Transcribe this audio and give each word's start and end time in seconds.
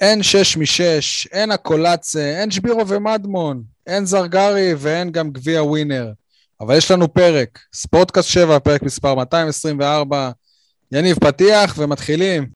אין 0.00 0.22
שש 0.22 0.56
משש, 0.56 1.26
אין 1.32 1.50
הקולצה, 1.50 2.40
אין 2.40 2.50
שבירו 2.50 2.88
ומדמון, 2.88 3.62
אין 3.86 4.06
זרגרי 4.06 4.74
ואין 4.78 5.10
גם 5.10 5.30
גביע 5.30 5.62
ווינר. 5.62 6.12
אבל 6.60 6.76
יש 6.76 6.90
לנו 6.90 7.14
פרק, 7.14 7.58
ספורטקאסט 7.74 8.28
7, 8.28 8.58
פרק 8.58 8.82
מספר 8.82 9.14
224. 9.14 10.30
יניב 10.92 11.18
פתיח 11.18 11.74
ומתחילים. 11.78 12.48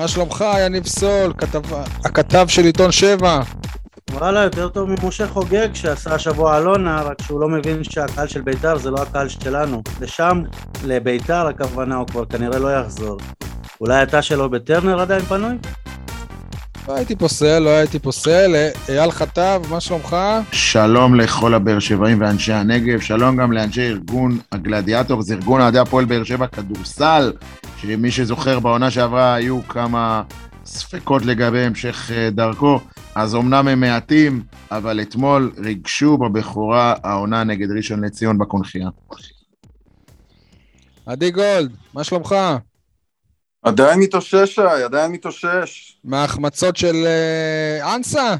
מה 0.00 0.08
שלומך, 0.08 0.44
יניב 0.58 0.86
סול, 0.86 1.32
כתב... 1.38 1.60
הכתב 2.04 2.46
של 2.48 2.64
עיתון 2.64 2.92
7? 2.92 3.40
וואלה, 4.10 4.42
יותר 4.42 4.68
טוב 4.68 4.88
ממשה 4.90 5.28
חוגג 5.28 5.68
שעשה 5.74 6.14
השבוע 6.14 6.58
אלונה, 6.58 7.02
רק 7.02 7.22
שהוא 7.22 7.40
לא 7.40 7.48
מבין 7.48 7.84
שהקהל 7.84 8.28
של 8.28 8.40
בית"ר 8.40 8.78
זה 8.78 8.90
לא 8.90 9.02
הקהל 9.02 9.28
שלנו. 9.28 9.82
לשם, 10.00 10.42
לבית"ר 10.84 11.46
הכוונה, 11.46 11.96
הוא 11.96 12.06
כבר 12.06 12.24
כנראה 12.24 12.58
לא 12.58 12.76
יחזור. 12.76 13.18
אולי 13.80 14.02
אתה 14.02 14.22
שלו 14.22 14.50
בטרנר 14.50 15.00
עדיין 15.00 15.22
פנוי? 15.22 15.58
לא 16.88 16.94
הייתי 16.94 17.16
פוסל, 17.16 17.58
לא 17.58 17.70
הייתי 17.70 17.98
פוסל. 17.98 18.68
אייל 18.88 19.10
חטב, 19.10 19.62
מה 19.70 19.80
שלומך? 19.80 20.16
שלום 20.52 21.14
לכל 21.14 21.54
הבאר 21.54 21.78
שבעים 21.78 22.20
ואנשי 22.20 22.52
הנגב, 22.52 23.00
שלום 23.00 23.36
גם 23.36 23.52
לאנשי 23.52 23.88
ארגון 23.88 24.38
הגלדיאטור, 24.52 25.22
זה 25.22 25.34
ארגון 25.34 25.60
אוהדי 25.60 25.78
הפועל 25.78 26.04
באר 26.04 26.24
שבע 26.24 26.46
כדורסל, 26.46 27.32
שמי 27.76 28.10
שזוכר 28.10 28.60
בעונה 28.60 28.90
שעברה 28.90 29.34
היו 29.34 29.60
כמה 29.68 30.22
ספקות 30.64 31.26
לגבי 31.26 31.60
המשך 31.60 32.10
אה, 32.10 32.30
דרכו, 32.30 32.80
אז 33.14 33.34
אמנם 33.34 33.68
הם 33.68 33.80
מעטים, 33.80 34.42
אבל 34.70 35.00
אתמול 35.00 35.52
ריגשו 35.58 36.18
בבכורה 36.18 36.94
העונה 37.04 37.44
נגד 37.44 37.68
ראשון 37.76 38.04
לציון 38.04 38.38
בקונחייה. 38.38 38.88
עדי 41.06 41.30
גולד, 41.30 41.72
מה 41.94 42.04
שלומך? 42.04 42.34
עדיין 43.62 44.00
מתאושש, 44.00 44.54
שי, 44.54 44.82
עדיין 44.84 45.12
מתאושש. 45.12 45.98
מההחמצות 46.04 46.76
של 46.76 47.06
אה, 47.06 47.94
אנסה? 47.94 48.36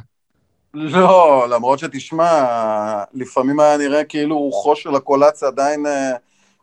לא, 0.74 1.46
למרות 1.50 1.78
שתשמע, 1.78 3.04
לפעמים 3.14 3.60
היה 3.60 3.76
נראה 3.76 4.04
כאילו 4.04 4.38
רוחו 4.38 4.76
של 4.76 4.94
הקולציה 4.94 5.48
עדיין 5.48 5.86
אה, 5.86 6.12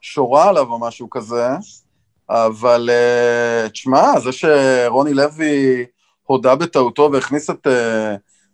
שורה 0.02 0.50
עליו 0.50 0.72
או 0.72 0.80
משהו 0.80 1.10
כזה, 1.10 1.48
אבל 2.30 2.90
אה, 2.92 3.70
תשמע, 3.70 4.20
זה 4.20 4.32
שרוני 4.32 5.14
לוי 5.14 5.86
הודה 6.24 6.56
בטעותו 6.56 7.10
והכניס 7.14 7.50
את 7.50 7.68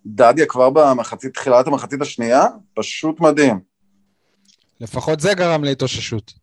דדיה 0.05 0.45
כבר 0.45 0.69
במחצית, 0.69 1.33
תחילת 1.33 1.67
המחצית 1.67 2.01
השנייה, 2.01 2.45
פשוט 2.73 3.19
מדהים. 3.19 3.59
לפחות 4.81 5.19
זה 5.19 5.33
גרם 5.33 5.63
להתאוששות. 5.63 6.33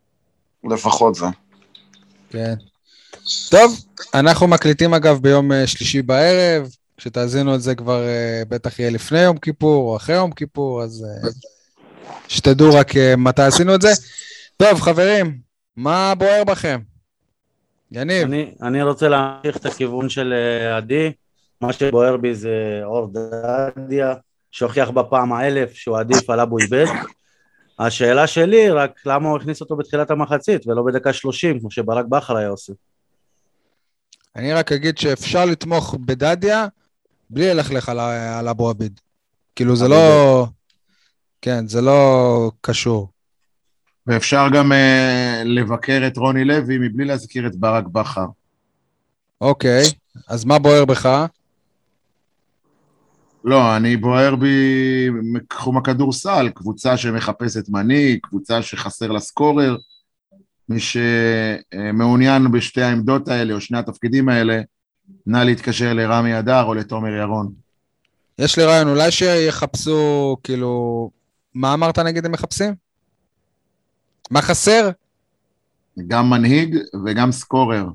לפחות 0.64 1.14
זה. 1.14 1.26
כן. 2.30 2.54
טוב, 3.50 3.84
אנחנו 4.14 4.46
מקליטים 4.48 4.94
אגב 4.94 5.18
ביום 5.18 5.52
אה, 5.52 5.66
שלישי 5.66 6.02
בערב, 6.02 6.68
כשתאזינו 6.96 7.54
את 7.54 7.62
זה 7.62 7.74
כבר 7.74 8.06
אה, 8.06 8.42
בטח 8.48 8.78
יהיה 8.78 8.90
לפני 8.90 9.20
יום 9.20 9.38
כיפור 9.38 9.90
או 9.90 9.96
אחרי 9.96 10.16
יום 10.16 10.32
כיפור, 10.32 10.82
אז 10.82 11.06
אה, 11.08 11.28
שתדעו 12.28 12.74
רק 12.74 12.92
מתי 13.18 13.42
עשינו 13.42 13.74
את 13.74 13.82
זה. 13.82 13.90
טוב, 14.56 14.80
חברים, 14.80 15.38
מה 15.76 16.14
בוער 16.18 16.44
בכם? 16.44 16.80
יניב. 17.92 18.22
אני, 18.22 18.54
אני 18.62 18.82
רוצה 18.82 19.08
להמשיך 19.08 19.56
את 19.56 19.66
הכיוון 19.66 20.08
של 20.08 20.34
עדי. 20.76 21.12
מה 21.60 21.72
שבוער 21.72 22.16
בי 22.16 22.34
זה 22.34 22.80
אור 22.84 23.12
דדיה, 23.76 24.14
שהוכיח 24.50 24.90
בפעם 24.90 25.32
האלף 25.32 25.72
שהוא 25.72 25.98
עדיף 25.98 26.30
על 26.30 26.40
אבו 26.40 26.58
איבד. 26.58 26.86
השאלה 27.78 28.26
שלי, 28.26 28.70
רק 28.70 29.00
למה 29.06 29.28
הוא 29.28 29.36
הכניס 29.36 29.60
אותו 29.60 29.76
בתחילת 29.76 30.10
המחצית 30.10 30.66
ולא 30.66 30.82
בדקה 30.82 31.12
שלושים, 31.12 31.60
כמו 31.60 31.70
שברק 31.70 32.04
בכר 32.06 32.36
היה 32.36 32.48
עושה. 32.48 32.72
אני 34.36 34.52
רק 34.52 34.72
אגיד 34.72 34.98
שאפשר 34.98 35.44
לתמוך 35.44 35.94
בדדיה 36.04 36.66
בלי 37.30 37.54
ללכלך 37.54 37.88
על, 37.88 37.98
על 38.38 38.48
אבו 38.48 38.70
עביד. 38.70 39.00
כאילו 39.56 39.76
זה 39.76 39.88
לא... 39.88 40.46
כן, 41.42 41.66
זה 41.66 41.80
לא 41.80 42.50
קשור. 42.60 43.08
ואפשר 44.06 44.46
גם 44.54 44.72
uh, 44.72 45.44
לבקר 45.44 46.02
את 46.06 46.16
רוני 46.16 46.44
לוי 46.44 46.78
מבלי 46.78 47.04
להזכיר 47.04 47.46
את 47.46 47.56
ברק 47.56 47.86
בכר. 47.86 48.26
אוקיי, 49.40 49.82
אז 50.28 50.44
מה 50.44 50.58
בוער 50.58 50.84
בך? 50.84 51.26
לא, 53.44 53.76
אני 53.76 53.96
בוער 53.96 54.36
בי 54.36 55.08
מתחום 55.10 55.76
הכדורסל, 55.76 56.48
קבוצה 56.54 56.96
שמחפשת 56.96 57.68
מנהיג, 57.68 58.18
קבוצה 58.22 58.62
שחסר 58.62 59.06
לה 59.06 59.20
סקורר. 59.20 59.76
מי 60.70 60.78
שמעוניין 60.80 62.50
בשתי 62.52 62.82
העמדות 62.82 63.28
האלה 63.28 63.54
או 63.54 63.60
שני 63.60 63.78
התפקידים 63.78 64.28
האלה, 64.28 64.60
נא 65.26 65.38
להתקשר 65.38 65.92
לרמי 65.92 66.38
אדר 66.38 66.62
או 66.62 66.74
לתומר 66.74 67.14
ירון. 67.14 67.52
יש 68.38 68.58
לי 68.58 68.64
רעיון, 68.64 68.88
אולי 68.88 69.10
שיחפשו, 69.10 70.36
כאילו, 70.42 71.10
מה 71.54 71.74
אמרת 71.74 71.98
נגיד 71.98 72.26
הם 72.26 72.32
מחפשים? 72.32 72.74
מה 74.30 74.42
חסר? 74.42 74.90
גם 76.06 76.30
מנהיג 76.30 76.76
וגם 77.06 77.32
סקורר. 77.32 77.86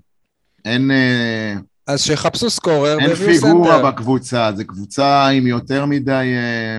אין... 0.65 0.91
אה, 0.91 1.55
אז 1.87 2.01
שיחפשו 2.01 2.49
סקורר. 2.49 2.99
אין 2.99 3.15
פיגורה 3.15 3.91
בקבוצה, 3.91 4.51
זו 4.55 4.67
קבוצה 4.67 5.27
עם 5.27 5.47
יותר 5.47 5.85
מדי... 5.85 6.33
אה, 6.35 6.77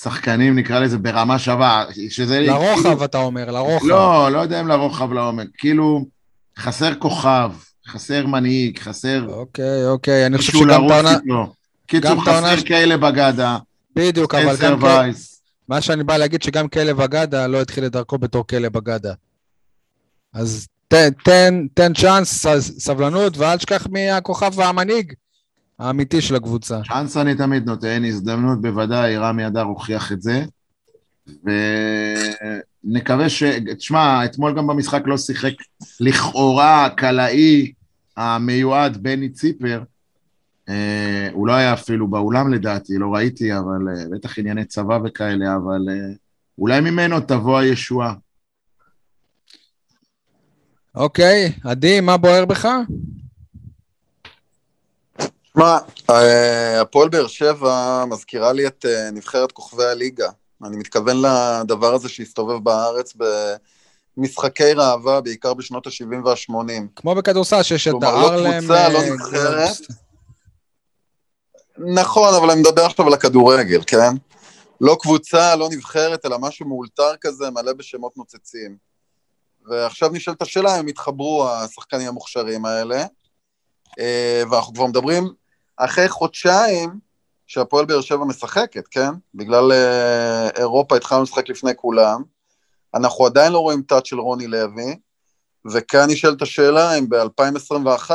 שחקנים, 0.00 0.58
נקרא 0.58 0.80
לזה, 0.80 0.98
ברמה 0.98 1.38
שווה, 1.38 1.84
שזה... 2.10 2.40
לרוחב, 2.40 2.82
כאילו... 2.82 3.04
אתה 3.04 3.18
אומר, 3.18 3.50
לרוחב. 3.50 3.86
לא, 3.86 4.28
לא 4.32 4.38
יודע 4.38 4.60
אם 4.60 4.68
לרוחב 4.68 5.12
לעומק. 5.12 5.46
כאילו, 5.58 6.06
חסר 6.58 6.94
כוכב, 6.94 7.50
חסר 7.88 8.26
מנהיג, 8.26 8.78
חסר... 8.78 9.26
אוקיי, 9.28 9.86
אוקיי, 9.86 10.26
אני 10.26 10.38
חושב 10.38 10.52
שגם 10.52 10.88
טעונה... 10.88 11.16
קיצור, 11.86 12.24
חסר 12.24 12.56
ש... 12.56 12.62
כאלה 12.62 12.96
בגדה. 12.96 13.58
בדיוק, 13.96 14.34
אבל 14.34 14.56
גם... 14.56 14.82
וייס. 14.82 15.42
מה 15.68 15.80
שאני 15.80 16.04
בא 16.04 16.16
להגיד, 16.16 16.42
שגם 16.42 16.68
כלב 16.68 17.00
אגדה 17.00 17.46
לא 17.46 17.60
התחיל 17.60 17.86
את 17.86 17.92
דרכו 17.92 18.18
בתור 18.18 18.46
כלב 18.46 18.76
אגדה. 18.76 19.12
אז 20.34 20.66
תן, 20.88 21.08
תן, 21.24 21.66
תן 21.74 21.92
צ'אנס, 21.94 22.46
סבלנות, 22.60 23.38
ואל 23.38 23.56
תשכח 23.56 23.86
מי 23.90 24.10
הכוכב 24.10 24.52
והמנהיג. 24.54 25.12
האמיתי 25.78 26.20
של 26.20 26.34
הקבוצה. 26.34 26.80
צ'אנס 26.88 27.16
אני 27.16 27.34
תמיד 27.34 27.66
נותן, 27.66 28.04
הזדמנות 28.04 28.60
בוודאי, 28.60 29.16
רמי 29.16 29.46
אדר 29.46 29.62
הוכיח 29.62 30.12
את 30.12 30.22
זה. 30.22 30.44
ונקווה 32.84 33.28
ש... 33.28 33.42
תשמע, 33.78 34.24
אתמול 34.24 34.56
גם 34.56 34.66
במשחק 34.66 35.02
לא 35.06 35.18
שיחק 35.18 35.52
לכאורה 36.00 36.86
הקלעי 36.86 37.72
המיועד 38.16 39.02
בני 39.02 39.28
ציפר. 39.28 39.82
אה, 40.68 41.28
הוא 41.32 41.46
לא 41.46 41.52
היה 41.52 41.72
אפילו 41.72 42.08
באולם 42.08 42.52
לדעתי, 42.52 42.98
לא 42.98 43.14
ראיתי, 43.14 43.58
אבל 43.58 43.88
אה, 43.88 44.04
בטח 44.10 44.38
ענייני 44.38 44.64
צבא 44.64 44.98
וכאלה, 45.04 45.56
אבל 45.56 45.88
אה, 45.90 46.14
אולי 46.58 46.80
ממנו 46.80 47.20
תבוא 47.20 47.58
הישועה. 47.58 48.14
אוקיי, 50.94 51.52
עדי, 51.64 52.00
מה 52.00 52.16
בוער 52.16 52.44
בך? 52.44 52.68
שמע, 55.56 55.78
אה, 56.10 56.80
הפועל 56.80 57.08
באר 57.08 57.26
שבע 57.26 58.04
מזכירה 58.08 58.52
לי 58.52 58.66
את 58.66 58.86
אה, 58.88 59.10
נבחרת 59.10 59.52
כוכבי 59.52 59.84
הליגה. 59.84 60.30
אני 60.64 60.76
מתכוון 60.76 61.16
לדבר 61.16 61.94
הזה 61.94 62.08
שהסתובב 62.08 62.64
בארץ 62.64 63.12
במשחקי 64.16 64.72
ראווה, 64.72 65.20
בעיקר 65.20 65.54
בשנות 65.54 65.86
ה-70 65.86 66.26
וה-80. 66.26 66.72
כמו 66.96 67.14
בכדורסל, 67.14 67.62
שיש 67.62 67.88
את 67.88 67.94
הארלם... 68.02 68.30
כלומר, 68.32 68.48
לא 68.50 68.60
קבוצה, 68.60 68.88
לא 68.88 68.98
אה, 68.98 69.10
נבחרת. 69.14 69.76
נכון, 71.78 72.34
אבל 72.34 72.50
אני 72.50 72.60
מדבר 72.60 72.84
עכשיו 72.84 73.06
על 73.06 73.12
הכדורגל, 73.12 73.82
כן? 73.86 74.14
לא 74.80 74.96
קבוצה, 75.00 75.56
לא 75.56 75.68
נבחרת, 75.70 76.26
אלא 76.26 76.38
משהו 76.38 76.66
מאולתר 76.66 77.12
כזה, 77.20 77.50
מלא 77.50 77.72
בשמות 77.72 78.16
נוצצים. 78.16 78.76
ועכשיו 79.66 80.08
נשאלת 80.08 80.42
השאלה 80.42 80.74
אם 80.74 80.80
הם 80.80 80.88
יתחברו, 80.88 81.48
השחקנים 81.48 82.08
המוכשרים 82.08 82.64
האלה. 82.64 83.04
ואנחנו 84.50 84.74
כבר 84.74 84.86
מדברים 84.86 85.34
אחרי 85.76 86.08
חודשיים 86.08 86.98
שהפועל 87.46 87.84
באר 87.84 88.00
שבע 88.00 88.24
משחקת, 88.24 88.88
כן? 88.88 89.10
בגלל 89.34 89.72
אה, 89.72 90.48
אירופה 90.56 90.96
התחלנו 90.96 91.22
לשחק 91.22 91.48
לפני 91.48 91.72
כולם. 91.76 92.22
אנחנו 92.94 93.26
עדיין 93.26 93.52
לא 93.52 93.58
רואים 93.58 93.82
תת 93.82 94.06
של 94.06 94.20
רוני 94.20 94.46
לוי, 94.46 94.96
וכאן 95.72 96.10
נשאלת 96.10 96.42
השאלה 96.42 96.98
אם 96.98 97.08
ב-2021 97.08 98.10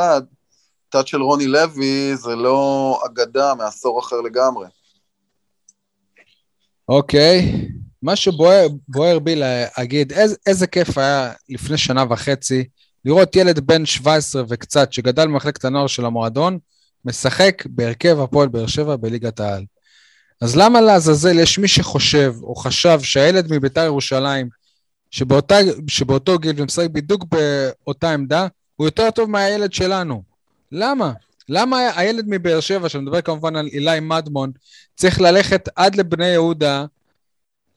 תת 0.88 1.06
של 1.06 1.22
רוני 1.22 1.46
לוי 1.46 2.16
זה 2.16 2.36
לא 2.36 3.00
אגדה 3.06 3.54
מעשור 3.54 4.00
אחר 4.00 4.20
לגמרי. 4.20 4.66
אוקיי, 6.88 7.40
okay. 7.40 7.72
מה 8.02 8.16
שבוער 8.16 9.18
בי 9.22 9.34
להגיד, 9.36 10.12
איזה, 10.12 10.36
איזה 10.46 10.66
כיף 10.66 10.98
היה 10.98 11.32
לפני 11.48 11.78
שנה 11.78 12.04
וחצי 12.10 12.64
לראות 13.04 13.36
ילד 13.36 13.58
בן 13.58 13.86
17 13.86 14.42
וקצת 14.48 14.92
שגדל 14.92 15.26
במחלקת 15.26 15.64
הנוער 15.64 15.86
של 15.86 16.04
המועדון, 16.04 16.58
משחק 17.04 17.62
בהרכב 17.66 18.20
הפועל 18.20 18.48
באר 18.48 18.66
שבע 18.66 18.96
בליגת 18.96 19.40
העל. 19.40 19.64
אז 20.40 20.56
למה 20.56 20.80
לעזאזל 20.80 21.38
יש 21.38 21.58
מי 21.58 21.68
שחושב 21.68 22.34
או 22.42 22.54
חשב 22.54 23.00
שהילד 23.02 23.52
מביתר 23.52 23.84
ירושלים, 23.84 24.48
שבאותה, 25.10 25.56
שבאותו 25.88 26.38
גיל 26.38 26.62
ומשחק 26.62 26.90
בדיוק 26.92 27.24
באותה 27.24 28.10
עמדה, 28.10 28.46
הוא 28.76 28.86
יותר 28.86 29.10
טוב 29.10 29.30
מהילד 29.30 29.72
שלנו? 29.72 30.22
למה? 30.72 31.12
למה 31.48 31.78
הילד 31.96 32.24
מבאר 32.28 32.60
שבע, 32.60 32.88
שאני 32.88 33.02
מדבר 33.02 33.20
כמובן 33.20 33.56
על 33.56 33.66
אילי 33.66 34.00
מדמון, 34.00 34.50
צריך 34.96 35.20
ללכת 35.20 35.68
עד 35.76 35.96
לבני 35.96 36.26
יהודה, 36.26 36.84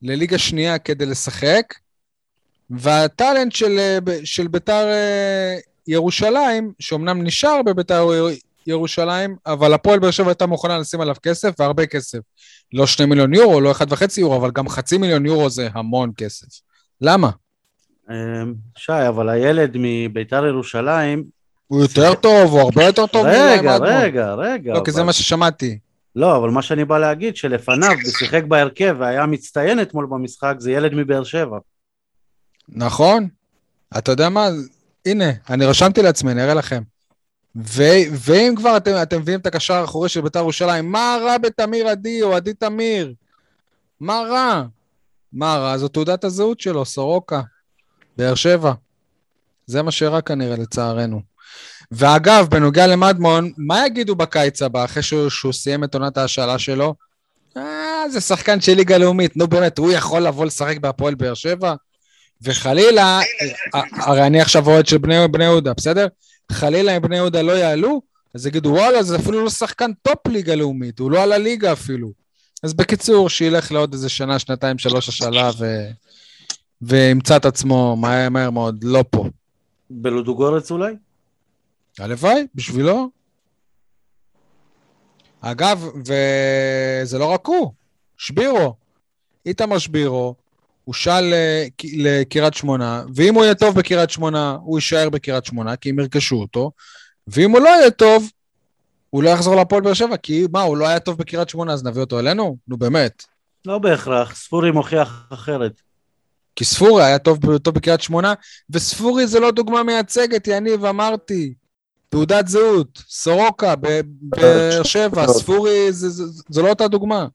לליגה 0.01 0.38
שנייה 0.38 0.77
כדי 0.77 1.06
לשחק, 1.06 1.74
והטאלנט 2.69 3.51
של, 3.51 4.00
של 4.24 4.47
ביתר 4.47 4.88
אה, 4.88 5.57
ירושלים, 5.88 6.74
שאומנם 6.79 7.24
נשאר 7.24 7.62
בביתר 7.65 8.03
ירושלים, 8.68 9.36
אבל 9.46 9.74
הפועל 9.74 10.00
באר 10.00 10.12
שבע 10.12 10.28
הייתה 10.28 10.46
מוכנה 10.46 10.80
לשים 10.80 11.02
עליו 11.02 11.16
כסף, 11.24 11.60
והרבה 11.60 11.86
כסף. 11.86 12.19
לא 12.74 12.88
שני 12.88 13.06
מיליון 13.06 13.34
יורו, 13.34 13.62
לא 13.62 13.72
אחד 13.72 13.92
וחצי 13.92 14.22
יורו, 14.22 14.36
אבל 14.38 14.52
גם 14.52 14.69
חצי 14.69 14.98
מיליון 14.98 15.25
יורו 15.25 15.50
זה 15.50 15.69
המון 15.74 16.12
כסף. 16.18 16.48
למה? 17.02 17.30
אמ, 18.10 18.54
שי, 18.78 19.08
אבל 19.08 19.30
הילד 19.30 19.75
מביתר 19.75 20.46
ירושלים... 20.46 21.24
הוא 21.68 21.81
יותר 21.81 22.13
טוב, 22.13 22.52
הוא 22.52 22.60
הרבה 22.60 22.84
יותר 22.84 23.08
טוב. 23.08 23.25
רגע, 23.25 23.78
רגע, 23.78 24.34
רגע. 24.34 24.74
לא, 24.74 24.81
כי 24.86 24.92
זה 24.92 25.04
מה 25.04 25.13
ששמעתי. 25.13 25.80
לא, 26.16 26.38
אבל 26.38 26.50
מה 26.50 26.62
שאני 26.62 26.86
בא 26.86 27.00
להגיד, 27.00 27.36
שלפניו, 27.36 27.92
ושיחק 28.08 28.44
בהרכב 28.44 28.96
והיה 29.00 29.25
מצטיין 29.25 29.81
אתמול 29.81 30.06
במשחק, 30.06 30.56
זה 30.58 30.72
ילד 30.72 30.94
מבאר 30.94 31.24
שבע. 31.24 31.58
נכון. 32.69 33.28
אתה 33.98 34.12
יודע 34.12 34.30
מה? 34.30 34.48
הנה, 35.06 35.25
אני 35.50 35.66
רשמתי 35.66 36.02
לעצמי, 36.02 36.31
אני 36.31 36.44
אראה 36.44 36.54
לכם. 36.54 36.81
ו- 37.56 38.07
ואם 38.12 38.53
כבר 38.57 38.77
אתם, 38.77 38.92
אתם 39.01 39.21
מביאים 39.21 39.39
את 39.39 39.45
הקשר 39.45 39.74
האחורי 39.74 40.09
של 40.09 40.21
בית"ר 40.21 40.39
ירושלים, 40.39 40.92
מה 40.92 41.18
רע 41.21 41.38
בתמיר 41.38 41.88
עדי 41.88 42.21
או 42.24 42.36
עדי 42.36 42.53
תמיר? 42.53 43.13
מה 44.00 44.21
רע? 44.30 44.63
מה 45.33 45.57
רע? 45.57 45.77
זו 45.77 45.88
תעודת 45.88 46.24
הזהות 46.24 46.59
שלו, 46.59 46.86
סורוקה, 46.86 47.42
באר 48.18 48.36
שבע. 48.36 48.74
זה 49.65 49.81
מה 49.81 49.92
שרע 49.92 50.21
כנראה, 50.21 50.56
לצערנו. 50.56 51.21
ואגב, 51.92 52.48
בנוגע 52.50 52.88
למדמון, 52.88 53.51
מה 53.57 53.86
יגידו 53.86 54.15
בקיץ 54.15 54.62
הבא, 54.62 54.86
אחרי 54.86 55.03
שהוא, 55.03 55.30
שהוא 55.30 55.53
סיים 55.53 55.83
את 55.83 55.95
עונת 55.95 56.18
ההשאלה 56.18 56.59
שלו? 56.59 56.95
אה, 57.57 58.09
זה 58.09 58.21
שחקן 58.21 58.62
של 58.62 58.74
ליגה 58.74 58.98
לאומית, 58.98 59.38
נו 59.38 59.48
באמת, 59.48 59.77
הוא 59.77 59.92
יכול 59.92 60.21
לבוא 60.21 60.45
לשחק 60.45 60.77
בהפועל 60.77 61.15
באר 61.15 61.33
שבע? 61.33 61.74
וחלילה, 62.42 63.19
אה, 63.75 63.81
הרי 63.92 64.27
אני 64.27 64.42
עכשיו 64.42 64.68
אוהד 64.68 64.88
של 64.88 64.98
בני, 64.98 65.27
בני 65.27 65.44
יהודה, 65.44 65.74
בסדר? 65.74 66.07
חלילה 66.51 66.97
אם 66.97 67.01
בני 67.01 67.15
יהודה 67.15 67.41
לא 67.41 67.51
יעלו, 67.51 68.01
אז 68.35 68.47
יגידו, 68.47 68.69
וואלה, 68.69 69.03
זה 69.03 69.15
אפילו 69.15 69.43
לא 69.43 69.49
שחקן 69.49 69.91
top 70.01 70.27
ליגה 70.27 70.55
לאומית, 70.55 70.99
הוא 70.99 71.11
לא 71.11 71.23
על 71.23 71.31
הליגה 71.31 71.73
אפילו. 71.73 72.11
אז 72.63 72.73
בקיצור, 72.73 73.29
שילך 73.29 73.71
לעוד 73.71 73.93
איזה 73.93 74.09
שנה, 74.09 74.39
שנתיים, 74.39 74.77
שלוש 74.77 75.09
השאלה, 75.09 75.51
ו... 75.57 75.88
וימצא 76.81 77.38
את 77.38 77.45
עצמו 77.45 77.95
מהר, 77.95 78.29
מהר 78.29 78.49
מאוד, 78.49 78.83
לא 78.83 79.03
פה. 79.09 79.25
בלודוגורץ 79.89 80.71
אולי? 80.71 80.93
הלוואי, 81.99 82.47
בשבילו. 82.55 83.09
אגב, 85.41 85.89
וזה 85.95 87.17
לא 87.17 87.25
רק 87.25 87.47
הוא, 87.47 87.71
שבירו. 88.17 88.75
איתמר 89.45 89.77
שבירו, 89.77 90.35
הוא 90.83 90.94
שאל 90.94 91.33
לקריית 91.94 92.54
שמונה, 92.54 93.04
ואם 93.16 93.36
הוא 93.36 93.44
יהיה 93.44 93.56
טוב 93.56 93.75
בקריית 93.75 94.10
שמונה, 94.10 94.57
הוא 94.62 94.78
יישאר 94.78 95.10
בקריית 95.10 95.45
שמונה, 95.45 95.75
כי 95.75 95.89
הם 95.89 96.00
ירכשו 96.00 96.36
אותו, 96.36 96.72
ואם 97.28 97.51
הוא 97.51 97.60
לא 97.60 97.69
יהיה 97.69 97.92
טוב, 97.92 98.30
הוא 99.10 99.24
לא 99.24 99.30
יחזור 99.30 99.56
להפועל 99.56 99.81
באר 99.81 99.94
שבע, 99.94 100.18
כי 100.18 100.45
מה, 100.51 100.62
הוא 100.62 100.78
לא 100.78 100.88
היה 100.88 101.00
טוב 101.00 101.18
בקריית 101.18 101.50
שמונה, 101.50 101.74
אז 101.74 101.83
נביא 101.83 102.01
אותו 102.01 102.19
אלינו? 102.19 102.57
נו 102.68 102.78
באמת. 102.78 103.24
לא 103.66 103.78
בהכרח, 103.78 104.36
ספורי 104.36 104.72
מוכיח 104.72 105.24
אחרת. 105.30 105.81
כי 106.56 106.66
ספורי 106.66 107.04
היה 107.04 107.19
טוב, 107.19 107.57
טוב 107.57 107.75
בקריית 107.75 108.01
שמונה, 108.01 108.34
וספורי 108.69 109.27
זה 109.27 109.39
לא 109.39 109.51
דוגמה 109.51 109.84
מייצגת, 109.84 110.48
יניב, 110.48 110.86
אמרתי. 110.86 111.54
תעודת 112.10 112.48
זהות, 112.48 113.04
סורוקה, 113.10 113.75
בבאר 113.75 114.84
שבע, 114.84 115.27
ספורי 115.27 115.92
זה, 115.92 116.10
זה, 116.10 116.25
זה, 116.25 116.44
זה 116.50 116.62
לא 116.62 116.69
אותה 116.69 116.88
דוגמה. 116.88 117.27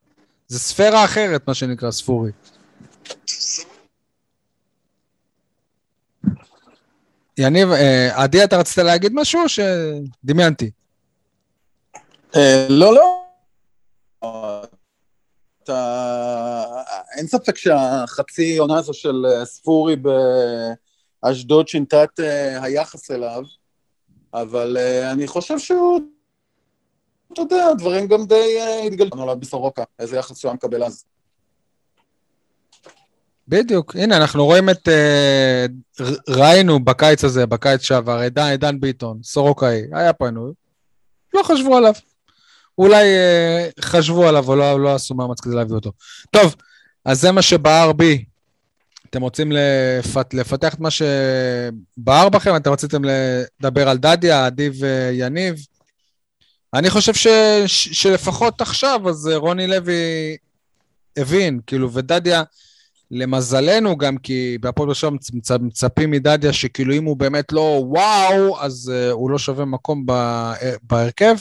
זה 0.48 0.58
ספירה 0.58 1.04
אחרת, 1.04 1.48
מה 1.48 1.54
שנקרא 1.54 1.90
ספורי. 1.90 2.30
יניב, 7.38 7.72
אה, 7.72 8.22
עדי, 8.22 8.44
אתה 8.44 8.58
רצית 8.58 8.78
להגיד 8.78 9.12
משהו 9.14 9.42
או 9.42 9.48
שדמיינתי? 9.48 10.70
אה, 12.36 12.66
לא, 12.68 12.94
לא. 12.94 13.22
אין 17.16 17.26
ספק 17.26 17.56
שהחצי 17.56 18.58
עונה 18.58 18.78
הזו 18.78 18.94
של 18.94 19.26
אה, 19.26 19.44
ספורי 19.44 19.96
באשדוד 21.22 21.68
שינתה 21.68 22.04
את 22.04 22.20
היחס 22.62 23.10
אליו, 23.10 23.42
אבל 24.34 24.76
אני 25.12 25.26
חושב 25.26 25.58
שהוא, 25.58 26.00
אתה 27.32 27.40
יודע, 27.40 27.66
הדברים 27.66 28.06
גם 28.06 28.26
די 28.26 28.60
התגלגלו 28.86 29.22
עליו 29.22 29.36
בסורוקה, 29.36 29.84
איזה 29.98 30.16
יחס 30.16 30.38
שהוא 30.38 30.48
היה 30.48 30.54
מקבל 30.54 30.84
אז. 30.84 31.04
בדיוק, 33.48 33.96
הנה, 33.96 34.16
אנחנו 34.16 34.44
רואים 34.44 34.70
את... 34.70 34.88
אה, 34.88 35.66
ראינו 36.28 36.84
בקיץ 36.84 37.24
הזה, 37.24 37.46
בקיץ 37.46 37.82
שעבר, 37.82 38.18
עידן, 38.18 38.46
עידן 38.46 38.80
ביטון, 38.80 39.18
סורוקאי, 39.22 39.82
היה 39.92 40.12
פנוי, 40.12 40.52
לא 41.34 41.42
חשבו 41.42 41.76
עליו. 41.76 41.92
אולי 42.78 43.04
אה, 43.04 43.68
חשבו 43.80 44.28
עליו, 44.28 44.44
אבל 44.44 44.58
לא, 44.58 44.80
לא 44.80 44.94
עשו 44.94 45.14
מאמץ 45.14 45.40
כדי 45.40 45.54
להביא 45.54 45.74
אותו. 45.74 45.92
טוב, 46.30 46.54
אז 47.04 47.20
זה 47.20 47.32
מה 47.32 47.42
שבער 47.42 47.92
בי. 47.92 48.24
אתם 49.10 49.22
רוצים 49.22 49.52
לפת, 49.52 50.34
לפתח 50.34 50.74
את 50.74 50.80
מה 50.80 50.88
שבער 50.90 52.28
בכם? 52.28 52.56
אתם 52.56 52.72
רציתם 52.72 53.02
לדבר 53.04 53.88
על 53.88 53.98
דדיה, 53.98 54.46
עדי 54.46 54.70
ויניב? 54.80 55.56
אני 56.74 56.90
חושב 56.90 57.14
ש, 57.14 57.26
שלפחות 57.66 58.60
עכשיו, 58.60 59.08
אז 59.08 59.30
רוני 59.34 59.66
לוי 59.66 60.36
הבין, 61.16 61.60
כאילו, 61.66 61.92
ודדיה... 61.92 62.42
למזלנו 63.10 63.96
גם, 63.96 64.18
כי 64.18 64.58
בהפועל 64.60 64.86
באר 64.86 64.94
שבע 64.94 65.10
מצפים 65.60 66.10
מדדיה 66.10 66.52
שכאילו 66.52 66.94
אם 66.94 67.04
הוא 67.04 67.16
באמת 67.16 67.52
לא 67.52 67.82
וואו, 67.86 68.60
אז 68.60 68.92
uh, 68.94 69.12
הוא 69.12 69.30
לא 69.30 69.38
שווה 69.38 69.64
מקום 69.64 70.06
ב, 70.06 70.10
uh, 70.12 70.64
בהרכב. 70.82 71.36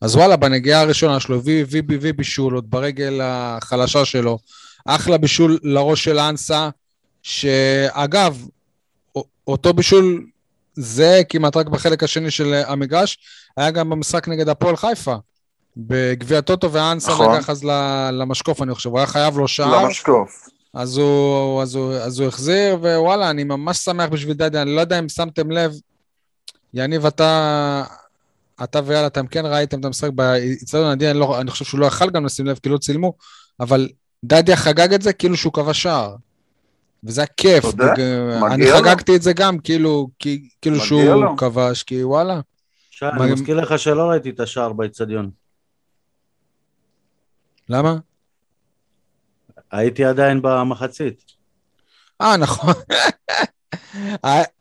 אז 0.00 0.16
וואלה, 0.16 0.36
בנגיעה 0.36 0.80
הראשונה 0.80 1.20
שלו 1.20 1.36
הביא, 1.36 1.62
הביא, 1.62 1.82
הביא 1.90 2.12
בישול 2.12 2.54
עוד 2.54 2.70
ברגל 2.70 3.20
החלשה 3.22 4.04
שלו. 4.04 4.38
אחלה 4.86 5.18
בישול 5.18 5.58
לראש 5.62 6.04
של 6.04 6.18
אנסה, 6.18 6.68
שאגב, 7.22 8.46
אותו 9.46 9.72
בישול 9.72 10.26
זה 10.74 11.22
כמעט 11.28 11.56
רק 11.56 11.66
בחלק 11.66 12.02
השני 12.02 12.30
של 12.30 12.62
המגרש, 12.66 13.18
היה 13.56 13.70
גם 13.70 13.90
במשחק 13.90 14.28
נגד 14.28 14.48
הפועל 14.48 14.76
חיפה. 14.76 15.14
בגביע 15.76 16.40
טוטו 16.40 16.72
ואנסה 16.72 17.12
נכון. 17.12 17.36
לקח 17.36 17.50
אז 17.50 17.64
למשקוף, 18.12 18.62
אני 18.62 18.74
חושב, 18.74 18.90
הוא 18.90 18.98
היה 18.98 19.06
חייב 19.06 19.38
לו 19.38 19.48
שער. 19.48 19.84
למשקוף. 19.84 20.48
אז 20.74 20.98
הוא, 20.98 21.62
אז, 21.62 21.74
הוא, 21.74 21.92
אז 21.92 22.20
הוא 22.20 22.28
החזיר, 22.28 22.74
ווואלה, 22.74 23.30
אני 23.30 23.44
ממש 23.44 23.78
שמח 23.78 24.08
בשביל 24.08 24.36
דדי, 24.36 24.62
אני 24.62 24.74
לא 24.74 24.80
יודע 24.80 24.98
אם 24.98 25.08
שמתם 25.08 25.50
לב, 25.50 25.72
יניב, 26.74 27.06
אתה, 27.06 27.84
אתה 28.64 28.80
ויאללה, 28.84 29.06
אתם 29.06 29.26
כן 29.26 29.46
ראיתם 29.46 29.80
את 29.80 29.84
המשחק 29.84 30.10
באיצטדיון 30.10 30.90
עדי, 30.90 31.10
אני, 31.10 31.18
לא, 31.18 31.40
אני 31.40 31.50
חושב 31.50 31.64
שהוא 31.64 31.80
לא 31.80 31.86
יכל 31.86 32.10
גם 32.10 32.24
לשים 32.24 32.46
לב, 32.46 32.58
כי 32.62 32.68
לא 32.68 32.78
צילמו, 32.78 33.12
אבל 33.60 33.88
דדיה 34.24 34.56
חגג 34.56 34.94
את 34.94 35.02
זה 35.02 35.12
כאילו 35.12 35.36
שהוא 35.36 35.52
כבש 35.52 35.82
שער. 35.82 36.16
וזה 37.04 37.20
היה 37.20 37.28
כיף. 37.36 37.64
תודה, 37.64 37.94
אני 38.52 38.66
לו. 38.66 38.76
חגגתי 38.76 39.16
את 39.16 39.22
זה 39.22 39.32
גם, 39.32 39.58
כאילו, 39.58 40.08
כי, 40.18 40.48
כאילו 40.62 40.80
שהוא 40.80 41.02
לו. 41.02 41.36
כבש, 41.36 41.82
כי 41.82 42.04
וואלה. 42.04 42.40
שי, 42.90 43.04
אני 43.06 43.32
מזכיר 43.32 43.56
לך 43.56 43.78
שלא 43.78 44.02
ראיתי 44.02 44.30
את 44.30 44.40
השער 44.40 44.72
באיצטדיון. 44.72 45.30
למה? 47.68 47.96
הייתי 49.72 50.04
עדיין 50.04 50.42
במחצית. 50.42 51.22
אה, 52.20 52.36
נכון. 52.36 52.74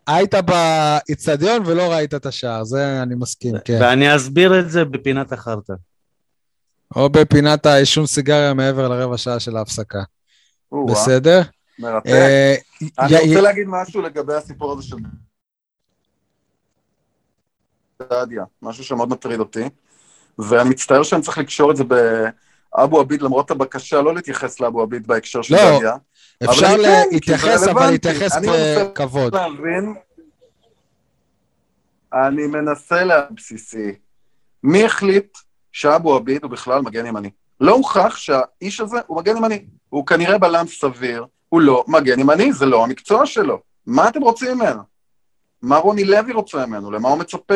היית 0.07 0.33
באיצטדיון 0.35 1.63
ולא 1.65 1.91
ראית 1.91 2.13
את 2.13 2.25
השער, 2.25 2.63
זה 2.63 3.03
אני 3.03 3.15
מסכים, 3.15 3.55
כן. 3.65 3.77
ואני 3.81 4.15
אסביר 4.15 4.59
את 4.59 4.69
זה 4.69 4.85
בפינת 4.85 5.31
החרטא. 5.31 5.73
או 6.95 7.09
בפינת 7.09 7.65
העישון 7.65 8.05
סיגריה 8.05 8.53
מעבר 8.53 8.87
לרבע 8.87 9.17
שעה 9.17 9.39
של 9.39 9.57
ההפסקה. 9.57 10.03
בסדר? 10.89 11.41
מרתק. 11.79 12.07
אה, 12.07 12.55
אני 12.99 13.17
רוצה 13.17 13.41
להגיד 13.41 13.67
משהו 13.67 14.01
לגבי 14.01 14.33
הסיפור 14.33 14.71
הזה 14.71 14.83
של 14.83 14.95
דדיה, 18.01 18.43
משהו 18.61 18.83
שמאוד 18.83 19.09
מטריד 19.09 19.39
אותי, 19.39 19.69
ואני 20.39 20.69
מצטער 20.69 21.03
שאני 21.03 21.21
צריך 21.21 21.37
לקשור 21.37 21.71
את 21.71 21.77
זה 21.77 21.83
ב... 21.83 21.93
אבו 22.75 22.99
עביד, 22.99 23.21
למרות 23.21 23.51
הבקשה 23.51 24.01
לא 24.01 24.15
להתייחס 24.15 24.59
לאבו 24.59 24.81
עביד 24.81 25.07
בהקשר 25.07 25.41
של 25.41 25.55
לא, 25.55 25.79
דליה. 25.79 25.95
לא, 26.41 26.51
אפשר 26.51 26.67
כן, 26.67 27.03
להתייחס, 27.11 27.67
אבל 27.67 27.89
להתייחס 27.89 28.31
בכבוד. 28.47 29.35
אני 32.13 32.47
מנסה 32.47 33.03
להבין 33.03 33.35
בסיסי. 33.35 33.95
מי 34.63 34.85
החליט 34.85 35.37
שאבו 35.71 36.15
עביד 36.15 36.43
הוא 36.43 36.51
בכלל 36.51 36.81
מגן 36.81 37.05
ימני? 37.05 37.29
לא 37.61 37.73
הוכח 37.73 38.15
שהאיש 38.17 38.79
הזה 38.79 38.97
הוא 39.07 39.17
מגן 39.17 39.37
ימני. 39.37 39.65
הוא 39.89 40.05
כנראה 40.05 40.37
בלם 40.37 40.65
סביר, 40.67 41.25
הוא 41.49 41.61
לא 41.61 41.85
מגן 41.87 42.19
ימני, 42.19 42.53
זה 42.53 42.65
לא 42.65 42.83
המקצוע 42.83 43.25
שלו. 43.25 43.61
מה 43.85 44.09
אתם 44.09 44.21
רוצים 44.21 44.57
ממנו? 44.57 44.81
מה 45.61 45.77
רוני 45.77 46.03
לוי 46.03 46.33
רוצה 46.33 46.65
ממנו? 46.65 46.91
למה 46.91 47.09
הוא 47.09 47.17
מצפה? 47.17 47.55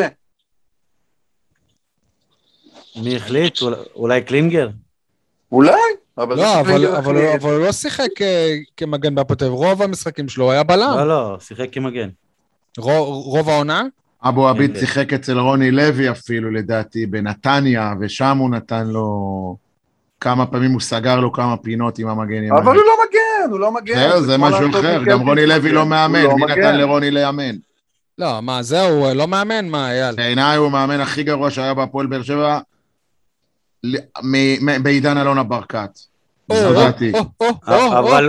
מי 2.96 3.16
החליט? 3.16 3.58
אולי 3.94 4.22
קלינגר? 4.22 4.68
אולי, 5.52 5.72
אבל... 6.18 6.36
לא, 6.36 6.60
אבל, 6.60 6.64
שקלינגר 6.64 6.98
אבל, 6.98 7.16
החליט. 7.16 7.42
אבל 7.42 7.52
הוא 7.52 7.66
לא 7.66 7.72
שיחק 7.72 8.22
אה, 8.22 8.56
כמגן 8.76 9.14
בהפועל 9.14 9.50
רוב 9.50 9.82
המשחקים 9.82 10.28
שלו 10.28 10.52
היה 10.52 10.62
בלם. 10.62 10.94
לא, 10.96 11.08
לא, 11.08 11.36
שיחק 11.40 11.68
כמגן. 11.72 12.08
רוב, 12.78 13.26
רוב 13.26 13.48
העונה? 13.48 13.82
אבו 14.24 14.48
עביד 14.48 14.74
כן. 14.74 14.80
שיחק 14.80 15.12
אצל 15.12 15.38
רוני 15.38 15.70
לוי 15.70 16.10
אפילו, 16.10 16.50
לדעתי, 16.50 17.06
בנתניה, 17.06 17.94
ושם 18.00 18.38
הוא 18.38 18.50
נתן 18.50 18.86
לו... 18.86 19.56
כמה 20.20 20.46
פעמים 20.46 20.72
הוא 20.72 20.80
סגר 20.80 21.20
לו 21.20 21.32
כמה 21.32 21.56
פינות 21.56 21.98
עם 21.98 22.08
המגן. 22.08 22.52
אבל 22.52 22.76
הוא 22.76 22.84
לא 22.84 22.92
מגן, 23.08 23.50
הוא 23.50 23.60
לא 23.60 23.72
מגן. 23.72 23.94
זהו, 23.94 24.22
זה 24.22 24.38
משהו 24.38 24.70
אחר, 24.70 25.02
גם 25.04 25.28
רוני 25.28 25.46
לוי. 25.46 25.72
לא 25.72 25.86
מאמן, 25.86 26.22
לא 26.22 26.36
מי. 26.36 26.44
נתן 26.44 26.78
לרוני 26.78 27.10
לאמן? 27.10 27.54
לא, 28.18 28.40
מה, 28.42 28.62
זהו, 28.62 29.14
לא 29.14 29.28
מאמן? 29.28 29.68
מה, 29.68 29.90
אייל? 29.90 30.14
בעיניי 30.14 30.56
הוא 30.56 30.66
המאמן 30.66 31.00
הכי 31.00 31.22
גרוע 31.22 31.50
שהיה 31.50 31.74
בהפועל 31.74 32.06
באר 32.06 32.22
שבע, 32.22 32.58
בעידן 34.82 35.18
אלונה 35.18 35.42
ברקת. 35.42 35.98
זו 36.52 36.72
דעתי. 36.72 37.12
או, 37.12 37.18
או, 37.40 37.74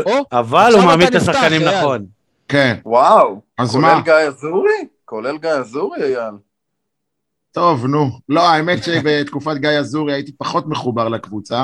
או, 0.06 0.24
אבל- 0.32 0.74
הוא 0.74 0.84
מעמיד 0.86 1.08
את 1.08 1.16
השחקנים. 1.16 1.62
נכון. 1.62 2.06
כן, 2.48 2.78
וואו, 2.86 3.42
אז 3.58 3.72
כולל 3.72 3.82
מה? 3.82 4.02
גיא 4.06 4.14
אזורי? 4.14 4.72
כולל 5.06 5.38
גיא 5.38 5.50
אזורי, 5.50 6.04
אייל. 6.04 6.34
טוב, 7.52 7.86
נו. 7.86 8.20
לא, 8.30 8.50
האמת 8.50 8.84
שבתקופת 8.84 9.58
גיא 9.58 9.70
אזורי 9.70 10.14
הייתי 10.14 10.32
פחות 10.32 10.68
מחובר 10.68 11.10
לקבוצה. 11.10 11.64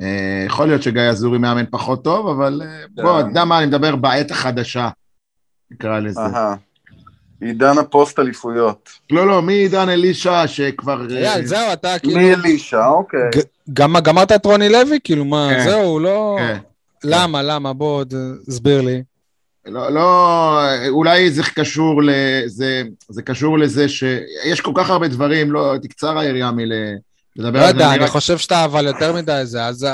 אה, 0.00 0.42
יכול 0.46 0.66
להיות 0.66 0.82
שגיא 0.82 1.02
אזורי 1.02 1.38
מאמן 1.38 1.64
פחות 1.70 2.04
טוב, 2.04 2.28
אבל 2.28 2.62
אה, 2.64 2.84
בוא, 3.04 3.20
אתה 3.20 3.28
יודע 3.28 3.44
מה, 3.44 3.58
אני 3.58 3.66
מדבר 3.66 3.96
בעת 3.96 4.30
החדשה, 4.30 4.88
נקרא 5.70 5.98
לזה. 5.98 6.20
עידן 7.40 7.78
הפוסט 7.78 8.18
אליפויות. 8.18 8.90
לא, 9.10 9.26
לא, 9.26 9.42
מעידן 9.42 9.88
אלישע 9.88 10.46
שכבר... 10.46 11.06
אה, 11.10 11.32
אייל, 11.34 11.46
זהו, 11.46 11.72
אתה 11.72 11.98
כאילו... 11.98 12.20
מי 12.20 12.34
אלישע, 12.34 12.86
אוקיי. 12.86 13.20
ג- 13.36 13.40
גם- 13.72 13.96
גמרת 14.02 14.32
את 14.32 14.46
רוני 14.46 14.68
לוי? 14.68 14.98
כאילו, 15.04 15.24
מה, 15.24 15.48
כן. 15.50 15.64
זהו, 15.64 15.98
לא... 16.00 16.36
כן. 16.38 16.56
למה, 17.04 17.42
למה? 17.42 17.72
בוא, 17.72 18.04
תסביר 18.48 18.80
לי. 18.80 19.02
לא, 19.66 19.92
לא, 19.92 20.58
אולי 20.88 21.30
זה 21.30 21.42
קשור 21.54 22.02
לזה, 22.04 22.82
זה 23.08 23.22
קשור 23.22 23.58
לזה 23.58 23.88
שיש 23.88 24.60
כל 24.60 24.72
כך 24.74 24.90
הרבה 24.90 25.08
דברים, 25.08 25.52
לא, 25.52 25.74
תקצר 25.82 26.18
היריעה 26.18 26.50
מלדבר 26.52 26.98
לא 27.36 27.58
על 27.58 27.64
זה. 27.64 27.66
יודע, 27.68 27.90
אני 27.94 28.04
רק- 28.04 28.10
חושב 28.10 28.38
שאתה 28.38 28.64
אבל 28.64 28.86
יותר 28.86 29.12
מדי 29.12 29.40
זה, 29.44 29.64
אז... 29.64 29.86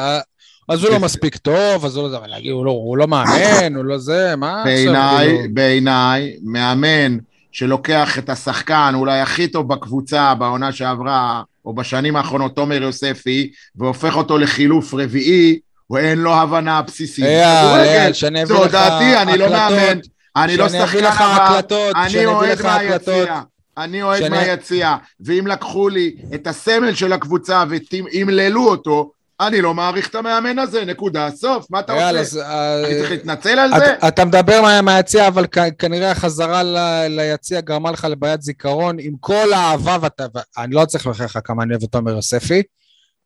אז 0.69 0.85
הוא 0.85 0.91
לא. 0.93 0.99
מספיק 1.01 1.37
טוב, 1.37 1.85
אז 1.85 1.97
הוא 1.97 2.05
לא 2.05 2.11
זה, 2.11 2.17
אבל 2.17 2.27
להגיד, 2.27 2.51
הוא 2.53 2.65
לא- 2.67 2.71
הוא 2.71 2.97
לא 2.97 3.07
מאמן, 3.09 3.75
הוא 3.77 3.85
לא 3.85 3.99
זה, 3.99 4.37
מה 4.37 4.51
עכשיו? 4.63 4.65
בעיניי, 4.75 5.27
כאילו? 5.29 5.55
בעיניי, 5.55 6.37
מאמן 6.43 7.17
שלוקח 7.53 8.19
את 8.19 8.31
השחקן 8.31 8.93
אולי 8.95 9.21
הכי 9.21 9.49
טוב 9.49 9.69
בקבוצה 9.69 10.35
בעונה 10.35 10.73
שעברה, 10.73 11.43
או 11.65 11.73
בשנים 11.75 12.17
האחרונות, 12.17 12.57
תומר 12.57 12.83
יוספי, 12.83 13.51
והופך 13.77 14.17
אותו 14.17 14.39
לחילוף 14.39 14.95
רביעי, 14.95 15.59
הוא 15.87 15.99
אין 15.99 16.19
לו 16.19 16.35
הבנה 16.35 16.83
בסיסית. 16.83 17.25
אייל. 17.25 17.81
אייל, 17.89 18.13
שאני 18.13 18.43
אביא 18.43 18.57
זו 18.57 18.65
לך 18.65 18.73
דעתי, 18.73 19.17
אני 19.17 19.39
לא 19.39 19.45
הקלטות, 19.45 19.71
מאמן, 19.71 19.99
אני 20.37 20.57
לא 20.57 20.69
שאני 20.69 20.83
אביא 20.83 20.91
שחקן 21.01 21.05
לך 21.05 21.21
הקלטות, 21.21 21.79
שאני 21.97 22.07
אני 22.07 22.15
אביא 22.25 22.27
אוהד 22.27 22.59
לך 22.59 22.65
הקלטות. 22.65 23.09
מהיציע. 23.09 23.41
אני 23.79 24.03
אוהד 24.03 24.19
שאני- 24.23 24.37
מהיציע, 24.37 24.97
ואם 25.21 25.47
לקחו 25.47 25.89
לי 25.89 26.17
את 26.35 26.47
הסמל 26.47 26.95
של 26.95 27.13
הקבוצה 27.13 27.65
וימללו 27.69 28.69
אותו, 28.69 29.11
אני 29.41 29.61
לא 29.61 29.75
מעריך 29.75 30.09
את 30.09 30.15
המאמן 30.15 30.59
הזה, 30.59 30.85
נקודה, 30.85 31.31
סוף, 31.31 31.67
מה 31.71 31.81
אתה 31.81 31.93
אייל, 31.93 32.07
רוצה? 32.19 32.21
אז... 32.21 32.39
אה, 32.39 32.85
אני 32.87 32.99
צריך 32.99 33.11
להתנצל 33.11 33.59
על 33.59 33.71
זה? 33.71 33.95
אתה- 33.95 34.09
אתה 34.09 34.25
מדבר 34.25 34.63
מה- 34.63 34.83
מהיציע, 34.83 35.29
אבל 35.29 35.47
כנראה 35.79 36.11
החזרה 36.11 36.63
ל- 36.63 37.07
ליציע 37.09 37.61
גרמה 37.61 37.91
לך 37.91 38.07
לבעיית 38.11 38.43
זיכרון, 38.43 38.97
עם 39.01 39.13
כל 39.21 39.53
האהבה, 39.53 39.97
ואתה, 40.01 40.25
אני 40.59 40.75
לא 40.75 40.85
צריך 40.85 41.07
להוכיח 41.07 41.37
לך 41.37 41.39
כמה 41.45 41.63
אני 41.63 41.73
אוהב 41.73 41.83
את 41.83 41.89
תומר 41.93 42.11
יוספי. 42.13 42.63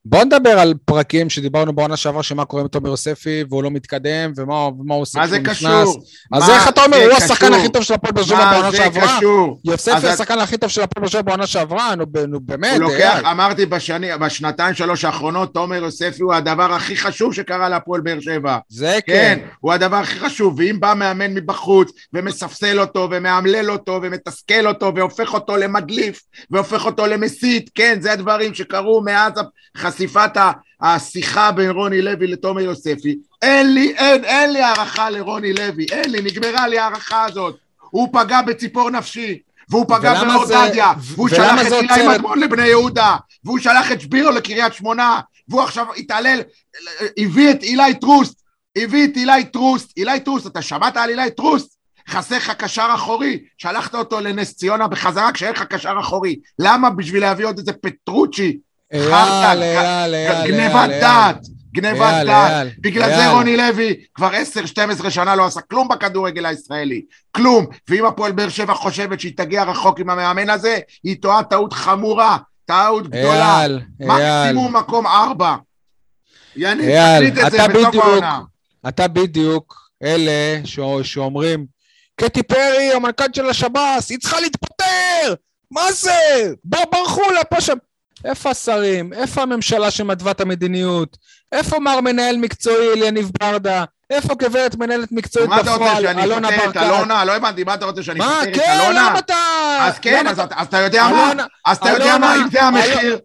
בוא 0.08 0.24
נדבר 0.24 0.50
על 0.58 0.74
פרקים 0.84 1.30
שדיברנו 1.30 1.72
בעונה 1.72 1.96
שעברה, 1.96 2.22
שמה 2.22 2.44
קורה 2.44 2.62
עם 2.62 2.68
תומר 2.68 2.88
יוספי, 2.90 3.44
והוא 3.48 3.62
לא 3.62 3.70
מתקדם, 3.70 4.32
ומה 4.36 4.54
ומה 4.54 4.94
הוא 4.94 5.02
עושה 5.02 5.18
מה 5.18 5.26
זה 5.26 5.38
כשהוא 5.40 5.52
קשור? 5.54 6.02
אז 6.32 6.50
איך 6.50 6.68
אתה 6.68 6.84
אומר, 6.84 6.96
הוא 6.96 7.12
השחקן? 7.12 7.52
הכי 7.54 7.68
טוב 7.68 7.82
של 7.82 7.94
הפועל 7.94 8.12
באר 8.12 8.24
שבע 8.24 8.50
בעונה 8.50 8.72
שעברה? 8.72 9.18
יוספי 9.64 9.98
את- 9.98 10.04
השחקן 10.04 10.38
הכי 10.38 10.56
טוב 10.58 10.70
של 10.70 10.82
הפועל 10.82 11.02
באר 11.02 11.10
שבע 11.10 11.22
בעונה 11.22 11.46
שעברה? 11.46 11.94
נו, 11.94 12.06
באמת, 12.40 12.72
הוא 12.72 12.80
לוקח, 12.80 13.14
אייל. 13.14 13.26
אמרתי 13.26 13.66
בשני, 13.66 14.16
בשנתיים 14.20 14.74
שלוש 14.74 15.04
האחרונות, 15.04 15.54
תומר 15.54 15.76
יוספי 15.76 16.22
הוא 16.22 16.34
הדבר 16.34 16.72
הכי 16.72 16.96
חשוב 16.96 17.34
שקרה 17.34 17.68
להפועל 17.68 18.00
באר 18.00 18.20
שבע. 18.20 18.58
זה 18.68 18.98
כן, 19.06 19.12
כן. 19.12 19.38
הוא 19.60 19.72
הדבר 19.72 19.96
הכי 19.96 20.18
חשוב, 20.18 20.54
ואם 20.58 20.80
בא 20.80 20.94
מאמן 20.96 21.34
מבחוץ 21.34 21.90
ומספסל 22.12 22.80
אותו 22.80 23.08
ומאמלל 23.10 23.70
אותו 23.70 24.00
ומתסכל 24.02 24.66
אותו 24.66 24.92
והופך 24.96 25.34
אותו 25.34 25.56
למדליף 25.56 26.20
והופך 26.50 26.84
אותו 26.86 27.06
למסית, 27.06 27.70
כן, 27.74 27.98
זה 28.00 28.12
הדברים 28.12 28.54
שקרו 28.54 29.02
מאז 29.04 29.32
חשיפת 29.96 30.30
השיחה 30.80 31.52
בין 31.52 31.70
רוני 31.70 32.02
לוי 32.02 32.26
לתומר 32.26 32.60
יוספי. 32.60 33.18
אין 33.42 33.74
לי, 33.74 33.94
אין, 33.96 34.24
אין 34.24 34.52
לי 34.52 34.62
הערכה 34.62 35.10
לרוני 35.10 35.52
לוי, 35.52 35.86
אין 35.92 36.10
לי, 36.10 36.22
נגמרה 36.22 36.68
לי 36.68 36.78
ההערכה 36.78 37.24
הזאת. 37.24 37.56
הוא 37.90 38.08
פגע 38.12 38.42
בציפור 38.42 38.90
נפשי. 38.90 39.38
והוא 39.70 39.84
פגע 39.88 40.24
באור 40.24 40.55
דדיה, 40.55 40.92
והוא 41.00 41.28
שלח 41.28 41.66
את 41.66 41.72
אילי 41.72 41.94
את- 41.94 42.10
מדמון 42.14 42.38
לבני 42.40 42.66
יהודה, 42.66 43.16
והוא 43.44 43.58
שלח 43.58 43.92
את 43.92 44.00
שבירו 44.00 44.30
לקריית 44.30 44.74
שמונה, 44.74 45.20
והוא 45.48 45.62
עכשיו 45.62 45.86
התעלל, 45.96 46.40
הביא 47.18 47.50
את 47.50 47.62
אילי 47.62 47.94
טרוסט, 48.00 48.40
הביא 48.78 49.04
את 49.04 49.16
אילי 49.16 49.44
טרוסט, 49.44 49.92
אילי 49.96 50.20
טרוסט, 50.20 50.46
אתה 50.46 50.62
שמעת 50.62 50.96
על 50.96 51.10
אילי 51.10 51.30
טרוסט? 51.30 51.76
חסר 52.08 52.36
לך 52.36 52.50
קשר 52.50 52.88
אחורי, 52.94 53.38
שלחת 53.58 53.94
אותו 53.94 54.20
לנס 54.20 54.54
ציונה 54.54 54.88
בחזרה 54.88 55.32
כשאין 55.32 55.52
לך 55.52 55.62
קשר 55.62 55.94
אחורי. 56.00 56.36
למה? 56.58 56.90
בשביל 56.90 57.20
להביא 57.22 57.46
עוד 57.46 57.58
איזה 57.58 57.72
פטרוצ'י, 57.72 58.58
חרטא, 59.10 60.46
גנבת 60.46 60.90
דעת, 61.00 61.36
גנבת 61.74 62.26
דעת. 62.26 62.66
בגלל. 62.78 63.08
זה 63.16 63.28
רוני 63.30 63.56
לוי 63.56 63.94
כבר 64.14 64.30
10-12 65.04 65.10
שנה 65.10 65.36
לא 65.36 65.46
עשה 65.46 65.60
כלום 65.60 65.88
בכדורגל 65.88 66.46
הישראלי. 66.46 67.02
כלום. 67.32 67.66
ואם 67.88 68.06
הפועל 68.06 68.32
באר 68.32 68.48
שבע 68.48 68.74
חושבת 68.74 69.20
שהיא 69.20 69.36
תגיע 69.36 69.62
רחוק 69.62 70.00
עם 70.00 70.10
המאמן 70.10 70.50
הזה, 70.50 70.78
היא 71.04 71.16
טועה 71.22 71.42
טעות 71.42 71.72
חמורה, 71.72 72.36
טעות 72.64 73.08
גדולה. 73.08 73.58
אייל, 73.60 73.80
אייל, 74.00 74.44
מקסימום 74.44 74.76
מקום 74.76 75.06
ארבע. 75.06 75.56
יניב, 76.56 76.90
תקליט 77.16 77.46
את 77.46 77.52
זה 77.52 77.68
בדיוק- 77.68 77.94
העונה. 78.04 78.40
אתה 78.88 79.08
בדיוק 79.08 79.90
אלה 80.02 80.60
שאומרים, 81.02 81.66
קטי 82.20 82.42
פרי, 82.42 82.92
המנכ"ל 82.94 83.24
של 83.36 83.48
השב"ס, 83.48 84.10
היא 84.10 84.18
צריכה 84.18 84.40
להתפטר! 84.40 85.34
מה 85.70 85.92
זה? 85.92 86.52
ברחו 86.64 87.30
לה 87.34 87.44
פה 87.44 87.60
שם. 87.60 87.76
איפה 88.26 88.50
השרים? 88.50 89.12
איפה 89.12 89.42
הממשלה 89.42 89.90
שמתווה 89.90 90.30
את 90.32 90.40
המדיניות? 90.40 91.16
איפה 91.52 91.78
מר 91.78 92.00
מנהל 92.00 92.36
מקצועי 92.36 92.92
אליניב 92.92 93.30
ברדה? 93.40 93.84
איפה 94.10 94.34
גברת 94.34 94.74
מנהלת 94.76 95.12
מקצועית 95.12 95.48
מה 95.48 95.60
אתה 95.60 95.70
רוצה, 95.72 95.84
בפועל, 95.84 96.02
שאני 96.02 96.22
אלונה 96.24 96.48
אפטר 96.48 96.60
את 96.70 96.74
ברקת? 96.74 96.76
אלונה? 96.82 97.24
לא 97.24 97.36
הבנתי, 97.36 97.64
מה 97.64 97.74
אתה 97.74 97.84
רוצה, 97.84 98.02
שאני 98.02 98.18
מה, 98.18 98.38
אפטר 98.38 98.50
את 98.50 98.56
כן, 98.56 98.78
אלונה? 98.80 99.08
למה 99.10 99.18
אתה... 99.18 99.34
אז 99.80 99.98
כן, 99.98 100.26
אז 100.26 100.40
אתה- 100.40 100.78
יודע 100.80 101.08
מה? 101.08 101.26
אלונה- 101.30 101.44
אז 101.66 101.76
אתה 101.76 101.88
יודע 101.90 102.04
אלונה- 102.04 102.18
מה, 102.18 102.36
אם 102.36 102.50
זה 102.52 102.58
אלונה- 102.60 102.78
המחיר, 102.84 103.18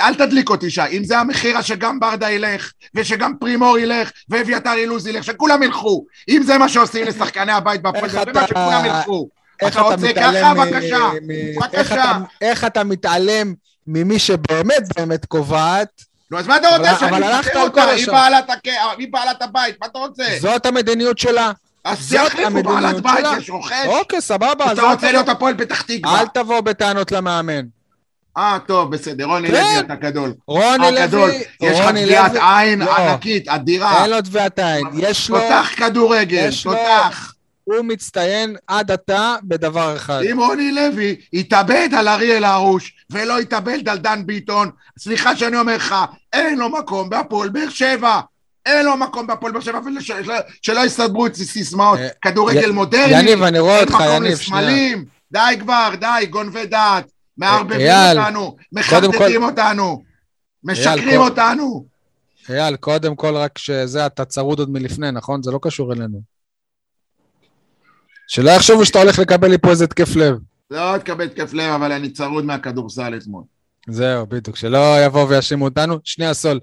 אל 0.00 0.14
תדליק 0.14 0.50
אותי 0.50 0.70
שי, 0.70 0.80
אם 0.92 1.04
זה 1.04 1.18
המחיר 1.18 1.58
אז 1.58 1.64
שגם 1.64 2.00
ברדה 2.00 2.30
ילך, 2.30 2.72
ושגם 2.94 3.32
פרימור 3.40 3.78
ילך, 3.78 4.10
ואביתר 4.28 4.72
אילוז 4.72 5.06
ילך, 5.06 5.24
שכולם 5.24 5.62
ילכו. 5.62 6.04
אם 6.28 6.42
זה 6.42 6.58
מה 6.58 6.68
שעושים 6.68 7.06
לשחקני 7.06 7.52
הבית 7.52 7.82
באר 7.82 8.08
שבע, 8.08 8.22
אתה- 8.22 8.46
שכולם 8.46 8.84
ילכו. 8.84 9.28
איך 9.62 9.72
אתה 9.72 9.80
אתה 9.80 9.94
רוצה 9.94 10.12
ככה? 10.12 10.54
בבקשה. 10.54 11.10
בבקשה. 11.56 12.12
איך 12.40 12.64
אתה 12.64 12.84
מתעלם 12.84 13.54
ממי 13.88 14.18
שבאמת 14.18 14.82
באמת 14.96 15.24
קובעת? 15.26 15.88
נו, 16.30 16.38
אז 16.38 16.46
מה 16.46 16.56
אתה 16.56 16.76
רוצה, 16.76 16.94
שאני 16.98 17.10
אבל 17.10 17.22
הלכת 17.22 17.56
על? 17.56 17.70
כל 17.70 17.80
השאר. 17.80 18.14
הכ- 18.48 18.68
היא 18.98 19.08
בעלת 19.10 19.42
הבית, 19.42 19.76
מה 19.80 19.86
אתה 19.86 19.98
רוצה? 19.98 20.24
זאת 20.40 20.66
המדיניות 20.66 21.18
שלה. 21.18 21.52
אז 21.84 21.98
זאת 22.00 22.20
שיחליפו 22.30 22.62
בעלת 22.62 23.00
בית. 23.02 23.24
יש 23.38 23.50
רוכש. 23.50 23.72
אוקיי, 23.86 24.20
סבבה. 24.20 24.72
אתה 24.72 24.82
רוצה 24.82 25.12
להיות 25.12 25.28
הפועל 25.28 25.54
פתח 25.58 25.82
תקווה. 25.82 26.20
אל 26.20 26.26
תבוא 26.26 26.60
בטענות 26.60 27.12
למאמן. 27.12 27.64
אה, 28.36 28.58
טוב, 28.66 28.90
בסדר, 28.90 29.24
רוני 29.24 29.48
כן. 29.48 29.54
לוי 29.54 29.80
אתה 29.80 29.94
גדול. 29.94 30.34
רוני 30.46 30.78
לוי, 30.90 31.00
הגדול. 31.00 31.30
יש 31.62 31.78
לך 31.80 31.86
לוי, 31.86 32.16
עין 32.58 32.78
לא. 32.82 32.96
ענקית, 32.96 33.48
אדירה. 33.48 34.02
אין 34.02 34.10
לו 34.10 34.22
טביעת 34.22 34.58
עין. 34.58 34.86
יש 34.98 35.30
לו, 35.30 35.40
תותח 35.40 35.70
כדורגל, 35.76 36.50
תותח. 36.64 37.34
הוא 37.64 37.76
מצטיין 37.84 38.56
עד 38.66 38.90
עתה 38.90 39.34
בדבר 39.42 39.96
אחד. 39.96 40.20
אם 40.32 40.40
רוני 40.40 40.72
לוי 40.72 41.16
יתאבד 41.32 41.88
על 41.98 42.08
אריאל 42.08 42.44
הרוש 42.44 42.92
ולא 43.12 43.40
יתאבד 43.40 43.88
על 43.88 43.98
דן 43.98 44.26
ביטון, 44.26 44.70
סליחה 44.98 45.36
שאני 45.36 45.56
אומר 45.56 45.76
לך, 45.76 45.94
אין 46.32 46.58
לו 46.58 46.68
מקום 46.68 47.10
בהפועל 47.10 47.48
באר 47.48 47.68
שבע. 47.68 48.20
אין 48.66 48.86
לו 48.86 48.96
מקום 48.96 49.26
בהפועל 49.26 49.52
באר 49.52 49.60
שבע, 49.60 49.80
ושלא 49.98 50.34
שלא 50.62 50.80
יסתדרו 50.80 51.26
את 51.26 51.34
סיסמאות. 51.34 51.98
אה, 51.98 52.08
כדורגל 52.22 52.70
מודרני, 52.70 53.20
יניב, 53.20 53.42
אני 53.42 53.58
רואה 53.58 53.78
אין 53.78 53.84
אותך, 53.84 53.94
מקום 53.94 54.24
יניב, 54.24 54.38
שנייה. 54.38 54.62
לסמלים. 54.62 55.04
די 55.32 55.60
כבר, 55.60 55.94
די, 56.00 56.26
גונבי 56.30 56.66
דעת. 56.66 57.10
מערבבים 57.38 57.80
אייל, 57.80 58.18
אותנו, 58.20 58.56
מחרטטים 58.72 59.42
אותנו, 59.42 60.02
משקרים 60.64 61.20
אותנו. 61.20 61.86
אייל, 62.50 62.76
קודם 62.76 63.16
כל 63.16 63.36
רק 63.36 63.58
שזה, 63.58 64.06
אתה 64.06 64.24
צרוד 64.24 64.58
עוד 64.58 64.70
מלפני, 64.70 65.10
נכון? 65.10 65.42
זה 65.42 65.50
לא 65.50 65.58
קשור 65.62 65.92
אלינו. 65.92 66.20
שלא 68.28 68.50
יחשבו 68.50 68.84
שאתה 68.84 68.98
הולך 68.98 69.18
לקבל 69.18 69.50
לי 69.50 69.58
פה 69.58 69.70
איזה 69.70 69.84
התקף 69.84 70.16
לב. 70.16 70.36
לא 70.70 70.98
תקבל 70.98 71.24
התקף 71.24 71.52
לב, 71.52 71.72
אבל 71.72 71.92
אני 71.92 72.10
צרוד 72.10 72.44
מהכדורסל 72.44 73.16
אתמול. 73.16 73.42
זהו, 73.88 74.26
בדיוק, 74.26 74.56
שלא 74.56 75.04
יבואו 75.06 75.28
ויאשימו 75.28 75.64
אותנו. 75.64 75.98
שנייה, 76.04 76.34
סול. 76.34 76.60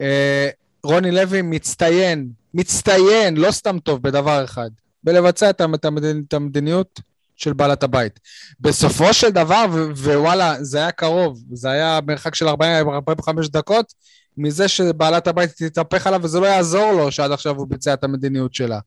אה, 0.00 0.48
רוני 0.84 1.10
לוי 1.10 1.42
מצטיין, 1.42 2.28
מצטיין, 2.54 3.36
לא 3.36 3.50
סתם 3.50 3.78
טוב, 3.78 4.02
בדבר 4.02 4.44
אחד. 4.44 4.70
בלבצע 5.04 5.50
את 5.50 5.60
המד- 5.60 5.86
את 6.28 6.34
המדיניות 6.34 7.00
של 7.36 7.52
בעלת 7.52 7.82
הבית. 7.82 8.20
בסופו 8.60 9.12
של 9.14 9.30
דבר, 9.30 9.64
ו- 9.72 9.90
ווואלה, 9.96 10.64
זה 10.64 10.78
היה 10.78 10.90
קרוב, 10.90 11.42
זה 11.52 11.70
היה 11.70 11.98
מרחק 12.06 12.34
של 12.34 12.48
40 12.48 12.88
45 12.90 13.48
דקות, 13.48 13.92
מזה 14.38 14.68
שבעלת 14.68 15.26
הבית 15.26 15.50
תתהפך 15.50 16.06
עליו, 16.06 16.20
וזה 16.22 16.40
לא 16.40 16.46
יעזור 16.46 16.92
לו 16.92 17.12
שעד 17.12 17.32
עכשיו 17.32 17.56
הוא 17.56 17.66
ביצע 17.68 17.94
את 17.94 18.04
המדיניות 18.04 18.54
שלה. 18.54 18.78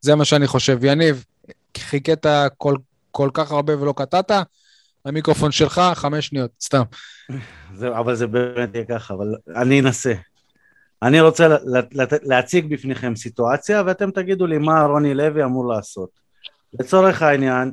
זה 0.00 0.14
מה 0.14 0.24
שאני 0.24 0.46
חושב. 0.46 0.78
יניב, 0.84 1.24
חיכית 1.78 2.26
כל, 2.56 2.74
כל 3.16 3.30
כך 3.34 3.52
הרבה 3.52 3.80
ולא 3.82 3.94
קטעת, 3.96 4.30
המיקרופון 5.04 5.52
שלך, 5.52 5.80
חמש 5.94 6.26
שניות, 6.26 6.50
סתם. 6.60 6.82
זה, 7.78 7.98
אבל 7.98 8.14
זה 8.14 8.26
באמת 8.26 8.74
יהיה 8.74 8.84
ככה, 8.84 9.14
אבל 9.14 9.34
אני 9.56 9.80
אנסה. 9.80 10.14
אני 11.02 11.20
רוצה 11.20 11.48
לה- 11.48 11.56
לה- 11.92 12.04
להציג 12.22 12.74
בפניכם 12.74 13.16
סיטואציה, 13.16 13.82
ואתם 13.86 14.10
תגידו 14.10 14.46
לי 14.46 14.58
מה 14.58 14.82
רוני 14.82 15.14
לוי 15.14 15.44
אמור 15.44 15.68
לעשות. 15.68 16.10
לצורך 16.80 17.22
העניין, 17.22 17.72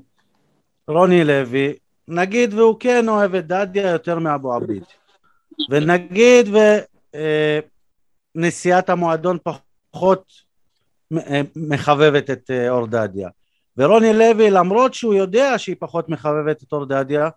רוני 0.88 1.24
לוי, 1.24 1.74
נגיד 2.08 2.54
והוא 2.54 2.76
כן 2.80 3.10
אוהב 3.10 3.36
את 3.36 3.48
דדיה 3.48 3.90
יותר 3.92 4.20
מאבו 4.20 4.54
עביד, 4.54 4.84
ונגיד 5.70 6.50
ונשיאת 8.36 8.90
המועדון 8.90 9.38
פחות 9.44 10.32
אה, 11.18 11.42
מחבבת 11.56 12.30
את 12.30 12.52
אה, 12.52 12.70
אור 12.70 12.88
דדיה, 12.88 13.30
ורוני 13.78 14.14
לוי, 14.14 14.50
למרות 14.52 14.94
שהוא 14.94 15.14
יודע 15.14 15.58
שהיא 15.58 15.76
פחות 15.80 16.10
מחבבת 16.10 16.64
את 16.64 16.72
אור 16.74 16.86
דדיה, 16.86 17.30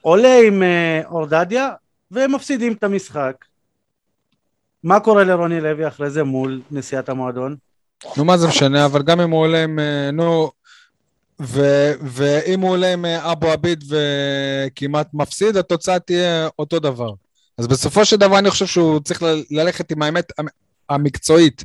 עולה 0.00 0.38
עם 0.46 0.62
אה, 0.62 1.00
אור 1.06 1.26
דדיה 1.26 1.68
והם 2.10 2.34
מפסידים 2.34 2.72
את 2.72 2.84
המשחק. 2.84 3.44
מה 4.84 5.00
קורה 5.00 5.24
לרוני 5.24 5.60
לוי 5.60 5.88
אחרי 5.88 6.10
זה 6.10 6.22
מול 6.24 6.60
נשיאת 6.70 7.08
המועדון? 7.08 7.56
נו, 8.16 8.24
מה 8.24 8.36
זה 8.38 8.48
משנה, 8.48 8.86
אבל 8.86 9.02
גם 9.02 9.20
אם 9.20 9.30
הוא 9.30 9.40
עולה 9.40 9.64
עם, 9.64 9.78
אה, 9.78 10.10
נו, 10.10 10.50
ו, 11.42 11.60
ואם 12.00 12.60
הוא 12.60 12.70
עולה 12.70 12.92
עם 12.92 13.04
אה, 13.04 13.32
אבו 13.32 13.50
עביד 13.50 13.84
וכמעט 13.88 15.08
מפסיד, 15.14 15.56
התוצאה 15.56 15.98
תהיה 15.98 16.48
אותו 16.58 16.78
דבר. 16.78 17.12
אז 17.58 17.66
בסופו 17.66 18.04
של 18.04 18.16
דבר 18.16 18.38
אני 18.38 18.50
חושב 18.50 18.66
שהוא 18.66 19.00
צריך 19.00 19.22
ללכת 19.50 19.92
עם 19.92 20.02
האמת 20.02 20.32
המ- 20.38 20.48
המקצועית. 20.88 21.64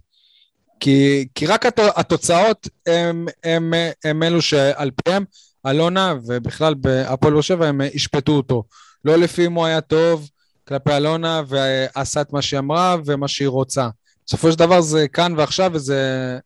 כי, 0.79 1.27
כי 1.36 1.46
רק 1.46 1.65
הת, 1.65 1.79
התוצאות 1.96 2.67
הם, 2.86 3.25
הם, 3.44 3.74
הם 4.03 4.24
אלו 4.24 4.41
שעל 4.41 4.91
פיהם 5.03 5.25
אלונה 5.67 6.13
ובכלל 6.27 6.74
בהפועל 6.74 7.34
באר 7.34 7.41
שבע 7.41 7.67
הם 7.67 7.82
ישפטו 7.94 8.32
אותו. 8.32 8.63
לא 9.05 9.15
לפי 9.15 9.46
אם 9.46 9.53
הוא 9.53 9.65
היה 9.65 9.82
טוב 9.82 10.29
כלפי 10.67 10.91
אלונה 10.91 11.41
ועשה 11.48 12.22
את 12.22 12.34
מה 12.34 12.41
שהיא 12.41 12.60
אמרה 12.60 12.96
ומה 13.05 13.27
שהיא 13.27 13.48
רוצה. 13.48 13.88
בסופו 14.27 14.51
של 14.51 14.58
דבר 14.60 14.82
זה 14.82 15.08
כאן 15.08 15.34
ועכשיו 15.38 15.72
וזה 15.74 16.38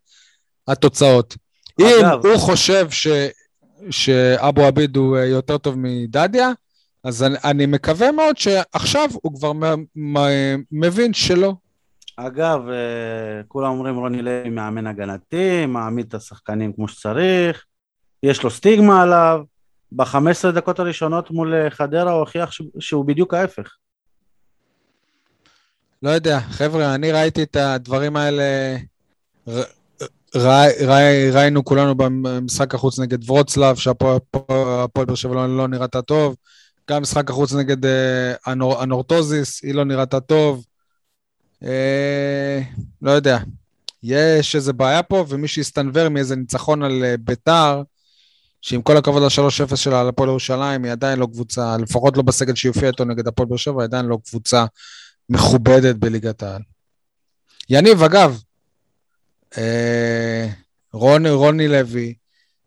התוצאות. 0.67 1.35
אגב- 1.81 2.25
אם 2.25 2.31
הוא 2.31 2.39
חושב 2.39 2.87
ש, 2.91 3.07
שאבו 3.89 4.61
עביד 4.63 4.95
הוא 4.95 5.17
יותר 5.17 5.57
טוב 5.57 5.75
מדדיה, 5.77 6.51
אז 7.03 7.23
אני, 7.23 7.35
אני 7.43 7.65
מקווה 7.65 8.11
מאוד 8.11 8.37
שעכשיו 8.37 9.09
הוא 9.13 9.35
כבר 9.35 9.53
מ, 9.53 9.63
מ, 9.95 10.17
מבין 10.71 11.13
שלא. 11.13 11.53
אגב, 12.27 12.69
אה, 12.69 13.43
כולם 13.47 13.71
אומרים 13.71 13.95
רוני 13.95 14.21
לוי 14.21 14.49
מאמן 14.49 14.87
הגנתי, 14.87 15.65
מעמיד 15.65 16.05
את 16.07 16.13
השחקנים 16.13 16.73
כמו 16.73 16.87
שצריך, 16.87 17.65
יש 18.23 18.43
לו 18.43 18.49
סטיגמה 18.49 19.01
עליו, 19.01 19.41
ב-15 19.91 20.51
דקות 20.53 20.79
הראשונות 20.79 21.31
מול 21.31 21.53
אה, 21.53 21.69
חדרה 21.69 22.11
הוא 22.11 22.19
הוכיח 22.19 22.51
שהוא 22.79 23.05
בדיוק 23.05 23.33
ההפך. 23.33 23.75
לא 26.03 26.09
יודע, 26.09 26.39
חבר'ה, 26.39 26.95
אני 26.95 27.11
ראיתי 27.11 27.43
את 27.43 27.55
הדברים 27.55 28.15
האלה, 28.15 28.75
ר, 29.47 29.61
ראי, 30.35 30.71
ראי, 30.85 31.31
ראינו 31.31 31.65
כולנו 31.65 31.95
במשחק 31.95 32.75
החוץ 32.75 32.99
נגד 32.99 33.29
ורוצלב, 33.29 33.75
שהפועל 33.75 34.17
הפועל 34.83 35.05
באר 35.05 35.15
שבע 35.15 35.35
לא, 35.35 35.57
לא 35.57 35.67
נראתה 35.67 36.01
טוב, 36.01 36.35
גם 36.89 37.01
משחק 37.01 37.29
החוץ 37.29 37.53
נגד 37.53 37.85
אה, 37.85 38.33
הנור, 38.45 38.81
הנורטוזיס, 38.81 39.63
היא 39.63 39.75
לא 39.75 39.83
נראתה 39.83 40.19
טוב. 40.19 40.65
אה, 41.63 42.61
לא 43.01 43.11
יודע, 43.11 43.39
יש 44.03 44.55
איזה 44.55 44.73
בעיה 44.73 45.03
פה, 45.03 45.25
ומי 45.29 45.47
שהסתנוור 45.47 46.09
מאיזה 46.09 46.35
ניצחון 46.35 46.83
על 46.83 47.03
אה, 47.03 47.15
ביתר, 47.19 47.81
שעם 48.61 48.81
כל 48.81 48.97
הכבוד 48.97 49.23
ל-3-0 49.23 49.75
שלה 49.75 50.01
על 50.01 50.07
הפועל 50.07 50.29
ירושלים, 50.29 50.83
היא 50.83 50.91
עדיין 50.91 51.19
לא 51.19 51.25
קבוצה, 51.25 51.77
לפחות 51.77 52.17
לא 52.17 52.23
בסגל 52.23 52.55
שהופיע 52.55 52.87
איתו 52.87 53.05
נגד 53.05 53.27
הפועל 53.27 53.49
באר 53.49 53.57
שבע, 53.57 53.81
היא 53.81 53.87
עדיין 53.87 54.05
לא 54.05 54.17
קבוצה 54.25 54.65
מכובדת 55.29 55.95
בליגת 55.95 56.43
העל. 56.43 56.61
יניב, 57.69 58.03
אגב, 58.03 58.41
אה, 59.57 60.47
רוני, 60.93 61.29
רוני 61.29 61.67
לוי, 61.67 62.13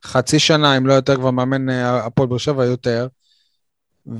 חצי 0.05 0.39
שנה, 0.39 0.77
אם 0.77 0.87
לא 0.87 0.93
יותר, 0.93 1.17
כבר 1.17 1.31
מאמן 1.31 1.71
אה, 1.71 2.07
הפועל 2.07 2.29
באר 2.29 2.39
שבע 2.39 2.65
יותר, 2.65 3.09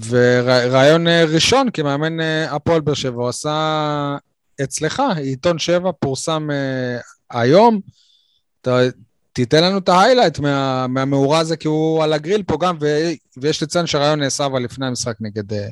ורעיון 0.09 1.07
אה, 1.07 1.25
ראשון 1.25 1.71
כמאמן 1.71 2.21
הפועל 2.51 2.81
באר 2.81 2.95
שבע, 2.95 3.23
הוא 3.23 3.29
עשה 3.29 4.17
אצלך, 4.63 5.03
עיתון 5.17 5.59
שבע, 5.59 5.91
פורסם 6.01 6.49
אה, 6.51 6.99
היום. 7.31 7.81
אתה, 8.61 8.79
תיתן 9.33 9.65
לנו 9.65 9.79
את 9.79 9.89
ההיילייט 9.89 10.39
מה, 10.39 10.87
מהמאורע 10.87 11.39
הזה, 11.39 11.57
כי 11.57 11.69
הוא 11.69 12.05
על 12.05 12.13
הגריל 12.13 12.43
פה 12.43 12.57
גם, 12.61 12.77
ו, 12.81 12.87
ויש 13.37 13.63
לציין 13.63 13.87
שהרעיון 13.87 14.21
נעשה 14.21 14.47
אבל 14.47 14.63
לפני 14.63 14.87
המשחק 14.87 15.17
נגד 15.21 15.53
אה, 15.53 15.69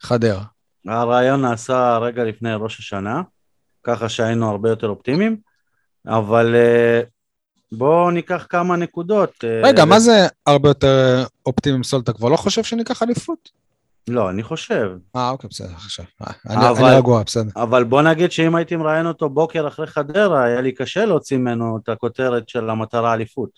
חדרה. 0.00 0.44
הרעיון 0.86 1.42
נעשה 1.42 1.98
רגע 1.98 2.24
לפני 2.24 2.54
ראש 2.54 2.78
השנה, 2.78 3.22
ככה 3.82 4.08
שהיינו 4.08 4.50
הרבה 4.50 4.70
יותר 4.70 4.88
אופטימיים, 4.88 5.36
אבל 6.06 6.54
אה, 6.54 7.00
בואו 7.72 8.10
ניקח 8.10 8.46
כמה 8.48 8.76
נקודות. 8.76 9.44
רגע, 9.62 9.84
מה 9.84 10.00
זה 10.00 10.26
הרבה 10.46 10.68
יותר 10.68 11.24
אופטימי 11.46 11.84
סול? 11.84 12.00
אתה 12.00 12.12
כבר 12.12 12.28
לא 12.28 12.36
חושב 12.36 12.62
שניקח 12.62 13.02
אליפות? 13.02 13.50
לא, 14.08 14.30
אני 14.30 14.42
חושב. 14.42 14.90
אה, 15.16 15.30
אוקיי, 15.30 15.50
בסדר, 15.50 15.74
עכשיו. 15.74 16.04
אני 16.50 16.96
רגוע, 16.96 17.22
בסדר. 17.22 17.50
אבל 17.56 17.84
בוא 17.84 18.02
נגיד 18.02 18.32
שאם 18.32 18.54
הייתי 18.54 18.76
מראיין 18.76 19.06
אותו 19.06 19.28
בוקר 19.28 19.68
אחרי 19.68 19.86
חדרה, 19.86 20.44
היה 20.44 20.60
לי 20.60 20.72
קשה 20.72 21.04
להוציא 21.04 21.36
ממנו 21.36 21.78
את 21.82 21.88
הכותרת 21.88 22.48
של 22.48 22.70
המטרה 22.70 23.14
אליפות. 23.14 23.50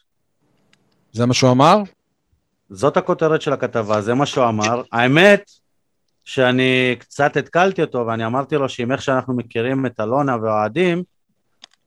זה 1.13 1.27
מה 1.27 1.35
שהוא 1.35 1.51
אמר? 1.51 1.77
זאת 2.71 2.97
הכותרת 2.97 3.43
של 3.43 3.53
הכתבה, 3.53 4.01
זה 4.01 4.15
מה 4.15 4.27
שהוא 4.27 4.49
אמר. 4.49 4.83
האמת 4.93 5.51
שאני 6.25 6.97
קצת 6.99 7.37
התקלתי 7.37 7.83
אותו 7.83 8.07
ואני 8.07 8.27
אמרתי 8.27 8.57
לו 8.57 8.69
שאם 8.69 8.93
איך 8.93 9.03
שאנחנו 9.03 9.35
מכירים 9.35 9.87
את 9.87 10.01
אלונה 10.01 10.37
והאוהדים, 10.43 11.03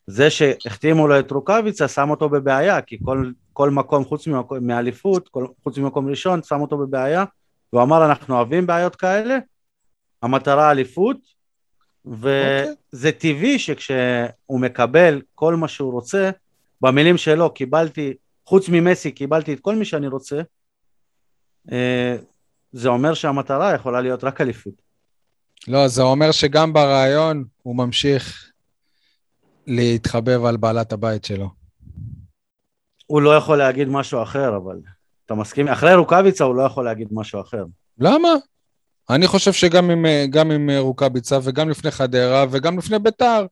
זה 0.08 0.30
שהחתימו 0.30 1.08
לו 1.08 1.20
את 1.20 1.32
רוקאביצה 1.32 1.88
שם 1.88 2.10
אותו 2.10 2.30
בבעיה, 2.30 2.82
כי 2.82 2.98
כל, 3.06 3.32
כל 3.54 3.70
מקום 3.70 4.06
חוץ 4.06 4.28
מאליפות, 4.62 5.30
חוץ 5.64 5.78
ממקום 5.78 6.10
ראשון, 6.10 6.44
שם 6.44 6.62
אותו 6.62 6.78
בבעיה, 6.78 7.24
והוא 7.74 7.84
אמר 7.84 8.06
אנחנו 8.06 8.36
אוהבים 8.36 8.68
בעיות 8.68 8.96
כאלה, 8.96 9.38
המטרה 10.22 10.72
אליפות, 10.72 11.18
וזה 12.06 13.12
טבעי 13.12 13.60
שכשהוא 13.60 14.60
מקבל 14.60 15.22
כל 15.36 15.56
מה 15.56 15.68
שהוא 15.68 15.92
רוצה, 15.92 16.30
במילים 16.82 17.18
שלו 17.18 17.54
קיבלתי, 17.54 18.14
חוץ 18.46 18.70
ממסי 18.70 19.12
קיבלתי 19.12 19.54
את 19.54 19.60
כל 19.60 19.76
מי 19.76 19.86
שאני 19.86 20.08
רוצה, 20.08 20.42
אה, 21.72 22.16
זה 22.72 22.90
אומר 22.90 23.14
שהמטרה 23.14 23.76
יכולה 23.76 24.02
להיות 24.02 24.24
רק 24.24 24.42
אליפות. 24.42 24.74
לא, 25.68 25.88
זה 25.88 26.02
אומר 26.02 26.32
שגם 26.32 26.74
ברעיון 26.74 27.44
הוא 27.64 27.76
ממשיך 27.76 28.52
להתחבב 29.68 30.46
על 30.46 30.58
בעלת 30.58 30.94
הבית 30.94 31.26
שלו. 31.26 31.50
הוא 33.08 33.22
לא 33.22 33.38
יכול 33.38 33.58
להגיד 33.58 33.88
משהו 33.88 34.24
אחר, 34.24 34.58
אבל 34.58 34.76
אתה 35.34 35.42
מסכים? 35.42 35.68
אחרי 35.68 35.96
רוקאביצה 35.96 36.44
הוא 36.44 36.56
לא 36.56 36.64
יכול 36.64 36.86
להגיד 36.86 37.08
משהו 37.12 37.42
אחר. 37.42 37.64
למה? 38.00 38.30
אני 39.10 39.28
חושב 39.28 39.54
שגם 39.54 39.90
עם, 39.90 40.06
גם 40.30 40.52
עם 40.52 40.70
רוקאביצה 40.78 41.40
וגם 41.44 41.70
לפני 41.70 41.92
חדרה 41.92 42.46
וגם 42.52 42.78
לפני 42.78 43.00
ביתר, 43.00 43.46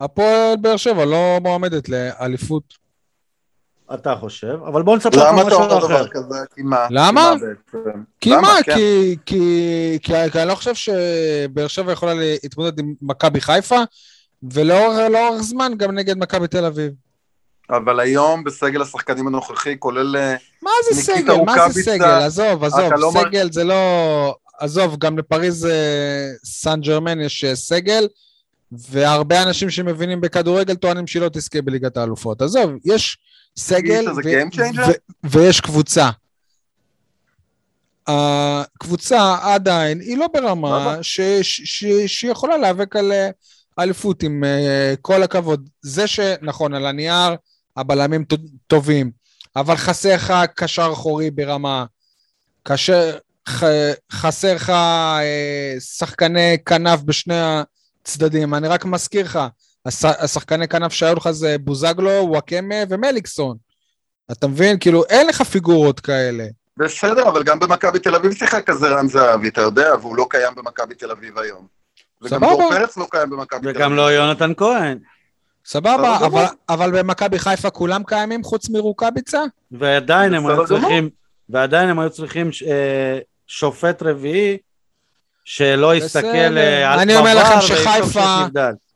הפועל 0.00 0.56
באר 0.60 0.76
שבע 0.76 1.04
לא 1.04 1.38
מועמדת 1.42 1.88
לאליפות. 1.88 2.84
אתה 3.94 4.16
חושב, 4.20 4.58
אבל 4.66 4.82
בוא 4.82 4.96
נספר 4.96 5.08
לך 5.08 5.24
למה 5.28 5.40
אתה 5.40 5.46
משהו 5.46 5.60
אומר 5.60 5.78
אחר. 5.78 5.86
דבר 5.86 6.08
כזה? 6.08 6.38
כי 6.54 6.62
מה? 6.62 6.86
למה? 6.90 7.34
כי 8.20 8.30
מה? 8.30 8.56
כי. 8.74 9.16
כי, 9.26 9.98
כי, 10.02 10.40
אני 10.40 10.48
לא 10.48 10.54
חושב 10.54 10.74
שבאר 10.74 11.66
שבע 11.66 11.92
יכולה 11.92 12.14
להתמודד 12.14 12.78
עם 12.78 12.94
מכבי 13.02 13.40
חיפה, 13.40 13.80
ולאורך 14.52 14.98
לאורך 15.12 15.42
זמן 15.42 15.72
גם 15.76 15.94
נגד 15.94 16.18
מכבי 16.18 16.48
תל 16.48 16.64
אביב. 16.64 16.92
אבל 17.70 18.00
היום 18.00 18.44
בסגל 18.44 18.82
השחקנים 18.82 19.26
הנוכחי, 19.26 19.76
כולל... 19.78 20.16
אה, 20.16 20.34
מה 20.62 20.70
זה 20.90 21.02
סגל? 21.02 21.14
מה 21.14 21.22
זה 21.26 21.32
רוקאביצה, 21.32 21.82
סגל? 21.92 22.04
עזוב, 22.04 22.64
עזוב, 22.64 22.92
לא 22.92 23.12
מר- 23.12 23.20
סגל 23.22 23.52
זה 23.52 23.64
לא... 23.64 24.34
עזוב, 24.58 24.96
גם 24.98 25.18
לפריז 25.18 25.66
אה, 25.66 26.30
סן 26.44 26.80
ג'רמן 26.80 27.20
יש 27.20 27.44
אה, 27.44 27.54
סגל, 27.56 28.08
והרבה 28.72 29.42
אנשים 29.42 29.70
שמבינים 29.70 30.20
בכדורגל 30.20 30.74
טוענים 30.74 31.06
שהיא 31.06 31.22
לא 31.22 31.28
תזכה 31.28 31.62
בליגת 31.62 31.96
האלופות. 31.96 32.42
עזוב, 32.42 32.70
יש 32.84 33.18
סגל 33.56 34.04
changer? 34.08 34.80
ו- 34.88 34.92
ויש 35.30 35.60
קבוצה. 35.60 36.10
הקבוצה 38.06 39.36
עדיין 39.42 40.00
היא 40.00 40.18
לא 40.18 40.26
ברמה? 40.34 40.96
ש- 41.02 41.20
ש- 41.42 41.60
ש- 41.64 42.06
שיכולה 42.20 42.56
להיאבק 42.56 42.96
על 42.96 43.12
אליפות 43.78 44.22
עם 44.22 44.44
כל 45.02 45.22
הכבוד. 45.22 45.68
זה 45.82 46.06
שנכון, 46.06 46.74
על 46.74 46.86
הנייר 46.86 47.34
הבלמים 47.76 48.24
טובים, 48.66 49.10
אבל 49.56 49.76
חסר 49.76 50.14
לך 50.14 50.34
קשר 50.54 50.90
אחורי 50.92 51.30
ברמה, 51.30 51.84
קשר, 52.62 53.18
ח, 53.48 53.62
חסר 54.12 54.54
לך 54.54 54.70
אה, 54.70 55.74
שחקני 55.80 56.56
כנף 56.66 57.00
בשני 57.02 57.34
הצדדים. 58.02 58.54
אני 58.54 58.68
רק 58.68 58.84
מזכיר 58.84 59.24
לך, 59.24 59.38
הש, 59.86 60.04
השחקני 60.04 60.68
כנף 60.68 60.92
שהיו 60.92 61.14
לך 61.16 61.30
זה 61.30 61.56
בוזגלו, 61.60 62.10
וואקמה 62.10 62.74
ומליקסון. 62.88 63.56
אתה 64.32 64.46
מבין? 64.46 64.78
כאילו, 64.78 65.04
אין 65.04 65.26
לך 65.26 65.42
פיגורות 65.42 66.00
כאלה. 66.00 66.44
בסדר, 66.76 67.28
אבל 67.28 67.42
גם 67.42 67.58
במכבי 67.58 67.98
תל 67.98 68.14
אביב 68.14 68.32
שיחק 68.32 68.66
כזה 68.66 68.88
רן 68.88 69.08
זהבי, 69.08 69.48
אתה 69.48 69.60
יודע, 69.60 69.94
והוא 70.00 70.16
לא 70.16 70.26
קיים 70.30 70.54
במכבי 70.54 70.94
תל 70.94 71.10
אביב 71.10 71.38
היום. 71.38 71.66
וגם. 72.22 72.40
דור 72.40 72.70
פרץ 72.70 72.96
לא 72.96 73.06
קיים 73.10 73.30
במכבי 73.30 73.60
תל 73.60 73.68
אביב. 73.68 73.76
וגם 73.76 73.96
לא 73.96 74.12
יונתן 74.12 74.52
כהן. 74.56 74.98
סבבה, 75.66 76.26
אבל. 76.26 76.44
אבל 76.68 76.98
במכבי 76.98 77.38
חיפה 77.38 77.70
כולם 77.70 78.02
קיימים 78.04 78.44
חוץ 78.44 78.68
מרוקאביצה? 78.68 79.42
ועדיין 79.70 80.34
הם 80.34 80.46
היו. 80.46 80.66
צריכים, 80.66 81.10
ועדיין 81.48 81.88
הם 81.88 81.98
היו 81.98 82.10
צריכים 82.10 82.50
אה, 82.66 83.18
שופט 83.46 84.02
רביעי 84.02 84.58
שלא 85.44 85.94
יסתכל 85.94 86.20
בסדר. 86.20 86.56
אה, 86.56 86.92
על 86.92 86.98
אני 86.98 87.16
אומר 87.16 87.34
לכם 87.34 87.60
שחיפה-. 87.60 88.46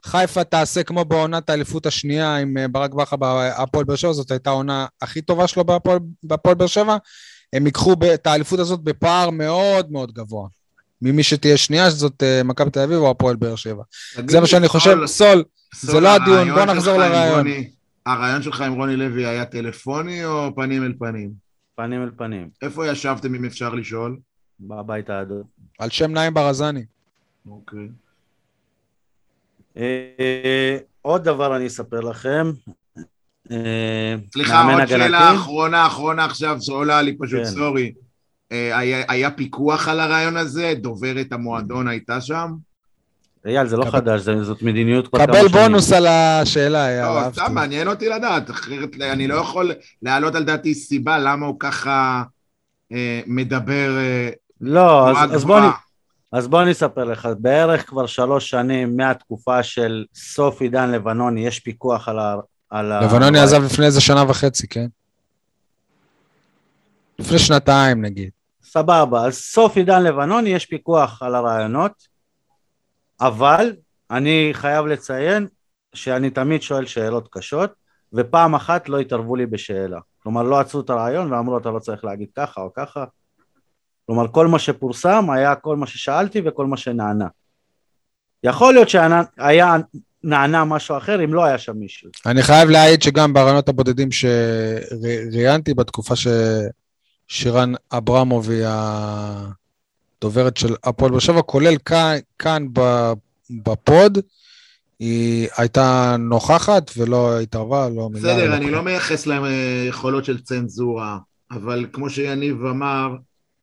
חיפה 0.05 0.45
תעשה 0.45 0.83
כמו 0.83 1.05
בעונת 1.05 1.51
האליפות 1.51 1.87
השנייה 1.87 2.37
עם 2.37 2.59
אה, 2.59 2.69
ברק 2.69 2.95
בכר 2.95 3.17
בהפועל 3.17 3.85
באר 3.85 3.97
שבע, 3.97 4.13
זאת 4.13 4.31
הייתה 4.31 4.51
העונה 4.51 4.87
הכי 5.03 5.23
טובה 5.23 5.47
שלו 5.47 5.65
בהפועל 6.23 6.55
באר 6.55 6.67
שבע. 6.67 6.97
הם 7.53 7.67
ייקחו 7.67 7.95
את 8.15 8.27
האליפות 8.27 8.59
הזאת 8.59 8.81
בפער 8.81 9.31
מאוד 9.31 9.93
מאוד 9.93 10.13
גבוה. 10.13 10.49
ממי 11.03 11.23
שתהיה 11.23 11.57
שנייה, 11.57 11.91
שזאת 11.91 12.23
אה, 12.23 12.43
מכבי 12.45 12.71
תל 12.71 12.81
אביב 12.81 12.99
או 12.99 13.11
הפועל 13.11 13.37
באר 13.37 13.57
שבע. 13.57 13.83
זה 14.29 14.41
מה 14.41 14.47
שאני 14.47 14.69
חושב. 14.69 14.97
סול, 15.07 15.45
זה 15.81 16.01
לא 16.01 16.09
הדיון, 16.09 16.51
בוא 16.55 16.65
נחזור 16.65 16.99
לרעיון. 16.99 17.39
רוני- 17.39 17.71
הרעיון 18.07 18.43
שלך 18.43 18.61
עם 18.61 18.73
רוני 18.75 18.97
לוי 18.97 19.27
היה 19.27 19.45
טלפוני 19.45 20.25
או 20.25 20.55
פנים 20.57 20.85
אל 20.85 20.93
פנים? 20.99 21.31
פנים 21.77 22.03
אל 22.03 22.11
פנים, 22.17 22.49
איפה 22.63 22.87
ישבתם 22.87 23.35
אם 23.35 23.45
אפשר 23.45 23.75
לשאול? 23.75 24.17
בבית 24.61 25.11
האדום. 25.11 25.43
על 25.79 25.91
שם 25.91 26.11
נעים 26.13 26.35
ברזני. 26.35 26.85
אוקיי. 27.51 27.89
אה, 29.77 30.79
עוד 31.03 31.25
דבר 31.25 31.57
אני 31.57 31.67
אספר 31.67 32.01
לכם. 32.01 32.53
אה, 33.51 34.15
סליחה, 34.33 34.73
עוד 34.73 34.87
שאלה. 34.87 35.35
אחרונה, 35.35 35.87
אחרונה 35.87 36.25
עכשיו, 36.25 36.57
שעולה 36.61 37.03
לי 37.03 37.17
פשוט, 37.21 37.39
כן. 37.39 37.45
סורי. 37.45 37.93
אה, 38.53 38.79
היה- 38.79 39.05
היה 39.09 39.31
פיקוח 39.31 39.89
על 39.89 40.01
הרעיון 40.01 40.37
הזה? 40.37 40.75
דוברת 40.77 41.33
המועדון 41.33 41.89
הייתה 41.89 42.21
שם? 42.21 42.53
אייל, 43.47 43.67
זה 43.67 43.77
לא 43.77 43.83
קבל- 43.85 43.93
חדש, 43.93 44.21
זה- 44.21 44.45
זאת 44.45 44.63
מדיניות 44.63 45.09
כבר 45.09 45.19
כמה 45.19 45.27
קבל 45.27 45.49
שנים. 45.49 45.53
בונוס 45.53 45.93
על 45.93 46.07
השאלה, 46.07 46.91
יאללה, 46.91 47.27
לא. 47.27 47.33
סתם 47.33 47.55
מעניין 47.55 47.89
אותי 47.89 48.09
לדעת, 48.09 48.51
אחרת 48.51 48.89
אני 49.01 49.27
לא 49.29 49.35
יכול 49.35 49.73
להעלות 50.03 50.35
על 50.35 50.45
דעתי 50.45 50.75
סיבה 50.75 51.19
למה 51.19 51.47
הוא 51.47 51.57
ככה 51.61 52.23
אה, 52.93 53.21
מדבר 53.27 53.97
אה, 53.99 54.31
לא, 54.61 55.11
אז- 55.11 55.35
אז 55.35 55.45
בוא 55.45 55.59
אני... 55.59 55.67
אז 56.33 56.49
בוא 56.49 56.63
אני 56.63 56.73
אספר 56.73 57.05
לך, 57.05 57.29
בערך 57.39 57.89
כבר 57.89 58.07
שלוש 58.07 58.51
שנים 58.51 58.97
מהתקופה 58.97 59.63
של 59.63 60.05
סוף 60.15 60.61
עידן 60.61 60.91
לבנוני, 60.91 61.47
יש 61.47 61.61
פיקוח 61.61 62.09
על 62.09 62.19
ה... 62.19 62.37
על 62.71 62.93
ה- 62.93 63.01
לבנוני 63.01 63.39
עזב 63.39 63.63
לפני 63.65 63.87
איזה 63.87 64.01
שנה 64.01 64.25
וחצי, 64.29 64.69
כן? 64.69 64.87
לפני 67.19 67.39
שנתיים 67.39 68.03
נגיד. 68.03 68.31
סבבה, 68.71 69.27
אז 69.27 69.35
סוף 69.35 69.77
עידן 69.77 70.03
לבנוני 70.03 70.51
יש 70.51 70.67
פיקוח 70.67 71.23
על 71.23 71.35
הרעיונות, 71.35 71.93
אבל 73.21 73.73
אני 74.11 74.51
חייב 74.53 74.87
לציין 74.87 75.47
שאני 75.95 76.31
תמיד 76.31 76.63
שואל 76.63 76.87
שאלות 76.87 77.29
קשות, 77.33 77.73
ופעם 78.13 78.55
אחת 78.55 78.89
לא 78.89 78.99
התערבו 78.99 79.37
לי 79.37 79.47
בשאלה. 79.47 79.99
כלומר, 80.23 80.43
לא 80.43 80.61
עצרו 80.61 80.81
את 80.81 80.91
הרעיון 80.91 81.33
ואמרו, 81.33 81.59
אתה 81.59 81.71
לא 81.71 81.79
צריך 81.79 82.05
להגיד 82.05 82.29
ככה 82.37 82.61
או 82.61 82.71
ככה. 82.75 83.05
כלומר, 84.07 84.29
כל 84.29 84.47
מה 84.47 84.59
שפורסם 84.59 85.31
היה 85.31 85.55
כל 85.55 85.77
מה 85.77 85.87
ששאלתי 85.87 86.43
וכל 86.45 86.67
מה 86.67 86.77
שנענה. 86.77 87.27
יכול 88.45 88.75
להיות 88.75 88.89
שהיה 88.89 89.77
נענה 90.25 90.65
משהו 90.65 90.97
אחר 90.97 91.25
אם 91.25 91.35
לא 91.35 91.45
היה 91.45 91.59
שם 91.59 91.77
מישהו. 91.77 92.11
אני 92.27 92.43
חייב 92.43 92.69
להעיד 92.69 93.03
שגם 93.03 93.33
ברעיונות 93.33 93.69
הבודדים 93.69 94.09
שראיינתי 94.13 95.75
בתקופה 95.75 96.15
ששירן 97.29 97.73
אברמוב 97.93 98.51
היא 98.51 98.65
הדוברת 100.19 100.57
של 100.57 100.75
הפועל 100.85 101.11
באר 101.11 101.21
שבע, 101.21 101.43
כולל 101.43 101.77
כאן, 101.85 102.17
כאן 102.39 102.67
ב- 102.73 103.13
בפוד, 103.65 104.19
היא 104.99 105.49
הייתה 105.57 106.17
נוכחת 106.19 106.91
ולא 106.97 107.41
התערבה, 107.41 107.89
לא 107.89 108.11
מילה. 108.11 108.35
בסדר, 108.35 108.57
אני. 108.57 108.71
לא 108.71 108.83
מייחס 108.83 109.27
להם 109.27 109.45
אה, 109.45 109.85
יכולות 109.89 110.25
של 110.25 110.41
צנזורה, 110.41 111.19
אבל 111.51 111.87
כמו 111.93 112.11
שיניב 112.11 112.65
אמר, 112.65 113.09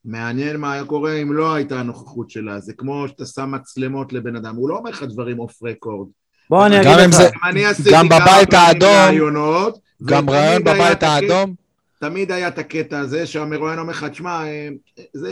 מעניין 0.06 0.58
מה 0.58 0.74
היה 0.74 0.86
קורה 0.86 1.14
אם 1.14 1.34
לא 1.34 1.54
הייתה 1.54 1.80
הנוכחות 1.80 2.30
שלה. 2.30 2.60
זה 2.60 2.74
כמו 2.74 3.08
שאתה 3.08 3.26
שם 3.26 3.52
מצלמות 3.52 4.14
לבן 4.14 4.36
אדם, 4.36 4.56
הוא 4.56 4.70
לא 4.70 4.78
אומר 4.78 4.90
לך 4.90 5.04
דברים 5.04 5.40
אוף 5.40 5.64
רקורד. 5.64 6.08
בוא 6.50 6.66
אני 6.66 6.76
גם 6.84 7.00
אגיד 7.00 7.14
לך, 7.14 7.92
גם 7.92 8.10
בבית 8.10 8.54
האדום, 8.54 9.32
גם 10.06 10.30
רעיון 10.30 10.64
בבית 10.64 11.04
האדום, 11.04 11.65
תמיד 12.00 12.32
היה 12.32 12.48
את 12.48 12.58
הקטע 12.58 13.00
הזה 13.00 13.26
שהמרואיין 13.28 13.80
אומר 13.80 13.92
לך, 13.92 14.04
תשמע, 14.04 14.44
אה, 14.48 14.70
זה, 15.14 15.32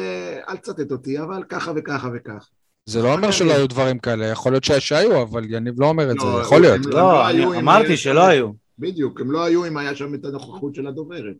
אל 0.49 0.57
תצטט 0.57 0.91
אותי, 0.91 1.19
אבל 1.19 1.43
ככה 1.49 1.71
וככה 1.75 2.09
וכך. 2.15 2.49
זה 2.85 3.01
לא 3.01 3.13
אומר 3.13 3.31
שלא 3.31 3.53
היו 3.53 3.67
דברים 3.67 3.99
כאלה, 3.99 4.25
יכול 4.25 4.51
להיות 4.51 4.63
שהיו, 4.63 5.21
אבל 5.21 5.53
יניב 5.53 5.81
לא 5.81 5.85
אומר 5.85 6.11
את 6.11 6.19
זה, 6.19 6.25
לא, 6.25 6.41
יכול 6.41 6.61
להיות. 6.61 6.85
לא, 6.85 7.31
אם 7.31 7.53
אמרתי 7.53 7.87
היה 7.87 7.97
שלא 7.97 8.21
שם- 8.21 8.29
היו. 8.29 8.49
בדיוק, 8.79 9.21
הם 9.21 9.31
לא 9.31 9.43
היו 9.43 9.65
אם 9.67 9.77
היה 9.77 9.95
שם 9.95 10.13
את 10.13 10.25
הנוכחות 10.25 10.75
של 10.75 10.87
הדוברת. 10.87 11.35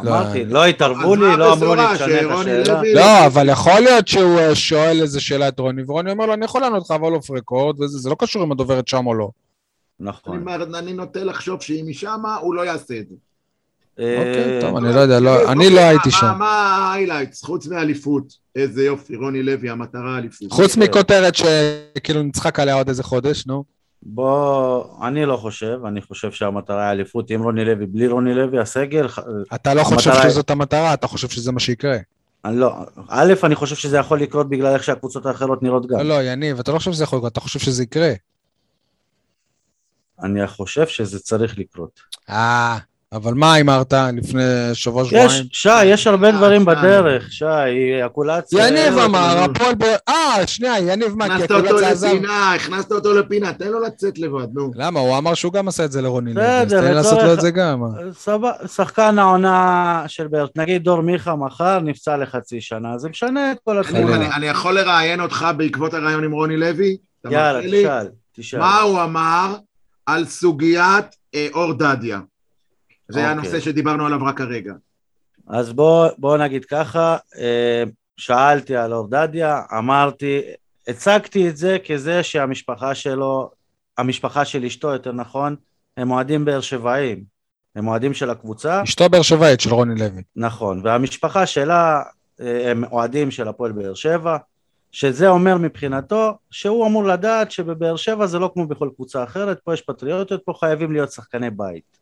אמרתי, 0.00 0.44
לא. 0.44 0.52
לא 0.52 0.64
התערבו 0.66 1.14
לי, 1.16 1.36
לא 1.36 1.52
אמרו 1.52 1.74
לי, 1.74 1.82
תשנה 1.94 2.20
את 2.20 2.26
השאלה. 2.30 2.94
לא, 2.94 3.26
אבל 3.26 3.48
יכול 3.48 3.80
להיות 3.80 4.08
שהוא 4.08 4.38
אה, 4.38 4.54
שואל 4.54 5.00
איזה 5.02 5.20
שאלה 5.20 5.48
את 5.48 5.58
רוני, 5.58 5.82
ורוני 5.86 6.10
אומר 6.10 6.26
לו, 6.26 6.34
אני 6.34 6.44
יכול 6.44 6.60
לענות 6.60 6.82
לך, 6.84 6.90
אבל 6.90 7.12
אוף 7.14 7.30
רקורד, 7.30 7.80
וזה 7.80 7.98
זה 7.98 8.10
לא 8.10 8.16
קשור 8.18 8.44
אם 8.44 8.52
הדוברת 8.52 8.88
שם 8.88 9.06
או 9.06 9.14
לא. 9.14 9.28
אני 10.02 10.08
נכון. 10.10 10.38
אומר, 10.38 10.78
אני 10.78 10.92
נוטה 10.92 11.24
לחשוב 11.24 11.62
שאם 11.62 11.86
היא 11.86 11.94
שמה, 11.94 12.36
הוא 12.36 12.54
לא 12.54 12.62
יעשה 12.66 12.98
את 12.98 13.08
זה. 13.08 13.14
אוקיי, 13.98 14.56
אה, 14.56 14.60
טוב, 14.60 14.76
אני 14.76 14.94
לא 14.94 15.00
יודע, 15.00 15.20
לא- 15.20 15.52
אני 15.52 15.70
לא 15.70 15.80
הייתי 15.80 16.10
שם. 16.10 16.34
מה 16.38 16.50
ההיילייטס, 16.50 17.44
חוץ 17.44 17.66
מאליפות? 17.66 18.24
איזה 18.56 18.84
יופי, 18.84 19.16
רוני 19.16 19.42
לוי, 19.42 19.70
המטרה 19.70 20.18
אליפות. 20.18 20.52
חוץ 20.52 20.76
מכותרת 20.76 21.34
שכאילו 21.34 22.22
נצחק 22.22 22.60
עליה 22.60 22.74
עוד 22.74 22.88
איזה 22.88 23.02
חודש, 23.02 23.46
נו. 23.46 23.64
בוא, 24.02 24.84
אני 25.06 25.26
לא 25.26 25.36
חושב, 25.36 25.78
אני 25.86 26.02
חושב 26.02 26.30
שהמטרה 26.32 26.84
היא 26.84 26.90
אליפות 26.92 27.30
עם 27.30 27.42
רוני 27.42 27.64
לוי, 27.64 27.86
בלי 27.86 28.06
רוני 28.06 28.34
לוי, 28.34 28.58
הסגל, 28.58 29.06
אתה 29.54 29.74
לא 29.74 29.82
חושב 29.84 30.10
שזאת 30.22 30.50
המטרה, 30.50 30.94
אתה 30.94 31.06
חושב 31.06 31.28
שזה 31.28 31.52
מה 31.52 31.60
שיקרה. 31.60 31.96
אני 32.44 32.56
לא, 32.56 32.74
א', 33.08 33.32
אני 33.44 33.54
חושב 33.54 33.76
שזה 33.76 33.96
יכול 33.98 34.20
לקרות 34.20 34.48
בגלל 34.48 34.74
איך 34.74 34.84
שהקבוצות 34.84 35.26
האחרות 35.26 35.62
נראות 35.62 35.86
גם. 35.86 35.98
לא, 35.98 36.04
לא, 36.04 36.22
יניב, 36.22 36.58
אתה 36.58 36.72
לא 36.72 36.78
חושב 36.78 36.92
שזה 36.92 37.04
יכול 37.04 37.16
לקרות, 37.16 37.32
אתה 37.32 37.40
חושב 37.40 37.58
שזה 37.58 37.82
יקרה. 37.82 38.12
אני 40.22 40.46
חושב 40.46 40.86
שזה 40.86 41.18
צריך 41.18 41.58
לקרות. 41.58 42.00
אה, 42.30 42.78
אבל 43.12 43.34
מה 43.34 43.54
הימרת 43.54 43.92
לפני 43.92 44.42
שבוע, 44.72 45.02
יש, 45.02 45.08
שבועיים? 45.08 45.44
שי, 45.52 45.84
יש 45.84 46.06
הרבה 46.06 46.26
אה, 46.26 46.32
דברים. 46.32 46.64
בדרך, 46.64 47.32
שי, 47.32 47.44
אקולציה. 48.06 48.68
יניב 48.68 48.98
אה, 48.98 49.04
אמר, 49.04 49.18
אה, 49.18 49.44
הפועל 49.44 49.74
ב... 49.74 49.82
אה, 50.08 50.46
שנייה, 50.46 50.78
יניב 50.78 51.14
מה, 51.14 51.26
כי 51.26 51.32
הכנסת 51.32 51.50
אותו 51.52 51.66
הקולציה 51.66 51.88
עזב. 51.90 52.06
לפינה, 52.06 52.54
הכנסת 52.54 52.92
אותו 52.92 53.14
לפינה, 53.14 53.52
תן 53.52 53.68
לו 53.68 53.80
לצאת 53.80 54.18
לבד, 54.18 54.46
נו. 54.54 54.70
למה? 54.74 55.00
הוא 55.00 55.18
אמר 55.18 55.34
שהוא 55.34 55.52
גם 55.52 55.68
עשה 55.68 55.84
את 55.84 55.92
זה 55.92 56.02
לרוני 56.02 56.34
לוי, 56.34 56.46
אז 56.46 56.70
תן 56.70 56.84
לי 56.84 56.94
לעשות 56.94 57.18
לו 57.22 57.32
את 57.32 57.40
זה 57.40 57.50
גם. 57.50 57.82
שחקן 58.66 59.18
העונה 59.18 60.04
של 60.06 60.26
באר, 60.28 60.46
נגיד 60.56 60.82
דור 60.82 61.00
מיכה 61.00 61.36
מחר 61.36 61.80
נפצע 61.80 62.16
לחצי 62.16 62.60
שנה, 62.60 62.98
זה 62.98 63.08
משנה 63.08 63.52
את 63.52 63.56
כל 63.64 63.80
התמונה. 63.80 64.36
אני 64.36 64.46
יכול 64.46 64.74
לראיין 64.74 65.20
אותך 65.20 65.46
בעקבות 65.56 65.94
הרעיון 65.94 66.24
עם 66.24 66.32
רוני 66.32 66.56
לוי? 66.56 66.96
יאללה? 67.30 67.62
תשאל, 67.62 68.08
תשאל. 68.36 68.60
מה 68.60 68.80
הוא 68.80 69.02
אמר 69.02 69.56
על 70.06 70.24
סוגיית 70.24 71.16
אה, 71.34 71.48
אור 71.54 71.72
דדיה? 71.72 72.20
זה 73.08 73.20
אוקיי. 73.20 73.32
הנושא 73.32 73.60
שדיברנו 73.60 74.06
עליו 74.06 74.24
רק 74.24 74.40
הרגע. 74.40 74.72
אז 75.48 75.72
בוא, 75.72 76.08
בוא 76.18 76.36
נגיד 76.36 76.64
ככה, 76.64 77.16
אה, 77.38 77.82
שאלתי 78.16 78.76
על 78.76 78.92
אורדדיה, 78.92 79.60
אמרתי, 79.78 80.40
הצגתי 80.88 81.48
את 81.48 81.56
זה 81.56 81.76
כזה 81.88 82.22
שהמשפחה 82.22 82.94
שלו 82.94 83.50
המשפחה 83.98 84.44
של 84.44 84.64
אשתו, 84.64 84.88
יותר 84.88 85.12
נכון, 85.12 85.56
הם 85.96 86.10
אוהדים 86.10 86.44
באר 86.44 86.60
שבעים. 86.60 87.32
הם 87.76 87.88
אוהדים 87.88 88.14
של 88.14 88.30
הקבוצה, 88.30 88.82
אשתו 88.82 89.08
באר 89.08 89.22
שבעית 89.22 89.60
של 89.60 89.74
רוני 89.74 89.94
לוי. 90.00 90.22
נכון, 90.36 90.80
והמשפחה 90.84 91.46
שלה 91.46 92.02
אה, 92.40 92.70
הם 92.70 92.84
אוהדים 92.84 93.30
של 93.30 93.48
הפועל 93.48 93.72
באר 93.72 93.94
שבע, 93.94 94.36
שזה 94.92 95.28
אומר 95.28 95.56
מבחינתו 95.58 96.32
שהוא 96.50 96.86
אמור 96.86 97.04
לדעת 97.04 97.50
שבבאר 97.50 97.96
שבע 97.96 98.26
זה 98.26 98.38
לא 98.38 98.50
כמו 98.54 98.66
בכל 98.66 98.88
קבוצה 98.96 99.24
אחרת, 99.24 99.60
פה 99.64 99.74
יש 99.74 99.80
פטריוטיות, 99.82 100.42
פה 100.44 100.52
חייבים 100.60 100.92
להיות 100.92 101.12
שחקני 101.12 101.50
בית. 101.50 101.98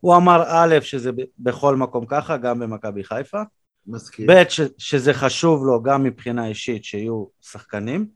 הוא 0.00 0.16
אמר 0.16 0.42
א', 0.46 0.76
שזה 0.82 1.10
בכל 1.38 1.76
מקום 1.76 2.04
ככה, 2.06 2.36
גם 2.36 2.58
במכבי 2.58 3.04
חיפה, 3.04 3.42
מסכים. 3.86 4.26
ב', 4.26 4.42
ש- 4.48 4.60
שזה 4.78 5.14
חשוב 5.14 5.66
לו 5.66 5.82
גם 5.82 6.02
מבחינה 6.04 6.46
אישית 6.46 6.84
שיהיו 6.84 7.24
שחקנים, 7.42 8.06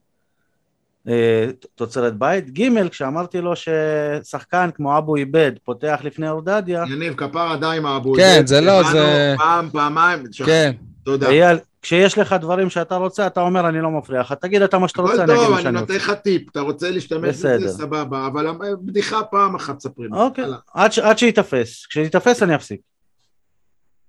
אה, 1.07 1.45
תוצרת 1.75 2.17
בית, 2.17 2.49
ג', 2.59 2.87
כשאמרתי 2.89 3.41
לו 3.41 3.53
ששחקן 3.55 4.69
כמו 4.75 4.97
אבו 4.97 5.15
עיבד 5.15 5.51
פותח 5.63 5.99
לפני 6.03 6.29
אורדדיה, 6.29 6.83
יניב, 6.93 7.13
כפר 7.15 7.51
עדיין 7.51 7.85
האבו. 7.85 8.13
כן, 8.15 8.41
זה 8.45 8.61
לא, 8.61 8.83
זה- 8.91 9.33
פעם, 9.37 9.69
פעמיים. 9.69 10.23
כן, 10.45 10.71
תודה. 11.03 11.29
אייל, 11.29 11.57
כשיש 11.81 12.17
לך 12.17 12.33
דברים 12.33 12.69
שאתה 12.69 12.95
רוצה, 12.95 13.27
אתה 13.27 13.41
אומר 13.41 13.69
אני 13.69 13.81
לא 13.81 13.89
מפריע 13.91 14.21
לך, 14.21 14.33
תגיד 14.33 14.61
אתה 14.61 14.77
מה 14.77 14.87
שאתה 14.87 15.01
רוצה, 15.01 15.23
אני 15.23 15.33
אגיד 15.33 15.35
טוב, 15.35 15.49
מה 15.49 15.55
אני 15.55 15.63
שאני 15.63 15.73
נותן 15.79 15.93
רוצה. 15.93 16.05
לך 16.05 16.11
טיפ, 16.11 16.49
אתה 16.51 16.59
רוצה 16.59 16.89
להשתמש. 16.91 17.29
בזה, 17.29 17.67
סבבה, 17.67 18.27
אבל 18.27 18.47
בדיחה 18.81 19.23
פעם 19.23 19.55
אחת 19.55 19.79
ספרי 19.79 20.07
לי. 20.11 20.17
אוקיי. 20.17 20.45
עד, 20.73 20.91
ש- 20.91 20.99
עד 20.99 21.17
שיתפס, 21.17 21.85
כשיתפס 21.85 22.43
אני 22.43 22.55
אפסיק. 22.55 22.81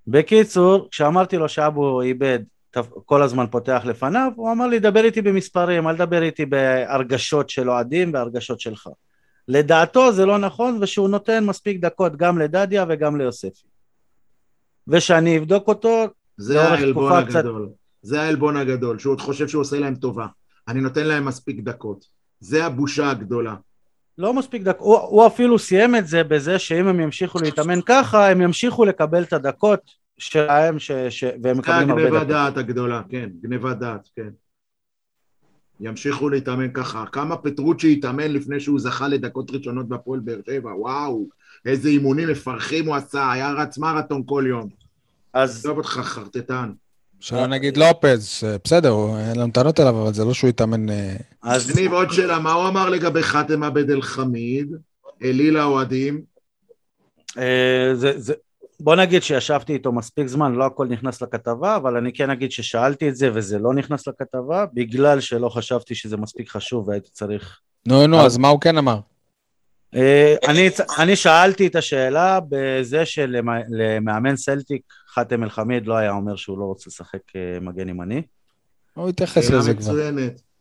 בקיצור, 0.06 0.88
כשאמרתי 0.90 1.36
לו 1.36 1.48
שאבו 1.48 2.02
איבד, 2.02 2.38
כל 3.04 3.22
הזמן 3.22 3.46
פותח 3.50 3.82
לפניו, 3.84 4.32
הוא 4.36 4.52
אמר 4.52 4.66
לי 4.66 4.78
דבר 4.78 5.04
איתי 5.04 5.22
במספרים, 5.22 5.88
אל 5.88 5.96
תדבר 5.96 6.22
איתי 6.22 6.46
בהרגשות 6.46 7.50
של 7.50 7.70
אוהדים, 7.70 8.12
בהרגשות 8.12 8.60
שלך. 8.60 8.88
לדעתו 9.48 10.12
זה 10.12 10.26
לא 10.26 10.38
נכון, 10.38 10.78
ושהוא 10.80 11.08
נותן 11.08 11.44
מספיק 11.44 11.80
דקות 11.80 12.16
גם 12.16 12.38
לדדיה 12.38 12.84
וגם 12.88 13.16
ליוספי. 13.20 13.62
ושאני 14.88 15.38
אבדוק 15.38 15.68
אותו, 15.68 16.04
זה 16.36 16.62
העלבון 16.62 17.12
תקופה 17.12 17.26
קצת- 17.28 17.36
הגדול. 17.38 17.68
זה 18.02 18.22
העלבון 18.22 18.56
הגדול, 18.56 18.98
שהוא 18.98 19.10
עוד 19.12 19.20
חושב 19.20 19.48
שהוא 19.48 19.60
עושה 19.60 19.78
להם 19.78 19.94
טובה. 19.94 20.26
אני 20.68 20.80
נותן 20.80 21.06
להם 21.06 21.24
מספיק 21.24 21.60
דקות. 21.60 22.04
זה 22.40 22.64
הבושה 22.66 23.10
הגדולה. 23.10 23.54
לא 24.18 24.34
מספיק 24.34 24.62
דקות, 24.62 24.80
הוא, 24.86 24.98
הוא 24.98 25.26
אפילו 25.26 25.58
סיים 25.58 25.96
את 25.96 26.06
זה 26.06 26.24
בזה 26.24 26.58
שאם 26.58 26.86
הם 26.88 27.00
ימשיכו 27.00 27.38
להתאמן 27.38 27.78
ככה, 27.86 28.30
הם 28.30 28.40
ימשיכו 28.40 28.84
לקבל 28.84 29.22
את 29.22 29.32
הדקות 29.32 29.80
שלהם, 30.18 30.78
ש, 30.78 30.92
ש, 30.92 31.24
והם 31.24 31.40
זה 31.42 31.54
מקבלים 31.54 31.90
הרבה 31.90 32.02
הגניבת 32.02 32.16
דקות. 32.16 32.28
דעת 32.28 32.56
הגדולה, 32.56 33.02
כן, 33.08 33.30
גניבת 33.42 33.76
דעת, 33.76 34.08
כן. 34.16 34.28
ימשיכו 35.80 36.28
להתאמן 36.28 36.72
ככה. 36.74 37.04
כמה 37.12 37.36
פטרוצ'י 37.36 37.92
התאמן 37.92 38.32
לפני 38.32 38.60
שהוא 38.60 38.80
זכה 38.80 39.08
לדקות 39.08 39.50
ראשונות 39.50 39.88
בהפועל 39.88 40.20
באר 40.20 40.40
שבע, 40.46 40.70
וואו, 40.76 41.28
איזה 41.66 41.88
אימונים 41.88 42.28
מפרכים 42.28 42.86
הוא 42.86 42.94
עשה, 42.94 43.32
היה 43.32 43.52
רץ 43.52 43.78
מרתון 43.78 44.22
כל 44.26 44.44
יום. 44.46 44.68
אז 45.34 45.50
עזוב 45.50 45.78
אותך, 45.78 45.88
חרטטן. 45.88 46.72
שלא 47.20 47.46
נגיד 47.46 47.76
לופז, 47.76 48.44
בסדר, 48.64 48.94
אין 49.18 49.38
לנו 49.38 49.52
טענות 49.52 49.80
אליו, 49.80 50.02
אבל 50.02 50.14
זה 50.14 50.24
לא 50.24 50.34
שהוא 50.34 50.50
יתאמן... 50.50 50.90
אה, 50.90 51.16
אז 51.42 51.76
ניב, 51.76 51.92
עוד 51.92 52.10
שאלה, 52.10 52.38
מה 52.38 52.52
הוא 52.52 52.68
אמר 52.68 52.88
לגבי 52.88 53.22
חאתם 53.22 53.62
עבד 53.62 53.90
אל 53.90 54.02
חמיד? 54.02 54.72
אלי 55.22 55.50
לאוהדים? 55.50 56.22
אה, 57.38 57.90
זה, 57.94 58.12
זה, 58.18 58.34
בוא 58.80 58.96
נגיד 58.96 59.22
שישבתי 59.22 59.72
איתו 59.72 59.92
מספיק 59.92 60.26
זמן, 60.26 60.54
לא 60.54 60.64
הכל 60.66 60.86
נכנס 60.86 61.22
לכתבה, 61.22 61.76
אבל 61.76 61.96
אני 61.96 62.12
כן 62.12 62.30
אגיד 62.30 62.52
ששאלתי 62.52 63.08
את 63.08 63.16
זה 63.16 63.30
וזה 63.34 63.58
לא 63.58 63.74
נכנס 63.74 64.08
לכתבה, 64.08 64.64
בגלל 64.74 65.20
שלא 65.20 65.48
חשבתי 65.48 65.94
שזה 65.94 66.16
מספיק 66.16 66.48
חשוב 66.48 66.88
והייתי 66.88 67.10
צריך... 67.10 67.60
נו, 67.86 68.06
נו, 68.06 68.20
אז 68.20 68.38
מה 68.38 68.48
הוא 68.48 68.60
כן 68.60 68.78
אמר? 68.78 68.98
אה, 69.94 70.34
אני, 70.48 70.68
אני 70.98 71.16
שאלתי 71.16 71.66
את 71.66 71.76
השאלה 71.76 72.38
בזה 72.48 73.06
שלמאמן 73.06 74.36
סלטיק, 74.36 74.82
חאתם 75.14 75.42
אל-חמיד 75.42 75.86
לא 75.86 75.94
היה 75.94 76.10
אומר 76.10 76.36
שהוא 76.36 76.58
לא 76.58 76.64
רוצה 76.64 76.84
לשחק 76.90 77.36
אה, 77.36 77.60
מגן 77.60 77.88
ימני. 77.88 78.22
הוא 78.94 79.08
התייחס 79.08 79.50
לזה 79.50 79.74
כבר. 79.74 79.92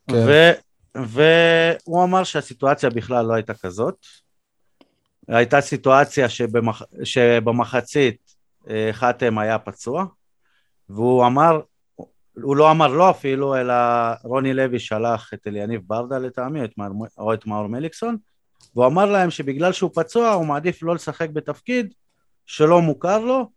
כן. 0.08 0.26
ו, 0.28 0.52
והוא 0.96 2.04
אמר 2.04 2.24
שהסיטואציה 2.24 2.90
בכלל 2.90 3.26
לא 3.26 3.34
הייתה 3.34 3.54
כזאת. 3.54 4.06
הייתה 5.28 5.62
סיטואציה 5.62 6.30
שבמח, 6.30 6.82
שבמחצית 7.04 8.36
אה, 8.70 8.90
חאתם 8.92 9.38
היה 9.38 9.60
פצוע, 9.60 10.06
והוא 10.90 11.26
אמר, 11.26 11.62
הוא 12.42 12.56
לא 12.56 12.72
אמר 12.72 12.88
לא 12.88 13.10
אפילו, 13.10 13.56
אלא 13.56 13.74
רוני 14.24 14.54
לוי 14.54 14.80
שלח 14.80 15.34
את 15.34 15.48
אליניב 15.48 15.82
ברדה 15.88 16.18
לטעמי, 16.18 16.64
את 16.64 16.78
מאור- 16.78 17.08
או 17.18 17.34
את 17.34 17.46
מאור 17.46 17.68
מליקסון, 17.68 18.18
והוא 18.76 18.86
אמר 18.86 19.06
להם 19.06 19.30
שבגלל 19.30 19.72
שהוא 19.72 19.92
פצוע 19.94 20.32
הוא 20.32 20.46
מעדיף 20.46 20.84
לא 20.84 20.96
לשחק 20.96 21.30
בתפקיד 21.30 21.94
שלא 22.46 22.82
מוכר 22.82 23.20
לו 23.20 23.50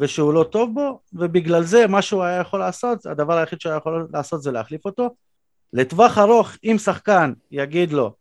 ושהוא 0.00 0.34
לא 0.34 0.42
טוב 0.44 0.74
בו, 0.74 0.98
ובגלל 1.12 1.62
זה 1.62 1.86
מה 1.86 2.02
שהוא 2.02 2.22
היה 2.22 2.40
יכול 2.40 2.60
לעשות, 2.60 3.06
הדבר 3.06 3.36
היחיד 3.36 3.60
שהוא 3.60 3.70
היה 3.70 3.76
יכול 3.78 4.08
לעשות 4.12 4.42
זה 4.42 4.50
להחליף 4.52 4.84
אותו. 4.84 5.14
לטווח 5.72 6.18
ארוך, 6.18 6.52
אם 6.64 6.76
שחקן 6.78 7.32
יגיד 7.50 7.92
לו 7.92 8.12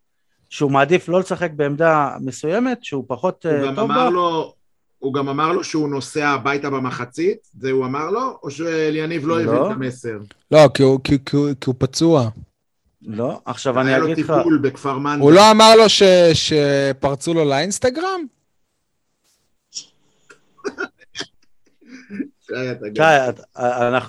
שהוא 0.50 0.72
מעדיף 0.72 1.10
לא 1.10 1.20
לשחק 1.20 1.52
בעמדה 1.52 2.15
מסוימת, 2.22 2.84
שהוא 2.84 3.04
פחות 3.08 3.46
הוא 3.46 3.54
אה, 3.54 3.65
גם 3.68 3.76
טוב 3.76 3.92
אמר 3.92 4.04
בה, 4.06 4.10
לו... 4.10 4.54
הוא 5.00 5.13
גם 5.13 5.30
אמר 5.30 5.52
לו 5.52 5.63
שהוא 5.63 5.89
נוסע 5.89 6.28
הביתה 6.28 6.70
במחצית? 6.70 7.38
זה 7.60 7.72
הוא 7.72 7.86
אמר 7.86 8.10
לו? 8.10 8.39
או 8.44 8.52
שאליניב 8.52 9.28
לא 9.28 9.42
לא. 9.42 9.52
הבין 9.52 9.65
את 9.72 9.76
המסר? 9.76 10.18
לא, 10.52 10.60
כי 10.74 10.84
הוא- 10.84 11.00
כי- 11.04 11.26
כי 11.26 11.36
הוא- 11.36 11.50
כי 11.62 11.70
הוא 11.70 11.76
פצוע. 11.78 12.30
לא, 13.02 13.42
עכשיו 13.46 13.80
אני 13.80 13.89
היה 13.89 13.98
לו 13.98 14.06
אגיד 14.06 14.18
לך, 14.26 14.34
טיפול 14.38 14.58
בכפר 14.58 14.98
מנדה. 14.98 15.24
הוא 15.24 15.32
לא 15.32 15.52
אמר 15.52 15.76
לו 15.76 15.89
ש- 15.89 16.04
שפרצו 16.34 17.34
לו 17.34 17.46
לאינסטגרם? 17.46 18.22
שי, 22.95 23.03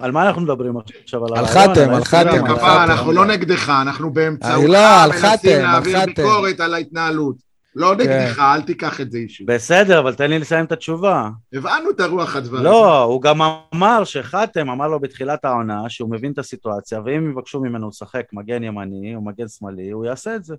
על 0.01 0.13
מה 0.13 0.27
אנחנו 0.27 0.43
מדברים 0.43 0.75
עכשיו? 1.03 1.27
על? 1.37 1.47
חתם, 1.47 1.91
על? 1.91 2.05
חתם. 2.05 2.47
אנחנו 2.65 3.13
לא 3.13 3.27
נגדך, 3.27 3.73
אנחנו 3.83 4.13
באמצעותך 4.13 4.69
לא, 4.69 5.03
על 5.03 5.11
מנסים 5.11 5.63
להעביר. 5.63 5.99
ביקורת 6.07 6.61
על 6.61 6.75
ההתנהלות. 6.75 7.51
לא 7.77 7.97
נגדך, 7.97 8.39
אל 8.39 8.63
תיקח 8.63 9.01
את 9.01 9.11
זה 9.11 9.19
אישי. 9.19 9.45
בסדר, 9.45 9.99
אבל 9.99 10.15
תן 10.15 10.31
לי 10.31 10.39
לסיים 10.39 10.65
את 10.65 10.73
התשובה. 10.73 11.29
הבנו 11.53 11.91
את 11.91 12.01
הרוח 12.01 12.37
הדברים. 12.37 12.65
לא, 12.65 13.03
הוא 13.03 13.23
גם 13.23 13.41
אמר 13.75 14.05
שחתם 14.05 14.71
אמר 14.71 14.89
לו 14.89 15.01
בתחילת 15.01 15.45
העונה 15.45 15.83
שהוא 15.89 16.11
מבין 16.11 16.33
את 16.33 16.39
הסיטואציה, 16.39 17.01
ואם 17.05 17.31
יבקשו 17.31 17.61
ממנו 17.61 17.89
לשחק 17.89 18.25
מגן 18.33 18.63
ימני 18.63 19.15
או 19.15 19.21
מגן 19.21 19.49
שמאלי, 19.49 19.91
הוא 19.91 20.05
יעשה 20.05 20.37
את 20.37 20.45
זה. 20.45 20.55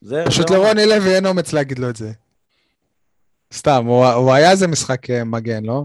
זה 0.00 0.24
פשוט 0.26 0.50
אמר. 0.50 0.58
לרוני 0.58 0.86
לוי 0.86 1.14
אין 1.14 1.26
אומץ 1.26 1.52
להגיד 1.52 1.78
לו 1.78 1.90
את 1.90 1.96
זה. 1.96 2.12
סתם, 3.54 3.84
הוא 3.86 4.06
הוא 4.06 4.32
היה 4.32 4.50
איזה 4.50 4.66
משחק 4.66 5.10
אה, 5.10 5.24
מגן, 5.24 5.64
לא? 5.64 5.84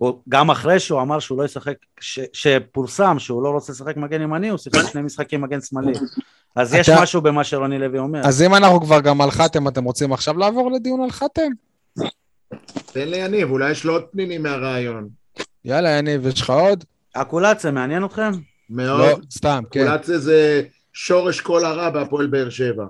הוא- 0.00 0.20
גם 0.28 0.50
אחרי 0.50 0.80
שהוא 0.80 1.00
אמר 1.00 1.18
שהוא 1.18 1.38
לא 1.38 1.44
ישחק, 1.44 1.74
ש- 2.00 2.18
שפורסם 2.32 3.18
שהוא 3.18 3.42
לא 3.42 3.48
רוצה 3.48 3.72
לשחק 3.72 3.96
מגן 3.96 4.20
ימני, 4.22 4.48
הוא 4.48 4.58
שיחק 4.58 4.90
שני 4.92 5.02
משחקים 5.02 5.40
מגן 5.40 5.60
שמאלי. 5.60 5.92
אז 6.56 6.74
יש 6.74 6.88
אתה- 6.88 7.02
משהו 7.02 7.20
במה 7.20 7.44
שרוני 7.44 7.78
לוי 7.78 7.98
אומר. 7.98 8.20
אז 8.26 8.42
אם 8.42 8.54
אנחנו 8.54 8.80
כבר 8.80 9.00
גם 9.00 9.20
על 9.20 9.30
חתם, 9.30 9.68
אתם 9.68 9.84
רוצים 9.84 10.12
עכשיו 10.12 10.38
לעבור 10.38 10.70
לדיון 10.72 11.02
על 11.02 11.10
חתם? 11.10 11.50
תן 12.92 13.08
ליניב, 13.08 13.50
אולי 13.50 13.70
יש 13.70 13.84
לו 13.84 13.92
עוד 13.92 14.02
פנינים 14.12 14.42
מהרעיון. 14.42 15.08
יאללה, 15.64 15.90
יניב, 15.90 16.26
יש 16.26 16.40
לך 16.40 16.50
עוד? 16.50 16.84
אקולציה, 17.12 17.70
מעניין 17.70 18.04
אתכם? 18.04 18.30
מאוד. 18.70 19.00
לא, 19.00 19.18
סתם, 19.30 19.62
כן. 19.70 19.86
קולציה 19.86 20.18
זה 20.18 20.62
שורש 20.92 21.40
כל 21.40 21.64
הרע 21.64 21.90
בהפועל 21.90 22.26
באר 22.26 22.50
שבע. 22.50 22.84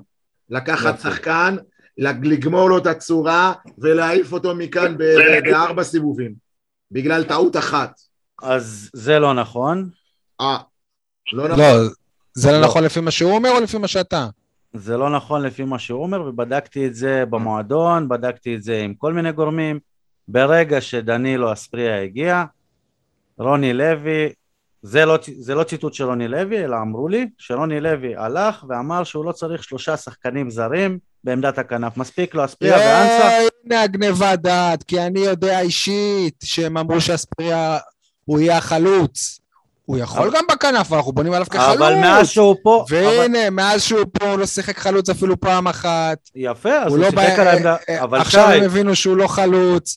לקחת. 0.51 1.01
שחקן, 1.01 1.57
לגמור 1.99 2.68
לו 2.68 2.79
את 2.79 2.87
הצורה 2.87 3.53
ולהעיף 3.79 4.33
אותו 4.33 4.55
מכאן 4.55 4.96
בארבע 5.51 5.83
סיבובים. 5.83 6.50
בגלל 6.90 7.24
טעות 7.24 7.57
אחת. 7.57 8.00
אז 8.42 8.90
זה 8.92 9.18
לא 9.18 9.35
נכון. 9.35 9.90
אה, 10.40 10.59
לא 11.33 11.48
נכון. 11.48 11.59
לא, 11.59 11.88
זה 12.35 12.53
לא 12.53 12.61
לא. 12.61 12.66
נכון 12.66 12.85
לפי 12.85 13.00
מה 13.00 13.11
שהוא 13.11 13.33
אומר 13.33 13.50
או 13.50 13.61
לפי 13.61 13.79
מה 13.79 13.88
שאתה? 13.88 14.29
זה 14.72 14.96
לא 14.96 15.11
נכון 15.11 15.42
לפי 15.42 15.64
מה 15.64 15.79
שהוא 15.79 16.03
אומר, 16.03 16.22
ובדקתי 16.22 16.87
את 16.87 16.94
זה 16.94 17.24
במועדון, 17.31 18.09
בדקתי 18.09 18.55
את 18.55 18.62
זה 18.62 18.81
עם 18.83 18.94
כל 18.94 19.12
מיני 19.12 19.33
גורמים. 19.33 19.79
ברגע 20.29 20.81
שדנילו 20.81 21.53
אספריה 21.53 22.03
הגיע, 22.03 22.44
רוני 23.38 23.72
לוי, 23.72 24.33
זה 24.83 25.05
לא, 25.05 25.18
זה 25.38 25.55
לא 25.55 25.64
ציטוט 25.64 25.94
של 25.94 26.05
רוני 26.05 26.29
לוי, 26.29 26.64
אלא 26.64 26.76
אמרו 26.76 27.09
לי 27.09 27.29
שרוני 27.38 27.81
לוי 27.81 28.16
הלך 28.16 28.64
ואמר 28.68 29.05
שהוא 29.05 29.24
לא 29.24 29.33
צריך 29.33 29.64
שלושה 29.64 29.96
שחקנים 29.96 30.50
זרים 30.50 30.98
בעמדת 31.25 31.59
הכנף. 31.59 31.97
מספיק 31.97 32.35
לו 32.35 32.45
אספריה 32.45 32.77
ואנסה. 32.77 33.39
הנה 33.67 33.83
הגניבה 33.83 34.37
דעת, 34.37 34.83
כי 34.83 35.01
אני 35.01 35.21
יודע 35.21 35.61
אישית 35.61 36.35
שהם 36.45 36.77
אמרו 36.77 37.01
שאספריה 37.01 37.79
הוא 38.25 38.41
יהיה 38.41 38.57
החלוץ. 38.57 39.41
הוא 39.85 39.99
יכול 39.99 40.31
גם 40.37 40.45
בכנף, 40.53 40.93
אנחנו 40.93 41.13
בונים 41.13 41.33
עליו 41.33 41.47
כחלוץ. 41.47 41.77
אבל 41.77 41.95
מאז 41.95 42.29
שהוא 42.29 42.57
פה, 42.63 42.85
והנה, 42.89 43.51
מאז 43.51 43.83
שהוא 43.83 44.05
פה 44.13 44.31
הוא 44.31 44.39
לא 44.39 44.47
שיחק 44.47 44.79
חלוץ 44.79 45.09
אפילו 45.11 45.41
פעם 45.41 45.69
אחת. 45.69 46.19
יפה, 46.35 46.73
אז 46.73 46.93
הוא 46.93 46.99
לא 46.99 47.11
שיחק 47.11 47.39
על 47.39 47.49
העמדה, 47.49 47.77
אה, 47.89 47.95
אה, 47.97 48.03
אבל 48.03 48.21
עכשיו 48.21 48.47
שי, 48.51 48.55
הם 48.57 48.65
הבינו 48.65 48.95
שהוא 48.97 49.17
לא 49.17 49.27
חלוץ. 49.27 49.97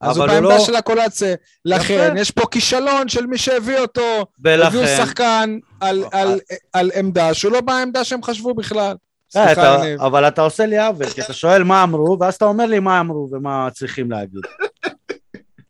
אז 0.00 0.16
הוא 0.16 0.26
בעמדה 0.26 0.48
לא- 0.48 0.58
של 0.58 0.74
הקולציה. 0.76 1.34
לכן. 1.64 2.14
יש 2.16 2.30
פה 2.30 2.46
כישלון 2.50 3.08
של 3.08 3.26
מי 3.26 3.38
שהביא 3.38 3.78
אותו. 3.78 4.26
ולכן, 4.44 4.66
הביאו 4.66 4.86
שחקן 4.96 5.58
על- 5.80 6.04
אה, 6.14 6.34
על 6.72 6.90
עמדה 6.94 7.34
שהוא 7.34 7.52
לא 7.52 7.60
בעמדה 7.60 8.04
שהם 8.04 8.22
חשבו 8.22 8.54
בכלל. 8.54 8.96
סליחה, 9.30 9.52
אתה- 9.52 9.76
יניב. 9.84 10.00
אבל 10.02 10.28
אתה 10.28 10.42
עושה 10.42 10.66
לי 10.66 10.78
עוול, 10.78 11.06
כי 11.06 11.20
אתה 11.20 11.32
שואל 11.32 11.64
מה 11.64 11.82
אמרו, 11.82 12.16
ואז 12.20 12.34
אתה 12.34 12.44
אומר 12.44 12.66
לי 12.66 12.78
מה 12.78 13.00
אמרו 13.00 13.28
ומה 13.32 13.68
צריכים 13.72 14.10
להגיד. 14.10 14.40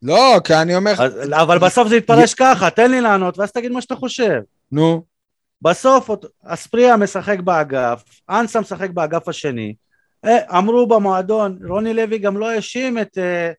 לא, 0.03 0.41
כי 0.45 0.55
אני 0.55 0.77
אומר, 0.77 0.93
אז- 0.99 1.29
אבל 1.33 1.59
בסוף 1.59 1.89
זה 1.89 1.97
יתפרש 1.97 2.35
ככה, 2.35 2.71
תן 2.71 2.91
לי 2.91 3.01
לענות, 3.01 3.39
ואז 3.39 3.53
תגיד 3.53 3.73
מה 3.73 3.81
שאתה 3.81 3.95
חושב. 3.97 4.41
נו, 4.73 5.03
בסוף 5.63 6.11
אספריה 6.45 6.97
משחק 6.97 7.41
באגף, 7.41 8.03
אנסה 8.31 8.61
משחק 8.61 8.91
באגף 8.91 9.29
השני. 9.29 9.75
אה, 10.25 10.59
אמרו 10.59 10.87
במועדון, 10.87 11.59
רוני 11.69 11.95
לוי 11.95 12.19
גם 12.19 12.37
לא 12.39 12.51
האשים 12.51 12.99
את, 12.99 13.19
אה, 13.19 13.51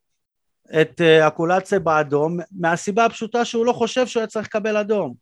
את 0.82 1.02
אה, 1.02 1.28
אקולציה 1.28 1.80
באדום, 1.80 2.38
מהסיבה 2.60 3.06
הפשוטה 3.06 3.46
שהוא 3.46 3.66
לא 3.66 3.74
חושב 3.74 4.08
שהוא 4.08 4.22
היה 4.22 4.28
צריך 4.28 4.46
לקבל 4.48 4.78
אדום. 4.78 5.14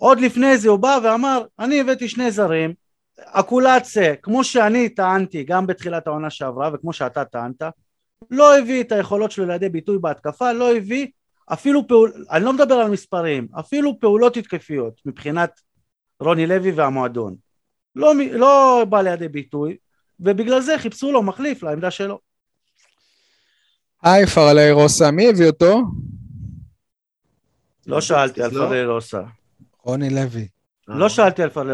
עוד 0.00 0.20
לפני 0.20 0.58
זה 0.58 0.68
הוא 0.68 0.78
בא 0.78 0.98
ואמר, 1.04 1.42
אני 1.58 1.80
הבאתי 1.80 2.08
שני 2.08 2.30
זרים, 2.30 2.74
אקולציה, 3.18 4.16
כמו 4.16 4.44
שאני 4.44 4.88
טענתי 4.88 5.44
גם 5.44 5.66
בתחילת 5.66 6.06
העונה 6.06 6.30
שעברה 6.30 6.70
וכמו 6.72 6.92
שאתה 6.92 7.24
טענת, 7.24 7.62
לא 8.30 8.58
הביא 8.58 8.82
את 8.82 8.92
היכולות 8.92 9.30
שלו 9.30 9.46
לידי 9.46 9.68
ביטוי 9.68 9.98
בהתקפה, 9.98 10.52
לא 10.52 10.76
הביא 10.76 11.06
אפילו 11.52 11.86
פעול... 11.88 12.24
אני 12.30 12.44
לא 12.44 12.52
מדבר 12.52 12.74
על 12.74 12.90
מספרים, 12.90 13.48
אפילו 13.60 14.00
פעולות 14.00 14.36
התקפיות 14.36 15.00
מבחינת 15.06 15.60
רוני 16.20 16.46
לוי 16.46 16.72
והמועדון. 16.72 17.36
לא, 17.96 18.12
לא 18.32 18.84
בא 18.88 19.02
לידי 19.02 19.28
ביטוי, 19.28 19.76
ובגלל 20.20 20.60
זה 20.60 20.78
חיפשו 20.78 21.12
לו 21.12 21.22
מחליף 21.22 21.62
לעמדה 21.62 21.90
שלו. 21.90 22.18
היי 24.02 24.26
פרלי 24.26 24.72
רוסה, 24.72 25.10
מי 25.10 25.28
הביא 25.28 25.46
אותו? 25.46 25.82
לא 27.86 28.00
שאלתי 28.00 28.42
על 28.42 28.50
לא? 28.52 28.66
פרלי 28.66 28.84
רוסה. 28.84 29.22
רוני 29.84 30.10
לוי. 30.10 30.48
לא 30.88 31.08
שאלתי 31.08 31.42
על 31.42 31.50
פרלי 31.50 31.72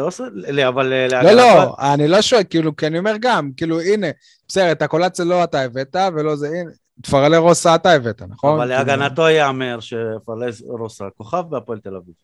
אבל 0.68 0.92
אה, 0.92 1.22
לא, 1.22 1.32
לא, 1.32 1.76
אני 1.94 2.08
לא 2.08 2.22
שואל, 2.22 2.42
כאילו, 2.50 2.76
כי 2.76 2.86
אני 2.86 2.98
אומר 2.98 3.14
גם, 3.20 3.50
כאילו, 3.56 3.80
הנה, 3.80 4.06
בסדר, 4.48 4.72
את 4.72 4.82
הקולציה 4.82 5.24
לא 5.24 5.44
אתה 5.44 5.60
הבאת, 5.60 5.96
ולא 6.14 6.36
זה, 6.36 6.48
הנה, 6.48 6.70
את 7.00 7.06
פרלי 7.06 7.36
רוסה 7.36 7.74
אתה 7.74 7.92
הבאת, 7.92 8.22
נכון? 8.28 8.60
אבל 8.60 8.76
כאילו, 8.76 8.92
להגנתו 8.92 9.28
ייאמר 9.28 9.78
שפרלי 9.80 10.50
רוסה 10.68 11.04
כוכב 11.16 11.42
בהפועל 11.48 11.78
תל 11.78 11.96
אביב. 11.96 12.14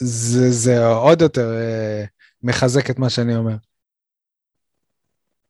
זה, 0.00 0.50
זה 0.50 0.86
עוד 0.86 1.22
יותר 1.22 1.54
אה, 1.54 2.04
מחזק 2.42 2.90
את 2.90 2.98
מה 2.98 3.10
שאני 3.10 3.36
אומר. 3.36 3.54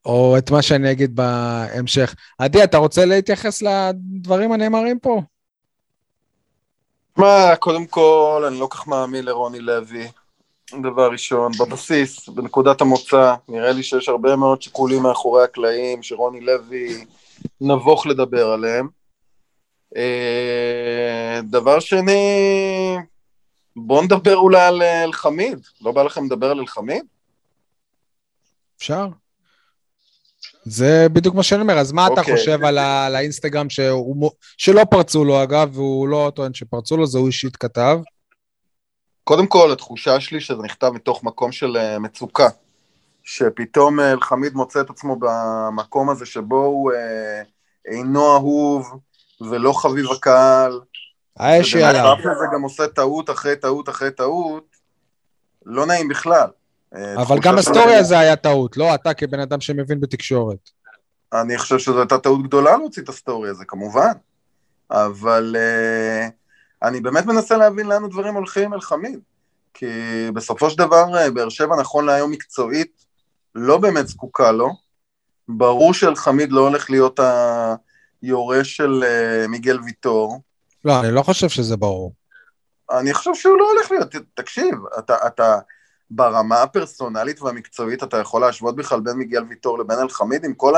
או 0.04 0.38
את 0.38 0.50
מה 0.50 0.62
שאני 0.62 0.90
אגיד 0.90 1.16
בהמשך. 1.16 2.14
עדי, 2.38 2.64
אתה 2.64 2.76
רוצה 2.76 3.04
להתייחס 3.04 3.62
לדברים 3.62 4.52
הנאמרים 4.52 4.98
פה? 4.98 5.22
מה, 7.18 7.56
קודם 7.58 7.86
כל, 7.86 8.44
אני 8.48 8.60
לא 8.60 8.66
כך 8.70 8.86
מאמין 8.86 9.24
לרוני 9.24 9.60
לוי. 9.60 10.08
דבר 10.82 11.10
ראשון, 11.12 11.52
בבסיס, 11.58 12.28
בנקודת 12.28 12.80
המוצא, 12.80 13.34
נראה 13.48 13.72
לי 13.72 13.82
שיש 13.82 14.08
הרבה 14.08 14.36
מאוד 14.36 14.62
שיקולים 14.62 15.02
מאחורי 15.02 15.44
הקלעים, 15.44 16.02
שרוני 16.02 16.40
לוי 16.40 17.04
נבוך 17.60 18.06
לדבר 18.06 18.50
עליהם. 18.50 18.88
אה, 19.96 21.40
דבר 21.42 21.80
שני, 21.80 22.96
בואו 23.76 24.02
נדבר 24.02 24.36
אולי 24.36 24.60
על 24.60 24.82
אה, 24.82 25.04
אלחמיד. 25.04 25.58
לא 25.80 25.92
בא 25.92 26.02
לכם 26.02 26.24
לדבר 26.24 26.50
על 26.50 26.58
אלחמיד? 26.58 27.04
אפשר? 28.78 29.06
זה 30.64 31.06
בדיוק 31.12 31.34
מה 31.34 31.42
שאני 31.42 31.62
אומר, 31.62 31.78
אז 31.78 31.92
מה 31.92 32.06
אתה 32.06 32.20
אוקיי. 32.20 32.36
חושב 32.36 32.64
על, 32.64 32.78
ה, 32.78 33.06
על 33.06 33.16
האינסטגרם 33.16 33.70
שהוא, 33.70 34.30
שלא 34.58 34.84
פרצו 34.90 35.24
לו 35.24 35.42
אגב, 35.42 35.70
והוא 35.72 36.08
לא 36.08 36.32
טוען 36.34 36.54
שפרצו 36.54 36.96
לו, 36.96 37.06
זה 37.06 37.18
הוא 37.18 37.26
אישית 37.26 37.56
כתב. 37.56 37.98
קודם 39.24 39.46
כל, 39.46 39.72
התחושה 39.72 40.20
שלי 40.20 40.40
שזה 40.40 40.62
נכתב 40.62 40.90
מתוך 40.94 41.24
מקום 41.24 41.52
של 41.52 41.76
אה, 41.76 41.98
מצוקה. 41.98 42.48
שפתאום 43.24 44.00
אה, 44.00 44.12
אלחמיד 44.12 44.54
מוצא 44.54 44.80
את 44.80 44.90
עצמו 44.90 45.16
במקום 45.18 46.10
הזה 46.10 46.26
שבו 46.26 46.64
הוא 46.64 46.92
אה, 46.92 47.42
אינו 47.86 48.34
אהוב 48.34 49.00
ולא 49.40 49.72
חביב 49.72 50.06
הקהל. 50.10 50.80
האש 51.36 51.74
היא 51.74 51.84
עליו. 51.84 52.04
ובנוסף 52.04 52.36
לזה 52.36 52.44
גם 52.54 52.62
עושה 52.62 52.86
טעות 52.86 53.30
אחרי 53.30 53.56
טעות 53.56 53.88
אחרי 53.88 54.10
טעות. 54.10 54.64
לא 55.66 55.86
נעים 55.86 56.08
בכלל. 56.08 56.48
אה, 56.96 57.22
אבל 57.22 57.38
גם 57.42 57.58
הסטורי 57.58 57.94
הזה 57.94 58.18
היה 58.18 58.36
טעות, 58.36 58.76
לא 58.76 58.94
אתה 58.94 59.14
כבן 59.14 59.40
אדם 59.40 59.60
שמבין 59.60 60.00
בתקשורת. 60.00 60.70
אני 61.32 61.58
חושב 61.58 61.78
שזו 61.78 61.98
הייתה 61.98 62.18
טעות 62.18 62.42
גדולה 62.42 62.76
להוציא 62.76 63.02
את 63.02 63.08
הסטורי 63.08 63.50
הזה, 63.50 63.64
כמובן. 63.64 64.12
אבל 64.90 65.56
uh, 65.56 66.30
אני 66.82 67.00
באמת 67.00 67.26
מנסה 67.26 67.56
להבין 67.56 67.86
לאן 67.86 68.04
הדברים 68.04 68.34
הולכים 68.34 68.64
עם 68.64 68.74
אלחמיד. 68.74 69.20
כי 69.74 69.86
בסופו 70.34 70.70
של 70.70 70.78
דבר, 70.78 71.04
uh, 71.04 71.30
באר 71.30 71.48
שבע 71.48 71.76
נכון 71.76 72.06
להיום 72.06 72.30
מקצועית, 72.30 73.04
לא 73.54 73.78
באמת 73.78 74.08
זקוקה 74.08 74.52
לו. 74.52 74.70
ברור 75.48 75.94
שאלחמיד 75.94 76.52
לא 76.52 76.60
הולך 76.60 76.90
להיות 76.90 77.20
היורש 78.22 78.76
של 78.76 79.04
uh, 79.04 79.48
מיגל 79.48 79.78
ויטור. 79.84 80.40
לא, 80.84 81.00
אני 81.00 81.10
לא 81.10 81.22
חושב 81.22 81.48
שזה 81.48 81.76
ברור. 81.76 82.12
אני 82.90 83.14
חושב 83.14 83.34
שהוא 83.34 83.58
לא 83.58 83.70
הולך 83.72 83.90
להיות, 83.90 84.14
תקשיב, 84.34 84.74
אתה, 84.98 85.26
אתה 85.26 85.58
ברמה 86.10 86.62
הפרסונלית 86.62 87.42
והמקצועית, 87.42 88.02
אתה 88.02 88.16
יכול 88.16 88.40
להשוות 88.40 88.76
בכלל 88.76 89.00
בין 89.00 89.16
מיגל 89.16 89.42
ויטור 89.48 89.78
לבין 89.78 89.98
אלחמיד 89.98 90.44
עם 90.44 90.54
כל 90.54 90.74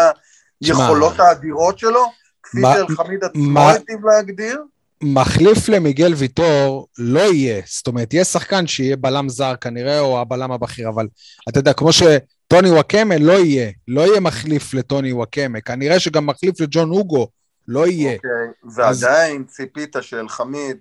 היכולות 0.65 1.21
האדירות 1.21 1.79
שלו, 1.79 2.05
כפי 2.43 2.61
מה- 2.61 2.75
שאלחמיד 2.75 3.25
עצמו 3.25 3.43
מה- 3.51 3.73
היטיב 3.73 4.07
להגדיר? 4.07 4.63
מחליף 5.03 5.69
למיגל 5.69 6.15
ויטור 6.15 6.87
לא 6.99 7.21
יהיה, 7.33 7.63
זאת 7.67 7.87
אומרת, 7.87 8.15
יהיה 8.15 8.25
שחקן 8.25 8.67
שיהיה 8.67 8.97
בלם 8.97 9.29
זר 9.29 9.55
כנראה, 9.61 10.01
או 10.01 10.21
הבלם 10.21 10.53
הבכיר, 10.53 10.89
אבל 10.89 11.07
אתה 11.49 11.59
יודע, 11.59 11.73
כמו 11.73 11.91
שטוני 11.93 12.71
וואקמה 12.71 13.19
לא 13.19 13.33
יהיה, 13.33 13.71
לא 13.89 14.01
יהיה 14.01 14.21
מחליף 14.21 14.75
לטוני 14.75 15.13
וואקמה, 15.13 15.61
כנראה 15.61 16.01
שגם 16.01 16.27
מחליף 16.27 16.61
לג'ון 16.61 16.89
הוגו 16.89 17.29
לא 17.69 17.87
יהיה. 17.87 18.15
אוקיי, 18.17 18.75
ועדיין 18.75 19.45
ציפית 19.45 19.97
שאלחמיד, 20.01 20.77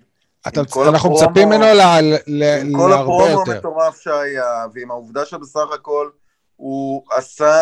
אתה, 0.48 0.60
אנחנו 0.60 1.08
הפרומו- 1.10 1.28
מצפים 1.30 1.48
ממנו 1.48 1.64
ל- 1.64 2.14
ל- 2.26 2.60
עם 2.60 2.72
כל 2.76 2.88
להרבה 2.90 3.00
הפרומו 3.02 3.26
יותר. 3.26 3.52
המטורף 3.52 4.00
שהיה, 4.00 4.66
ועם 4.74 4.90
העובדה 4.90 5.24
שבסך 5.24 5.66
הכל 5.74 6.08
הוא 6.56 7.02
עשה 7.12 7.54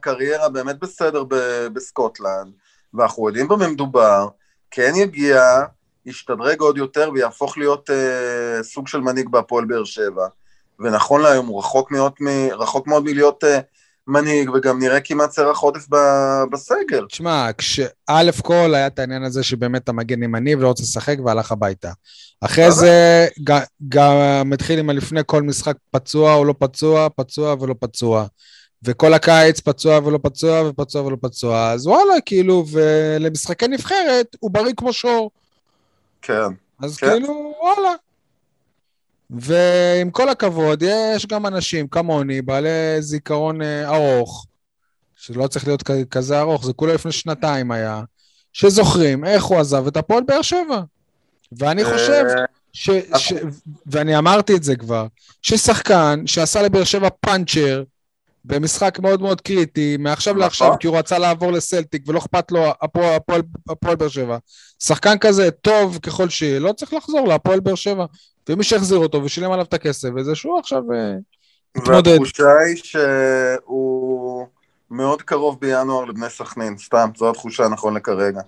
קריירה 0.00 0.48
באמת 0.48 0.78
בסדר 0.78 1.24
ב- 1.24 1.66
בסקוטלנד, 1.72 2.52
ואנחנו 2.94 3.28
יודעים 3.28 3.48
במה 3.48 3.68
מדובר, 3.68 4.28
כן 4.70 4.92
יגיע, 4.96 5.42
ישתדרג 6.06 6.60
עוד 6.60 6.78
יותר 6.78 7.10
ויהפוך 7.14 7.58
להיות 7.58 7.90
אה, 7.90 8.62
סוג 8.62 8.88
של 8.88 9.00
מנהיג 9.00 9.28
בהפועל 9.28 9.64
באר 9.64 9.84
שבע. 9.84 10.26
ונכון 10.80 11.22
להיום 11.22 11.46
הוא 11.46 11.58
רחוק 11.58 11.90
מאוד, 11.90 12.12
מ, 12.20 12.28
רחוק 12.52 12.86
מאוד 12.86 13.02
מלהיות 13.04 13.44
אה, 13.44 13.58
מנהיג, 14.08 14.50
וגם 14.54 14.78
נראה 14.78 15.00
כמעט 15.00 15.30
סרח 15.30 15.58
עודף 15.58 15.86
ב- 15.90 16.42
בסגל. 16.52 17.06
תשמע, 17.08 17.50
כשא' 17.58 18.32
כל 18.42 18.74
היה 18.74 18.86
את 18.86 18.98
העניין 18.98 19.22
הזה 19.22 19.42
שבאמת 19.42 19.84
אתה 19.84 19.92
מגן 19.92 20.22
ימני 20.22 20.54
ולא 20.54 20.68
רוצה 20.68 20.82
לשחק 20.82 21.16
והלך 21.24 21.52
הביתה. 21.52 21.90
אחרי. 22.40 22.72
זה 22.72 23.26
ג- 23.48 23.64
גם 23.88 24.52
התחיל 24.52 24.78
עם 24.78 24.90
הלפני 24.90 25.20
כל 25.26 25.42
משחק 25.42 25.76
פצוע 25.90 26.34
או 26.34 26.44
לא 26.44 26.54
פצוע, 26.58 27.08
פצוע 27.16 27.56
ולא 27.60 27.74
פצוע. 27.80 28.26
וכל 28.82 29.14
הקיץ 29.14 29.60
פצוע 29.60 29.98
ולא 30.04 30.18
פצוע 30.22 30.68
ופצוע 30.68 31.02
ולא 31.02 31.16
פצוע, 31.20 31.70
אז 31.70 31.86
וואלה, 31.86 32.14
כאילו, 32.26 32.64
ולמשחקי 32.70 33.68
נבחרת 33.68 34.36
הוא 34.40 34.50
בריא 34.50 34.72
כמו 34.76 34.92
שור. 34.92 35.30
כן. 36.22 36.42
אז 36.82 36.96
כן. 36.96 37.10
כאילו, 37.10 37.54
וואלה. 37.62 37.94
ועם 39.30 40.10
כל 40.10 40.28
הכבוד, 40.28 40.82
יש 40.82 41.26
גם 41.26 41.46
אנשים 41.46 41.88
כמוני, 41.88 42.42
בעלי 42.42 42.68
זיכרון 43.00 43.62
אה, 43.62 43.96
ארוך, 43.96 44.46
שלא 45.16 45.46
צריך 45.46 45.66
להיות 45.66 45.82
כזה 46.10 46.40
ארוך, 46.40 46.64
זה 46.64 46.72
כולה 46.72 46.94
לפני 46.94 47.12
שנתיים 47.12 47.70
היה, 47.70 48.02
שזוכרים 48.52 49.24
איך 49.24 49.44
הוא 49.44 49.58
עזב 49.58 49.86
את 49.86 49.96
הפועל 49.96 50.22
באר 50.26 50.42
שבע. 50.42 50.82
ואני 51.58 51.84
חושב 51.84 52.24
אה, 52.38 52.44
ש... 52.72 52.90
ש... 53.16 53.32
ואני 53.86 54.18
אמרתי 54.18 54.56
את 54.56 54.62
זה 54.62 54.76
כבר, 54.76 55.06
ששחקן 55.42 56.22
שעשה 56.26 56.62
לבאר 56.62 56.84
שבע 56.84 57.08
פאנצ'ר 57.20 57.82
במשחק 58.44 58.98
מאוד 58.98 59.22
מאוד 59.22 59.40
קריטי, 59.40 59.96
מעכשיו 59.96 60.32
נכון. 60.32 60.42
לעכשיו, 60.42 60.72
כי 60.80 60.86
הוא 60.86 60.98
רצה 60.98 61.18
לעבור 61.18 61.52
לסלטיק 61.52 62.02
ולא 62.06 62.18
אכפת 62.18 62.52
לו 62.52 62.64
הפועל 63.68 63.96
באר 63.98 64.08
שבע. 64.08 64.38
שחקן 64.82 65.18
כזה, 65.18 65.50
טוב 65.50 65.98
ככל 66.02 66.28
שיהיה, 66.28 66.60
לא 66.60 66.72
צריך 66.72 66.92
לחזור 66.92 67.28
להפועל 67.28 67.60
באר 67.60 67.74
שבע. 67.74 68.04
ומי 68.48 68.64
שהחזיר 68.64 68.98
אותו 68.98 69.24
ושילם 69.24 69.52
עליו 69.52 69.64
את 69.64 69.74
הכסף, 69.74 70.08
וזה 70.16 70.34
שהוא 70.34 70.58
עכשיו 70.58 70.82
אה, 70.92 71.14
מתמודד. 71.76 72.08
והתחושה 72.08 72.58
היא 72.66 72.76
שהוא 72.76 74.46
מאוד 74.90 75.22
קרוב 75.22 75.60
בינואר 75.60 76.04
לבני 76.04 76.30
סכנין, 76.30 76.76
סתם, 76.78 77.08
זו 77.16 77.30
התחושה 77.30 77.68
נכון 77.68 77.96
לכרגע. 77.96 78.40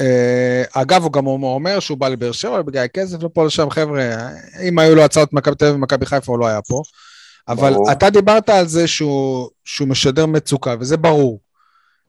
אה, 0.00 0.62
אגב, 0.72 1.02
הוא 1.02 1.12
גם 1.12 1.26
אומר 1.26 1.80
שהוא 1.80 1.98
בא 1.98 2.08
לבאר 2.08 2.32
שבע 2.32 2.62
בגלל 2.62 2.86
כסף 2.94 3.22
לפה 3.22 3.46
לשם, 3.46 3.70
חבר'ה, 3.70 4.28
אם 4.62 4.78
היו 4.78 4.94
לו 4.94 5.02
הצעות 5.02 5.32
מכבי 5.32 5.54
תל 5.54 5.64
אביב 5.64 5.76
ומכבי 5.76 6.06
חיפה, 6.06 6.32
הוא 6.32 6.38
לא 6.38 6.46
היה 6.46 6.62
פה. 6.62 6.82
אבל 7.48 7.72
ברור. 7.72 7.92
אתה 7.92 8.10
דיברת 8.10 8.48
על 8.48 8.66
זה 8.66 8.86
שהוא, 8.86 9.48
שהוא 9.64 9.88
משדר 9.88 10.26
מצוקה, 10.26 10.74
וזה 10.80 10.96
ברור. 10.96 11.40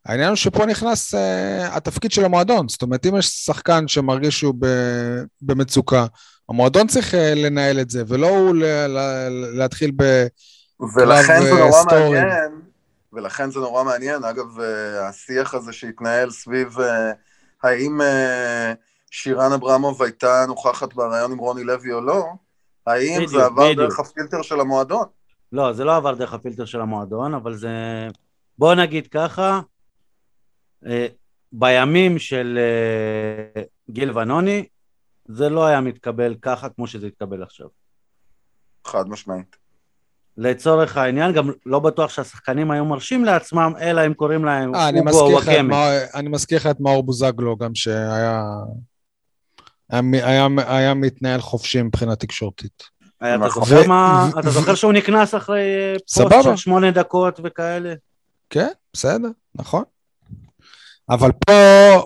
העניין 0.05 0.27
הוא 0.29 0.35
שפה 0.35 0.65
נכנס 0.65 1.13
uh, 1.15 1.17
התפקיד 1.71 2.11
של 2.11 2.25
המועדון. 2.25 2.69
זאת 2.69 2.81
אומרת, 2.81 3.05
אם 3.05 3.17
יש 3.17 3.27
שחקן 3.27 3.87
שמרגיש 3.87 4.39
שהוא 4.39 4.55
ב- 4.59 5.23
במצוקה, 5.41 6.05
המועדון 6.49 6.87
צריך 6.87 7.13
uh, 7.13 7.17
לנהל 7.35 7.79
את 7.79 7.89
זה, 7.89 8.03
ולא 8.07 8.27
הוא 8.27 8.55
ל- 8.55 8.87
ל- 8.87 9.57
להתחיל 9.57 9.91
ב... 9.95 10.03
ולכן 10.95 11.41
זה 11.43 11.51
אה, 11.51 11.59
נורא 11.59 11.71
סטורי. 11.81 12.19
מעניין, 12.19 12.51
ולכן 13.13 13.51
זה 13.51 13.59
נורא 13.59 13.83
מעניין, 13.83 14.23
אגב, 14.23 14.59
אה, 14.59 15.07
השיח 15.07 15.53
הזה 15.53 15.73
שהתנהל 15.73 16.31
סביב 16.31 16.79
אה, 16.79 17.11
האם 17.63 18.01
אה, 18.01 18.73
שירן 19.11 19.51
אברמוב 19.51 20.03
הייתה 20.03 20.45
נוכחת 20.47 20.93
בריאיון 20.93 21.31
עם 21.31 21.37
רוני 21.37 21.63
לוי 21.63 21.93
או 21.93 22.01
לא, 22.01 22.25
האם 22.87 23.15
בדיוק, 23.15 23.29
זה 23.29 23.45
עבר 23.45 23.71
בדיוק. 23.71 23.89
דרך 23.89 23.99
הפילטר 23.99 24.41
של 24.41 24.59
המועדון? 24.59 25.05
לא, 25.51 25.73
זה 25.73 25.83
לא 25.83 25.95
עבר 25.95 26.13
דרך 26.15 26.33
הפילטר 26.33 26.65
של 26.65 26.81
המועדון, 26.81 27.33
אבל 27.33 27.55
זה... 27.55 27.69
בוא 28.57 28.75
נגיד 28.75 29.07
ככה, 29.07 29.59
בימים 31.51 32.19
של 32.19 32.59
אה, 33.55 33.61
גיל 33.89 34.17
ונוני, 34.17 34.65
זה 35.27 35.49
לא 35.49 35.65
היה 35.65 35.81
מתקבל 35.81 36.35
ככה 36.41 36.69
כמו 36.69 36.87
שזה 36.87 37.07
התקבל 37.07 37.43
עכשיו. 37.43 37.67
חד 38.87 39.09
משמעית. 39.09 39.55
לצורך 40.37 40.97
העניין, 40.97 41.33
גם 41.33 41.51
לא 41.65 41.79
בטוח 41.79 42.09
שהשחקנים 42.09 42.71
היו 42.71 42.85
מרשים 42.85 43.25
לעצמם, 43.25 43.73
אלא 43.81 44.05
אם 44.05 44.13
קוראים 44.13 44.45
להם 44.45 44.75
אה, 44.75 44.89
אני 44.89 44.99
אוגו 44.99 45.19
או 45.19 45.31
וואקמה. 45.31 45.89
אני 46.15 46.29
מזכיר 46.29 46.57
לך 46.57 46.67
את 46.67 46.79
מאור 46.79 47.03
בוזגלו, 47.03 47.57
גם 47.57 47.75
שהיה... 47.75 48.43
היה, 49.89 50.01
היה, 50.13 50.47
היה 50.57 50.93
מתנהל 50.93 51.41
חופשי 51.41 51.81
מבחינה 51.81 52.15
תקשורתית. 52.15 52.83
אה, 53.23 53.35
אתה 53.35 53.45
נכון. 53.45 53.63
זוכר 53.63 53.81
ו- 53.85 53.87
מה- 53.87 54.29
אתה 54.39 54.49
זוכר 54.49 54.75
שהוא 54.75 54.93
נקנס 54.93 55.35
אחרי 55.35 55.61
אה, 56.19 56.29
פוסט. 56.29 56.43
של 56.43 56.55
שמונה 56.55 56.91
דקות 56.91 57.39
וכאלה? 57.43 57.93
כן, 58.49 58.67
בסדר, 58.93 59.29
נכון. 59.55 59.83
אבל 61.09 61.31
פה 61.31 62.03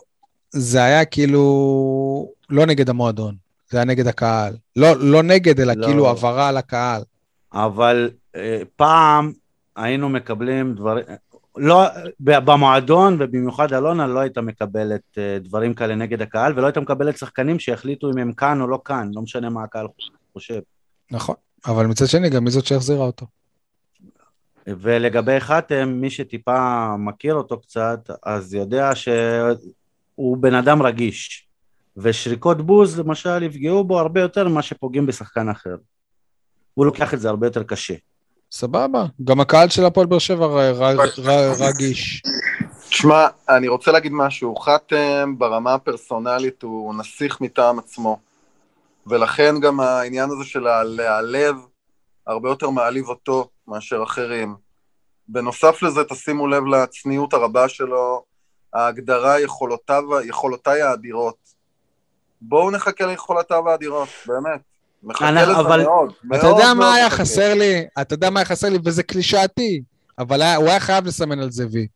זה 0.49 0.83
היה 0.83 1.05
כאילו 1.05 2.31
לא 2.49 2.65
נגד 2.65 2.89
המועדון, 2.89 3.35
זה 3.69 3.77
היה 3.77 3.85
נגד 3.85 4.07
הקהל. 4.07 4.55
לא, 4.75 4.95
לא 4.99 5.23
נגד, 5.23 5.59
אלא 5.59 5.73
לא. 5.73 5.85
כאילו 5.85 6.09
הבהרה 6.09 6.47
על 6.47 6.57
הקהל. 6.57 7.01
אבל 7.53 8.09
אה, 8.35 8.61
פעם 8.75 9.31
היינו 9.75 10.09
מקבלים 10.09 10.75
דברים, 10.75 11.03
לא, 11.57 11.83
במועדון 12.19 13.17
ובמיוחד 13.19 13.73
אלונה 13.73 14.07
לא 14.07 14.19
היית 14.19 14.37
מקבלת 14.37 15.01
אה, 15.17 15.37
דברים 15.39 15.73
כאלה 15.73 15.95
נגד 15.95 16.21
הקהל 16.21 16.53
ולא 16.55 16.65
היית 16.65 16.77
מקבלת 16.77 17.17
שחקנים 17.17 17.59
שיחליטו 17.59 18.11
אם 18.11 18.17
הם 18.17 18.33
כאן 18.33 18.61
או 18.61 18.67
לא 18.67 18.79
כאן, 18.85 19.11
לא 19.13 19.21
משנה 19.21 19.49
מה 19.49 19.63
הקהל 19.63 19.87
חושב. 20.33 20.59
נכון. 21.11 21.35
אבל 21.65 21.85
מצד 21.85 22.05
שני, 22.05 22.29
גם 22.29 22.43
מי 22.43 22.51
זאת 22.51 22.65
שהחזירה 22.65 23.05
אותו. 23.05 23.25
ולגבי 24.67 25.39
חתם, 25.39 25.89
מי 25.89 26.09
שטיפה 26.09 26.87
מכיר 26.97 27.35
אותו 27.35 27.59
קצת, 27.59 28.09
אז 28.23 28.53
יודע 28.53 28.95
שהוא 28.95 30.37
בן 30.37 30.53
אדם 30.53 30.81
רגיש. 30.81 31.47
ושריקות 31.97 32.61
בוז 32.61 32.99
למשל 32.99 33.43
יפגעו 33.43 33.83
בו 33.83 33.99
הרבה 33.99 34.21
יותר 34.21 34.47
ממה 34.47 34.61
שפוגעים 34.61 35.05
בשחקן 35.05 35.49
אחר. 35.49 35.75
הוא 36.73 36.85
לוקח 36.85 37.13
את 37.13 37.19
זה 37.19 37.29
הרבה 37.29 37.47
יותר 37.47 37.63
קשה. 37.63 37.93
סבבה. 38.51 39.05
גם 39.23 39.39
הקהל 39.39 39.69
של 39.69 39.85
הפועל 39.85 40.07
באר 40.07 40.19
שבע 40.19 40.45
ר- 40.45 40.83
ר- 40.83 41.29
ר- 41.29 41.53
רגיש. 41.59 42.21
תשמע, 42.89 43.27
אני 43.49 43.67
רוצה 43.67 43.91
להגיד 43.91 44.11
משהו, 44.11 44.55
חתם 44.55 45.35
ברמה 45.37 45.73
הפרסונלית 45.73 46.63
הוא 46.63 46.95
נסיך 46.95 47.41
מטעם 47.41 47.79
עצמו, 47.79 48.19
ולכן 49.07 49.59
גם 49.59 49.79
העניין 49.79 50.29
הזה 50.29 50.43
של 50.43 50.83
להיעלב 50.83 51.55
הרבה 52.27 52.49
יותר 52.49 52.69
מעליב 52.69 53.09
אותו 53.09 53.49
מאשר 53.67 54.03
אחרים. 54.03 54.55
בנוסף 55.27 55.81
לזה, 55.83 56.03
תשימו 56.03 56.47
לב 56.47 56.65
לצניעות 56.65 57.33
הרבה 57.33 57.69
שלו, 57.69 58.23
ההגדרה 58.73 59.39
יכולותיו, 59.39 60.03
יכולותיי 60.25 60.81
האדירות. 60.81 61.35
בואו 62.41 62.71
נחכה 62.71 63.05
ליכולותיו 63.05 63.69
האדירות, 63.69 64.09
באמת. 64.27 64.61
מחכה 65.03 65.29
אנחנו- 65.29 65.51
לזה 65.51 65.61
אבל- 65.61 65.81
מאוד, 65.83 66.13
מאוד 66.23 66.39
אתה 66.39 66.47
יודע 66.47 66.65
מאוד 66.65 66.77
מה 66.77 66.93
היה. 66.93 67.09
חסר 67.09 67.53
לי? 67.53 67.85
אתה 68.01 68.13
יודע 68.13 68.29
מה 68.29 68.39
היה 68.39 68.45
חסר 68.45 68.69
לי? 68.69 68.77
וזה 68.85 69.03
קלישאתי. 69.03 69.81
אבל 70.19 70.41
היה- 70.41 70.55
הוא 70.55 70.67
היה 70.69 70.79
חייב 70.79 71.05
לסמן 71.05 71.39
על 71.39 71.51
זה 71.51 71.65
וי. 71.71 71.87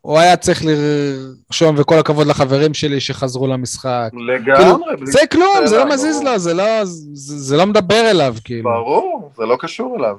הוא 0.00 0.18
היה 0.18 0.36
צריך 0.36 0.62
לרשום, 0.64 1.76
וכל 1.78 1.98
הכבוד 1.98 2.26
לחברים 2.26 2.74
שלי 2.74 3.00
שחזרו 3.00 3.46
למשחק. 3.46 4.10
לגמרי, 4.28 4.96
בלי 4.96 5.12
זה 5.12 5.20
כלום, 5.30 5.66
זה 5.66 5.78
לא 5.78 5.88
מזיז. 5.88 6.22
לו, 6.22 6.38
זה 6.38 6.54
לא, 6.54 6.84
זה, 6.84 7.38
זה 7.38 7.56
לא 7.56 7.66
מדבר 7.66 8.10
אליו, 8.10 8.34
כאילו. 8.44 8.70
ברור, 8.70 9.30
זה 9.36 9.44
לא 9.46 9.56
קשור 9.60 9.96
אליו. 9.96 10.16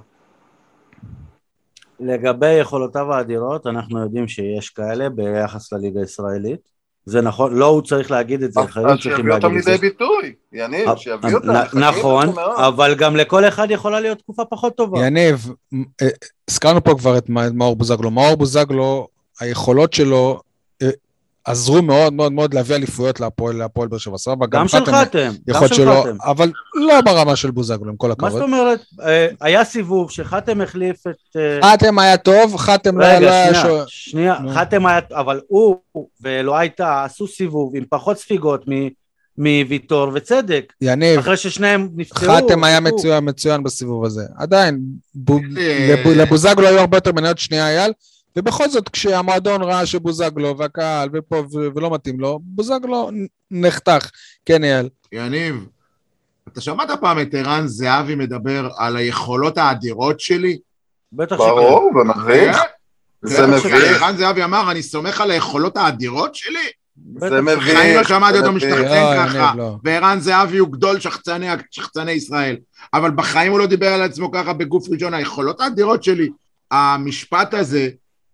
לגבי 2.00 2.54
יכולותיו 2.54 3.14
האדירות, 3.14 3.68
אנחנו 3.68 4.02
יודעים 4.02 4.28
שיש 4.28 4.70
כאלה 4.70 5.10
ביחס 5.10 5.74
לליגה 5.74 6.00
הישראלית. 6.00 6.72
זה 7.06 7.22
נכון, 7.22 7.56
לא 7.56 7.66
הוא 7.66 7.82
צריך 7.82 8.12
להגיד 8.12 8.44
את 8.44 8.54
זה, 8.54 8.62
אחרים 8.64 8.88
אז 8.88 8.94
צריכים 8.94 9.16
שיביא 9.16 9.34
אותם 9.34 9.48
להגיד 9.48 9.58
את 9.58 9.64
זה. 9.64 9.72
לידי 9.72 9.90
ביטוי, 9.90 10.34
יניב, 10.54 10.96
שיביא 10.96 11.36
אותם. 11.36 11.80
נכון. 11.80 12.30
אבל 12.56 12.96
גם 12.96 13.16
לכל 13.16 13.48
אחד 13.48 13.72
יכולה 13.72 14.00
להיות 14.00 14.18
תקופה 14.18 14.46
פחות 14.46 14.76
טובה. 14.76 15.06
יניב, 15.06 15.50
אה, 16.02 16.08
הזכרנו 16.50 16.84
פה 16.84 16.96
כבר 16.98 17.18
את 17.18 17.30
מאור 17.30 17.76
בוזגלו. 17.76 18.12
מאור 18.12 18.36
בוזגלו, 18.36 19.08
היכולות 19.42 19.94
שלו 19.94 20.40
אה, 20.82 20.90
עזרו 21.46 21.82
מאוד 21.82 22.14
מאוד 22.14 22.32
מאוד 22.32 22.54
להביא 22.54 22.76
אליפויות 22.76 23.20
להפועל 23.20 23.56
להפועל 23.56 23.88
באר 23.88 23.98
שבע, 24.00 24.18
סבבה? 24.18 24.46
גם 24.48 24.68
של 24.68 24.86
חתם, 24.86 25.32
גם 25.48 25.56
יכול 25.56 25.68
של 25.68 25.76
שלא, 25.76 26.04
חתם. 26.04 26.18
אבל 26.26 26.52
לא 26.76 27.02
ברמה 27.02 27.36
של 27.36 27.52
בוזגלו, 27.52 27.90
עם 27.90 27.96
כל 27.98 28.08
מה 28.08 28.14
הכבוד. 28.14 28.32
זאת 28.32 28.42
אומרת? 28.42 28.80
אה, 29.02 29.28
היה 29.42 29.64
סיבוב 29.64 30.12
שחתם 30.12 30.62
החליף 30.62 31.08
את... 31.08 31.36
אה, 31.64 31.74
חתם 31.74 32.00
היה 32.00 32.18
טוב, 32.18 32.58
חתם 32.58 33.00
לא 33.00 33.06
רגע, 33.06 33.20
לא 33.20 33.30
היה... 33.30 33.54
שנייה, 33.54 33.64
שו- 33.64 33.84
שנייה, 33.88 34.40
נו. 34.40 34.50
חתם 34.54 34.86
היה, 34.86 35.00
אבל 35.12 35.40
הוא 35.48 35.78
ולא 36.22 36.58
הייתה, 36.58 37.04
עשו 37.04 37.28
סיבוב 37.28 37.76
עם 37.76 37.84
פחות 37.90 38.18
ספיגות 38.18 38.64
מ- 38.70 38.88
מוויטור 39.38 40.12
וצדק, 40.14 40.74
יניב, 40.82 41.20
אחרי 41.20 41.38
ששניהם 41.38 41.90
נפצעו. 41.96 42.32
חתם 42.38 42.64
היה. 42.64 42.80
מצוין, 42.80 43.30
מצוין 43.30 43.64
בסיבוב 43.64 44.06
הזה. 44.06 44.24
עדיין, 44.38 44.80
בו- 45.16 45.40
לבו- 45.90 46.12
לבוזגלו 46.16 46.68
היו 46.68 46.80
הרבה 46.80 46.98
יותר 46.98 47.12
מניות 47.12 47.40
שנייה 47.40 47.68
אייל, 47.68 47.92
ובכל 48.36 48.70
זאת, 48.70 48.90
כשהמועדון 48.90 49.62
ראה 49.62 49.86
שבוזגלו 49.86 50.58
והקהל 50.58 51.10
ופה 51.14 51.44
ולא 51.76 51.94
מתאים 51.94 52.20
לו, 52.20 52.40
בוזגלו 52.44 53.10
נחתך. 53.52 54.10
כן, 54.46 54.64
אייל. 54.64 54.90
יניב, 55.12 55.66
אתה 56.48 56.62
שמעת 56.62 56.90
פעם 57.02 57.20
את 57.20 57.34
ערן 57.34 57.68
זהבי 57.68 58.16
מדבר 58.16 58.70
על 58.78 58.96
היכולות 58.96 59.58
האדירות 59.58 60.20
שלי? 60.20 60.58
בטח 61.14 61.36
שכן. 61.36 61.46
ברור, 61.46 61.92
ומביך. 61.96 62.58
כן? 62.58 62.64
זה 63.22 63.48
מביך, 63.48 64.02
ערן 64.02 64.18
זהבי 64.18 64.44
אמר, 64.44 64.72
אני 64.72 64.84
סומך 64.84 65.22
על 65.22 65.32
היכולות 65.32 65.78
האדירות 65.78 66.36
שלי? 66.36 66.70
זה. 67.18 67.42
מביך. 67.42 67.58
בחיים 67.58 67.96
לא 67.96 68.04
שמעתי 68.04 68.38
אותו 68.38 68.52
משתחצן 68.52 69.16
ככה. 69.18 69.54
לא. 69.58 69.78
וערן 69.84 70.20
זהבי 70.20 70.58
הוא 70.58 70.72
גדול 70.72 71.00
שחצני 71.72 72.12
ישראל. 72.12 72.58
אבל 72.94 73.12
בחיים 73.12 73.52
הוא 73.52 73.60
לא 73.60 73.66
דיבר 73.66 73.88
על 73.88 74.02
עצמו 74.02 74.32
ככה 74.32 74.54
בגוף 74.54 74.88
ראשון. 74.90 75.14
היכולות 75.14 75.62
האדירות 75.62 76.04
שלי, 76.04 76.30
המשפט 76.72 77.54
הזה, 77.54 77.90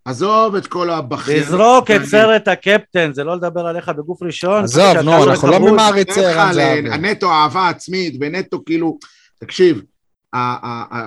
עזוב 0.07 0.55
את 0.55 0.67
כל 0.67 0.89
הבכיר. 0.89 1.39
לזרוק 1.39 1.91
את 1.91 2.05
סרט 2.05 2.47
הקפטן, 2.47 3.13
זה 3.13 3.23
לא 3.23 3.35
לדבר 3.35 3.61
עליך 3.61 3.89
בגוף 3.89 4.23
ראשון. 4.23 4.63
עזוב, 4.63 4.97
נו, 4.97 5.23
אנחנו 5.23 5.51
לא. 5.51 5.59
ממעריצי 5.59 6.25
ערן 6.25 6.53
זהבי. 6.53 6.89
הנטו 6.91 7.31
אהבה 7.31 7.69
עצמית, 7.69 8.15
ונטו 8.21 8.65
כאילו, 8.65 8.97
תקשיב, 9.39 9.81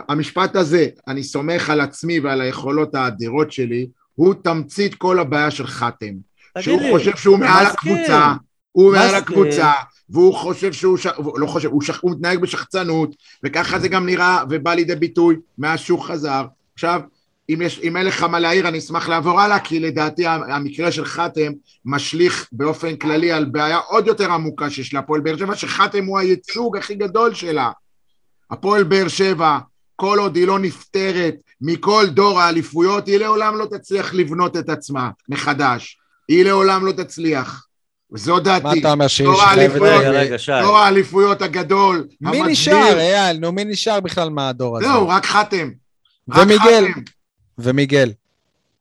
המשפט 0.08 0.56
הזה, 0.56 0.86
אני 1.08 1.22
סומך 1.22 1.70
על 1.70 1.80
עצמי 1.80 2.20
ועל 2.20 2.40
היכולות 2.40 2.94
האדירות 2.94 3.52
שלי, 3.52 3.88
הוא 4.14 4.34
תמצית 4.42 4.94
כל 4.94 5.18
הבעיה 5.18 5.50
של 5.50 5.66
חתם. 5.66 6.14
שהוא 6.58 6.80
חושב 6.92 7.16
שהוא 7.16 7.38
מעל. 7.38 7.66
הקבוצה, 7.66 8.32
הוא 8.72 8.92
מעל. 8.92 9.14
הקבוצה, 9.14 9.72
והוא 10.10 10.34
חושב 10.34 10.72
שהוא, 10.72 10.96
ש... 10.96 11.06
לא 11.36 11.46
חושב, 11.46 11.68
הוא, 11.68 11.82
ש... 11.82 11.90
הוא 12.00 12.10
מתנהג 12.10 12.38
בשחצנות, 12.38 13.14
וככה 13.44 13.78
זה 13.78 13.88
גם 13.88 14.06
נראה 14.06 14.42
ובא 14.50 14.74
לידי 14.74 14.94
ביטוי 14.94 15.36
מאז 15.58 15.80
שהוא 15.80 16.00
חזר. 16.00 16.44
עכשיו, 16.74 17.00
אם, 17.54 17.62
יש, 17.62 17.80
אם 17.82 17.96
אין 17.96 18.06
לך 18.06 18.22
מה 18.22 18.38
להעיר, 18.38 18.68
אני 18.68 18.78
אשמח 18.78 19.08
לעבור 19.08 19.40
הלאה, 19.40 19.58
כי 19.58 19.80
לדעתי 19.80 20.26
המקרה 20.26 20.92
של 20.92 21.04
חתם 21.04 21.52
משליך 21.84 22.48
באופן 22.52 22.96
כללי 22.96 23.32
על 23.32 23.44
בעיה 23.44 23.76
עוד 23.76 24.06
יותר 24.06 24.32
עמוקה 24.32 24.70
שיש 24.70 24.94
להפועל 24.94 25.20
באר 25.20 25.36
שבע, 25.36 25.56
שחתם 25.56 26.04
הוא 26.04 26.18
הייצוג 26.18 26.76
הכי 26.76 26.94
גדול 26.94 27.34
שלה. 27.34 27.70
הפועל 28.50 28.82
באר 28.82 29.08
שבע, 29.08 29.58
כל 29.96 30.18
עוד 30.18 30.36
היא 30.36 30.46
לא 30.46 30.58
נפטרת 30.58 31.34
מכל 31.60 32.06
דור 32.10 32.40
האליפויות, 32.40 33.06
היא 33.06 33.18
לעולם 33.18 33.56
לא 33.56 33.66
תצליח 33.66 34.14
לבנות 34.14 34.56
את 34.56 34.68
עצמה 34.68 35.10
מחדש. 35.28 35.98
היא 36.28 36.44
לעולם 36.44 36.86
לא 36.86 36.92
תצליח. 36.92 37.66
וזו 38.12 38.34
מה 38.34 38.40
דעתי. 38.40 38.80
אתה 38.80 38.92
אומר 38.92 39.06
שהיא 39.06 39.26
דור. 39.26 39.42
האליפויות. 40.78 41.42
הגדול, 41.42 42.06
מי 42.20 42.28
המדביר. 42.28 42.46
נשאר, 42.46 42.98
אייל? 42.98 43.38
נו, 43.38 43.52
מי 43.52 43.64
נשאר 43.64 44.00
בכלל 44.00 44.30
מהדור 44.30 44.78
הזה? 44.78 44.86
זהו, 44.86 45.08
רק 45.08 45.26
חתם. 45.26 45.70
רק 46.30 46.42
ומיגל. 46.42 46.84
ומיגל. 47.62 48.12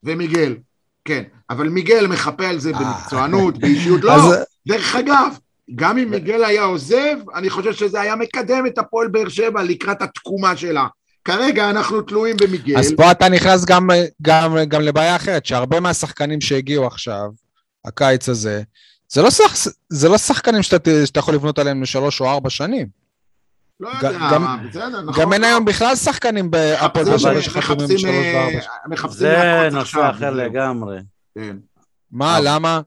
ומיגל, 0.04 0.56
כן. 1.04 1.22
אבל 1.50 1.68
מיגל 1.68 2.06
מחפה 2.06 2.46
על 2.46 2.58
זה 2.58 2.70
אה. 2.74 2.78
במקצוענות, 2.78 3.58
באישיות. 3.58 4.04
לא, 4.04 4.14
אז- 4.14 4.34
דרך 4.68 4.96
אגב, 4.96 5.34
גם 5.74 5.98
אם 5.98 6.10
מיגל 6.10 6.44
היה 6.44 6.62
עוזב, 6.62 7.16
אני 7.34 7.50
חושב 7.50 7.72
שזה 7.72 8.00
היה 8.00 8.16
מקדם 8.16 8.66
את 8.66 8.78
הפועל 8.78 9.08
באר 9.08 9.28
שבע 9.28 9.62
לקראת 9.62 10.02
התקומה 10.02 10.56
שלה. 10.56 10.86
כרגע 11.24 11.70
אנחנו 11.70 12.02
תלויים 12.02 12.36
במיגל. 12.36 12.78
אז 12.78 12.92
פה 12.96 13.10
אתה 13.10 13.28
נכנס 13.28 13.64
גם, 13.64 13.88
גם, 14.22 14.56
גם 14.68 14.80
לבעיה 14.80 15.16
אחרת, 15.16 15.46
שהרבה 15.46 15.80
מהשחקנים 15.80 16.40
שהגיעו 16.40 16.86
עכשיו, 16.86 17.30
הקיץ 17.84 18.28
הזה, 18.28 18.62
זה 19.08 19.22
לא, 19.22 19.30
שח, 19.30 19.54
זה 19.88 20.08
לא 20.08 20.18
שחקנים 20.18 20.62
שאתה, 20.62 20.90
שאתה 21.06 21.18
יכול 21.18 21.34
לבנות 21.34 21.58
עליהם 21.58 21.82
לשלוש 21.82 22.20
או 22.20 22.30
ארבע 22.30 22.50
שנים. 22.50 22.99
לא 23.80 23.88
יודע, 23.88 24.18
גם- 24.32 24.56
בסדר, 24.70 25.00
נכון. 25.02 25.22
גם 25.24 25.32
אין 25.32 25.44
היום 25.44 25.64
בכלל 25.64 25.96
שחקנים 25.96 26.50
בהפועל 26.50 27.04
באר 27.04 27.18
שבע 27.18 27.40
שחתומים 27.42 27.84
מחפשים, 27.84 27.96
בשלוש 27.96 28.14
אה, 28.26 28.34
וארבע. 28.46 28.60
מחפשים 28.88 29.18
זה 29.20 29.68
נושא 29.72 30.10
אחר. 30.10 30.30
לגמרי. 30.30 30.98
כן. 31.34 31.56
מה, 32.12 32.38
אבל- 32.38 32.44
למה? 32.48 32.80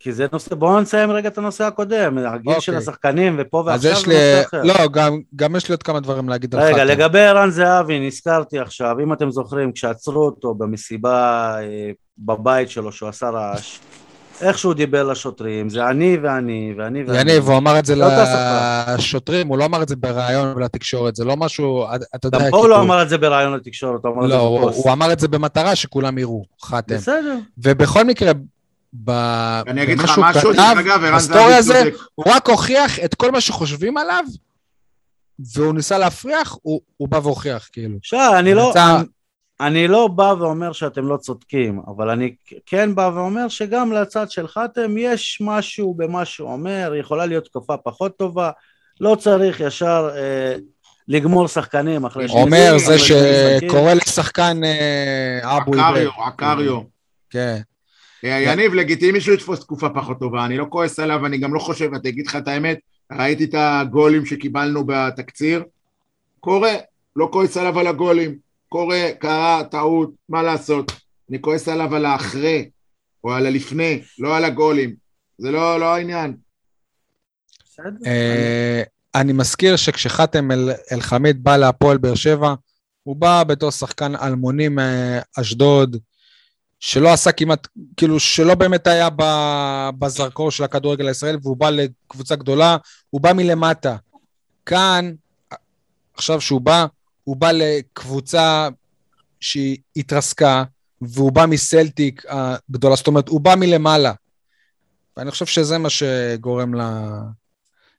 כי 0.00 0.12
זה 0.12 0.26
נושא, 0.32 0.54
בואו 0.54 0.80
נסיים 0.80 1.10
רגע 1.10 1.28
את 1.28 1.38
הנושא 1.38 1.64
הקודם, 1.64 2.18
הגיל 2.18 2.60
של 2.60 2.72
אוקיי. 2.72 2.76
השחקנים 2.82 3.36
ופה 3.38 3.60
אז 3.60 3.66
ועכשיו 3.66 3.90
יש 3.92 3.98
זה 4.04 4.08
לי, 4.08 4.14
נושא 4.14 4.48
אחר. 4.48 4.62
לא, 4.62 4.88
גם, 4.92 5.20
גם 5.36 5.56
יש 5.56 5.68
לי 5.68 5.72
עוד 5.72 5.82
כמה 5.82 6.00
דברים 6.00 6.28
להגיד 6.28 6.54
על 6.54 6.60
רגע, 6.60 6.74
חתם. 6.76 6.86
לגבי 6.86 7.20
ערן 7.20 7.50
זהבי, 7.50 8.06
נזכרתי 8.06 8.58
עכשיו, 8.58 8.96
אם 9.02 9.12
אתם 9.12 9.30
זוכרים, 9.30 9.72
כשעצרו 9.72 10.24
אותו 10.24 10.54
במסיבה 10.54 11.16
אה, 11.60 11.90
בבית 12.18 12.70
שלו, 12.70 12.92
שהוא 12.92 13.08
עשה 13.08 13.30
רעש, 13.30 13.78
איך 14.40 14.58
שהוא 14.58 14.74
דיבר 14.74 15.02
לשוטרים, 15.02 15.68
זה 15.68 15.88
אני 15.88 16.16
ואני 16.22 16.74
ואני 16.78 17.04
ואני. 17.04 17.20
יניב, 17.20 17.48
הוא 17.48 17.56
אמר 17.56 17.78
את 17.78 17.86
זה 17.86 17.94
לא. 17.96 18.06
לשוטרים, 18.98 19.48
הוא 19.48 19.58
לא 19.58 19.64
אמר 19.64 19.82
את 19.82 19.88
זה 19.88 19.96
בריאיון 19.96 20.62
לתקשורת, 20.62 21.16
זה 21.16 21.24
לא 21.24 21.36
משהו, 21.36 21.86
אתה 22.14 22.26
יודע, 22.26 22.38
גם 22.38 22.50
פה 22.50 22.56
הוא 22.56 22.68
לא 22.68 22.80
אמר 22.80 23.02
את 23.02 23.08
זה 23.08 23.18
בראיון 23.18 23.54
לתקשורת, 23.54 24.04
הוא 24.04 24.14
אמר 24.14 24.24
את 24.24 24.28
זה 24.30 24.34
לא, 24.34 24.40
הוא, 24.40 24.60
בפוסט. 24.60 24.84
הוא 24.84 24.92
אמר 24.92 25.12
את 25.12 25.20
זה 25.20 25.28
במטרה 25.28 25.76
שכולם 25.76 26.18
יראו, 26.18 26.44
חתם. 26.62 26.94
בסדר. 26.94 27.38
ובכל 27.58 28.04
מקרה, 28.04 28.32
במה 28.92 29.62
שהוא 30.06 30.24
כתב, 30.32 30.52
דרך 30.56 30.78
אגב, 30.78 31.04
ערן 31.04 31.16
בסטורי 31.16 31.62
זהבי 31.62 31.78
הזה. 31.78 31.90
הוא 32.14 32.24
רק 32.28 32.48
הוכיח 32.48 32.98
את 32.98 33.14
כל 33.14 33.30
מה 33.30 33.40
שחושבים 33.40 33.96
עליו, 33.96 34.24
והוא 35.54 35.74
ניסה 35.74 35.98
להפריח, 35.98 36.56
הוא, 36.62 36.80
הוא 36.96 37.08
בא 37.08 37.16
והוכיח, 37.22 37.68
כאילו. 37.72 37.98
שי, 38.02 38.16
אני 38.38 38.54
לא... 38.54 38.72
אני- 39.66 39.88
לא 39.88 40.08
בא 40.08 40.34
ואומר 40.38 40.72
שאתם 40.72 41.06
לא 41.06 41.16
צודקים, 41.16 41.80
אבל 41.86 42.10
אני 42.10 42.34
כן 42.66 42.94
בא 42.94 43.10
ואומר 43.14 43.48
שגם 43.48 43.92
לצד 43.92 44.30
של 44.30 44.48
חתם 44.48 44.98
יש 44.98 45.38
משהו 45.40 45.94
במה 45.94 46.24
שהוא 46.24 46.52
אומר, 46.52 46.92
יכולה 47.00 47.26
להיות 47.26 47.44
תקופה 47.44 47.76
פחות 47.76 48.16
טובה, 48.18 48.50
לא 49.00 49.16
צריך 49.20 49.60
ישר 49.60 50.10
אה, 50.16 50.56
לגמור 51.08 51.48
שחקנים 51.48 52.04
אחרי 52.04 52.28
שני 52.28 52.40
אומר 52.42 52.78
זה. 52.78 52.98
שקורא 52.98 53.94
לשחקן 53.94 54.64
אה, 54.64 55.56
אבו 55.56 55.72
עקריו. 55.74 56.10
עקריו. 56.26 56.80
כן. 57.30 57.58
אה, 58.24 58.40
יניב, 58.40 58.74
לגיטימי 58.74 59.20
שהוא 59.20 59.34
יתפוס 59.34 59.60
תקופה 59.60 59.88
פחות 59.88 60.18
טובה, 60.18 60.44
אני 60.44 60.56
לא 60.56 60.66
כועס 60.68 60.98
עליו, 60.98 61.26
אני 61.26 61.38
גם 61.38 61.54
לא 61.54 61.58
חושב, 61.58 61.90
אני 61.94 62.08
אגיד 62.08 62.26
לך 62.26 62.36
את 62.36 62.48
האמת, 62.48 62.78
ראיתי 63.12 63.44
את 63.44 63.54
הגולים 63.58 64.26
שקיבלנו 64.26 64.84
בתקציר, 64.86 65.62
קורה, 66.40 66.72
לא 67.16 67.28
כועס 67.32 67.56
עליו 67.56 67.78
על 67.78 67.86
הגולים, 67.86 68.43
קורה, 68.74 69.08
קרה, 69.18 69.62
טעות, 69.70 70.10
מה 70.28 70.42
לעשות, 70.42 70.92
אני 71.30 71.40
כועס 71.40 71.68
עליו 71.68 71.94
על 71.94 72.04
האחרי, 72.04 72.70
או 73.24 73.32
על 73.32 73.46
הלפני, 73.46 74.02
לא 74.18 74.36
על 74.36 74.44
הגולים, 74.44 74.94
זה 75.38 75.50
לא, 75.50 75.80
לא 75.80 75.94
העניין. 75.94 76.36
אה, 78.06 78.82
אני 79.14 79.32
מזכיר 79.32 79.76
שכשחתם 79.76 80.50
אל- 80.52 80.70
אל-חמיד 80.92 81.44
בא 81.44 81.56
להפועל 81.56 81.98
באר 81.98 82.14
שבע, 82.14 82.54
הוא 83.02 83.16
בא 83.16 83.44
בתור 83.44 83.70
שחקן 83.70 84.16
אלמוני 84.16 84.68
מאשדוד, 84.68 85.96
שלא 86.80 87.12
עשה 87.12 87.32
כמעט, 87.32 87.68
כאילו 87.96 88.20
שלא 88.20 88.54
באמת 88.54 88.86
היה 88.86 89.08
ב- 89.16 89.90
בזרקור 89.98 90.50
של 90.50 90.64
הכדורגל 90.64 91.08
הישראלי, 91.08 91.38
והוא 91.42 91.56
בא 91.56 91.70
לקבוצה 91.70 92.36
גדולה, 92.36 92.76
הוא 93.10 93.20
בא 93.20 93.32
מלמטה. 93.32 93.96
כאן, 94.66 95.12
עכשיו 96.14 96.40
שהוא 96.40 96.60
בא, 96.60 96.86
הוא 97.24 97.36
בא 97.36 97.52
לקבוצה 97.52 98.68
שהיא 99.40 99.76
התרסקה, 99.96 100.64
והוא 101.00 101.32
בא 101.32 101.46
מסלטיק 101.46 102.22
הגדולה, 102.28 102.96
זאת 102.96 103.06
אומרת, 103.06 103.28
הוא 103.28 103.40
בא 103.40 103.54
מלמעלה. 103.54 104.12
ואני 105.16 105.30
חושב 105.30 105.46
שזה 105.46 105.78
מה 105.78 105.88
שגורם 105.90 106.72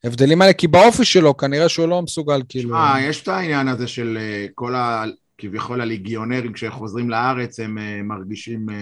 להבדלים 0.03 0.41
האלה, 0.41 0.53
כי 0.53 0.67
באופי 0.67 1.05
שלו 1.05 1.37
כנראה 1.37 1.69
שהוא 1.69 1.87
לא 1.87 2.01
מסוגל, 2.01 2.41
כאילו... 2.49 2.69
שמע, 2.69 2.95
יש 3.01 3.21
את 3.21 3.27
העניין 3.27 3.67
הזה 3.67 3.87
של 3.87 4.17
אה, 4.21 4.45
כל 4.55 4.75
ה... 4.75 5.03
כביכול 5.37 5.81
הליגיונרים 5.81 6.53
כשחוזרים 6.53 7.09
לארץ 7.09 7.59
הם 7.59 7.77
אה, 7.77 8.01
מרגישים 8.03 8.69
אה, 8.69 8.75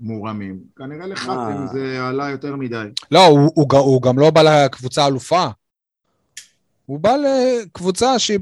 מורמים. 0.00 0.58
כנראה 0.76 1.06
לחתם 1.06 1.30
אה. 1.30 1.66
זה 1.72 2.08
עלה 2.08 2.30
יותר 2.30 2.56
מדי. 2.56 2.86
לא, 3.10 3.26
הוא, 3.26 3.50
הוא, 3.54 3.78
הוא 3.78 4.02
גם 4.02 4.18
לא 4.18 4.30
בא 4.30 4.42
לקבוצה 4.42 5.06
אלופה. 5.06 5.46
הוא 6.86 7.00
בא 7.00 7.16
לקבוצה 7.16 8.18
שהיא 8.18 8.38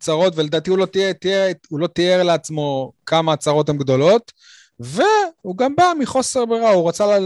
בצרות, 0.00 0.32
ולדעתי 0.36 0.70
הוא 0.70 0.78
לא 0.78 0.86
תיאר, 0.86 1.12
תיאר, 1.12 1.46
הוא 1.68 1.80
לא 1.80 1.86
תיאר 1.86 2.22
לעצמו 2.22 2.92
כמה 3.06 3.32
הצרות 3.32 3.68
הן 3.68 3.78
גדולות, 3.78 4.32
והוא 4.80 5.56
גם 5.56 5.76
בא 5.76 5.92
מחוסר 5.98 6.44
ברירה, 6.44 6.70
הוא 6.70 6.88
רצה 6.88 7.18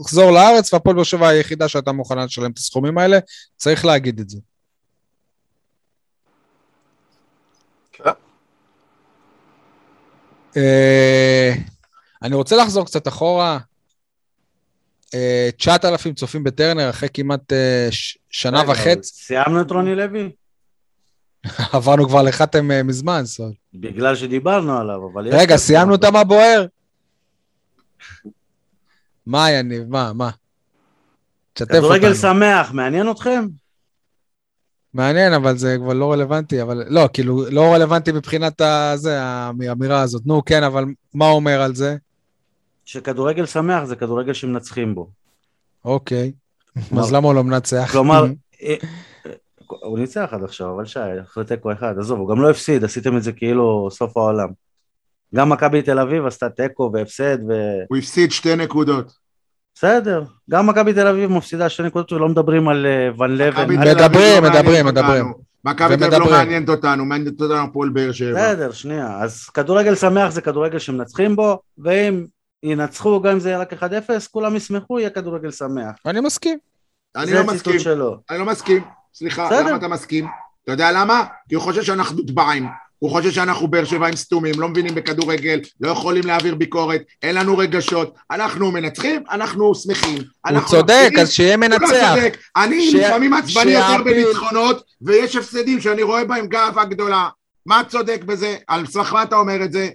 לחזור 0.00 0.30
לארץ, 0.30 0.72
והפועל 0.72 0.94
באר 0.96 1.04
שבע 1.04 1.28
היחידה 1.28 1.68
שהייתה 1.68 1.92
מוכנה 1.92 2.24
לשלם 2.24 2.50
את 2.50 2.58
הסכומים 2.58 2.98
האלה, 2.98 3.18
צריך 3.56 3.84
להגיד 3.84 4.20
את 4.20 4.30
זה. 4.30 4.38
אה, 10.56 11.52
אני 12.22 12.34
רוצה 12.34 12.56
לחזור 12.56 12.86
קצת 12.86 13.08
אחורה. 13.08 13.58
אה, 15.14 15.48
9,000 15.56 16.14
צופים 16.14 16.44
בטרנר 16.44 16.90
אחרי 16.90 17.08
כמעט 17.14 17.52
ש- 17.90 18.18
שנה 18.30 18.62
וחצי. 18.68 19.14
סיימנו 19.14 19.60
את 19.60 19.70
רוני 19.70 19.94
לוי? 19.94 20.30
עברנו 21.72 22.08
כבר 22.08 22.22
לחתם 22.22 22.70
אה, 22.70 22.82
מזמן, 22.82 23.22
סול. 23.24 23.52
בגלל 23.74 24.16
שדיברנו 24.16 24.78
עליו, 24.78 25.08
אבל... 25.12 25.28
רגע. 25.28 25.56
סיימנו 25.56 25.94
את 25.94 26.04
מה 26.04 26.24
בוער? 26.24 26.66
מה, 29.26 29.50
יניב? 29.50 29.88
מה, 29.88 30.12
מה? 30.12 30.30
תשתף 31.52 31.70
כדורגל 31.70 32.08
אותנו. 32.08 32.20
שמח, 32.20 32.72
מעניין 32.72 33.10
אתכם? 33.10 33.46
מעניין, 34.94 35.32
אבל 35.32 35.56
זה 35.56 35.76
כבר 35.78 35.92
לא 35.92 36.12
רלוונטי, 36.12 36.62
אבל 36.62 36.84
לא, 36.88 37.08
כאילו, 37.12 37.50
לא 37.50 37.74
רלוונטי 37.74 38.12
מבחינת 38.12 38.60
הזה, 38.60 39.22
האמירה 39.22 40.00
הזאת. 40.00 40.26
נו, 40.26 40.44
כן, 40.44 40.62
אבל 40.62 40.84
מה 41.14 41.28
אומר 41.28 41.62
על 41.62 41.74
זה? 41.74 41.96
שכדורגל 42.84 43.46
שמח 43.46 43.84
זה 43.84 43.96
כדורגל 43.96 44.32
שמנצחים 44.32 44.94
בו. 44.94 45.10
אוקיי. 45.84 46.32
אז 46.98 47.12
למה 47.12 47.26
הוא 47.26 47.34
לא 47.34 47.44
מנצח? 47.44 47.88
כלומר, 47.92 48.24
אה, 48.62 48.74
הוא 49.82 49.98
ניצח 49.98 50.28
עד 50.32 50.44
עכשיו, 50.44 50.74
אבל 50.74 50.84
שי, 50.84 51.00
אחרי 51.22 51.44
תיקו 51.44 51.72
אחד, 51.72 51.98
עזוב, 51.98 52.18
הוא 52.18 52.28
גם 52.28 52.42
לא 52.42 52.50
הפסיד, 52.50 52.84
עשיתם 52.84 53.16
את 53.16 53.22
זה 53.22 53.32
כאילו 53.32 53.88
סוף 53.90 54.16
העולם. 54.16 54.48
גם 55.34 55.48
מכבי 55.48 55.82
תל 55.82 55.98
אביב 55.98 56.26
עשתה 56.26 56.48
תיקו 56.48 56.90
והפסד, 56.94 57.38
ו... 57.48 57.52
הוא 57.88 57.98
הפסיד 57.98 58.32
שתי 58.32 58.56
נקודות. 58.56 59.12
בסדר, 59.74 60.24
גם 60.50 60.66
מכבי 60.66 60.92
תל 60.92 61.06
אביב 61.06 61.30
מפסידה 61.30 61.68
שתי 61.68 61.82
נקודות 61.82 62.12
ולא 62.12 62.28
מדברים 62.28 62.68
על 62.68 62.86
אה, 62.86 63.08
ון 63.18 63.36
לבן. 63.36 63.68
מדברים, 63.70 64.44
לא 64.44 64.50
מדברים. 64.50 64.86
מדברים. 64.86 65.32
מכבי 65.64 65.96
תל 65.96 66.04
אביב 66.04 66.18
לא. 66.18 66.30
מעניינת 66.30 66.68
אותנו, 66.68 67.04
מעניינת 67.04 67.40
אותנו 67.40 67.56
הפועל 67.56 67.88
באר 67.88 68.12
שבע. 68.12 68.32
בסדר, 68.32 68.72
שנייה. 68.72 69.18
אז 69.22 69.46
כדורגל 69.46 69.94
שמח 69.94 70.30
זה 70.30 70.40
כדורגל 70.40 70.78
שמנצחים 70.78 71.36
בו, 71.36 71.60
ואם 71.78 72.24
ינצחו, 72.62 73.20
גם 73.20 73.32
אם 73.32 73.40
זה 73.40 73.48
יהיה 73.48 73.58
רק 73.58 73.72
1-0, 73.72 73.84
כולם 74.30 74.56
ישמחו, 74.56 74.98
יהיה 74.98 75.10
כדורגל 75.10 75.50
שמח. 75.50 75.94
אני 76.06 76.20
מסכים. 76.20 76.58
אני 77.16 77.32
לא 77.32 77.46
מסכים, 77.46 77.78
שלו. 77.78 78.16
אני 78.30 78.38
לא 78.38 78.46
מסכים. 78.46 78.82
סליחה, 79.14 79.46
בסדר. 79.46 79.66
למה 79.68 79.76
אתה 79.76 79.88
מסכים? 79.88 80.26
אתה 80.64 80.72
יודע 80.72 80.92
למה? 80.92 81.24
כי 81.48 81.54
הוא 81.54 81.62
חושב 81.62 81.82
שאנחנו 81.82 82.22
דבעים. 82.22 82.66
הוא 82.98 83.10
חושב 83.10 83.30
שאנחנו 83.30 83.68
באר 83.68 83.84
שבעים 83.84 84.16
סתומים, 84.16 84.54
לא 84.60 84.68
מבינים 84.68 84.94
בכדורגל, 84.94 85.60
לא 85.80 85.90
יכולים 85.90 86.26
להעביר 86.26 86.54
ביקורת, 86.54 87.02
אין 87.22 87.34
לנו 87.34 87.58
רגשות. 87.58 88.14
אנחנו 88.30 88.70
מנצחים, 88.72 89.22
אנחנו 89.30 89.74
שמחים. 89.74 90.16
הוא 90.16 90.24
אנחנו 90.46 90.68
צודק, 90.68 90.92
מפסידים, 91.02 91.18
אז 91.18 91.32
שיהיה 91.32 91.54
הוא 91.56 91.64
לא 91.64 91.78
מנצח. 91.78 92.14
צודק. 92.14 92.36
אני 92.56 92.90
ש- 92.90 92.94
לפעמים 92.94 93.34
עצבני 93.34 93.70
יותר 93.70 93.86
שיעפיל- 93.86 94.02
בניצחונות, 94.24 94.82
ויש 95.02 95.36
הפסדים 95.36 95.80
שאני 95.80 96.02
רואה 96.02 96.24
בהם 96.24 96.46
גאווה 96.46 96.84
גדולה. 96.84 97.28
מה 97.66 97.82
צודק 97.88 98.20
בזה? 98.26 98.56
על 98.68 98.86
סמך 98.86 99.12
מה 99.12 99.22
אתה 99.22 99.36
אומר 99.36 99.64
את 99.64 99.72
זה? 99.72 99.88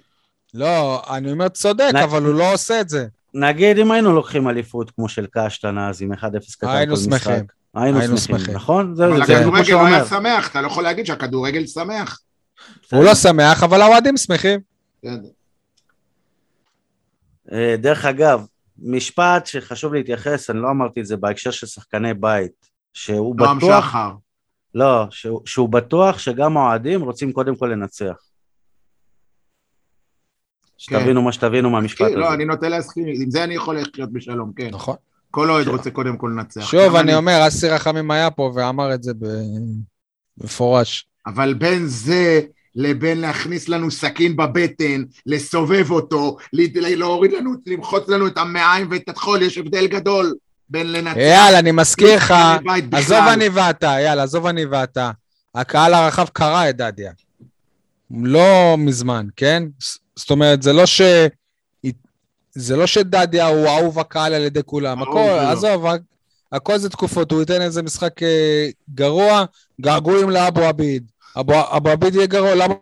לא, 0.54 1.02
אני 1.10 1.32
אומר 1.32 1.48
צודק, 1.50 1.90
נ- 1.94 1.98
אבל 1.98 2.24
הוא 2.26 2.34
לא 2.36 2.54
עושה 2.54 2.82
את 2.82 2.90
זה. 2.90 3.06
נגיד 3.34 3.78
אם 3.80 3.92
היינו 3.92 4.14
לוקחים 4.14 4.48
אליפות 4.50 4.92
כמו 4.92 5.10
של 5.10 5.26
קשטן 5.32 5.78
אז 5.78 6.02
עם 6.02 6.12
1-0 6.14 6.18
קטן 6.58 6.68
כל 6.68 6.74
היינו 6.74 6.94
משחק. 6.94 7.24
שמחים. 7.24 7.46
היינו 7.76 8.00
שמחים, 8.00 8.18
שמחים. 8.18 8.56
נכון? 8.56 8.96
זה 8.96 9.06
אבל 9.06 9.26
זה 9.26 9.38
הכדורגל 9.38 9.74
לא 9.74 9.86
היה. 9.86 10.06
שמח, 10.06 10.52
אתה 10.52 10.62
לא 10.62 10.68
יכול 10.68 10.84
להגיד 10.84 11.06
שהכדורגל 11.06 11.66
שמח. 11.66 12.20
הוא 12.92 13.04
לא 13.04 13.16
שמח, 13.16 13.64
אבל 13.64 13.82
האוהדים 13.82 14.18
שמחים. 14.18 14.60
אה, 17.52 17.76
דרך 17.78 18.06
אגב, 18.06 18.46
משפט 18.80 19.46
שחשוב 19.46 19.94
להתייחס, 19.94 20.50
אני 20.50 20.60
לא 20.62 20.70
אמרתי 20.70 21.02
את 21.02 21.06
זה 21.06 21.18
בהקשר 21.18 21.52
של 21.52 21.68
שחקני 21.68 22.14
בית, 22.14 22.70
שהוא 22.94 23.36
נועם 23.36 23.58
בטוח, 23.58 23.86
שחר. 23.86 24.12
לא, 24.76 25.08
שהוא, 25.10 25.42
שהוא 25.46 25.70
בטוח 25.70 26.20
שגם 26.20 26.58
האוהדים 26.58 27.02
רוצים 27.02 27.32
קודם 27.32 27.56
כל 27.56 27.66
לנצח. 27.66 28.16
שתבינו 30.78 31.22
מה 31.22 31.32
שתבינו 31.32 31.70
מהמשפט 31.70 31.98
כן, 31.98 32.06
הזה. 32.06 32.16
לא, 32.16 32.34
אני 32.34 32.46
נוטה 32.46 32.70
להסכים, 32.70 33.06
עם 33.08 33.32
זה 33.32 33.44
אני 33.44 33.56
יכול 33.56 33.78
לחיות 33.80 34.12
בשלום, 34.14 34.52
כן. 34.56 34.70
נכון. 34.72 34.96
כל 35.36 35.50
אוהד 35.52 35.68
רוצה 35.68 35.92
קודם 35.92 36.18
כל 36.18 36.32
לנצח. 36.36 36.62
שוב, 36.62 36.96
אני 36.96 37.16
אומר, 37.16 37.48
אסי 37.48 37.70
רחמים 37.70 38.12
היה 38.12 38.32
פה 38.32 38.52
ואמר 38.56 38.94
את 38.94 39.04
זה 39.04 39.12
במפורש. 40.38 41.08
אבל 41.28 41.54
בין 41.54 41.88
זה 41.88 42.42
לבין 42.76 43.22
להכניס 43.22 43.70
לנו 43.70 43.92
סכין 43.92 44.36
בבטן, 44.36 45.04
לסובב 45.26 45.92
אותו, 45.92 46.38
להוריד 46.54 47.32
לנו, 47.34 47.52
למחוץ 47.66 48.10
לנו 48.10 48.28
את 48.28 48.38
המעיים 48.38 48.88
ואת 48.92 49.10
הטחול, 49.10 49.42
יש 49.42 49.58
הבדל 49.58 49.88
גדול 49.88 50.36
בין 50.70 50.92
לנצח... 50.92 51.18
אייל, 51.18 51.56
אני 51.56 51.72
מזכיר 51.72 52.16
לך, 52.16 52.34
בית 52.64 52.90
בכלל. 52.90 53.00
עזוב 53.00 53.28
אני 53.34 53.50
ואתה, 53.50 53.98
אייל, 53.98 54.20
עזוב 54.20 54.46
אני 54.46 54.66
ואתה. 54.66 55.12
הקהל 55.56 55.94
הרחב 55.94 56.28
קרא 56.34 56.70
את 56.70 56.78
דדיה. 56.78 57.12
לא 58.12 58.76
מזמן, 58.78 59.28
כן? 59.36 59.64
זאת 60.16 60.32
אומרת, 60.32 60.62
זה 60.62 60.74
לא 60.74 60.86
ש... 60.86 61.02
זה 62.56 62.76
לא 62.76 62.88
שדדיה 62.88 63.48
הוא 63.48 63.68
אהוב 63.68 64.00
הקהל 64.00 64.34
על 64.34 64.42
ידי 64.42 64.64
כולם. 64.66 65.02
הכל. 65.02 65.20
עזוב, 65.52 65.86
הכ- 65.86 66.00
הכל 66.52 66.78
זה 66.78 66.90
תקופות, 66.90 67.32
הוא 67.32 67.40
ייתן 67.40 67.62
איזה 67.62 67.84
משחק 67.84 68.24
אה, 68.24 68.68
גרוע, 68.94 69.46
געגועים 69.82 70.30
לאבו 70.30 70.62
עביד. 70.62 71.12
אבו 71.40 71.54
אבו 71.78 71.90
עביד 71.90 72.16
יהיה 72.16 72.28
גרוע, 72.28 72.56
למה 72.56 72.74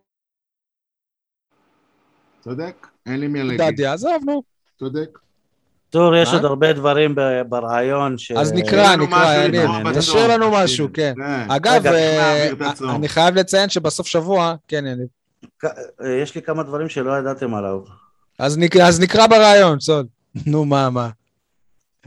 צודק? 2.43 2.87
אין 3.05 3.19
לי 3.19 3.27
מי 3.27 3.43
להגיד. 3.43 3.61
דדיה? 3.61 3.93
עזוב, 3.93 4.23
נו. 4.25 4.43
צודק. 4.79 5.19
טור, 5.89 6.15
יש? 6.15 6.33
עוד 6.33 6.45
הרבה 6.45 6.73
דברים 6.73 7.15
ברעיון 7.49 8.17
ש... 8.17 8.31
אז 8.31 8.51
נקרא, 8.53 8.95
נקרא, 8.95 9.43
יניב. 9.43 9.69
תשאיר 9.97 10.27
לנו 10.27 10.51
משהו, 10.51 10.87
כן. 10.93 11.13
כן. 11.17 11.51
אגב, 11.51 11.85
אה, 11.85 12.49
הצום. 12.69 12.89
אני 12.95 13.07
חייב 13.09 13.35
לציין 13.35 13.69
שבסוף 13.69 14.07
שבוע, 14.07 14.55
כן, 14.67 14.85
יניב. 14.87 15.07
אה, 15.65 15.69
יש 16.21 16.35
לי 16.35 16.41
כמה 16.41 16.63
דברים 16.63 16.89
שלא 16.89 17.17
ידעתם 17.19 17.53
עליו. 17.55 17.79
אז 18.43 18.57
נקרא, 18.57 18.87
אז 18.87 18.99
נקרא 18.99 19.27
ברעיון, 19.27 19.79
סול. 19.79 20.05
נו, 20.45 20.65
מה, 20.65 20.89
מה? 20.89 21.09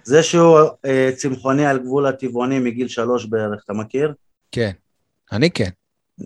זה 0.05 0.23
שהוא 0.23 0.59
אה, 0.85 1.11
צמחוני 1.17 1.67
על 1.67 1.79
גבול 1.79 2.07
הטבעוני 2.07 2.59
מגיל 2.59 2.89
שלוש 2.89 3.27
בערך, 3.27 3.61
אתה 3.65 3.73
מכיר? 3.73 4.13
כן. 4.53 4.71
אני 5.33 5.51
כן. 5.51 5.69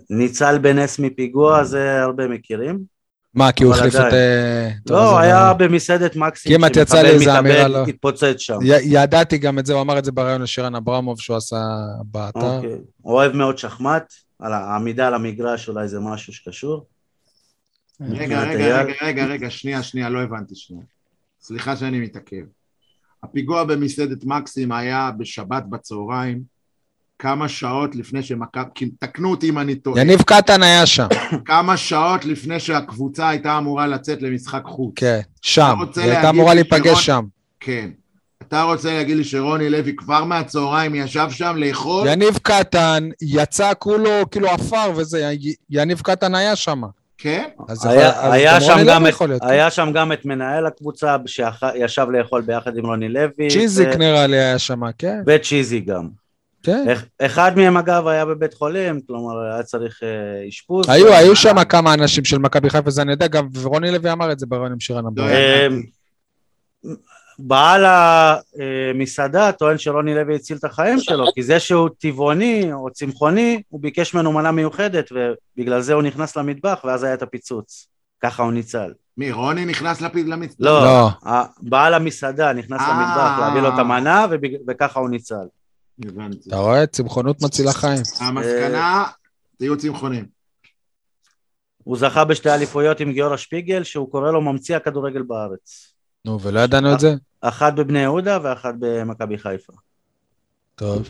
ניצל 0.09 0.57
בנס 0.57 0.99
מפיגוע, 0.99 1.63
זה 1.63 2.01
הרבה 2.01 2.27
מכירים. 2.27 2.79
מה, 3.33 3.51
כי 3.51 3.63
הוא 3.63 3.73
החליף 3.73 3.95
את... 3.95 4.13
אה, 4.13 4.69
לא, 4.89 5.09
זה 5.09 5.19
היה 5.19 5.53
במסעדת 5.53 6.15
מקסים, 6.15 6.57
כמעט 6.57 6.71
יצא 6.71 6.83
שמחבל 6.85 7.01
לי 7.03 7.09
איזה 7.09 7.39
אמירה, 7.39 7.67
לא. 7.67 7.85
התפוצץ 7.87 8.35
שם. 8.37 8.59
י- 8.63 8.81
ידעתי 8.83 9.37
גם 9.37 9.59
את 9.59 9.65
זה, 9.65 9.73
הוא 9.73 9.81
אמר 9.81 9.99
את 9.99 10.05
זה 10.05 10.11
בריאיון 10.11 10.41
לשירן 10.41 10.75
אברמוב 10.75 11.19
שהוא 11.19 11.37
עשה 11.37 11.61
באתר. 12.05 12.55
אוקיי. 12.55 12.75
אוהב 13.05 13.31
מאוד 13.35 13.57
שחמט, 13.57 14.13
על 14.39 14.53
העמידה 14.53 15.07
על 15.07 15.13
המגרש 15.13 15.69
אולי 15.69 15.87
זה 15.87 15.99
משהו 15.99 16.33
שקשור. 16.33 16.85
רגע, 18.09 18.43
רגע. 18.43 18.81
רגע, 18.81 18.93
רגע, 19.01 19.25
רגע, 19.25 19.49
שנייה, 19.49 19.83
שנייה, 19.83 20.09
לא 20.09 20.21
הבנתי 20.21 20.55
שנייה. 20.55 20.83
סליחה 21.41 21.75
שאני 21.75 21.99
מתעכב. 21.99 22.43
הפיגוע 23.23 23.63
במסעדת 23.63 24.23
מקסים 24.23 24.71
היה 24.71 25.11
בשבת 25.17 25.63
בצהריים, 25.69 26.41
כמה 27.19 27.49
שעות 27.49 27.95
לפני 27.95 28.23
שמכבי, 28.23 28.89
תקנו 28.99 29.31
אותי 29.31 29.49
אם 29.49 29.59
אני 29.59 29.75
טועה, 29.75 30.01
יניב 30.01 30.21
קטן 30.21 30.63
היה 30.63 30.85
שם, 30.85 31.07
כמה 31.45 31.77
שעות 31.77 32.25
לפני 32.25 32.59
שהקבוצה 32.59 33.29
הייתה 33.29 33.57
אמורה 33.57 33.87
לצאת 33.87 34.21
למשחק 34.21 34.61
חוץ. 34.65 34.93
כן, 34.95 35.19
שם. 35.41 35.75
היא 35.95 36.11
הייתה 36.11 36.29
אמורה 36.29 36.53
להיפגש 36.53 37.05
שם. 37.05 37.23
כן. 37.59 37.89
אתה 38.41 38.61
רוצה 38.61 38.93
להגיד 38.93 39.17
לי 39.17 39.23
שרוני 39.23 39.69
לוי 39.69 39.95
כבר 39.95 40.23
מהצהריים 40.23 40.95
ישב 40.95 41.27
שם 41.29 41.55
לאכול? 41.57 42.07
יניב 42.07 42.37
קטן 42.37 43.09
יצא 43.21 43.71
כולו 43.79 44.29
כאילו 44.31 44.47
עפר 44.47 44.91
וזה, 44.95 45.31
י- 45.39 45.55
יניב 45.69 46.01
קטן 46.01 46.35
היה 46.35 46.55
שם. 46.55 46.81
כן? 47.21 47.43
אז 47.69 47.85
היה- 47.85 48.09
אז 48.21 48.33
היה 48.33 48.53
גם 48.53 48.61
שם 48.61 48.71
רוני 48.71 48.85
גם 48.87 49.05
את-. 49.07 49.13
היה 49.41 49.71
שם 49.71 49.89
גם 49.93 50.11
את 50.11 50.25
מנהל 50.25 50.65
הקבוצה 50.65 51.15
שישב 51.25 52.07
לאכול 52.11 52.41
ביחד 52.41 52.77
עם 52.77 52.85
רוני 52.85 53.09
לוי. 53.09 53.49
צ'יזיק 53.49 53.87
ו- 53.95 53.97
נראה 53.97 54.27
לי 54.27 54.37
היה 54.37 54.59
שם, 54.59 54.81
כן. 54.97 55.21
וצ'יזי 55.27 55.79
גם. 55.79 56.07
כן. 56.63 56.85
אח- 56.93 57.03
אחד 57.21 57.51
מהם 57.57 57.77
אגב 57.77 58.07
היה 58.07 58.25
בבית 58.25 58.53
חולים, 58.53 58.99
כלומר 59.07 59.39
היה 59.53 59.63
צריך 59.63 59.99
אה, 60.03 60.47
אשפוז. 60.49 60.89
היו, 60.89 61.13
היו 61.13 61.35
שם 61.35 61.63
כמה 61.63 61.93
אנשים 61.93 62.25
של 62.25 62.37
מכבי 62.37 62.69
חיפה, 62.69 62.89
זה 62.91 63.01
אני 63.01 63.11
יודע, 63.11 63.27
גם 63.27 63.47
ורוני 63.61 63.91
לוי 63.91 64.11
אמר 64.11 64.31
את 64.31 64.39
זה 64.39 64.45
בריאיון 64.45 64.71
עם 64.71 64.79
שירן 64.79 65.03
לא 65.03 65.09
אברמוב. 65.09 65.31
ידעתי. 65.31 65.89
בעל 67.43 67.85
המסעדה 67.85 69.51
טוען 69.51 69.77
שרוני 69.77 70.15
לוי 70.15 70.35
הציל 70.35 70.57
את 70.57 70.63
החיים 70.63 70.99
שלו, 70.99 71.25
כי 71.35 71.43
זה 71.43 71.59
שהוא 71.59 71.89
טבעוני 71.99 72.73
או 72.73 72.89
צמחוני, 72.91 73.61
הוא 73.69 73.81
ביקש 73.81 74.13
ממנו 74.13 74.31
מנה 74.31 74.51
מיוחדת, 74.51 75.09
ובגלל 75.11 75.81
זה 75.81 75.93
הוא 75.93 76.03
נכנס 76.03 76.37
למטבח, 76.37 76.81
ואז 76.83 77.03
היה 77.03 77.13
את 77.13 77.21
הפיצוץ. 77.21 77.87
ככה 78.23 78.43
הוא 78.43 78.51
ניצל. 78.51 78.93
מי, 79.17 79.31
רוני 79.31 79.65
נכנס 79.65 80.01
למצ... 80.01 80.55
לא, 80.59 80.83
לא. 80.83 81.09
בעל 81.61 81.93
המסעדה 81.93 82.53
נכנס 82.53 82.81
אה. 82.81 82.89
למטבח 82.89 83.39
להביא 83.39 83.61
לו 83.61 83.67
את 83.67 83.79
המנה, 83.79 84.25
וככה 84.67 84.99
הוא 84.99 85.09
ניצל. 85.09 85.45
הבנתי. 86.05 86.49
אתה 86.49 86.57
רואה? 86.57 86.87
צמחונות 86.87 87.41
מצילה 87.41 87.73
חיים. 87.73 88.01
המסקנה, 88.19 89.05
תהיו 89.57 89.77
צמחונים. 89.77 90.25
הוא 91.83 91.97
זכה 91.97 92.25
בשתי 92.25 92.49
אליפויות 92.49 92.99
עם 92.99 93.11
גיורא 93.11 93.37
שפיגל, 93.37 93.83
שהוא 93.83 94.11
קורא 94.11 94.31
לו 94.31 94.41
ממציא 94.41 94.75
הכדורגל 94.75 95.21
בארץ. 95.21 95.90
נו, 96.25 96.41
ולא 96.41 96.59
ידענו 96.59 96.93
את 96.93 96.99
זה? 96.99 97.15
אחת 97.41 97.73
בבני 97.73 97.99
יהודה 97.99 98.39
ואחת 98.43 98.73
במכבי 98.79 99.37
חיפה. 99.37 99.73
טוב. 100.75 101.09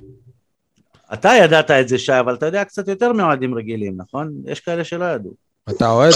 אתה 1.13 1.29
ידעת 1.43 1.71
את 1.71 1.87
זה, 1.87 1.97
שי, 1.97 2.19
אבל 2.19 2.35
אתה 2.35 2.45
יודע 2.45 2.63
קצת 2.63 2.87
יותר 2.87 3.13
מאוהדים 3.13 3.55
רגילים, 3.55 3.93
נכון? 3.97 4.33
יש 4.45 4.59
כאלה 4.59 4.83
שלא 4.83 5.05
ידעו. 5.05 5.33
אתה 5.69 5.89
אוהד? 5.89 6.13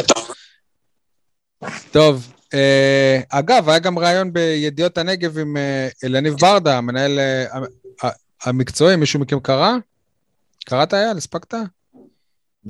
טוב, 1.91 2.33
אה, 2.53 3.19
אגב, 3.29 3.69
היה 3.69 3.79
גם 3.79 3.99
ראיון 3.99 4.33
בידיעות 4.33 4.97
הנגב 4.97 5.37
עם 5.37 5.57
אה, 5.57 5.87
אלניב 6.03 6.33
ברדה, 6.41 6.77
המנהל 6.77 7.19
אה, 7.19 7.45
המקצועי, 8.43 8.95
מישהו 8.95 9.19
מכם 9.19 9.39
קרא? 9.39 9.73
קראת 10.65 10.93
אייל? 10.93 11.17
הספקת? 11.17 11.53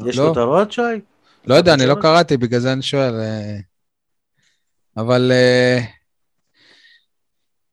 יש 0.05 0.17
לא. 0.17 0.27
כותרות, 0.27 0.71
שי? 0.71 0.81
לא 1.47 1.55
יודע, 1.55 1.73
אני 1.73 1.85
לא? 1.85 1.95
קראתי, 2.01 2.37
בגלל 2.37 2.59
זה 2.59 2.73
אני 2.73 2.81
שואל. 2.81 3.13
אה, 3.15 3.57
אבל 4.97 5.31
אה, 5.31 5.79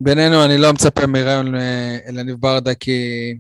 בינינו, 0.03 0.45
אני 0.45 0.59
לא 0.59 0.73
מצפה 0.73 1.07
מראיון 1.07 1.55
אה, 1.55 1.99
אלניב 2.09 2.37
ברדה, 2.41 2.75
כי 2.75 3.35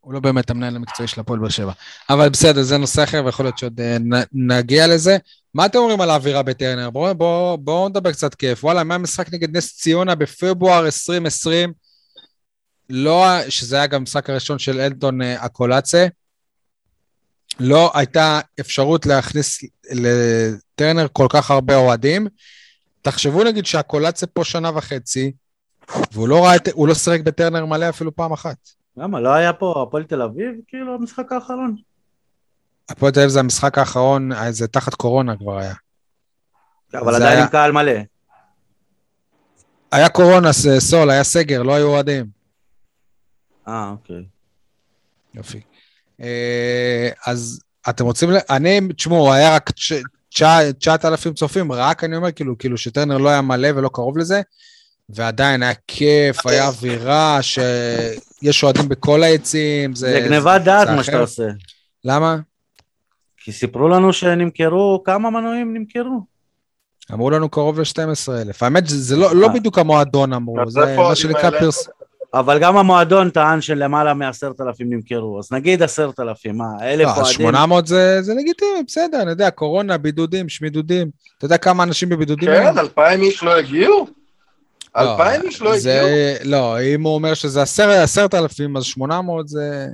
הוא 0.00 0.12
לא 0.12 0.20
באמת 0.20 0.50
המנהל 0.50 0.76
המקצועי 0.76 1.08
של 1.08 1.20
הפועל 1.20 1.40
באר 1.40 1.48
שבע. 1.48 1.72
אבל 2.10 2.28
בסדר, 2.28 2.62
זה 2.62 2.78
נושא 2.78 3.04
אחר, 3.04 3.22
ויכול 3.24 3.44
להיות 3.44 3.58
שעוד 3.58 3.80
אה, 3.80 3.96
נגיע 4.32 4.86
לזה. 4.86 5.16
מה 5.54 5.66
אתם 5.66 5.78
אומרים 5.78 6.00
על 6.00 6.10
האווירה 6.10 6.42
בטרנר? 6.42 6.90
בואו 6.90 7.14
בוא, 7.14 7.56
בוא 7.56 7.88
נדבר 7.88 8.12
קצת 8.12 8.34
כיף. 8.34 8.64
וואלה, 8.64 8.84
מהמשחק 8.84 9.32
נגד 9.32 9.56
נס 9.56 9.76
ציונה 9.76 10.14
בפברואר 10.14 10.86
2020, 10.86 11.72
לא, 12.90 13.26
שזה 13.48 13.76
היה 13.76 13.86
גם 13.86 14.00
המשחק 14.00 14.30
הראשון 14.30 14.58
של 14.58 14.80
אלטון 14.80 15.22
אה, 15.22 15.46
אקולצה, 15.46 16.06
לא 17.60 17.90
הייתה 17.94 18.40
אפשרות 18.60 19.06
להכניס 19.06 19.58
לטרנר 19.90 21.06
כל 21.12 21.26
כך 21.30 21.50
הרבה 21.50 21.76
אוהדים. 21.76 22.26
תחשבו 23.02 23.44
נגיד 23.44 23.66
שהקולציה 23.66 24.28
פה 24.28 24.44
שנה 24.44 24.70
וחצי, 24.74 25.32
והוא 26.12 26.28
לא, 26.28 26.44
ראה, 26.44 26.56
הוא 26.72 26.88
לא 26.88 26.94
שיחק 26.94 27.20
בטרנר 27.20 27.64
מלא 27.66 27.88
אפילו 27.88 28.16
פעם 28.16 28.32
אחת. 28.32 28.56
למה, 28.96 29.20
לא 29.20 29.32
היה 29.34 29.52
פה 29.52 29.82
הפועל 29.88 30.04
תל 30.04 30.22
אביב, 30.22 30.50
כאילו, 30.68 30.94
המשחק 30.94 31.32
האחרון? 31.32 31.76
הפועל 32.88 33.12
תל 33.12 33.18
אביב 33.20 33.30
זה 33.30 33.40
המשחק 33.40 33.78
האחרון, 33.78 34.30
זה 34.50 34.68
תחת 34.68 34.94
קורונה 34.94 35.36
כבר 35.36 35.58
היה. 35.58 35.74
אבל 36.94 37.14
עדיין 37.14 37.32
היה- 37.32 37.42
עם 37.44 37.48
קהל 37.50 37.72
מלא. 37.72 37.92
היה 39.92 40.08
קורונה, 40.08 40.50
סול, 40.78 41.10
היה 41.10 41.24
סגר, 41.24 41.62
לא 41.62 41.74
היו 41.74 41.86
אוהדים. 41.86 42.26
אה, 43.68 43.90
אוקיי. 43.90 44.24
יופי. 45.34 45.60
אה, 46.20 47.08
אז 47.26 47.60
אתם 47.88 48.04
רוצים, 48.04 48.30
אני, 48.50 48.80
תשמעו, 48.96 49.32
היה 49.32 49.54
רק 49.54 49.70
תש- 49.70 49.92
תשע- 50.30 50.72
9,000 50.78 51.34
צופים, 51.34 51.72
רק 51.72 52.04
אני 52.04 52.16
אומר, 52.16 52.32
כאילו, 52.32 52.58
כאילו 52.58 52.78
שטרנר 52.78 53.18
לא 53.18 53.28
היה 53.28 53.40
מלא 53.40 53.68
ולא 53.76 53.88
קרוב 53.92 54.18
לזה, 54.18 54.40
ועדיין 55.08 55.62
היה 55.62 55.72
כיף, 55.86 56.46
היה 56.46 56.66
אווירה, 56.66 57.38
שיש 57.42 58.64
אוהדים 58.64 58.88
בכל 58.88 59.22
היציעים, 59.22 59.94
זה... 59.94 60.12
זה 60.12 60.20
גניבת 60.20 60.60
דעת 60.60 60.88
זה 60.88 60.94
מה. 60.94 61.02
שאתה 61.02 61.18
עושה. 61.18 61.48
למה? 62.04 62.36
כי 63.36 63.52
סיפרו 63.52 63.88
לנו 63.88 64.12
שנמכרו, 64.12 65.02
כמה 65.04 65.30
מנויים 65.30 65.76
נמכרו? 65.76 66.20
אמרו 67.12 67.30
לנו 67.30 67.48
קרוב 67.48 67.80
ל-12,000. 67.80 68.56
האמת, 68.60 68.86
זה 68.86 68.98
זה 68.98 69.16
לא, 69.16 69.36
לא 69.36 69.46
אה. 69.46 69.52
בדיוק 69.52 69.78
המועדון 69.78 70.32
אמרו, 70.32 70.62
אז 70.62 70.68
זה 70.68 70.96
מה 70.96 71.16
שנקרא? 71.16 71.50
פרס... 71.50 71.88
אבל 72.34 72.58
גם 72.58 72.76
המועדון 72.76 73.30
טען 73.30 73.60
שלמעלה 73.60 74.14
מעשרת 74.14 74.60
אלפים 74.60 74.92
נמכרו, 74.92 75.38
אז 75.38 75.52
נגיד 75.52 75.82
עשרת 75.82 76.20
אלפים, 76.20 76.56
מה, 76.56 76.64
אלף 76.82 77.04
לא, 77.06 77.10
אז 77.10 77.18
אוהדים? 77.18 77.32
800 77.32 77.86
זה, 77.86 78.22
זה 78.22 78.34
לגיטימי, 78.34 78.82
בסדר, 78.86 79.22
אני 79.22 79.30
יודע, 79.30 79.50
קורונה, 79.50 79.98
בידודים, 79.98 80.48
שמידודים. 80.48 81.10
אתה 81.38 81.44
יודע 81.44 81.58
כמה 81.58 81.82
אנשים 81.82 82.08
בבידודים? 82.08 82.48
כן, 82.48 82.78
אלפיים 82.78 83.22
איש 83.22 83.42
לא 83.42 83.56
הגיעו? 83.56 84.06
אלפיים 84.96 85.42
איש 85.42 85.60
לא 85.62 85.78
זה, 85.78 86.00
הגיעו? 86.02 86.50
לא, 86.50 86.82
אם 86.82 87.02
הוא 87.02 87.14
אומר 87.14 87.34
שזה 87.34 87.62
עשר- 87.62 87.90
עשרת 87.90 88.34
אלפים, 88.34 88.76
אז 88.76 88.84
800 88.84 89.48
זה... 89.48 89.86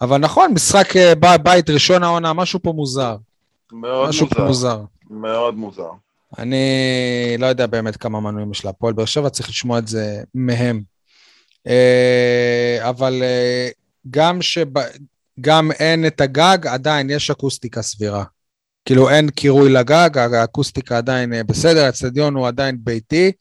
אבל 0.00 0.18
נכון, 0.18 0.50
משחק 0.54 0.96
אה, 0.96 1.14
ב- 1.14 1.42
בית 1.42 1.70
ראשון 1.70 2.02
העונה, 2.02 2.32
משהו 2.32 2.60
פה 2.62 2.72
מוזר. 2.72 3.16
מאוד 3.72 4.08
משהו 4.08 4.26
פה 4.30 4.44
מוזר. 4.44 4.76
מוזר. 4.76 4.84
מאוד 5.10 5.54
מוזר. 5.54 5.90
אני 6.38 6.66
לא 7.38 7.46
יודע 7.46 7.66
באמת 7.66 7.96
כמה 7.96 8.20
מנויים 8.20 8.50
יש 8.50 8.64
להפועל 8.64 8.92
באר 8.92 9.04
שבע, 9.04 9.28
צריך 9.30 9.48
לשמוע 9.48 9.78
את 9.78 9.88
זה 9.88 10.22
מהם. 10.34 10.82
אה, 11.66 12.78
אבל 12.88 13.22
אה, 13.22 13.68
גם 14.10 14.42
שב... 14.42 14.66
גם 15.40 15.72
אין 15.72 16.06
את 16.06 16.20
הגג, 16.20 16.58
עדיין 16.66 17.10
יש 17.10 17.30
אקוסטיקה 17.30 17.82
סבירה. 17.82 18.24
כאילו 18.84 19.10
אין 19.10 19.30
קירוי 19.30 19.72
לגג, 19.72 20.10
האקוסטיקה 20.18 20.98
עדיין 20.98 21.32
בסדר, 21.46 21.84
האצטדיון 21.84 22.34
הוא 22.34 22.48
עדיין 22.48 22.76
ביתי. 22.80 23.32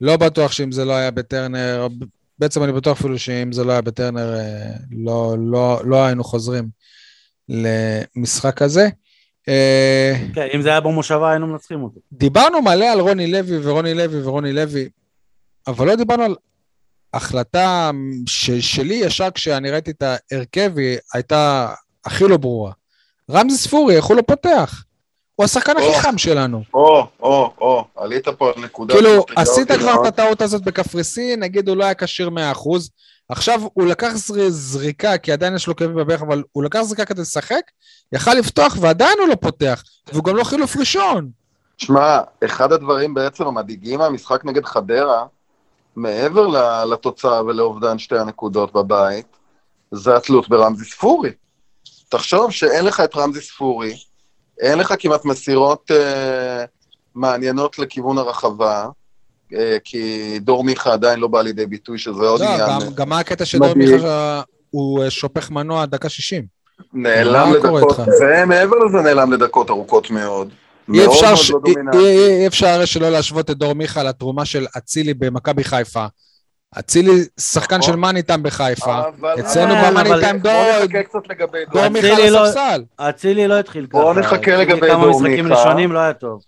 לא 0.00 0.16
בטוח 0.16 0.52
שאם 0.52 0.72
זה 0.72 0.84
לא 0.84 0.92
היה 0.92 1.10
בטרנר, 1.10 1.86
בעצם 2.38 2.62
אני 2.62 2.72
בטוח 2.72 2.98
אפילו 2.98 3.18
שאם 3.18 3.52
זה 3.52 3.64
לא 3.64 3.72
היה 3.72 3.80
בטרנר, 3.80 4.34
אה, 4.34 4.72
לא, 4.90 5.36
לא, 5.38 5.80
לא 5.84 6.04
היינו 6.04 6.24
חוזרים 6.24 6.68
למשחק 7.48 8.62
הזה. 8.62 8.88
אה, 9.48 10.14
כן, 10.34 10.46
אם 10.54 10.62
זה 10.62 10.68
היה 10.68 10.80
במושבה 10.80 11.30
היינו 11.30 11.46
מנצחים 11.46 11.82
אותו. 11.82 12.00
דיברנו 12.12 12.62
מלא 12.62 12.84
על 12.84 13.00
רוני 13.00 13.32
לוי 13.32 13.58
ורוני 13.62 13.94
לוי 13.94 14.22
ורוני 14.22 14.52
לוי, 14.52 14.88
אבל 15.66 15.86
לא 15.86 15.94
דיברנו 15.96 16.22
על 16.22 16.34
החלטה 17.14 17.90
ש- 18.28 18.50
שלי 18.50 18.94
ישר 18.94 19.28
כשאני 19.34 19.70
ראיתי 19.70 19.90
את 19.90 20.02
ההרכב, 20.02 20.78
היא 20.78 20.98
הייתה 21.14 21.68
הכי 22.04 22.24
לא 22.24 22.36
ברורה. 22.36 22.72
רמזי 23.30 23.56
ספורי, 23.58 23.96
איך 23.96 24.04
הוא 24.04 24.16
לא 24.16 24.22
פותח? 24.22 24.84
הוא 25.36 25.44
השחקן 25.44 25.72
הכי. 25.76 26.00
חם 26.00 26.18
שלנו. 26.18 26.62
או, 26.74 27.06
או, 27.20 27.52
או, 27.60 27.84
עלית 27.96 28.28
פה 28.28 28.52
על 28.56 28.62
נקודה. 28.64 28.94
כאילו, 28.94 29.24
עשית 29.36 29.72
כבר. 29.72 29.94
את 30.00 30.06
הטעות 30.06 30.42
הזאת 30.42 30.62
בקפריסין, 30.62 31.40
נגיד 31.40 31.68
הוא 31.68 31.76
לא 31.76 31.84
היה 31.84 31.94
כשיר 31.94 32.28
100%, 32.30 32.32
עכשיו 33.28 33.60
הוא 33.74 33.86
לקח 33.86 34.12
זר- 34.14 34.48
זריקה, 34.48 35.18
כי 35.18 35.32
עדיין 35.32 35.54
יש 35.54 35.66
לו 35.66 35.76
כאבים 35.76 35.96
בברך, 35.96 36.22
אבל 36.22 36.42
הוא 36.52 36.64
לקח 36.64 36.82
זריקה 36.82 37.04
כדי 37.04 37.20
לשחק, 37.22 37.60
יכל 38.12 38.34
לפתוח 38.34 38.76
ועדיין 38.80 39.18
הוא 39.20 39.28
לא 39.28 39.34
פותח, 39.34 39.82
והוא 40.12 40.24
גם 40.24 40.36
לא 40.36 40.44
חילוף 40.44 40.76
ראשון. 40.76 41.30
שמע, 41.78 42.18
אחד 42.44 42.72
הדברים 42.72 43.14
בעצם 43.14 43.44
המדאיגים 43.46 43.98
מהמשחק 43.98 44.44
נגד 44.44 44.64
חדרה, 44.64 45.24
מעבר 45.96 46.46
לתוצאה 46.84 47.44
ולאובדן 47.44 47.98
שתי 47.98 48.18
הנקודות 48.18 48.72
בבית, 48.72 49.26
זה 49.92 50.16
התלות 50.16 50.48
ברמזי 50.48 50.84
ספורי. 50.84 51.30
תחשוב 52.08 52.50
שאין 52.50 52.84
לך 52.84 53.00
את 53.00 53.16
רמזי 53.16 53.40
ספורי, 53.40 53.96
אין 54.60 54.78
לך 54.78 54.94
כמעט 54.98 55.24
מסירות 55.24 55.90
אה, 55.90 56.64
מעניינות 57.14 57.78
לכיוון 57.78 58.18
הרחבה, 58.18 58.86
אה, 59.54 59.76
כי 59.84 60.34
דור 60.40 60.64
מיכה 60.64 60.92
עדיין 60.92 61.20
לא 61.20 61.28
בא 61.28 61.42
לידי 61.42 61.66
ביטוי, 61.66 61.98
שזה 61.98 62.22
עוד 62.22 62.40
לא, 62.40 62.46
עניין. 62.46 62.68
גם- 62.80 62.94
גם 62.94 63.08
מה 63.08 63.18
הקטע 63.18 63.44
שדור 63.44 63.74
מדאיג. 63.74 63.90
מיכה, 63.94 64.42
הוא 64.70 65.04
אה, 65.04 65.10
שופך 65.10 65.50
מנוע 65.50 65.86
דקה 65.86 66.08
60. 66.08 66.44
נעלם 66.92 67.52
לדקות? 67.52 67.96
ומעבר 68.20 68.76
לזה 68.78 68.98
נעלם 69.02 69.32
לדקות 69.32 69.70
ארוכות 69.70 70.10
מאוד. 70.10 70.48
אי 70.94 71.06
אפשר, 71.06 71.34
ש... 71.34 71.50
לא 71.50 71.60
אי. 71.66 71.98
אי, 71.98 72.40
אי 72.40 72.46
אפשר 72.46 72.84
שלא 72.84 73.10
להשוות 73.10 73.50
את 73.50 73.56
דור 73.56 73.72
מיכה 73.72 74.02
לתרומה 74.02 74.44
של 74.44 74.66
אצילי 74.78 75.14
במכבי 75.14 75.64
חיפה. 75.64 76.06
אצילי 76.78 77.10
שחקן 77.40 77.76
נכון. 77.76 77.92
של 77.92 77.96
מאני 77.96 78.22
טיים 78.22 78.42
בחיפה. 78.42 78.98
אבל- 79.08 79.40
אצלנו 79.40 79.74
במאני 79.86 80.10
טיים 80.20 80.42
בוא 80.42 80.50
דור, 80.50 80.84
נחכה 80.84 81.02
קצת 81.02 81.28
לגבי 81.30 81.64
דור. 81.64 81.82
דור 81.82 81.88
מיכה 81.88 82.30
לא- 82.30 82.46
הספסל. 82.46 82.84
אצילי 82.96 83.48
לא 83.48 83.58
התחיל 83.58 83.86
ככה. 83.86 83.98
בוא 84.02 84.14
נחכה 84.14 84.56
לגבי 84.56 84.88
כמה 84.90 85.04
דור 85.04 85.20
משחקים 85.20 85.44
מיכה. 85.48 85.60
ראשונים 85.62 85.92
לא 85.92 85.98
היה 85.98 86.12
טוב. 86.12 86.42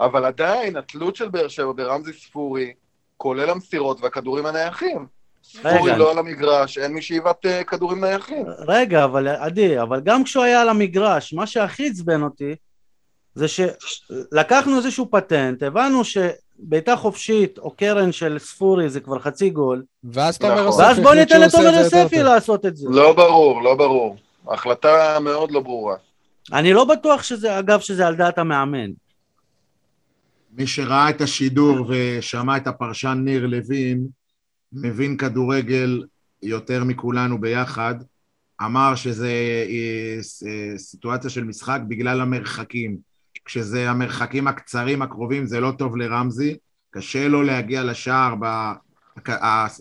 אבל 0.00 0.24
עדיין, 0.24 0.76
התלות 0.76 1.16
של 1.16 1.28
באר 1.28 1.48
שבע 1.48 1.72
ברמזי 1.76 2.12
ספורי, 2.12 2.72
כולל 3.16 3.50
המסירות 3.50 4.00
והכדורים 4.02 4.46
הנייחים. 4.46 5.06
ספורי 5.44 5.74
רגע. 5.90 5.96
לא 5.96 6.10
על 6.10 6.18
המגרש, 6.18 6.78
אין 6.78 6.92
מי 6.92 7.02
שאיבת 7.02 7.46
אה, 7.46 7.64
כדורים 7.64 8.04
נייחים. 8.04 8.44
רגע, 8.68 9.04
אבל 9.04 9.28
עדי, 9.28 9.80
אבל 9.82 10.00
גם 10.00 10.24
כשהוא 10.24 10.44
היה 10.44 10.60
על 10.62 10.68
המגרש, 10.68 11.34
מה 11.34 11.46
שהכי 11.46 11.88
עצבן 11.88 12.22
אותי, 12.22 12.54
זה 13.34 13.46
שלקחנו 13.48 14.76
איזשהו 14.76 15.08
פטנט, 15.10 15.62
הבנו 15.62 16.02
שבעיטה 16.58 16.96
חופשית 16.96 17.58
או 17.58 17.70
קרן 17.70 18.12
של 18.12 18.38
ספורי 18.38 18.90
זה 18.90 19.00
כבר 19.00 19.18
חצי 19.18 19.50
גול, 19.50 19.82
ואז 20.04 20.38
תומר 20.38 20.52
נכון. 20.54 20.64
יוספי 20.66 20.82
ואז 20.82 20.98
בוא 21.00 21.14
ניתן 21.14 21.40
לתומר 21.40 21.68
את 21.68 21.74
זה 21.74 21.80
יותר 21.80 21.96
יוספי. 21.96 22.22
לעשות 22.22 22.66
את 22.66 22.76
זה. 22.76 22.88
לא 22.90 23.12
ברור, 23.12 23.62
לא 23.62 23.74
ברור. 23.74 24.16
החלטה 24.48 25.18
מאוד 25.20 25.50
לא 25.50 25.60
ברורה. 25.60 25.96
אני 26.52 26.72
לא 26.72 26.84
בטוח 26.84 27.22
שזה, 27.22 27.58
אגב, 27.58 27.80
שזה 27.80 28.06
על 28.06 28.16
דעת 28.16 28.38
המאמן. 28.38 28.90
מי 30.52 30.66
שראה 30.66 31.10
את 31.10 31.20
השידור 31.20 31.86
ושמע 31.88 32.56
את 32.56 32.66
הפרשן 32.66 33.20
ניר 33.24 33.46
לוין, 33.46 34.06
מבין 34.72 35.16
כדורגל 35.16 36.02
יותר 36.42 36.84
מכולנו 36.84 37.40
ביחד, 37.40 37.94
אמר 38.62 38.94
שזה 38.94 39.28
אה, 39.68 40.18
אה, 40.48 40.78
סיטואציה 40.78 41.30
של 41.30 41.44
משחק 41.44 41.80
בגלל 41.88 42.20
המרחקים. 42.20 43.13
כשזה 43.44 43.90
המרחקים 43.90 44.46
הקצרים 44.46 45.02
הקרובים 45.02 45.46
זה 45.46 45.60
לא 45.60 45.72
טוב 45.78 45.96
לרמזי, 45.96 46.56
קשה 46.90 47.28
לו 47.28 47.42
להגיע 47.42 47.84
לשער, 47.84 48.34
ב- 48.40 48.72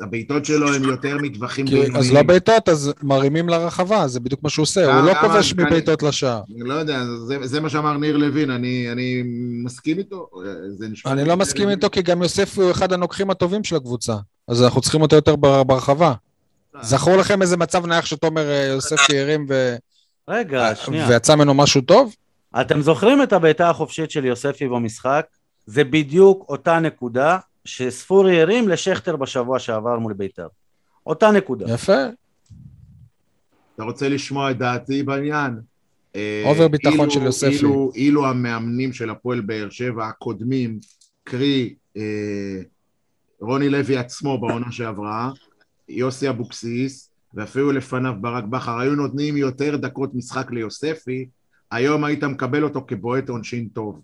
הבעיטות 0.03 0.45
שלו 0.45 0.73
הם 0.73 0.83
יותר 0.83 1.17
מטווחים 1.21 1.67
כי- 1.67 1.97
אז 1.97 2.11
לא 2.11 2.23
בעיטות, 2.23 2.69
אז 2.69 2.93
מרימים 3.03 3.49
לרחבה, 3.49 4.07
זה 4.07 4.19
בדיוק 4.19 4.43
מה 4.43 4.49
שהוא 4.49 4.63
עושה, 4.63 4.85
הוא 4.95 5.05
לא 5.05 5.13
גם 5.13 5.21
כובש 5.21 5.53
מבעיטות 5.53 6.03
לשער. 6.03 6.41
אני 6.55 6.69
לא 6.69 6.73
יודע, 6.73 6.99
זה, 7.27 7.37
זה 7.43 7.59
מה 7.59 7.69
שאמר 7.69 7.97
ניר 7.97 8.17
לוין, 8.17 8.49
אני, 8.51 8.91
אני 8.91 9.23
מסכים 9.65 9.97
איתו? 9.97 10.29
זה 10.77 10.87
נשמע 10.87 11.11
אני 11.11 11.25
לא 11.25 11.37
מסכים 11.37 11.69
איתו, 11.69 11.89
כי 11.89 12.01
גם 12.01 12.21
יוספי 12.21 12.61
הוא 12.61 12.71
אחד 12.71 12.93
הנוקחים 12.93 13.29
הטובים 13.29 13.63
של 13.63 13.75
הקבוצה, 13.75 14.15
אז 14.47 14.63
אנחנו 14.63 14.81
צריכים 14.81 15.01
אותו 15.01 15.15
יותר 15.15 15.35
בר- 15.35 15.63
ברחבה. 15.63 16.13
זכור 16.81 17.15
לכם 17.17 17.41
איזה 17.41 17.57
מצב 17.57 17.85
נייח 17.85 18.05
שתומר 18.05 18.49
אה, 18.49 18.65
יוספי 18.65 19.19
הרים 19.19 19.45
ו- 19.49 19.75
רגע, 20.29 20.75
שנייה. 20.75 21.07
ויצא 21.09 21.35
ממנו 21.35 21.53
משהו 21.53 21.81
טוב? 21.81 22.15
אתם 22.61 22.81
זוכרים 22.81 23.23
את 23.23 23.33
הבעיטה 23.33 23.69
החופשית 23.69 24.11
של 24.11 24.25
יוספי 24.25 24.67
במשחק? 24.67 25.25
זה 25.65 25.83
בדיוק 25.83 26.45
אותה 26.49 26.79
נקודה 26.79 27.37
שספורי 27.65 28.41
הרים 28.41 28.69
לשכטר 28.69 29.15
בשבוע 29.15 29.59
שעבר 29.59 29.99
מול 29.99 30.13
בית"ר. 30.13 30.47
אותה 31.07 31.31
נקודה. 31.31 31.73
יפה. 31.73 32.01
אתה 33.75 33.83
רוצה 33.83 34.09
לשמוע 34.09 34.51
את 34.51 34.57
דעתי 34.57 35.03
בעניין? 35.03 35.59
אה, 36.15 36.43
אובר 36.45 36.67
ביטחון 36.67 36.99
אילו- 36.99 37.11
של 37.11 37.21
יוספי. 37.21 37.55
אילו, 37.55 37.91
אילו 37.95 38.25
המאמנים 38.27 38.93
של 38.93 39.09
הפועל 39.09 39.41
באר 39.41 39.69
שבע 39.69 40.07
הקודמים, 40.07 40.79
קרי 41.23 41.73
אה, 41.97 42.01
רוני 43.39 43.69
לוי 43.69 43.97
עצמו 43.97 44.37
בעונה 44.41 44.71
שעברה, 44.71 45.31
יוסי 45.89 46.29
אבוקסיס, 46.29 47.09
ואפילו 47.33 47.71
לפניו 47.71 48.13
ברק 48.21 48.43
בכר, 48.43 48.79
היו 48.79 48.95
נותנים 48.95 49.37
יותר 49.37 49.75
דקות 49.75 50.15
משחק 50.15 50.51
ליוספי, 50.51 51.25
היום 51.73 52.03
היית 52.03 52.23
מקבל 52.23 52.63
אותו 52.63 52.85
כבועט 52.87 53.29
עונשין 53.29 53.67
טוב. 53.73 54.01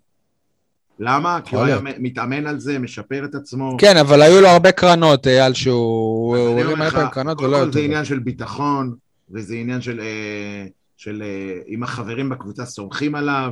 למה? 1.00 1.40
כי 1.46 1.56
הוא 1.56 1.64
היה. 1.64 1.80
מתאמן 1.82 2.48
על 2.48 2.60
זה, 2.60 2.80
משפר 2.80 3.26
את 3.26 3.36
עצמו. 3.36 3.78
כן, 3.78 3.98
אבל 3.98 4.22
היו 4.22 4.42
לו 4.42 4.48
הרבה 4.48 4.72
קרנות, 4.72 5.28
אייל, 5.28 5.54
שהוא 5.54 6.38
הוא 6.38 6.38
אני 6.38 6.62
הרים 6.62 6.66
אומר 6.66 6.72
הרבה 6.74 6.88
לך, 6.88 6.94
פעמים 6.94 7.10
קרנות 7.10 7.38
קודם 7.38 7.50
ולא 7.50 7.58
כל 7.58 7.66
יותר. 7.66 7.72
זה 7.72 7.80
עניין 7.80 8.06
של 8.06 8.20
ביטחון, 8.20 8.96
וזה 9.32 9.56
עניין 9.56 9.82
של, 9.82 10.00
אה, 10.00 10.66
של 10.98 11.24
אה, 11.26 11.62
אם 11.68 11.84
החברים 11.84 12.30
בקבוצה 12.30 12.66
סומכים 12.66 13.16
עליו. 13.16 13.52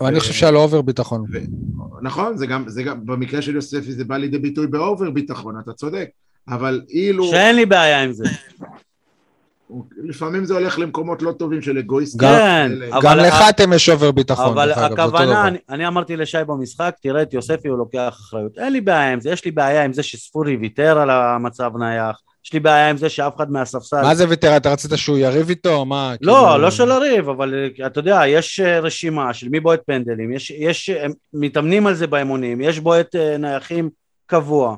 אבל 0.00 0.06
אני 0.06 0.20
חושב 0.20 0.32
שהיה 0.32 0.52
לו 0.52 0.60
over 0.60 0.82
ביטחון. 0.82 1.24
נכון, 2.02 2.36
זה 2.36 2.46
גם, 2.46 2.64
זה 2.68 2.82
גם, 2.82 3.06
במקרה 3.06 3.42
של 3.42 3.54
יוספי 3.54 3.92
זה 3.92 4.04
בא 4.04 4.16
לידי 4.16 4.38
ביטוי 4.38 4.66
ב 4.66 4.75
over 4.75 5.10
ביטחון, 5.10 5.58
אתה 5.58 5.72
צודק. 5.72 6.08
אבל 6.48 6.82
אילו, 6.88 7.24
שאין 7.30 7.56
לי 7.56 7.66
בעיה 7.66 8.02
עם 8.02 8.12
זה. 8.12 8.24
לפעמים 10.04 10.44
זה 10.44 10.54
הולך 10.54 10.78
למקומות 10.78 11.22
לא 11.22 11.32
טובים 11.32 11.62
של 11.62 11.78
אגואיסטים. 11.78 12.20
כן. 12.28 12.72
אבל 12.92 13.00
גם 13.02 13.16
לך 13.16 13.34
אתם 13.48 13.72
יש 13.72 13.88
אובר 13.88 14.10
ביטחון, 14.10 14.46
אבל 14.52 14.72
הכוונה. 14.72 15.48
אני, 15.48 15.58
אני 15.68 15.86
אמרתי 15.86 16.16
לשי 16.16 16.38
במשחק, 16.46 16.94
תראה 17.02 17.22
את 17.22 17.34
יוספי, 17.34 17.68
הוא 17.68 17.78
לוקח 17.78 18.08
אחריות. 18.08 18.58
אין 18.58 18.72
לי 18.72 18.80
בעיה 18.80 19.12
עם 19.12 19.20
זה, 19.20 19.30
יש 19.30 19.44
לי 19.44 19.50
בעיה 19.50 19.84
עם 19.84 19.92
זה 19.92 20.02
שספורי 20.02 20.56
ויתר 20.56 20.98
על 20.98 21.10
המצב 21.10 21.70
נייח, 21.78 22.20
יש 22.44 22.52
לי 22.52 22.60
בעיה 22.60 22.90
עם 22.90 22.96
זה 22.96 23.08
שאף 23.08 23.36
אחד 23.36 23.52
מהספסל... 23.52 24.02
מה 24.02 24.14
זה 24.14 24.28
ויתר? 24.28 24.56
אתה 24.56 24.72
רצית 24.72 24.90
שהוא 24.96 25.18
יריב 25.18 25.48
איתו? 25.48 25.84
מה? 25.84 26.14
לא, 26.20 26.32
כאילו- 26.32 26.58
לא 26.58 26.70
של 26.70 26.90
הריב, 26.90 27.28
אבל 27.28 27.70
אתה 27.86 27.98
יודע, 27.98 28.20
יש 28.26 28.60
אה, 28.60 28.80
רשימה 28.80 29.34
של 29.34 29.48
מי 29.48 29.60
בועט 29.60 29.80
פנדלים, 29.86 30.32
יש, 30.32 30.50
יש, 30.50 30.90
הם 30.90 31.12
מתאמנים 31.32 31.86
על 31.86 31.94
זה 31.94 32.06
באימונים, 32.06 32.60
יש 32.60 32.78
בועט 32.78 33.14
אה, 33.14 33.36
נייחים 33.38 33.90
קבוע. 34.26 34.76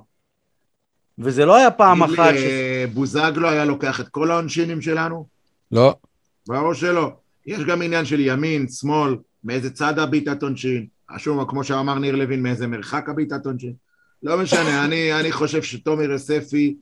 וזה 1.18 1.44
לא 1.44 1.56
היה 1.56 1.70
פעם 1.70 2.02
אחת 2.02 2.34
ש... 2.34 2.42
אה, 2.42 2.84
בוזגלו 2.94 3.48
היה 3.48 3.64
לוקח 3.64 4.00
את 4.00 4.08
כל 4.08 4.30
העונשינים 4.30 4.80
שלנו? 4.80 5.26
לא. 5.72 5.94
ברור 6.48 6.74
שלא. 6.74 7.12
יש 7.46 7.64
גם 7.64 7.82
עניין 7.82 8.04
של 8.04 8.20
ימין, 8.20 8.68
שמאל, 8.68 9.16
מאיזה 9.44 9.70
צד 9.70 9.98
הבעיטת 9.98 10.42
עונשין. 10.42 10.86
שוב, 11.18 11.50
כמו 11.50 11.64
שאמר 11.64 11.98
ניר 11.98 12.16
לוין, 12.16 12.42
מאיזה 12.42 12.66
מרחק 12.66 13.08
הבעיטת 13.08 13.46
עונשין. 13.46 13.72
לא 14.22 14.38
משנה, 14.38 14.80
אני, 14.84 15.20
אני 15.20 15.32
חושב 15.32 15.62
שתומר 15.62 16.10
יוספי, 16.10 16.76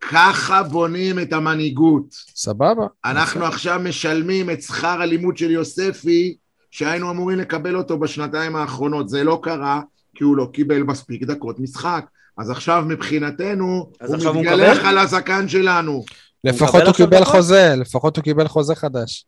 ככה 0.00 0.62
בונים 0.62 1.18
את 1.18 1.32
המנהיגות. 1.32 2.14
סבבה. 2.34 2.86
אנחנו 3.04 3.44
עכשיו 3.44 3.80
משלמים 3.84 4.50
את 4.50 4.62
שכר 4.62 5.02
הלימוד 5.02 5.36
של 5.36 5.50
יוספי, 5.50 6.36
שהיינו 6.70 7.10
אמורים 7.10 7.38
לקבל 7.38 7.76
אותו 7.76 7.98
בשנתיים 7.98 8.56
האחרונות. 8.56 9.08
זה 9.08 9.24
לא 9.24 9.40
קרה, 9.42 9.80
כי 10.14 10.24
הוא 10.24 10.36
לא 10.36 10.48
קיבל 10.52 10.82
מספיק 10.82 11.22
דקות 11.22 11.60
משחק. 11.60 12.06
אז 12.40 12.50
עכשיו 12.50 12.84
מבחינתנו, 12.88 13.90
אז 14.00 14.08
הוא 14.08 14.16
עכשיו 14.16 14.34
הוא 14.34 14.42
מתגלח 14.42 14.76
מקבל? 14.76 14.88
על 14.88 14.98
הזקן 14.98 15.48
שלנו. 15.48 16.04
לפחות 16.44 16.80
הוא 16.82 16.90
עכשיו 16.90 17.06
קיבל 17.06 17.20
דקות? 17.20 17.34
חוזה, 17.34 17.74
לפחות 17.76 18.16
הוא 18.16 18.24
קיבל 18.24 18.48
חוזה 18.48 18.74
חדש. 18.74 19.26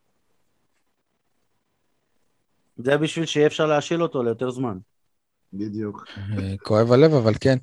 זה 2.76 2.96
בשביל 2.96 3.26
שיהיה 3.26 3.46
אפשר 3.46 3.66
להשיל 3.66 4.02
אותו 4.02 4.22
ליותר 4.22 4.50
זמן. 4.50 4.76
בדיוק. 5.52 6.06
אה, 6.38 6.54
כואב 6.62 6.92
הלב, 6.92 7.14
אבל 7.14 7.32
כן. 7.40 7.56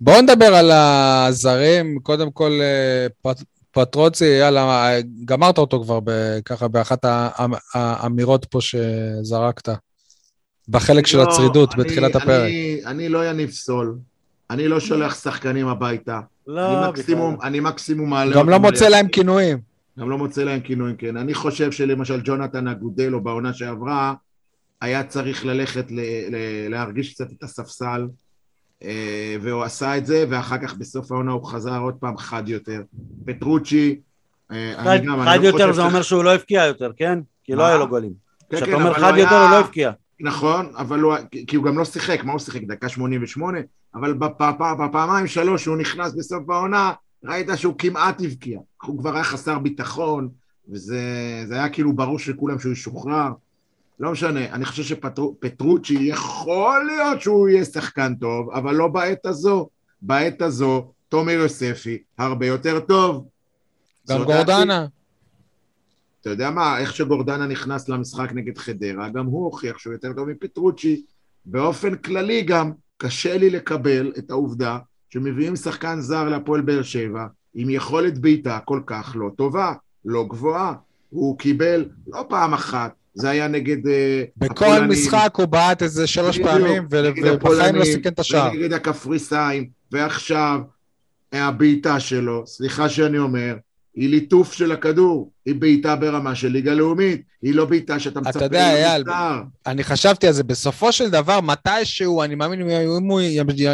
בואו 0.00 0.20
נדבר 0.22 0.54
על 0.54 0.70
הזרים. 0.70 1.98
קודם 2.02 2.30
כל, 2.30 2.52
אה, 2.62 3.06
פט- 3.22 3.44
פטרוצי, 3.70 4.24
יאללה, 4.24 4.90
גמרת 5.24 5.58
אותו 5.58 5.82
כבר 5.82 6.00
ב- 6.04 6.38
ככה 6.44 6.68
באחת 6.68 7.04
האמירות 7.74 8.44
פה 8.44 8.58
שזרקת. 8.60 9.68
בחלק 10.68 11.06
של 11.06 11.18
לא, 11.18 11.22
הצרידות 11.22 11.74
אני- 11.74 11.84
בתחילת 11.84 12.16
אני- 12.16 12.22
הפרק. 12.24 12.50
אני 12.86 13.08
לא 13.08 13.26
יניב 13.28 13.50
סול. 13.50 13.98
אני 14.52 14.68
לא 14.68 14.80
שולח 14.80 15.14
שחקנים 15.22 15.68
הביתה. 15.68 16.20
לא, 16.46 16.82
אני 16.82 16.88
מקסימום, 16.88 17.36
אני 17.42 17.60
מקסימום 17.60 18.10
מעלה 18.10 18.36
גם 18.36 18.48
לא 18.48 18.58
מוצא. 18.58 18.88
להם 18.88 19.08
כינויים. 19.08 19.58
גם 19.98 20.10
לא 20.10 20.18
מוצא 20.18 20.42
להם 20.44 20.60
כינויים, 20.60 20.96
כן. 20.96 21.16
אני 21.16 21.34
חושב 21.34 21.72
שלמשל 21.72 22.20
ג'ונתן 22.24 22.68
אגודלו 22.68 23.20
בעונה 23.20 23.52
שעברה, 23.52 24.14
היה 24.80 25.04
צריך 25.04 25.44
ללכת 25.46 25.90
ל- 25.90 26.00
ל- 26.30 26.68
להרגיש 26.70 27.14
קצת 27.14 27.32
את 27.38 27.42
הספסל, 27.42 28.06
אה, 28.84 29.36
והוא 29.42 29.62
עשה 29.62 29.96
את 29.96 30.06
זה, 30.06 30.24
ואחר 30.30 30.58
כך 30.58 30.74
בסוף 30.76 31.12
העונה 31.12 31.32
הוא 31.32 31.44
חזר 31.44 31.78
עוד 31.78 31.94
פעם 31.94 32.16
חד 32.16 32.48
יותר. 32.48 32.82
פטרוצ'י, 33.26 34.00
אה, 34.52 34.74
חד 34.76 34.86
אני 34.86 35.06
גם, 35.06 35.22
חד 35.24 35.38
לא 35.42 35.46
יותר 35.46 35.72
זה 35.72 35.82
אומר 35.82 36.02
שהוא 36.02 36.24
לא 36.24 36.34
הבקיע 36.34 36.66
יותר, 36.66 36.90
כן? 36.96 37.18
כי 37.44 37.52
לא? 37.54 37.62
היה 37.66 37.76
לו 37.76 37.88
גולים. 37.88 38.12
כן, 38.50 38.56
כשאתה 38.56 38.70
כן, 38.70 38.74
אומר 38.76 38.94
חד 38.94 39.12
יותר 39.16 39.34
היה- 39.34 39.42
הוא 39.42 39.50
לא 39.50 39.58
הבקיע. 39.60 39.90
נכון, 40.20 40.72
אבל 40.76 41.00
הוא, 41.00 41.14
כי 41.46 41.56
הוא 41.56 41.64
גם 41.64 41.78
לא 41.78 41.84
שיחק, 41.84 42.24
מה 42.24 42.32
הוא 42.32 42.40
שיחק? 42.40 42.60
דקה 42.62 42.88
88? 42.88 43.58
אבל 43.94 44.14
בפ- 44.14 44.62
בפעמיים 44.84 45.26
שלוש 45.26 45.62
שהוא 45.62 45.76
נכנס 45.76 46.12
בסוף 46.12 46.50
העונה, 46.50 46.92
ראית 47.24 47.46
שהוא 47.56 47.74
כמעט 47.78 48.20
הבקיע. 48.20 48.60
הוא 48.82 48.98
כבר 48.98 49.14
היה 49.14 49.24
חסר 49.24 49.58
ביטחון, 49.58 50.28
וזה 50.68 51.00
זה 51.46 51.54
היה 51.54 51.68
כאילו 51.68 51.92
ברור 51.92 52.18
שכולם 52.18 52.58
שהוא 52.58 52.72
ישוחרר. 52.72 53.30
לא 54.00 54.12
משנה, 54.12 54.44
אני 54.52 54.64
חושב 54.64 54.82
שפטרוצ'י 54.82 55.94
יכול 56.00 56.84
להיות 56.86 57.20
שהוא 57.20 57.48
יהיה 57.48 57.64
שחקן 57.64 58.14
טוב, 58.14 58.50
אבל 58.50 58.74
לא 58.74 58.88
בעת 58.88 59.26
הזו. 59.26 59.68
בעת 60.02 60.42
הזו, 60.42 60.92
תומר 61.08 61.32
יוספי 61.32 61.98
הרבה 62.18 62.46
יותר 62.46 62.80
טוב. 62.80 63.28
גם 64.08 64.18
דעתי. 64.18 64.32
גורדנה. 64.32 64.86
אתה 66.20 66.30
יודע 66.30 66.50
מה, 66.50 66.78
איך 66.78 66.92
שגורדנה 66.94 67.46
נכנס 67.46 67.88
למשחק 67.88 68.32
נגד 68.32 68.58
חדרה, 68.58 69.08
גם 69.08 69.26
הוא 69.26 69.44
הוכיח 69.44 69.78
שהוא 69.78 69.92
יותר 69.92 70.12
טוב 70.12 70.28
מפטרוצ'י. 70.28 71.02
באופן 71.44 71.94
כללי 71.96 72.42
גם, 72.42 72.72
קשה 73.02 73.36
לי 73.38 73.50
לקבל 73.50 74.12
את 74.18 74.30
העובדה 74.30 74.78
שמביאים 75.10 75.56
שחקן 75.56 76.00
זר 76.00 76.24
להפועל 76.24 76.60
באר 76.60 76.82
שבע 76.82 77.26
עם 77.54 77.70
יכולת 77.70 78.18
בעיטה 78.18 78.58
כל 78.64 78.80
כך 78.86 79.12
לא 79.18 79.30
טובה, 79.36 79.72
לא 80.04 80.24
גבוהה. 80.28 80.72
הוא 81.10 81.38
קיבל 81.38 81.84
לא 82.06 82.24
פעם 82.28 82.54
אחת, 82.54 82.92
זה 83.14 83.30
היה 83.30 83.48
נגד 83.48 83.86
אה, 83.86 84.24
בכל 84.36 84.64
הפולנים, 84.64 84.90
משחק 84.90 85.32
הוא 85.36 85.46
בעט 85.46 85.82
איזה 85.82 86.06
שלוש 86.06 86.38
פעמים, 86.38 86.82
נגד 86.84 87.32
ובחיים 87.34 87.74
לא 87.74 87.84
סיכן 87.84 88.08
את 88.08 88.18
השער. 88.18 88.50
ונגד 88.52 88.72
הקפריסאים, 88.72 89.68
ועכשיו 89.92 90.60
הבעיטה 91.32 92.00
שלו, 92.00 92.46
סליחה 92.46 92.88
שאני 92.88 93.18
אומר, 93.18 93.56
היא 93.94 94.08
ליטוף 94.08 94.52
של 94.52 94.72
הכדור, 94.72 95.30
היא 95.46 95.54
בעיטה 95.54 95.96
ברמה 95.96 96.34
של 96.34 96.48
ליגה 96.48 96.74
לאומית, 96.74 97.22
היא 97.42 97.54
לא 97.54 97.64
בעיטה 97.64 97.98
שאתה 98.00 98.20
מצפה 98.20 98.44
יודע, 98.44 98.74
אייל. 98.74 99.04
אני 99.66 99.84
חשבתי 99.84 100.26
על 100.26 100.32
זה, 100.32 100.44
בסופו 100.44 100.92
של 100.92 101.10
דבר, 101.10 101.40
מתישהו, 101.40 102.22
אני 102.22 102.34
מאמין, 102.34 102.70
אם 102.70 103.10
הוא 103.10 103.20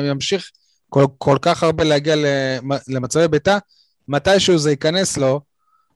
ימשיך 0.05 0.51
כל, 0.89 1.05
כל 1.19 1.39
כך 1.43 1.63
הרבה 1.63 1.85
להגיע 1.85 2.15
למ- 2.17 2.79
למצבי 2.89 3.29
ביתה, 3.29 3.59
מתישהו 4.09 4.59
זה 4.59 4.71
ייכנס 4.71 5.17
לו, 5.17 5.41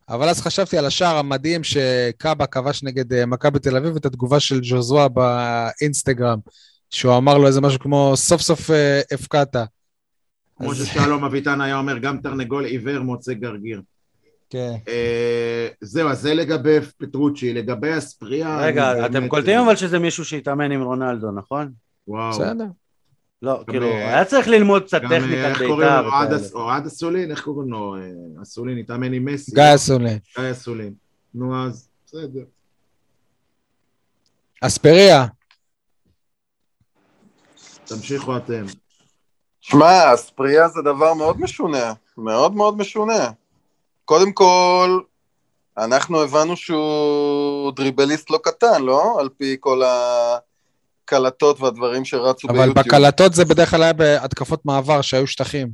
אבל 0.08 0.28
אז 0.28 0.40
חשבתי 0.40 0.78
על 0.78 0.86
השער 0.86 1.16
המדהים 1.16 1.64
שקאבה 1.64 2.46
כבש 2.46 2.82
נגד 2.82 3.12
אה, 3.12 3.26
מכבי 3.26 3.58
תל 3.58 3.76
אביב, 3.76 3.96
את 3.96 4.06
התגובה 4.06 4.40
של 4.40 4.60
ג'וזואה 4.62 5.06
באינסטגרם, 5.08 6.38
שהוא 6.90 7.16
אמר 7.16 7.38
לו 7.38 7.46
איזה 7.46 7.60
משהו 7.60 7.80
כמו, 7.80 8.12
סוף 8.16 8.40
סוף 8.40 8.70
אה, 8.70 9.00
הפקעת. 9.12 9.56
כמו 10.56 10.72
אז- 10.72 10.86
ששלום 10.86 11.24
אביטן 11.24 11.60
היה 11.60 11.76
אומר, 11.76 11.98
גם 11.98 12.18
תרנגול 12.22 12.64
עיוור 12.64 12.98
מוצא 13.02 13.32
גרגיר. 13.32 13.80
כן. 14.52 14.74
אה, 14.88 15.68
זהו, 15.80 16.08
אז 16.08 16.20
זה 16.20 16.34
לגבי 16.34 16.80
פטרוצ'י, 16.98 17.52
לגבי 17.52 17.98
אספריה... 17.98 18.58
רגע, 18.60 19.06
אתם 19.06 19.28
קולטים 19.28 19.58
אבל 19.58 19.76
שזה 19.76 19.98
מישהו 19.98 20.24
שהתאמן 20.24 20.72
עם 20.72 20.82
רונלדו, 20.82 21.30
נכון? 21.30 21.72
וואו. 22.08 22.30
בסדר. 22.30 22.64
לא, 23.42 23.64
כאילו, 23.66 23.86
אה, 23.86 24.08
היה 24.08 24.24
צריך 24.24 24.48
ללמוד 24.48 24.82
קצת 24.82 25.02
אה, 25.04 25.08
טכניקת 25.08 25.44
איך 25.44 25.58
קוראים 25.58 25.88
בעיטה. 25.88 26.00
לו? 26.52 26.60
אוהד 26.60 26.86
אסולין? 26.86 27.30
איך 27.30 27.44
קוראים 27.44 27.70
לו? 27.70 27.96
אסולין 28.42 28.78
התאמן 28.78 29.12
עם 29.12 29.24
מסי. 29.24 29.52
גיא 29.54 29.74
אסולין. 29.74 30.18
גיא 30.38 30.50
אסולין. 30.50 30.94
נו 31.34 31.64
אז, 31.66 31.88
בסדר. 32.06 32.44
אספריה, 34.60 35.26
תמשיכו 37.84 38.36
אתם. 38.36 38.64
שמע, 39.60 40.14
אספריה 40.14 40.68
זה 40.68 40.82
דבר 40.82 41.14
מאוד 41.14 41.40
משונה, 41.40 41.92
מאוד 42.18 42.54
מאוד 42.54 42.76
משונה. 42.76 43.30
קודם 44.12 44.32
כל, 44.32 45.00
אנחנו 45.78 46.22
הבנו 46.22 46.56
שהוא 46.56 47.72
דריבליסט 47.72 48.30
לא 48.30 48.38
קטן, 48.42 48.82
לא? 48.82 49.16
על 49.20 49.28
פי 49.38 49.56
כל 49.60 49.82
הקלטות 51.04 51.60
והדברים 51.60 52.04
שרצו 52.04 52.48
אבל 52.48 52.56
ביוטיוב. 52.58 52.86
בקלטות 52.86 53.34
זה 53.34 53.44
בדרך 53.44 53.70
כלל 53.70 53.82
היה 53.82 53.92
בהתקפות 53.92 54.66
מעבר 54.66 55.00
שהיו 55.00 55.26
שטחים. 55.26 55.68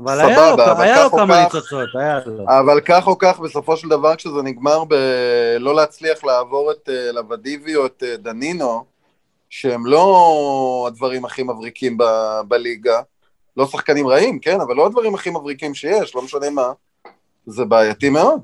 אבל 0.00 0.20
היה 0.20 0.36
סבבה, 0.36 0.72
אבל 0.72 0.82
היה 0.82 1.04
לו 1.04 1.10
כמה 1.10 1.44
ניצוצות, 1.44 1.88
היה 1.98 2.18
לו. 2.26 2.44
אבל 2.48 2.80
כך 2.80 3.06
או 3.06 3.18
כך, 3.18 3.38
בסופו 3.38 3.76
של 3.76 3.88
דבר, 3.88 4.16
כשזה 4.16 4.42
נגמר 4.42 4.84
בלא 4.84 5.74
להצליח 5.74 6.24
לעבור 6.24 6.70
את 6.70 6.88
אה, 6.88 7.12
לבדיבי 7.12 7.76
או 7.76 7.86
את 7.86 8.02
אה, 8.06 8.16
דנינו, 8.16 8.84
שהם 9.50 9.86
לא 9.86 10.84
הדברים 10.88 11.24
הכי 11.24 11.42
מבריקים 11.42 11.98
ב- 11.98 12.40
בליגה, 12.48 13.00
לא 13.56 13.66
שחקנים 13.66 14.06
רעים, 14.06 14.38
כן, 14.38 14.60
אבל 14.60 14.76
לא 14.76 14.86
הדברים 14.86 15.14
הכי 15.14 15.30
מבריקים 15.30 15.74
שיש, 15.74 16.14
לא 16.14 16.22
משנה 16.22 16.50
מה, 16.50 16.72
זה 17.46 17.64
בעייתי 17.64 18.08
מאוד. 18.08 18.40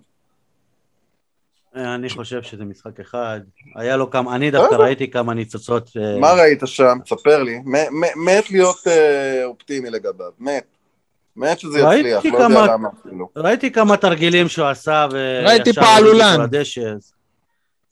אני 1.77 2.09
חושב 2.11 2.43
שזה 2.43 2.65
משחק 2.65 3.01
אחד. 3.01 3.41
היה 3.77 3.97
לו 3.97 4.11
כמה, 4.11 4.35
אני 4.37 4.51
דווקא 4.51 4.69
בסדר. 4.75 4.83
ראיתי 4.85 5.11
כמה 5.11 5.35
ניצוצות. 5.35 5.91
אה, 6.01 6.21
מה 6.21 6.33
ראית 6.33 6.61
שם? 6.65 6.99
תספר 7.05 7.43
לי. 7.43 7.59
מת 8.27 8.51
להיות 8.51 8.77
אה, 8.87 9.45
אופטימי 9.45 9.91
לגביו, 9.91 10.31
מת. 10.39 10.65
מת 11.37 11.59
שזה 11.61 11.89
ראיתי 11.89 12.09
יצליח, 12.09 12.35
לא 12.35 12.39
יודע 12.45 12.73
למה 12.73 12.89
אפילו. 13.01 13.29
ראיתי 13.37 13.71
כמה 13.73 13.97
תרגילים 13.97 14.49
שהוא 14.49 14.67
עשה, 14.67 15.07
ראיתי 15.45 15.71
וישר 15.71 15.83
פעלולן. 15.83 16.41
לדשא. 16.41 16.81
אז- 16.97 17.13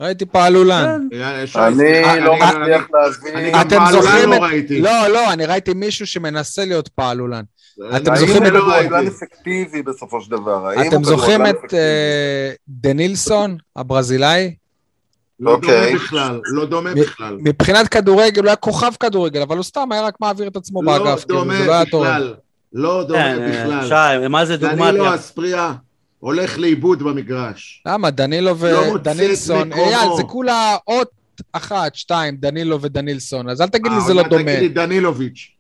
ראיתי 0.01 0.27
פעלולן. 0.27 1.09
כן. 1.11 1.21
אה, 1.23 1.69
אני 2.15 2.21
לא 2.21 2.35
מצליח 2.37 2.87
להבין. 2.93 3.55
אתם 3.61 3.69
פעלולן 3.69 3.93
זוכרים 4.03 4.31
לא 4.31 4.37
את- 4.37 4.41
ראיתי. 4.43 4.81
לא, 4.81 5.09
לא, 5.09 5.33
אני 5.33 5.47
ראיתי 5.47 5.75
מישהו 5.75 6.07
שמנסה 6.07 6.65
להיות 6.65 6.89
פעלולן. 6.89 7.43
אתם 7.97 8.17
זוכרים 8.17 8.43
לא 8.43 8.49
את- 8.49 8.53
ראיתי. 8.55 8.89
כדורגלן 8.89 9.07
אפקטיבי 9.07 9.83
בסופו 9.83 10.21
של 10.21 10.31
דבר. 10.31 10.67
האם 10.67 10.89
אתם 10.89 11.05
זוכרים 11.05 11.47
את? 11.47 11.75
אה, 11.75 12.51
דנילסון, 12.69 13.57
הברזילאי? 13.77 14.55
לא 15.41 15.57
דומה 15.61 15.73
אוקיי. 15.75 15.95
בכלל, 15.95 16.41
לא 16.45 16.67
דומה 16.67 16.95
בכלל. 16.95 17.37
מבחינת 17.41 17.89
כדורגל 17.89 18.41
הוא 18.43 18.47
היה 18.49 18.57
כוכב 18.57 18.93
כדורגל, 19.01 19.43
אבל 19.43 19.57
הוא 19.57 19.65
סתם 19.65 19.89
היה 19.93 20.03
רק 20.03 20.15
מעביר 20.21 20.49
את 20.49 20.57
עצמו 20.57 20.83
לא 20.83 20.99
באגף, 21.05 21.25
כאילו, 21.25 21.39
דומה 21.39 21.59
זה 21.59 21.67
לא 21.67 21.73
היה 21.73 21.85
טוב. 21.87 22.05
בכלל. 22.05 22.35
לא 22.73 23.05
דומה 23.09 23.19
כן, 23.37 23.43
אה, 23.43 23.49
בכלל. 23.65 23.89
שי, 24.21 24.29
מה 24.29 24.45
זה 24.45 24.57
דוגמת? 24.57 24.79
דנילו 24.79 25.15
אספריה 25.15 25.73
הולך 26.19 26.59
לאיבוד 26.59 27.03
במגרש. 27.03 27.83
למה? 27.87 28.11
דנילו 28.11 28.47
לא 28.63 28.93
ודנילסון, 28.95 29.69
מקומו. 29.69 29.85
אייל, 29.85 30.09
זה 30.17 30.23
כולה 30.23 30.77
אות 30.89 31.11
אחת, 31.53 31.95
שתיים, 31.95 32.37
דנילו 32.37 32.81
ודנילסון, 32.81 33.49
אז 33.49 33.61
אל 33.61 33.69
תגיד 33.69 33.93
לי 33.93 33.99
אה, 33.99 34.05
זה 34.05 34.15
לא 34.15 34.23
דומה. 34.23 34.43
תגיד 34.43 34.59
לי 34.59 34.69
דנילוביץ'. 34.69 35.51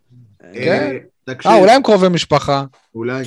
תקשיב, 1.24 1.52
אה, 1.52 1.58
אולי 1.58 1.72
הם 1.72 1.82
קרובי 1.82 2.08
משפחה. 2.08 2.64
אולי. 2.94 3.24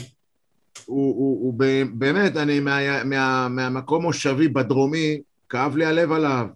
הוא, 0.85 1.15
הוא, 1.15 1.45
הוא 1.45 1.53
באמת, 1.93 2.37
אני 2.37 2.59
מה, 2.59 3.03
מה, 3.03 3.47
מהמקום 3.47 4.01
מושבי 4.01 4.47
בדרומי, 4.47 5.21
כאב 5.49 5.75
לי 5.75 5.85
הלב 5.85 6.11
עליו. 6.11 6.47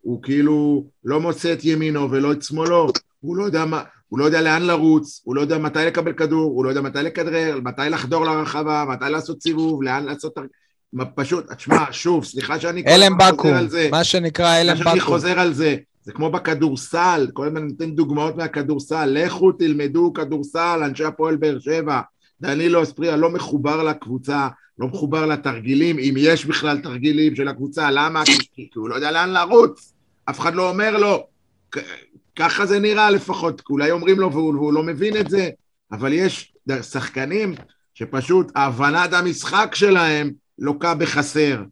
הוא 0.00 0.22
כאילו 0.22 0.84
לא 1.04 1.20
מוצא 1.20 1.52
את 1.52 1.64
ימינו 1.64 2.10
ולא 2.10 2.32
את 2.32 2.42
שמאלו. 2.42 2.88
הוא 3.20 3.36
לא 3.36 3.44
יודע 3.44 3.64
מה, 3.64 3.82
הוא 4.08 4.18
לא 4.18 4.24
יודע 4.24 4.40
לאן 4.40 4.62
לרוץ, 4.62 5.20
הוא 5.24 5.36
לא 5.36 5.40
יודע 5.40 5.58
מתי 5.58 5.78
לקבל 5.78 6.12
כדור, 6.12 6.52
הוא 6.54 6.64
לא 6.64 6.68
יודע 6.68 6.80
מתי 6.80 6.98
לכדרר, 6.98 7.60
מתי 7.64 7.82
לחדור 7.90 8.24
לרחבה, 8.24 8.84
מתי 8.88 9.04
לעשות 9.10 9.42
סיבוב, 9.42 9.82
לאן 9.82 10.04
לעשות... 10.04 10.34
פשוט, 11.14 11.52
תשמע, 11.52 11.84
שוב, 11.90 12.24
סליחה 12.24 12.60
שאני 12.60 12.84
כל 12.84 12.90
הלם 12.90 13.02
הזמן 13.02 13.30
חוזר 13.30 13.32
בקו"ם, 13.32 13.54
על 13.54 13.68
זה. 13.68 13.88
מה 13.90 14.04
שנקרא 14.04 14.46
הלם 14.46 14.74
סליחה 14.74 14.90
שאני 14.90 15.00
בקו"ם. 15.00 15.12
חוזר 15.12 15.40
על 15.40 15.52
זה, 15.52 15.76
זה 16.04 16.12
כמו 16.12 16.30
בכדורסל, 16.30 17.28
כל 17.32 17.46
הזמן 17.46 17.66
נותן 17.66 17.90
דוגמאות 17.90 18.36
מהכדורסל, 18.36 19.06
לכו 19.06 19.52
תלמדו 19.52 20.12
כדורסל, 20.12 20.80
אנשי 20.84 21.04
הפועל 21.04 21.36
באר 21.36 21.58
שבע, 21.58 22.00
דנילו 22.40 22.82
אספריה 22.82 23.16
לא 23.16 23.30
מחובר 23.30 23.82
לקבוצה, 23.82 24.48
לא 24.78 24.86
מחובר 24.88 25.26
לתרגילים, 25.26 25.98
אם 25.98 26.14
יש 26.18 26.46
בכלל 26.46 26.78
תרגילים 26.78 27.36
של 27.36 27.48
הקבוצה, 27.48 27.90
למה? 27.90 28.22
כי, 28.54 28.68
הוא 28.74 28.88
לא 28.88 28.94
יודע 28.94 29.10
לאן 29.10 29.30
לרוץ, 29.30 29.92
אף 30.30 30.40
אחד 30.40 30.54
לא 30.54 30.70
אומר 30.70 30.96
לו, 30.96 31.26
ככה 32.36 32.66
זה 32.66 32.78
נראה 32.78 33.10
לפחות, 33.10 33.62
אולי 33.70 33.90
אומרים 33.90 34.20
לו 34.20 34.32
והוא, 34.32 34.54
והוא 34.54 34.72
לא 34.72 34.82
מבין 34.82 35.16
את 35.16 35.30
זה, 35.30 35.50
אבל 35.92 36.12
יש 36.12 36.54
שחקנים 36.82 37.54
שפשוט 37.94 38.52
הבנת 38.56 39.12
המשחק 39.12 39.74
שלהם 39.74 40.30
לוקה 40.58 40.94
בחסר. 40.94 41.62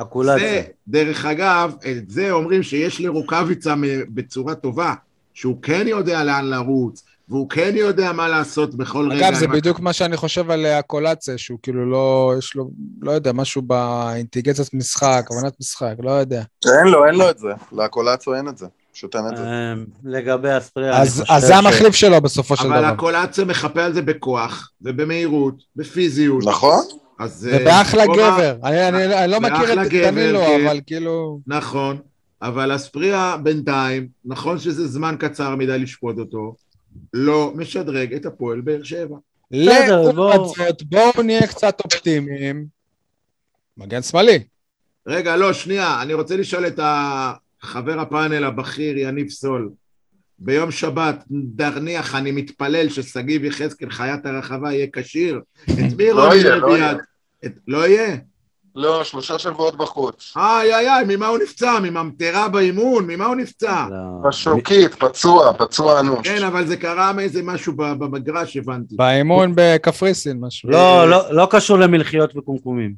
הקולציה. 0.00 0.38
זה, 0.48 0.62
דרך 0.88 1.24
אגב, 1.24 1.74
את 1.90 2.10
זה 2.10 2.30
אומרים 2.30 2.62
שיש 2.62 3.00
לרוקאביצה 3.00 3.74
בצורה 4.14 4.54
טובה, 4.54 4.94
שהוא 5.34 5.62
כן 5.62 5.84
יודע 5.88 6.24
לאן 6.24 6.44
לרוץ, 6.44 7.04
והוא 7.28 7.48
כן 7.50 7.72
יודע 7.76 8.12
מה 8.12 8.28
לעשות 8.28 8.74
בכל 8.74 9.08
רגע. 9.12 9.28
אגב, 9.28 9.34
זה 9.38 9.48
בדיוק 9.48 9.80
מה 9.80 9.92
שאני 9.92 10.16
חושב 10.16 10.50
על 10.50 10.66
אה, 10.66 10.78
הקולציה, 10.78 11.38
שהוא 11.38 11.58
כאילו 11.62 11.90
לא, 11.90 12.34
יש 12.38 12.54
לו, 12.54 12.70
לא 13.02 13.10
יודע, 13.10 13.32
משהו 13.32 13.62
באינטליגנציית 13.62 14.74
משחק, 14.74 15.26
הבנת 15.30 15.52
משחק, 15.60 15.94
לא 15.98 16.10
יודע. 16.10 16.42
אין 16.78 16.86
לו, 16.86 17.06
אין 17.06 17.14
לו 17.14 17.30
את 17.30 17.38
זה. 17.38 17.48
לקולצו 17.72 18.34
אין 18.34 18.48
את 18.48 18.58
זה. 18.58 18.66
פשוט 18.92 19.16
אין 19.16 19.24
את 19.32 19.36
זה. 19.36 19.42
אמ, 19.42 19.84
לגבי 20.04 20.48
אני 20.48 20.90
אז 20.90 21.24
אז 21.28 21.42
זה 21.42 21.52
ש- 21.52 21.56
המחליף 21.56 21.94
שלו 21.94 22.20
בסופו 22.20 22.56
של 22.56 22.66
אבל 22.66 22.78
דבר. 22.78 22.86
הקולאצה 22.86 23.44
מחפה 23.44 23.82
על 23.84 23.92
זה 23.92 24.02
בכוח, 24.02 24.70
ובמהירות, 24.82 25.54
בפיזיות. 25.76 26.44
נכון? 26.46 26.84
אז... 27.18 27.48
אה, 27.52 27.58
ובאחלה 27.60 28.06
פה 28.06 28.12
גבר. 28.16 28.56
אני- 28.64 28.88
אני 28.88 29.18
אני 29.24 29.30
לא 29.30 29.40
מכיר 29.40 29.58
באחלה 29.58 29.86
את 29.86 29.92
דנילו, 29.92 30.40
כן. 30.40 30.66
אבל 30.66 30.80
כאילו... 30.86 31.40
נכון, 31.46 31.98
אבל 32.42 32.76
אספריה 32.76 33.36
בינתיים, 33.42 34.08
נכון 34.24 34.58
שזה 34.58 34.86
זמן 34.88 35.16
קצר 35.18 35.56
מדי 35.56 35.78
לשפוט 35.78 36.18
אותו, 36.18 36.54
לא 37.14 37.52
משדרג 37.54 38.14
את 38.14 38.26
הפועל 38.26 38.60
באר 38.60 38.82
שבע. 38.82 39.16
לעומת 39.50 40.40
בואו 40.82 41.22
נהיה 41.24 41.46
קצת 41.46 41.80
אופטימיים. 41.84 42.66
מגן 43.76 44.02
שמאלי. 44.02 44.38
רגע, 45.06 45.36
לא, 45.36 45.52
שנייה, 45.52 46.02
אני 46.02 46.14
רוצה 46.14 46.36
לשאול 46.36 46.66
את 46.66 46.80
החבר 46.82 48.00
הפאנל 48.00 48.44
הבכיר, 48.44 48.98
יניב 48.98 49.28
סול. 49.28 49.70
ביום 50.38 50.70
שבת, 50.70 51.24
נניח, 51.58 52.14
אני 52.14 52.32
מתפלל 52.32 52.88
ששגיב 52.88 53.44
יחזקאל, 53.44 53.90
חיית 53.90 54.26
הרחבה, 54.26 54.72
יהיה 54.72 54.86
כשיר. 54.92 55.40
את 55.64 55.70
מי 55.98 56.10
לא 56.12 56.24
רוני 56.26 56.42
לא 56.60 56.76
יהיה. 56.76 56.90
יד? 56.90 56.96
את- 57.46 57.58
לא 57.68 57.86
יהיה? 57.88 58.16
לא, 58.76 59.04
שלושה 59.04 59.38
שבועות 59.38 59.76
בחוץ. 59.76 60.32
איי 60.36 60.74
איי 60.74 60.88
איי, 60.88 61.04
ממה 61.16 61.26
הוא 61.26 61.38
נפצע? 61.38 61.78
מממטרה 61.82 62.48
באימון? 62.48 63.06
ממה 63.06 63.26
הוא 63.26 63.36
נפצע? 63.36 63.86
לא. 63.90 64.28
בשוקית, 64.28 64.94
פצוע, 64.94 65.52
פצוע 65.52 66.00
אנוש. 66.00 66.28
כן, 66.28 66.44
אבל 66.44 66.66
זה 66.66 66.76
קרה 66.76 67.12
מאיזה 67.12 67.42
משהו 67.42 67.72
ב- 67.76 67.92
במגרש, 68.04 68.56
הבנתי. 68.56 68.96
באימון 68.96 69.52
בקפריסין, 69.56 70.40
משהו. 70.40 70.70
לא, 70.70 71.10
לא, 71.10 71.34
לא 71.34 71.48
קשור 71.50 71.78
למלחיות 71.78 72.36
וקומקומים. 72.36 72.94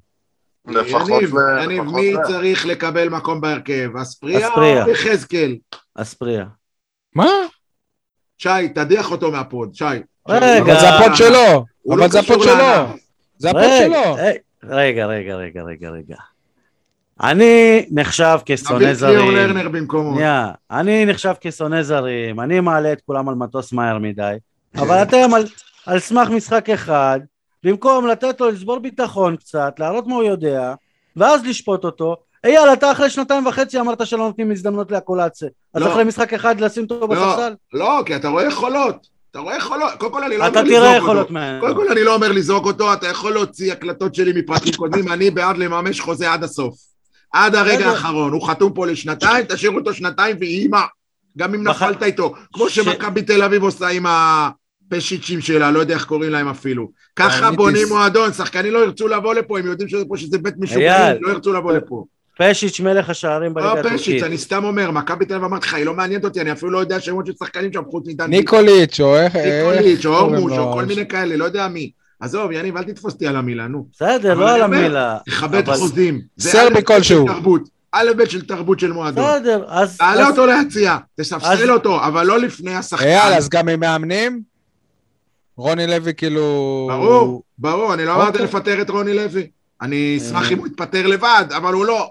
לפחות 0.69 1.09
יניב, 1.11 1.37
ל- 1.39 1.83
מי. 1.83 2.15
צריך 2.27 2.67
לקבל 2.67 3.09
מקום 3.09 3.41
בהרכב? 3.41 3.91
אספריה. 4.03 4.49
או 4.85 4.91
יחזקאל? 4.91 5.57
אספריה. 5.95 6.45
מה? 7.15 7.27
שי, 8.39 8.69
תדיח 8.75 9.11
אותו 9.11 9.31
מה 9.31 9.45
pod, 9.45 9.75
שי. 9.75 9.85
רגע. 10.29 10.59
אבל 10.59 10.81
זה 10.81 10.89
ה 10.89 10.96
pod 10.96 11.17
שלו. 11.17 11.65
הוא 11.83 11.95
אבל 11.95 12.03
לא 12.03 12.09
זה 12.09 12.21
ה 12.21 12.26
pod 12.26 12.43
שלו. 12.43 12.99
זה 13.39 13.51
ה 13.51 13.56
pod 13.56 13.71
שלו. 13.79 14.17
רגע, 14.65 15.07
רגע, 15.07 15.37
רגע, 15.37 15.63
רגע, 15.63 15.91
רגע. 15.91 16.17
אני 17.23 17.87
נחשב 17.91 18.39
כשונא 18.45 18.95
זרים. 18.95 19.51
שנייה, 20.15 20.51
אני 20.71 21.07
נחשב 21.07 21.35
כשונא 21.41 21.83
זרים, 21.83 22.41
אני 22.41 22.61
מעלה 22.61 22.93
את 22.93 23.01
כולם 23.07 23.29
על 23.29 23.35
מטוס 23.35 23.73
מהר 23.73 23.99
מדי, 23.99 24.35
אבל 24.77 25.03
אתם 25.03 25.35
על, 25.35 25.45
על 25.87 25.99
סמך 25.99 26.29
משחק 26.29 26.71
אחד, 26.71 27.21
במקום 27.65 28.07
לתת 28.07 28.41
לו 28.41 28.51
לצבור 28.51 28.79
ביטחון 28.79 29.37
קצת, 29.37 29.75
להראות 29.79 30.07
מה 30.07 30.15
הוא 30.15 30.23
יודע, 30.23 30.75
ואז 31.17 31.45
לשפוט 31.47 31.85
אותו, 31.85 32.17
אייל, 32.45 32.73
אתה 32.73 32.93
אחרי 32.93 33.11
שנתיים 33.11 33.47
וחצי 33.47 33.81
אמרת 33.81 34.07
שלא 34.07 34.27
נותנים 34.27 34.51
הזדמנות 34.51 34.91
לאקולציה, 34.91 35.49
אז 35.75 35.83
לא. 35.83 35.93
אחרי 35.93 36.05
משחק 36.05 36.35
אחד 36.35 36.61
לשים 36.61 36.83
אותו 36.83 37.09
בספסל? 37.09 37.55
לא, 37.73 38.03
כי 38.07 38.17
אתה 38.17 38.29
רואה 38.29 38.45
יכולות. 38.45 39.07
אתה 39.31 39.39
רואה 39.39 39.57
יכולות. 39.57 39.93
קודם 39.99 40.13
כל 40.13 40.25
אני 40.25 40.37
לא 40.39 40.47
אתה 40.47 40.61
אומר 40.61 40.71
תראה 40.71 40.81
לזרוק 40.81 41.03
יכולות 41.03 41.23
אותו. 41.23 41.33
ממנו. 41.35 41.61
קודם 41.61 41.75
כל 41.75 41.89
אני 41.89 42.05
לא 42.05 42.15
אומר 42.15 42.33
לזרוק 42.33 42.67
אותו, 42.67 42.93
אתה 42.93 43.09
יכול 43.09 43.33
להוציא 43.33 43.73
הקלטות 43.73 44.15
שלי 44.15 44.41
מפרטים 44.41 44.73
קודמים, 44.73 45.13
אני 45.13 45.31
בעד 45.31 45.59
לממש 45.59 46.01
חוזה 46.01 46.33
עד 46.33 46.45
הסוף. 46.45 46.75
עד 47.33 47.55
הרגע. 47.55 47.89
האחרון. 47.89 48.33
הוא 48.33 48.49
חתום 48.49 48.73
פה 48.75 48.87
לשנתיים, 48.87 49.45
תשאיר 49.45 49.71
אותו 49.71 49.95
שנתיים 49.95 50.37
ויהי 50.41 50.69
מה. 50.69 50.83
גם 51.39 51.55
אם 51.55 51.69
נפלת 51.69 52.03
איתו. 52.03 52.35
כמו 52.53 52.69
שמכבי 52.69 53.23
תל 53.23 53.43
אביב 53.43 53.63
עושה 53.63 53.89
עם 53.89 54.07
הפשיצ'ים 54.09 55.41
שלה, 55.41 55.71
לא 55.71 55.79
יודע 55.79 55.95
איך 55.95 56.05
קוראים 56.05 56.31
להם 56.31 56.49
אפילו. 56.49 56.91
ככה. 57.17 57.51
בונים 57.51 57.89
מועדון, 57.89 58.33
שחקנים 58.33 58.73
לא 58.73 58.79
ירצו 58.79 59.09
לבוא 59.09 59.35
לפה, 59.35 59.59
הם 59.59 59.67
יודעים 59.67 59.89
שזה 59.89 60.39
בית 60.39 60.55
משוגעים. 60.59 61.17
לא 61.21 61.31
ירצו 61.31 61.53
לבוא 61.53 61.73
לפה. 61.73 62.05
פשיץ' 62.39 62.81
מלך 62.81 63.11
השערים 63.11 63.55
בליגה 63.55 63.75
לא 63.75 63.79
הטורקית. 63.79 64.01
פשיץ', 64.01 64.23
אני 64.23 64.39
סתם 64.39 64.65
אומר, 64.65 64.91
מכבי 64.91 65.25
תל 65.25 65.35
אביב 65.35 65.45
אמרתי 65.45 65.67
לך, 65.67 65.75
היא 65.75 65.85
לא 65.85 65.95
מעניינת 65.95 66.25
אותי, 66.25 66.41
אני 66.41 66.53
אפילו 66.53 66.71
לא 66.71 66.79
יודע 66.79 67.01
שמות 67.01 67.27
של 67.27 67.33
שחקנים 67.39 67.73
שם 67.73 67.83
חוץ 67.91 68.07
מדן 68.07 68.31
ניקוליץ', 68.31 69.01
או 69.01 69.17
איך... 69.17 69.37
ניקוליץ', 69.37 70.07
או 70.07 70.15
אורמוש? 70.15 70.53
או 70.53 70.73
כל 70.73 70.85
מיני 70.85 71.09
כאלה, 71.09 71.37
לא 71.37 71.45
יודע 71.45 71.69
מי. 71.69 71.91
עזוב, 72.21 72.53
יניב, 72.53 72.77
אל 72.77 72.83
תתפוס 72.83 73.13
אותי 73.15 73.27
על 73.27 73.37
המילה, 73.37 73.67
נו. 73.67 73.87
בסדר, 73.93 74.35
לא 74.35 74.51
על 74.55 74.63
המילה. 74.63 75.19
תכבד 75.27 75.75
חוזים. 75.75 76.21
זה 76.37 76.51
סרבי 76.51 76.85
כלשהו. 76.85 77.27
תרבות. 77.27 77.63
א' 77.93 78.11
ב' 78.17 78.25
של 78.25 78.47
תרבות 78.47 78.81
של 78.81 78.93
מועדון. 78.93 79.25
בסדר, 79.25 79.65
אז... 79.69 79.97
תעלה 79.97 80.29
אותו 80.29 80.47
להציע, 80.47 80.97
תספסל 81.17 81.73
אותו, 81.73 82.05
אבל 82.05 82.27
לא 82.27 82.39
לפני 82.39 82.75
השחקן. 82.75 83.05
אייל, 83.05 83.35
אז 83.35 83.49
גם 83.49 83.69
עם 83.69 83.81
מאמנים? 83.81 84.43
רוני 85.57 85.87
לוי 85.87 86.15
כאילו... 86.15 86.89
ברור, 86.91 87.43
ברור, 87.59 87.95
אני 87.95 88.05
לא 88.05 88.15
אמרתי 88.15 88.31
אוקיי. 88.31 88.45
לפטר 88.45 88.81
את 88.81 88.91
רוני 88.91 89.15
לוי. 89.15 89.47
אני 89.83 90.19
אשמח 90.23 90.47
אה. 90.49 90.53
אם 90.53 90.59
הוא 90.59 90.67
יתפטר 90.67 91.07
לבד, 91.07 91.45
אבל 91.57 91.73
הוא 91.73 91.87
לא. 91.87 92.11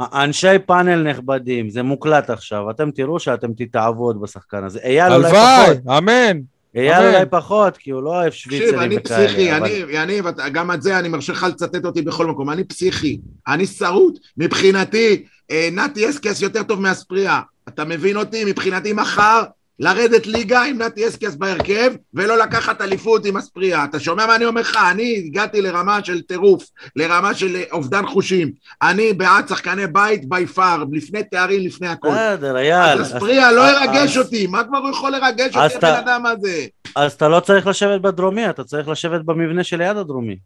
אנשי 0.00 0.58
פאנל 0.66 1.10
נכבדים, 1.10 1.70
זה 1.70 1.82
מוקלט 1.82 2.30
עכשיו, 2.30 2.70
אתם 2.70 2.90
תראו 2.90 3.20
שאתם 3.20 3.52
תתאהבו 3.56 4.04
עוד 4.04 4.20
בשחקן 4.20 4.64
הזה. 4.64 4.78
אייל 4.84 5.12
אולי 5.12 5.26
הלוואי, 5.28 5.66
פחות, 5.66 5.98
אמן. 5.98 6.38
אייל. 6.76 7.06
אולי 7.14 7.26
פחות, 7.30 7.76
כי 7.76 7.90
הוא 7.90 8.02
לא 8.02 8.10
אוהב 8.10 8.32
שוויצרים 8.32 8.80
אני 8.80 8.96
וכאלה. 8.98 9.26
פסיכי, 9.28 9.52
אני, 9.52 9.82
יניב, 9.90 10.26
אתה- 10.26 10.48
גם 10.48 10.70
את 10.72 10.82
זה 10.82 10.98
אני 10.98 11.08
מרשה 11.08 11.32
לך 11.32 11.42
לצטט 11.42 11.84
אותי 11.84 12.02
בכל 12.02 12.26
מקום, 12.26 12.50
אני 12.50 12.64
פסיכי, 12.64 13.18
אני 13.48 13.66
שרוט, 13.66 14.18
מבחינתי, 14.36 15.24
אה, 15.50 15.68
נתי 15.72 16.10
אסקס 16.10 16.42
יותר 16.42 16.62
טוב 16.62 16.80
מאספריה, 16.80 17.40
אתה 17.68 17.84
מבין 17.84 18.16
אותי? 18.16 18.44
מבחינתי 18.44 18.92
מחר, 18.92 19.42
לרדת 19.78 20.26
ליגה 20.26 20.62
עם 20.62 20.82
נתי 20.82 21.08
אסקס 21.08 21.34
בהרכב, 21.34 21.92
ולא 22.14 22.38
לקחת 22.38 22.80
אליפות 22.80 23.26
עם 23.26 23.36
אספריה, 23.36 23.84
אתה 23.84 24.00
שומע 24.00 24.26
מה 24.26 24.36
אני 24.36 24.44
אומר 24.44 24.60
לך? 24.60 24.78
אני 24.90 25.22
הגעתי 25.26 25.62
לרמה 25.62 26.04
של 26.04 26.22
טירוף, 26.22 26.64
לרמה 26.96 27.34
של 27.34 27.56
אה, 27.56 27.64
אובדן 27.72 28.06
חושים, 28.06 28.52
אני 28.82 29.12
בעד 29.12 29.48
שחקני 29.48 29.86
בית 29.86 30.28
בי 30.28 30.46
פאר, 30.46 30.84
לפני 30.92 31.22
תארים, 31.24 31.66
לפני 31.66 31.88
הכל. 31.88 32.08
בסדר, 32.08 32.56
אייל. 32.56 33.00
אז 33.00 33.16
אספריה 33.16 33.52
לא 33.52 33.62
ירגש 33.62 34.16
אותי, 34.16 34.46
מה 34.46 34.64
כבר 34.64 34.78
הוא 34.78 34.90
יכול 34.90 35.12
לרגש 35.12 35.56
אותי 35.56 35.76
הבן 35.76 35.94
אדם 35.94 36.26
הזה? 36.26 36.66
אז 36.96 37.12
אתה 37.12 37.28
לא 37.28 37.40
צריך 37.40 37.66
לשבת 37.66 38.00
בדרומי, 38.00 38.50
אתה 38.50 38.64
צריך 38.64 38.88
לשבת 38.88 39.20
במבנה 39.20 39.64
שליד 39.64 39.96
הדרומי. 39.96 40.36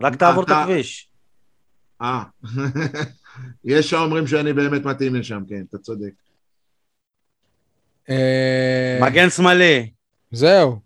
רק 0.00 0.14
תעבור 0.14 0.42
את 0.42 0.50
הכביש. 0.50 1.08
אה, 2.02 2.22
יש 3.64 3.92
האומרים 3.92 4.26
שאני 4.26 4.52
באמת 4.52 4.84
מתאים 4.84 5.14
לשם, 5.14 5.42
כן, 5.48 5.62
אתה 5.70 5.78
צודק. 5.78 6.10
אה, 8.10 8.98
מגן 9.00 9.30
שמאלי. 9.30 9.86
זהו. 10.32 10.76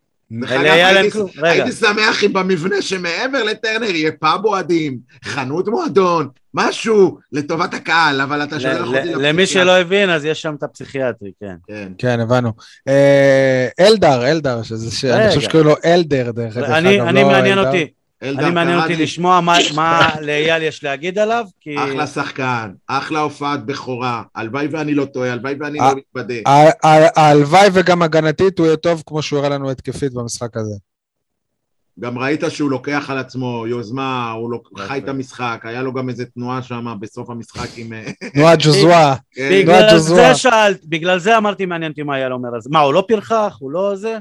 הייתי- 1.43 1.73
שמח 1.73 2.25
אם 2.25 2.33
במבנה 2.33 2.83
שמעבר 2.83 3.43
לטרנר 3.43 3.91
יהיה 3.91 4.13
פאב 4.13 4.45
אוהדים, 4.45 4.99
חנות 5.25 5.69
מועדון, 5.69 6.29
משהו 6.55 7.19
לטובת 7.33 7.75
הקהל, 7.75 8.21
אבל 8.21 8.43
אתה 8.43 8.61
שולח 8.61 8.77
ל- 8.77 8.81
אותי 8.81 8.91
ל- 8.93 8.99
לפסיכיאטר. 8.99 9.19
למי 9.29 9.47
שלא 9.47 9.77
הבין, 9.81 10.11
אז 10.11 10.25
יש 10.25 10.43
שם 10.43 10.55
את 10.59 10.63
הפסיכיאטרי, 10.63 11.31
כן. 11.41 11.55
כן. 11.69 11.89
כן, 11.99 12.21
הבנו. 12.21 12.53
אה, 12.89 13.69
אלדר, 13.81 14.31
אלדר, 14.31 14.63
שזה 14.63 14.97
ש... 14.97 15.05
אני 15.05 15.29
חושב. 15.29 15.41
שקוראים 15.41 15.69
לו 15.69 15.75
אלדר, 15.85 16.31
דרך 16.31 16.57
אגב, 16.57 16.71
אני 16.71 17.25
מעניין. 17.25 17.59
אותי, 17.59 17.87
אני 18.23 18.51
מעניין 18.51 18.79
אותי 18.79 18.97
לשמוע 18.97 19.41
מה- 19.41 19.59
מה 19.75 20.09
לאייל 20.21 20.63
יש 20.63 20.85
להגיד 20.85 21.19
עליו, 21.19 21.45
כי... 21.61 21.77
אחלה 21.79 22.07
שחקן, 22.07 22.71
אחלה 22.87 23.21
הופעת 23.21 23.67
בכורה, 23.67 24.23
הלוואי 24.35 24.67
ואני 24.71 24.95
לא 24.95 25.05
טועה, 25.05 25.33
הלוואי 25.33 25.55
ואני 25.61 25.81
אה, 25.81 25.91
לא 25.91 25.97
מתבדה. 25.97 26.35
ה- 26.47 26.87
ה- 26.89 27.21
הלוואי 27.31 27.69
וגם 27.73 28.03
הגנתית 28.03 28.59
הוא 28.59 28.67
יהיה 28.67 28.77
טוב 28.77 29.03
כמו 29.07 29.23
שהוא 29.23 29.39
הראה 29.39 29.49
לנו 29.49 29.71
התקפית 29.71 30.13
במשחק 30.13 30.57
הזה. 30.57 30.75
גם 32.01 32.19
ראית 32.19 32.41
שהוא 32.49 32.71
לוקח 32.71 33.11
על 33.11 33.19
עצמו 33.19 33.65
יוזמה, 33.67 34.31
הוא 34.31 34.51
לוק-. 34.51 34.79
חי 34.79 34.99
את 34.99 35.09
המשחק, 35.09 35.61
היה 35.65 35.83
לו 35.83 35.93
גם 35.93 36.09
איזה 36.09 36.25
תנועה 36.25 36.63
שם 36.63 36.87
בסוף 37.01 37.31
המשחק 37.31 37.69
עם... 37.77 37.93
אה, 37.93 38.31
תנועת 38.35 38.59
ג'וזואה. 38.65 39.15
כן, 39.35 39.49
בגלל. 39.53 39.99
זה 39.99 40.35
שאלת, 40.35 40.85
בגלל 40.85 41.19
זה 41.19 41.37
אמרתי 41.37 41.67
מעניין 41.67 41.91
אותי 41.91 42.03
מה 42.03 42.17
אייל 42.17 42.33
אומר. 42.33 42.57
אז 42.57 42.69
מה, 42.71 42.81
הוא 42.81 42.95
לא 42.95 43.05
פרחח? 43.09 43.57
הוא 43.61 43.71
לא 43.71 43.97
זה? 43.97 44.19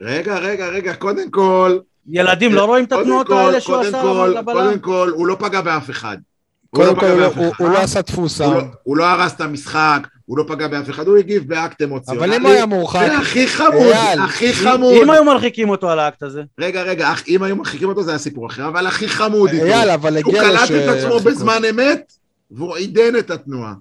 רגע, 0.00 0.38
רגע, 0.38 0.66
רגע, 0.68 0.94
קודם 0.94 1.30
כל, 1.30 1.78
ילדים 2.10 2.54
לא 2.54 2.64
רואים 2.64 2.84
את 2.84 2.92
התנועות 2.92 3.26
כל, 3.26 3.34
האלה 3.34 3.60
שהוא 3.60 3.76
עשה 3.76 4.02
כל, 4.02 4.34
לבלם? 4.38 4.54
קודם 4.54 4.78
כל, 4.78 5.10
הוא 5.14 5.26
לא 5.26 5.36
פגע 5.38 5.60
באף 5.60 5.90
אחד. 5.90 6.16
הוא 6.70 6.84
קודם 6.84 6.96
לא 6.96 7.30
כל, 7.30 7.40
הוא 7.58 7.68
לא- 7.68 7.74
לא 7.74 7.78
עשה 7.78 8.02
דפוס 8.02 8.40
הוא 8.40 8.54
לא-. 8.54 8.60
הוא 8.82 8.96
לא 8.96 9.04
הרס 9.04 9.32
את 9.34 9.40
המשחק, 9.40 10.00
הוא 10.26 10.38
לא 10.38 10.44
פגע 10.48 10.68
באף 10.68 10.90
אחד, 10.90 11.06
הוא 11.06 11.16
הגיב 11.16 11.48
באקט 11.48 11.82
אמוציונלי. 11.82 12.24
אבל 12.24 12.34
אם 12.34 12.42
הוא 12.46 12.52
היה 12.52 12.66
מורחק, 12.66 13.06
זה 13.06 13.18
הכי 13.18 13.46
חמוד, 13.48 13.94
הכי 14.24 14.52
חמוד. 14.52 14.94
אם 15.02 15.10
היו 15.10 15.24
מרחיקים 15.24 15.68
אותו 15.68 15.90
על 15.90 15.98
האקט 15.98 16.22
הזה. 16.22 16.42
רגע, 16.60 16.82
רגע, 16.82 17.12
אם 17.28 17.42
היו 17.42 17.56
מרחיקים 17.56 17.88
אותו 17.88 18.02
זה 18.02 18.10
היה 18.10 18.18
סיפור 18.18 18.46
אחר, 18.46 18.68
אבל 18.68 18.86
הכי 18.86 19.08
חמוד 19.08 19.50
איתו. 19.50 19.64
אייל, 19.64 19.90
אבל 19.90 20.12
הוא 20.12 20.28
הגיע 20.28 20.42
לו 20.52 20.58
קלט. 20.58 20.70
את 20.70 20.96
עצמו 20.96 21.20
בזמן 21.20 21.62
אמת, 21.70 22.12
והוא 22.50 22.76
עידן 22.76 23.16
את 23.18 23.30
התנועה. 23.30 23.72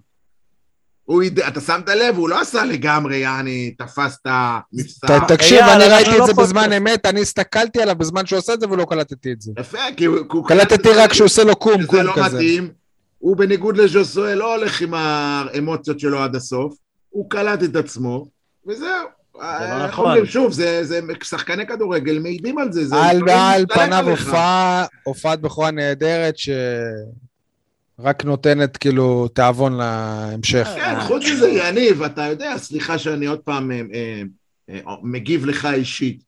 הוא 1.08 1.22
עידן, 1.22 1.48
אתה 1.48 1.62
שמת 1.62 1.90
לב, 1.90 2.18
הוא 2.18 2.30
לא 2.30 2.42
עשה 2.42 2.66
לגמרי, 2.66 3.18
יעני, 3.18 3.76
תפס 3.78 4.18
את 4.22 4.28
המבצע. 4.30 5.20
תקשיב, 5.28 5.60
אייל, 5.60 5.82
אני 5.82 5.94
ראיתי 5.94 6.10
לא 6.10 6.16
את 6.16 6.28
זה 6.28 6.34
פודקאסט. 6.34 6.40
בזמן 6.40 6.74
אמת, 6.74 7.06
אני 7.06 7.22
הסתכלתי 7.22 7.82
עליו 7.82 7.96
בזמן 7.96 8.26
שהוא 8.26 8.40
עושה 8.40 8.54
את 8.54 8.60
זה 8.60 8.70
ולא 8.70 8.86
קלטתי 8.90 9.32
את 9.32 9.42
זה. 9.42 9.52
יפה, 9.60 9.78
כי 9.98 10.06
הוא... 10.06 10.48
קלטתי 10.48 10.76
את 10.76 10.84
זה 10.84 11.04
רק 11.04 11.12
כשהוא 11.12 11.26
עושה 11.26 11.44
לו 11.44 11.56
קום, 11.56 11.78
שזה 11.78 11.88
קום 11.88 12.00
לא 12.00 12.14
כזה. 12.16 12.36
מתאים. 12.36 12.70
הוא 13.18 13.38
בניגוד 13.38 13.78
לז'וסואל 13.78 14.38
לא 14.38 14.56
הולך 14.56 14.82
עם 14.82 14.94
האמוציות 14.94 16.00
שלו 16.00 16.20
עד 16.20 16.36
הסוף, 16.36 16.76
הוא 17.10 17.30
קלט 17.30 17.64
את 17.64 17.76
עצמו, 17.76 18.26
וזהו. 18.68 18.88
אה, 19.42 19.86
איך 19.86 19.94
נכון. 19.94 20.26
שוב, 20.26 20.52
זה, 20.52 20.84
זה 20.84 21.00
שחקני 21.24 21.68
כדורגל 21.68 22.20
מעידים 22.20 22.58
על 22.58 22.72
זה. 22.72 22.88
זה 22.88 22.96
על 22.96 23.30
על 23.30 23.66
פניו 23.74 24.06
הופעת 25.04 25.42
בכורה 25.42 25.72
נהדרת, 25.72 26.38
ש... 26.38 26.50
רק 28.00 28.26
נותנת 28.26 28.78
כאילו 28.78 29.28
תיאבון 29.28 29.78
להמשך. 29.78 30.68
כן, 30.76 31.00
חוץ 31.00 31.24
מזה, 31.34 31.50
יניב, 31.50 32.04
אתה 32.04 32.22
יודע, 32.22 32.58
סליחה 32.58 32.98
שאני 32.98 33.26
עוד 33.26 33.40
פעם 33.40 33.72
אה, 33.72 33.82
אה, 33.94 34.22
אה, 34.70 34.96
מגיב 35.04 35.46
לך 35.46 35.66
אישית. 35.74 36.24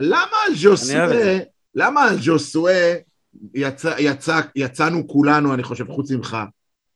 למה 0.00 0.36
על 0.46 0.76
זה. 0.76 1.38
למה 1.74 2.04
על 2.04 2.20
ז'וסואה 2.20 2.94
יצא, 3.54 3.94
יצא, 3.98 4.40
יצאנו 4.56 5.08
כולנו, 5.08 5.54
אני 5.54 5.62
חושב, 5.62 5.88
חוץ 5.88 6.10
ממך? 6.10 6.36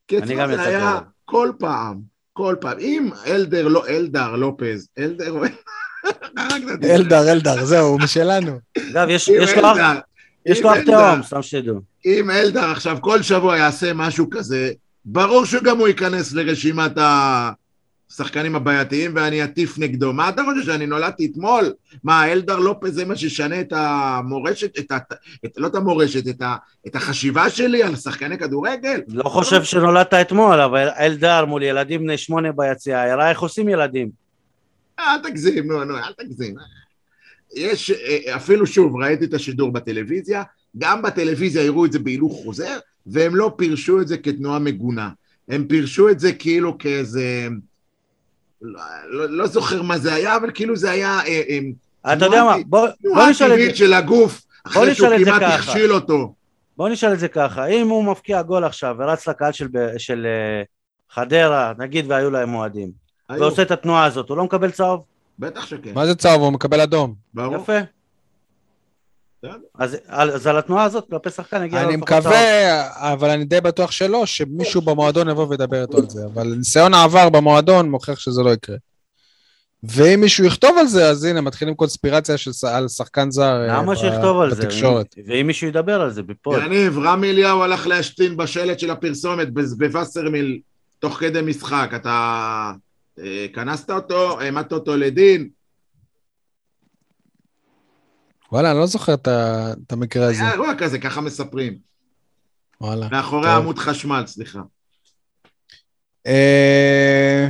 כי 0.09 0.21
גם 0.21 0.55
זה 0.55 0.63
היה. 0.63 1.01
כל 1.25 1.53
פעם, 1.59 2.01
כל 2.33 2.57
פעם. 2.61 2.79
אם 2.79 3.11
אלדר, 3.27 3.69
לא 3.69 3.87
אלדר, 3.89 4.37
לופז, 4.37 4.89
אלדר. 4.99 5.35
אלדר, 6.85 7.33
אלדר, 7.33 7.65
זהו, 7.65 7.89
הוא 7.89 8.01
משלנו. 8.01 8.59
אגב, 8.91 9.09
יש 9.09 9.29
לו 9.29 9.69
יש 10.47 10.63
לו 10.63 10.73
אח 10.73 10.79
תאום, 10.87 11.23
סתם 11.23 11.43
שתדעו. 11.43 11.81
אם 12.07 12.31
אלדר 12.31 12.71
עכשיו 12.71 12.99
כל 13.01 13.23
שבוע 13.23 13.57
יעשה 13.57 13.93
משהו 13.95 14.31
כזה, 14.31 14.73
ברור 15.05 15.45
שגם 15.45 15.79
הוא 15.79 15.89
ייכנס 15.89 16.33
לרשימת 16.33 16.93
השחקנים 18.11 18.57
הבעייתיים 18.57 19.13
ואני 19.15 19.45
אטיף 19.45 19.79
נגדו. 19.79 20.13
מה 20.13 20.29
אתה 20.29 20.43
חושב, 20.45 20.67
שאני 20.67 20.87
נולדתי 20.87 21.27
אתמול? 21.33 21.73
מה, 22.05 22.33
אלדר 22.33 22.57
לופז 22.57 22.95
זה 22.95 23.05
מה 23.05 23.17
שישנה 23.17 23.61
את 23.61 23.73
המורשת, 23.73 24.79
את 24.79 24.93
ה... 24.93 24.99
את, 25.45 25.53
לא 25.57 25.67
את 25.67 25.75
המורשת, 25.75 26.29
את, 26.29 26.43
ה, 26.43 26.57
את 26.87 26.97
החשיבה 26.97 27.51
שלי 27.51 27.83
על 27.83 27.97
שחקני 27.97 28.39
כדורגל? 28.39 29.01
לא 29.09 29.29
חושב 29.29 29.65
שנולדת 29.65 30.15
אתמול, 30.15 30.61
אבל 30.61 30.89
אלדר 30.99 31.45
מול 31.45 31.63
ילדים 31.63 32.01
בני 32.01 32.19
שמונה 32.19 32.53
ביציאה, 32.53 33.13
הראה 33.13 33.31
איך 33.31 33.41
עושים 33.41 33.69
ילדים. 33.69 34.11
אל 34.99 35.19
תגזים, 35.23 35.73
נו, 35.73 35.85
נו, 35.85 35.97
אל 35.97 36.13
תגזים. 36.19 36.55
יש, 37.57 37.91
אה, 37.91 38.37
אפילו 38.37 38.67
שוב, 38.67 38.97
ראיתי 38.97 39.25
את 39.25 39.35
השידור 39.35 39.73
בטלוויזיה, 39.73 40.43
גם 40.79 41.03
בטלוויזיה 41.03 41.65
יראו 41.65 41.85
את 41.85 41.93
זה 41.93 41.99
בהילוך 41.99 42.41
חוזר, 42.45 42.79
והם 43.07 43.37
לא 43.37 43.53
פירשו 43.57 44.01
את 44.01 44.09
זה 44.09 44.17
כתנועה 44.17 44.59
מגונה. 44.59 45.11
הם 45.49 45.67
פירשו 45.69 46.09
את 46.09 46.21
זה 46.21 46.33
כאילו 46.33 46.79
כאיזה... 46.79 47.49
לא, 48.63 48.81
לא, 49.09 49.31
לא 49.31 49.47
זוכר 49.47 49.83
מה 49.83 49.99
זה 49.99 50.15
היה, 50.15 50.37
אבל 50.37 50.51
כאילו 50.55 50.77
זה 50.77 50.91
היה 50.91 51.21
אה, 51.27 51.43
אה, 51.49 51.59
אתה 52.13 52.25
יודע 52.25 52.45
מה, 52.45 52.57
בוא 52.67 52.81
בוא 52.81 52.89
תנועה 53.03 53.31
נשאל 53.31 53.53
את 53.53 53.71
זה, 53.71 53.77
של 53.77 53.93
הגוף, 53.93 54.43
אחרי 54.67 54.95
שהוא 54.95 55.09
כמעט. 55.25 55.43
הכשיל 55.43 55.93
אותו. 55.93 56.35
בוא 56.77 56.89
נשאל 56.89 57.13
את 57.13 57.19
זה 57.19 57.29
ככה, 57.29 57.67
אם 57.67 57.89
הוא 57.89 58.05
מבקיע 58.05 58.43
גול 58.43 58.65
עכשיו 58.65 58.97
ורץ 58.99 59.29
לקהל 59.29 59.53
של, 59.53 59.69
של 59.99 60.27
אה, 60.27 60.63
חדרה, 61.11 61.73
נגיד 61.79 62.05
והיו 62.09 62.31
להם 62.31 62.55
אוהדים, 62.55 62.91
ועושה 63.31 63.63
את 63.63 63.71
התנועה 63.71 64.05
הזאת, 64.05 64.29
הוא 64.29 64.37
לא 64.37 64.45
מקבל 64.45 64.71
צהוב? 64.71 65.14
בטח 65.39 65.67
שכן, 65.67 65.95
מה 65.95 66.07
זה 66.07 66.15
צהוב? 66.15 66.43
הוא 66.43 66.53
מקבל 66.53 66.81
אדום. 66.81 67.15
ברור. 67.35 67.57
יפה. 67.57 67.79
אז, 69.79 69.97
אז 70.09 70.47
על 70.47 70.59
התנועה 70.59 70.85
הזאת 70.85 71.05
כלפי 71.11 71.31
שחקן 71.31 71.63
הגיע 71.63 71.83
אני 71.85 71.93
לפחות 71.97 72.09
צהוב. 72.09 72.21
מקווה, 72.21 73.13
אבל 73.13 73.31
אני 73.31 73.45
די 73.45 73.61
בטוח 73.61 73.91
שלא, 73.91 74.27
שמישהו 74.27 74.81
במועדון 74.81 75.29
יבוא 75.29 75.47
וידבר 75.49 75.83
איתו 75.83 75.99
על 75.99 76.09
זה. 76.11 76.27
אבל 76.35 76.55
ניסיון 76.59 76.95
העבר 76.95 77.29
במועדון 77.29 77.91
מוכיח 77.91 78.19
שזה 78.19 78.43
לא 78.43 78.51
יקרה. 78.51 78.77
ואם 79.83 80.21
מישהו 80.21 80.45
יכתוב 80.45 80.77
על 80.79 80.87
זה, 80.87 81.09
אז 81.09 81.25
הנה, 81.25 81.41
מתחילים 81.41 81.75
קונספירציה 81.75 82.37
של, 82.37 82.53
ש- 82.53 82.65
על 82.65 82.89
שחקן 82.89 83.31
זר 83.31 83.43
אה, 83.69 83.79
למה 83.79 83.97
שיכתוב 83.97 84.41
על 84.41 84.55
זה? 84.55 84.63
בתקשורת. 84.63 85.15
ואם 85.27 85.47
מישהו 85.47 85.69
ידבר 85.69 86.01
על 86.01 86.11
זה 86.11 86.23
בפוד. 86.23 86.63
יניב, 86.67 86.99
רמי 86.99 87.31
אליהו 87.31 87.63
הלך 87.63 87.87
להשתין 87.87 88.37
בשלט 88.37 88.79
של 88.79 88.91
הפרסומת 88.91 89.49
בווסרמיל 89.79 90.59
תוך 90.99 91.17
כדי 91.21 91.41
משחק. 91.43 91.91
אתה 91.97 92.73
כנסת 93.55 93.91
אותו, 93.91 94.41
העמדת 94.41 94.73
אותו 94.73 94.97
לדין. 94.97 95.49
וואלה, 98.53 98.71
אני 98.71 98.79
לא 98.79 98.87
זוכר 98.87 99.15
את 99.15 99.29
ה- 99.29 99.73
את 99.87 99.93
המקרה 99.93 100.27
הזה. 100.27 100.43
היה 100.43 100.53
אירוע 100.53 100.73
כזה, 100.79 100.99
ככה 100.99 101.21
מספרים. 101.21 101.79
וואלה. 102.81 103.09
מאחורי 103.09 103.43
טוב. 103.47 103.57
עמוד 103.57 103.79
חשמל, 103.79 104.25
סליחה. 104.27 104.61
אה, 106.27 107.49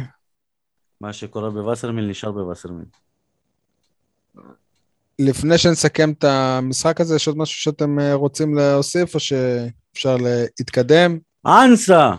מה 1.00 1.12
שקורה 1.12 1.50
בווסרמיל 1.50 2.10
נשאר 2.10 2.32
בווסרמיל. 2.32 2.86
לפני 5.18 5.58
שנסכם 5.58 6.10
את 6.12 6.24
המשחק 6.24 7.00
הזה, 7.00 7.16
יש 7.16 7.28
עוד 7.28 7.36
משהו 7.38 7.60
שאתם 7.60 7.98
אה, 7.98 8.14
רוצים 8.14 8.54
להוסיף, 8.54 9.14
או 9.14 9.20
שאפשר 9.20 10.16
להתקדם? 10.16 11.18
אנסה! 11.46 12.10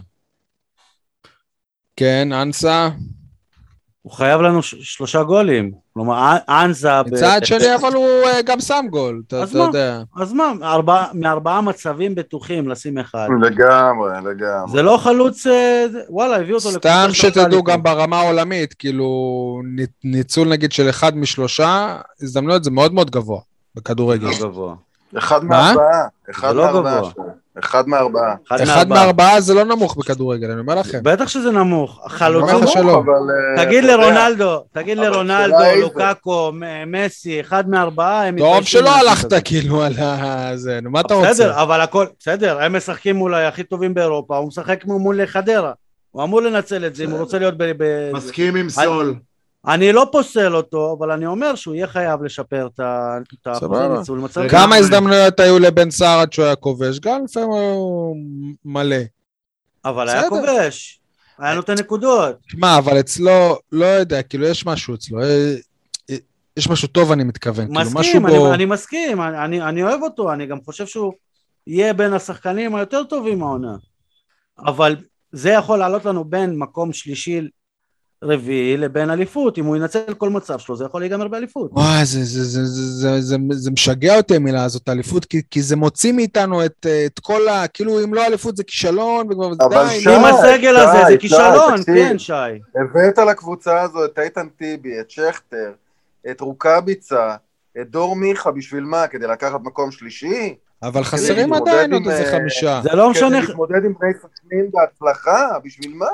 כן, 1.95 2.29
אנסה. 2.41 2.89
הוא 4.05 4.13
חייב 4.13 4.41
לנו 4.41 4.61
ש- 4.63 4.75
שלושה 4.79 5.23
גולים. 5.23 5.71
כלומר, 5.93 6.15
אנ- 6.35 6.51
אנסה... 6.65 7.03
ב- 7.03 7.07
מצד 7.13 7.39
שני, 7.43 7.75
אבל 7.75 7.93
הוא 7.93 8.07
אה, 8.25 8.41
גם 8.41 8.59
שם 8.59 8.85
גול, 8.89 9.21
אתה 9.27 9.35
אז 9.41 9.49
אתה 9.49 9.57
מה? 9.57 9.63
יודע. 9.63 10.01
אז 10.17 10.33
מה, 10.33 10.51
מארבע- 10.59 11.05
מארבעה 11.13 11.61
מצבים 11.61 12.15
בטוחים 12.15 12.69
לשים 12.69 12.97
אחד. 12.97 13.27
לגמרי, 13.41 14.09
לגמרי. 14.25 14.71
זה 14.71 14.81
לא 14.81 14.97
חלוץ, 14.97 15.47
אה, 15.47 15.85
וואלה, 16.09 16.35
הביאו 16.35 16.57
אותו 16.57 16.71
סתם 16.71 17.07
שתדעו. 17.11 17.63
גם 17.63 17.83
ברמה 17.83 18.19
העולמית, 18.19 18.73
כאילו, 18.73 19.05
ני- 19.75 19.85
ניצול 20.03 20.47
נגיד 20.49 20.71
של 20.71 20.89
אחד 20.89 21.17
משלושה, 21.17 21.97
הזדמנויות 22.21 22.63
זה 22.63 22.71
מאוד 22.71 22.93
מאוד 22.93 23.11
גבוה 23.11 23.39
בכדורגל. 23.75 24.27
לא 24.27 24.47
גבוה. 24.49 24.75
אחד 25.17 25.43
מה? 25.43 25.49
מארבעה. 25.73 26.07
אחד 26.31 26.55
לא 26.55 26.63
מארבעה. 26.63 27.01
אחד 27.59 27.87
מארבעה. 27.89 28.35
אחד 28.49 28.89
מארבעה 28.89 29.41
זה 29.41 29.53
לא 29.53 29.63
נמוך 29.63 29.95
בכדורגל, 29.97 30.51
אני 30.51 30.59
אומר 30.59 30.75
לכם. 30.75 30.99
בטח 31.03 31.27
שזה 31.27 31.51
נמוך. 31.51 31.99
חלוצים... 32.07 32.67
שלא. 32.67 32.97
אבל, 32.97 33.11
אה, 33.59 33.65
תגיד 33.65 33.83
לרונלדו, 33.83 34.63
תגיד 34.73 34.97
לרונלדו. 34.97 35.55
לוקאקו, 35.81 36.51
מ- 36.53 36.91
מסי, 36.91 37.41
אחד 37.41 37.69
מארבעה, 37.69 38.27
הם 38.27 38.37
טוב 38.39 38.63
שלא 38.63 38.89
הלכת. 38.95 39.29
כאילו 39.45 39.83
על 39.83 39.93
ה... 39.97 40.51
זה, 40.55 40.79
נו, 40.81 40.89
מה 40.91 41.01
אתה 41.01 41.13
רוצה? 41.13 41.29
בסדר, 41.29 41.61
אבל 41.61 41.81
הכל, 41.81 42.05
בסדר, 42.19 42.61
הם 42.63 42.75
משחקים 42.75 43.15
מול 43.15 43.35
הכי 43.35 43.63
טובים 43.63 43.93
באירופה, 43.93 44.37
הוא 44.37 44.47
משחק 44.47 44.85
מול 44.85 45.25
חדרה. 45.25 45.71
הוא 46.11 46.23
אמור 46.23 46.41
לנצל 46.41 46.85
את 46.85 46.95
זה 46.95 47.03
אם 47.03 47.11
הוא 47.11 47.19
רוצה 47.19 47.39
להיות 47.39 47.57
ב... 47.57 47.63
ב- 47.77 48.11
מסכים 48.13 48.55
עם 48.55 48.69
סול. 48.69 49.15
אני 49.67 49.93
לא 49.93 50.07
פוסל 50.11 50.55
אותו, 50.55 50.95
אבל 50.97 51.11
אני 51.11 51.25
אומר 51.25 51.55
שהוא 51.55 51.75
יהיה 51.75 51.87
חייב 51.87 52.23
לשפר 52.23 52.67
את 52.75 52.79
האחוזי 52.79 53.59
סבבה. 53.59 53.99
ניצול 53.99 54.19
מצב. 54.19 54.47
כמה. 54.47 54.75
הזדמנויות 54.75 55.39
היו 55.39 55.59
לבן 55.59 55.91
סער 55.91 56.19
עד 56.19 56.33
שהוא 56.33 56.45
היה 56.45 56.55
כובש? 56.55 56.99
גם 56.99 57.23
לפעמים 57.25 57.49
הוא 57.49 58.17
מלא. 58.65 58.97
אבל 59.85 60.09
היה. 60.09 60.29
כובש, 60.29 60.99
היה 61.37 61.53
נותן 61.53 61.73
נקודות. 61.73 62.35
מה, 62.53 62.77
אבל 62.77 62.99
אצלו, 62.99 63.57
לא 63.71 63.85
יודע, 63.85 64.21
כאילו 64.21 64.47
יש 64.47 64.65
משהו 64.65 64.95
אצלו. 64.95 65.21
אה, 65.21 65.55
אה, 66.09 66.15
יש 66.57 66.69
משהו 66.69 66.87
טוב, 66.87 67.11
אני 67.11 67.23
מתכוון. 67.23 67.65
כאילו, 67.65 67.79
מסכים, 67.79 68.21
בו... 68.21 68.27
אני, 68.27 68.53
אני 68.55 68.65
מסכים, 68.65 69.21
אני, 69.21 69.61
אני 69.61 69.83
אוהב 69.83 70.03
אותו, 70.03 70.33
אני 70.33 70.45
גם 70.45 70.57
חושב 70.65 70.85
שהוא 70.85 71.13
יהיה 71.67 71.93
בין 71.93 72.13
השחקנים 72.13 72.75
היותר 72.75 73.03
טובים 73.03 73.43
העונה. 73.43 73.75
אבל 74.59 74.95
זה 75.31 75.49
יכול 75.49 75.79
לעלות 75.79 76.05
לנו 76.05 76.23
בין 76.23 76.57
מקום 76.57 76.93
שלישי 76.93 77.41
רביעי 78.25 78.77
לבין 78.77 79.09
אליפות, 79.09 79.57
אם 79.57 79.65
הוא 79.65 79.75
ינצל 79.75 80.13
כל 80.17 80.29
מצב 80.29 80.59
שלו, 80.59 80.75
זה 80.75 80.85
יכול 80.85 81.01
להיגמר 81.01 81.27
באליפות. 81.27 81.71
וואי, 81.73 82.05
זה, 82.05 82.23
זה, 82.23 82.43
זה, 82.43 82.65
זה, 82.65 82.81
זה, 82.91 83.21
זה, 83.21 83.37
זה 83.51 83.71
משגע 83.71 84.17
אותי 84.17 84.35
המילה 84.35 84.63
הזאת, 84.63 84.89
אליפות, 84.89 85.25
כי, 85.25 85.41
כי 85.51 85.61
זה 85.61 85.75
מוציא 85.75 86.11
מאיתנו 86.11 86.65
את, 86.65 86.85
את 87.05 87.19
כל 87.19 87.47
ה... 87.47 87.67
כאילו, 87.67 88.03
אם 88.03 88.13
לא 88.13 88.25
אליפות 88.25 88.57
זה 88.57 88.63
כישלון, 88.63 89.27
וכבר 89.31 89.51
אבל 89.51 89.87
די, 89.87 89.99
שי. 89.99 90.09
עם 90.09 90.25
הסגל 90.25 90.75
הזה, 90.75 90.97
שי, 90.97 91.05
זה 91.05 91.11
שי, 91.11 91.19
כישלון, 91.19 91.81
תקשיב. 91.81 91.95
כן, 91.95 92.19
שי. 92.19 92.33
הבאת 92.75 93.17
לקבוצה 93.17 93.81
הזו 93.81 94.05
את 94.05 94.19
איתן 94.19 94.47
טיבי, 94.57 94.99
את 94.99 95.09
שכטר, 95.09 95.71
את 96.31 96.41
רוקאביצה, 96.41 97.35
את 97.81 97.89
דור 97.89 98.15
מיכה, 98.15 98.51
בשביל 98.51 98.83
מה? 98.83 99.07
כדי 99.07 99.27
לקחת 99.27 99.59
מקום 99.63 99.91
שלישי? 99.91 100.55
אבל 100.83 101.03
חסרים 101.03 101.53
עדיין 101.53 101.93
עוד 101.93 102.07
איזה 102.07 102.23
אה, 102.25 102.39
חמישה. 102.39 102.79
זה 102.83 102.89
לא 102.93 103.09
משנה, 103.09 103.29
כדי 103.29 103.47
להתמודד 103.47 103.85
עם 103.85 103.93
בני 103.99 104.13
סכנין 104.13 104.69
בהצלחה, 104.71 105.59
בשביל 105.63 105.93
מה? 105.95 106.05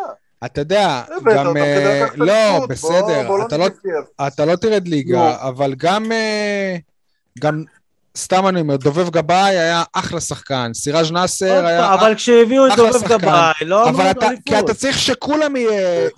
אתה 0.46 0.62
יודע, 0.62 1.02
הבאת 1.18 1.36
גם... 1.38 1.58
אה, 1.58 2.06
לא, 2.16 2.34
אליפות, 2.52 2.70
בסדר, 2.70 3.22
אתה 3.46 3.58
לא- 3.58 3.66
נתייפייף. 3.66 4.06
אתה 4.28 4.46
לא 4.46 4.56
תרד 4.56 4.88
ליגה, 4.88 5.18
נו. 5.18 5.48
אבל 5.50 5.74
גם... 5.78 6.12
אה, 6.12 6.76
גם... 7.40 7.64
סתם 8.18 8.48
אני 8.48 8.62
אומר, 8.62 8.76
דובב 8.76 9.10
גבאי 9.10 9.58
היה 9.60 9.84
אחלה 9.94 10.20
שחקן, 10.22 10.72
סיראז' 10.74 11.12
נאסר 11.12 11.66
היה... 11.66 11.94
אבל 11.94 12.16
כשהביאו 12.16 12.68
את 12.68 12.72
אחלה 12.72 12.86
דובב 12.88 13.00
שחקן. 13.00 13.18
גבאי, 13.18 13.52
לא 13.66 13.90
אמרו 13.90 14.02
אתה, 14.12 14.28
כי. 14.46 14.60
אתה 14.60 14.74
צריך 14.74 15.00
שכולם. 15.00 15.56
אתה 15.56 15.64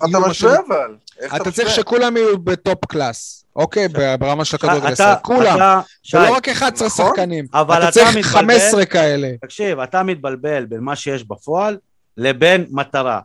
יהיו 0.06 0.20
מה 0.20 0.28
משווה 0.28 0.56
אבל. 0.68 0.94
אתה 1.36 1.50
צריך? 1.50 1.70
שכולם 1.70 2.16
יהיו 2.16 2.38
ב 2.38 2.49
top 2.49 2.84
class, 2.84 3.44
אוקיי? 3.56 3.88
ברמה 4.18 4.44
של 4.44 4.56
הכדורגל 4.56 4.78
אתה- 4.78 4.88
הישראלי. 4.88 5.14
כולם. 5.22 5.56
אתה- 5.56 5.80
ולא 6.14 6.34
רק 6.36 6.48
11 6.48 6.88
נכון, 6.88 7.06
שחקנים. 7.08 7.44
אתה 7.50 7.62
אתה 7.78 7.90
צריך 7.90 8.08
מתבלבל. 8.16 8.32
15 8.58 8.84
כאלה. 8.86 9.28
תקשיב, 9.42 9.80
אתה 9.80 10.02
מתבלבל 10.02 10.64
בין 10.64 10.80
מה 10.80 10.96
שיש 10.96 11.24
בפועל 11.28 11.76
לבין 12.16 12.66
מטרה. 12.70 13.20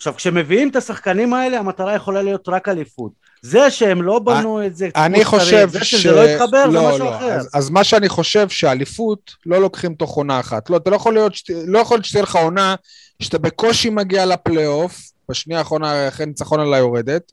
עכשיו, 0.00 0.14
כשמביאים 0.16 0.68
את 0.68 0.76
השחקנים 0.76 1.34
האלה, 1.34 1.58
המטרה 1.58 1.94
יכולה 1.94 2.22
להיות 2.22 2.48
רק 2.48 2.68
אליפות. 2.68 3.12
זה 3.42 3.70
שהם 3.70 4.02
לא 4.02 4.18
בנו 4.18 4.66
את 4.66 4.76
זה 4.76 4.88
אני 4.96 5.24
חושב 5.24 5.68
זה 5.72 5.84
ש... 5.84 5.90
שזה 5.90 6.12
לא 6.12 6.20
יתחבר, 6.20 6.64
זה 6.66 6.72
לא, 6.72 6.88
משהו 6.88 7.04
לא. 7.04 7.16
אחר. 7.16 7.32
אז, 7.32 7.48
אז 7.54 7.70
מה 7.70 7.84
שאני 7.84 8.08
חושב 8.08 8.48
שאליפות 8.48 9.34
לא 9.46 9.60
לוקחים 9.60 9.94
תוך 9.94 10.16
עונה 10.16 10.40
אחת. 10.40 10.70
לא, 10.70 10.76
אתה 10.76 10.90
לא 10.90 10.96
יכול 10.96 11.14
להיות. 11.14 11.32
לא 11.66 11.78
יכול 11.78 11.96
להיות 11.96 12.04
שתהיה 12.04 12.22
לך 12.22 12.36
עונה 12.36 12.74
שאתה 13.22 13.38
בקושי 13.38 13.90
מגיע 13.90 14.26
לפלייאוף, 14.26 15.00
בשנייה 15.28 15.58
האחרונה 15.58 16.08
אחרי 16.08 16.26
ניצחון 16.26 16.60
על 16.60 16.74
היורדת, 16.74 17.32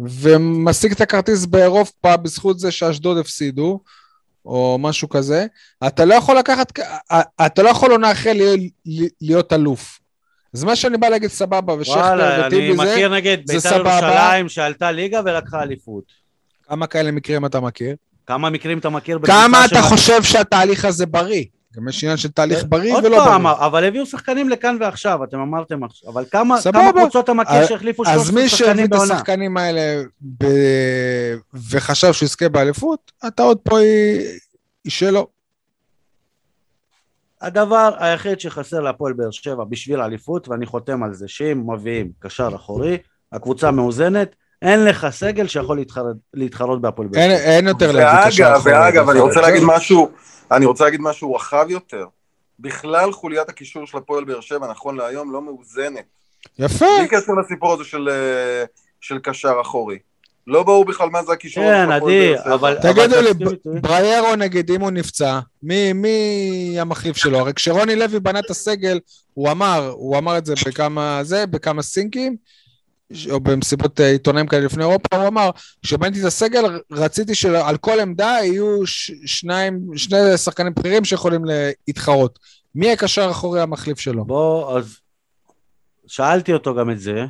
ומשיג 0.00 0.92
את 0.92 1.00
הכרטיס 1.00 1.46
באירופה 1.46 2.16
בזכות 2.16 2.58
זה 2.58 2.70
שאשדוד 2.70 3.18
הפסידו, 3.18 3.80
או 4.46 4.76
משהו 4.80 5.08
כזה, 5.08 5.46
אתה 5.86 6.04
לא 6.04 6.14
יכול 6.14 6.38
לקחת, 6.38 6.78
אתה 7.46 7.62
לא 7.62 7.68
יכול 7.68 7.90
עונה 7.90 8.12
אחרי 8.12 8.70
להיות 9.20 9.52
אלוף. 9.52 9.98
אז 10.54 10.64
מה 10.64 10.76
שאני 10.76 10.96
בא 10.98 11.08
להגיד 11.08 11.30
סבבה, 11.30 11.74
ושכטר 11.74 12.44
וטיבי 12.46 12.76
זה, 12.76 12.82
אני 12.82 12.92
מכיר 12.92 13.14
נגד 13.14 13.36
בית"ר 13.46 13.76
ירושלים 13.76 14.48
שעלתה 14.48 14.90
ליגה 14.90 15.20
ולקחה 15.24 15.62
אליפות. 15.62 16.04
כמה 16.68 16.86
כאלה 16.86 17.10
מקרים 17.10 17.46
אתה 17.46 17.60
מכיר? 17.60 17.96
כמה 18.26 18.50
מקרים 18.50 18.78
אתה 18.78 18.88
מכיר? 18.88 19.18
כמה 19.26 19.64
אתה 19.64 19.82
חושב 19.82 20.22
שהתהליך 20.22 20.84
הזה 20.84 21.06
בריא? 21.06 21.44
גם 21.76 21.88
יש 21.88 22.04
עניין 22.04 22.16
של 22.16 22.28
תהליך 22.28 22.64
בריא 22.68 22.94
ולא 22.94 23.00
בריא. 23.00 23.18
עוד 23.18 23.24
פעם, 23.28 23.46
אבל 23.46 23.84
הביאו 23.84 24.06
שחקנים 24.06 24.48
לכאן 24.48 24.76
ועכשיו, 24.80 25.24
אתם 25.24 25.40
אמרתם 25.40 25.84
עכשיו, 25.84 26.10
אבל 26.10 26.24
כמה, 26.30 26.56
כמה 26.72 26.92
קבוצות 26.92 27.24
אתה 27.24 27.32
מכיר 27.32 27.66
שהחליפו 27.66 28.04
שלושה 28.04 28.18
שחקנים 28.18 28.36
בעונה? 28.36 28.44
אז 28.44 28.44
מי 28.44 28.48
שהביא 28.48 28.84
את 28.84 28.92
השחקנים 28.92 29.56
האלה 29.56 30.02
ב... 30.38 30.46
וחשב 31.70 32.12
שהוא 32.12 32.26
יזכה 32.26 32.48
באליפות, 32.48 33.12
אתה 33.26 33.42
עוד 33.42 33.58
פה 33.58 33.78
היא, 33.78 34.20
היא 34.84 34.90
שלו. 34.92 35.26
הדבר 37.40 37.90
היחיד 37.98 38.40
שחסר 38.40 38.80
להפועל 38.80 39.12
באר 39.12 39.30
שבע 39.30 39.64
בשביל 39.64 40.00
אליפות, 40.00 40.48
ואני 40.48 40.66
חותם 40.66 41.02
על 41.02 41.14
זה, 41.14 41.28
שאם 41.28 41.70
מביאים 41.70 42.10
קשר 42.18 42.48
אחורי, 42.54 42.98
הקבוצה 43.32 43.70
מאוזנת, 43.70 44.34
אין 44.62 44.84
לך 44.84 45.06
סגל 45.10 45.46
שיכול 45.46 45.76
להתחרות, 45.76 46.16
להתחרות 46.34 46.80
בהפועל 46.80 47.08
באר 47.08 47.22
שבע. 47.22 47.34
אין 47.34 47.68
יותר 47.68 47.92
להביא 47.92 48.26
קשר 48.26 48.52
אחורי. 48.56 48.72
ואגב, 48.72 49.08
אני 49.08 49.20
רוצה 49.20 49.40
להגיד 49.40 49.62
משהו, 49.66 50.10
אני 50.52 50.66
רוצה 50.66 50.84
להגיד 50.84 51.00
משהו 51.00 51.34
רחב 51.34 51.66
יותר. 51.68 52.06
בכלל 52.58 53.12
חוליית 53.12 53.48
הקישור 53.48 53.86
של 53.86 53.98
הפועל 53.98 54.24
באר 54.24 54.40
שבע, 54.40 54.70
נכון 54.70 54.96
להיום, 54.96 55.32
לא 55.32 55.42
מאוזנת. 55.42 56.04
יפה. 56.58 56.86
בלי 56.98 57.08
קשר 57.08 57.32
לסיפור 57.32 57.72
הזה 57.72 57.84
של, 57.84 58.08
אה, 58.08 58.64
של 59.00 59.18
קשר 59.18 59.52
אחורי. 59.60 59.98
לא 60.48 60.62
ברור 60.62 60.84
בכלל 60.84 61.08
מה 61.10 61.22
זה 61.22 61.32
הקישור. 61.32 61.64
כן, 61.64 61.92
עדי, 61.92 62.34
אבל... 62.38 62.76
תגידו 62.82 63.20
לי, 63.20 63.30
בריירו 63.80 64.36
נגיד, 64.36 64.70
אם 64.70 64.80
הוא 64.80 64.90
נפצע, 64.90 65.40
מי, 65.62 65.92
מי 65.92 66.76
המחליף 66.80 67.16
שלו? 67.16 67.38
הרי 67.38 67.54
כשרוני 67.54 67.96
לוי 67.96 68.20
בנה 68.20 68.38
את 68.38 68.50
הסגל, 68.50 68.98
הוא 69.34 69.50
אמר, 69.50 69.92
הוא 69.96 70.18
אמר 70.18 70.38
את 70.38 70.46
זה 70.46 70.54
בכמה, 70.66 71.20
זה, 71.22 71.46
בכמה 71.46 71.82
סינקים, 71.82 72.36
או 73.30 73.40
במסיבות 73.40 74.00
אה, 74.00 74.10
עיתונאים 74.10 74.46
כאלה 74.46 74.64
לפני 74.64 74.84
אירופה, 74.84 75.16
הוא 75.16 75.28
אמר, 75.28 75.50
כשבניתי 75.82 76.20
את 76.20 76.24
הסגל, 76.24 76.80
רציתי 76.90 77.34
שעל 77.34 77.76
כל 77.76 78.00
עמדה 78.00 78.36
יהיו 78.42 78.86
שניים, 79.26 79.80
שני 79.96 80.36
שחקנים 80.36 80.74
בכירים 80.74 81.04
שיכולים 81.04 81.42
להתחרות. 81.88 82.38
מי 82.74 82.92
הקשר 82.92 83.28
האחורי 83.28 83.60
המחליף 83.60 83.98
שלו? 83.98 84.24
בוא, 84.24 84.78
אז 84.78 84.96
שאלתי 86.06 86.52
אותו 86.52 86.74
גם 86.74 86.90
את 86.90 87.00
זה. 87.00 87.24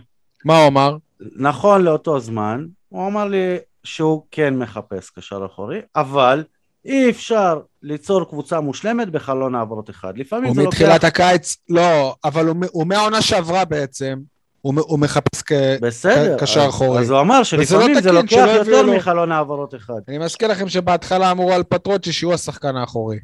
מה 0.45 0.59
הוא 0.59 0.69
אמר? 0.69 0.97
נכון 1.37 1.83
לאותו 1.83 2.21
זמן, 2.21 2.67
הוא 2.89 3.07
אמר 3.07 3.25
לי 3.25 3.57
שהוא 3.85 4.23
כן 4.31 4.55
מחפש 4.57 5.11
קשר 5.11 5.47
אחורי, 5.47 5.81
אבל 5.97 6.45
אי 6.85 7.11
אפשר 7.11 7.61
ליצור 7.83 8.25
קבוצה 8.25 8.61
מושלמת 8.61 9.09
בחלון 9.09 9.55
העברות 9.55 9.91
אחד. 9.91 10.19
לפעמים 10.19 10.55
זה 10.55 10.63
לוקח... 10.63 10.79
הוא 10.81 10.87
מתחילת 10.87 11.05
הקיץ, 11.05 11.57
לא, 11.69 12.15
אבל 12.25 12.47
הוא, 12.47 12.57
הוא 12.71 12.87
מהעונה 12.87 13.23
שעברה 13.23 13.65
בעצם. 13.65 14.19
הוא, 14.61 14.75
הוא 14.77 14.99
מחפש 14.99 15.43
כ... 15.47 15.53
בסדר, 15.81 16.39
קשר 16.39 16.67
אחורי. 16.69 17.01
אז 17.01 17.11
הוא 17.11 17.21
אמר 17.21 17.43
שלפעמים 17.43 17.95
לא 17.95 18.01
זה 18.01 18.13
לוקח 18.13 18.47
יותר 18.55 18.83
לו... 18.83 18.97
מחלון 18.97 19.33
העברות 19.33 19.75
אחד. 19.75 20.01
אני 20.09 20.19
מזכיר 20.19 20.49
לכם 20.49 20.69
שבהתחלה 20.69 21.31
אמרו 21.31 21.53
על 21.53 21.63
פטרוצ'י 21.63 22.13
שהוא 22.13 22.35
השחקן 22.35 22.77
האחורי. 22.77 23.19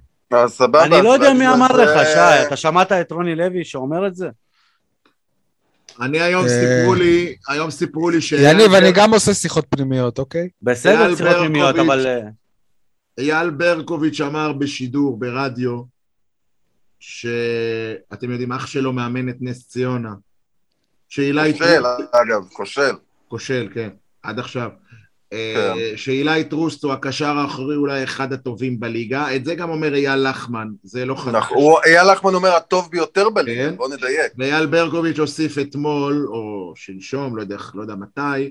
סבבה. 0.47 0.85
אני 0.85 1.03
לא 1.03 1.15
יודע 1.15 1.33
מי 1.33 1.49
אמר 1.49 1.73
לך, 1.73 2.07
שי, 2.07 2.47
אתה 2.47 2.57
שמעת 2.57 2.93
את 2.93 3.12
רוני 3.12 3.35
לוי 3.35 3.65
שאומר 3.65 4.07
את 4.07 4.15
זה? 4.15 4.29
אני 6.01 6.21
היום 6.21 6.49
סיפרו 6.49 6.95
לי, 6.95 7.37
היום 7.49 7.71
סיפרו 7.71 8.11
לי 8.11 8.21
ש... 8.21 8.33
יניב, 8.33 8.75
אני 8.75 8.93
גם 8.93 9.15
עושה 9.15 9.35
שיחות 9.35 9.66
פנימיות, 9.69 10.19
אוקיי? 10.19 10.49
בסדר, 10.62 11.16
שיחות 11.16 11.37
פנימיות, 11.37 11.77
אבל... 11.77 12.07
אה, 12.07 12.21
אייל 13.19 13.51
ברקוביץ' 13.51 14.21
אמר 14.21 14.53
בשידור, 14.53 15.19
ברדיו, 15.19 15.83
שאתם 17.01 18.31
יודעים, 18.31 18.53
אח 18.53 18.66
שלו 18.66 18.93
מאמן 18.93 19.29
את 19.29 19.37
נס 19.41 19.69
ציונה. 19.69 20.15
שאילי... 21.09 21.53
כושל, 21.53 21.83
אגב, 22.12 22.49
כושל. 22.53 22.93
כושל, 23.29 23.69
כן, 23.75 23.89
עד 24.23 24.39
עכשיו. 24.39 24.71
כן. 25.55 25.97
שאילי 25.97 26.44
טרוסט 26.44 26.85
הוא 26.85 26.93
הקשר 26.93 27.39
האחורי 27.39 27.77
אולי 27.77 28.05
אחד 28.05 28.32
הטובים 28.32 28.81
בליגה, 28.81 29.36
את 29.36 29.44
זה 29.44 29.55
גם 29.55 29.70
אומר 29.70 29.94
אייל 29.94 30.28
לחמן, 30.31 30.69
זה 30.82 31.05
לא 31.05 31.15
חדש. 31.15 31.35
נכון, 31.35 31.74
אייל 31.86 32.12
לחמן 32.12 32.35
אומר 32.35 32.55
הטוב 32.55 32.89
ביותר 32.90 33.31
בליגה, 33.31 33.70
כן. 33.70 33.77
בוא 33.77 33.89
נדייק. 33.89 34.32
ואייל 34.39 34.66
ברקוביץ' 34.66 35.19
הוסיף 35.19 35.59
אתמול, 35.59 36.27
או 36.28 36.73
שלשום, 36.77 37.36
לא 37.36 37.43
יודע, 37.43 37.56
לא 37.74 37.82
יודע 37.82 37.94
מתי, 37.94 38.51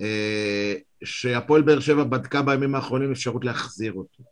אה, 0.00 0.74
שהפועל 1.04 1.62
באר 1.62 1.80
שבע 1.80 2.04
בדקה 2.04 2.42
בימים 2.42 2.74
האחרונים 2.74 3.12
אפשרות 3.12 3.44
להחזיר 3.44 3.92
אותו. 3.92 4.22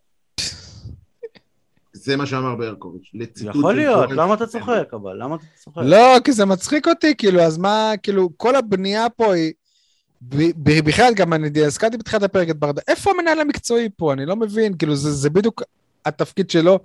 זה 1.93 2.15
מה 2.15 2.25
שאמר 2.25 2.55
ברקוביץ', 2.55 3.11
יכול 3.41 3.75
להיות, 3.75 4.11
למה 4.11 4.33
אתה 4.33 4.47
צוחק 4.47 4.87
אבל? 4.93 5.23
למה 5.23 5.35
אתה 5.35 5.45
צוחק? 5.55 5.81
לא, 5.85 6.15
כי 6.23 6.31
זה 6.31 6.45
מצחיק 6.45 6.87
אותי, 6.87 7.15
כאילו, 7.17 7.41
אז 7.41 7.57
מה, 7.57 7.91
כאילו, 8.03 8.29
כל 8.37 8.55
הבנייה 8.55 9.09
פה 9.09 9.33
היא... 9.33 9.53
בכלל, 10.61 11.13
גם 11.13 11.33
אני 11.33 11.49
הזכרתי 11.65 11.97
בתחילת 11.97 12.23
הפרק 12.23 12.49
את 12.49 12.59
ברדה, 12.59 12.81
איפה 12.87 13.11
המנהל 13.11 13.39
המקצועי 13.39 13.89
פה? 13.97 14.13
אני 14.13 14.25
לא 14.25 14.35
מבין, 14.35 14.77
כאילו, 14.77 14.95
זה, 14.95 15.11
זה 15.11 15.29
בדיוק 15.29 15.63
התפקיד 16.05 16.49
שלו, 16.49 16.79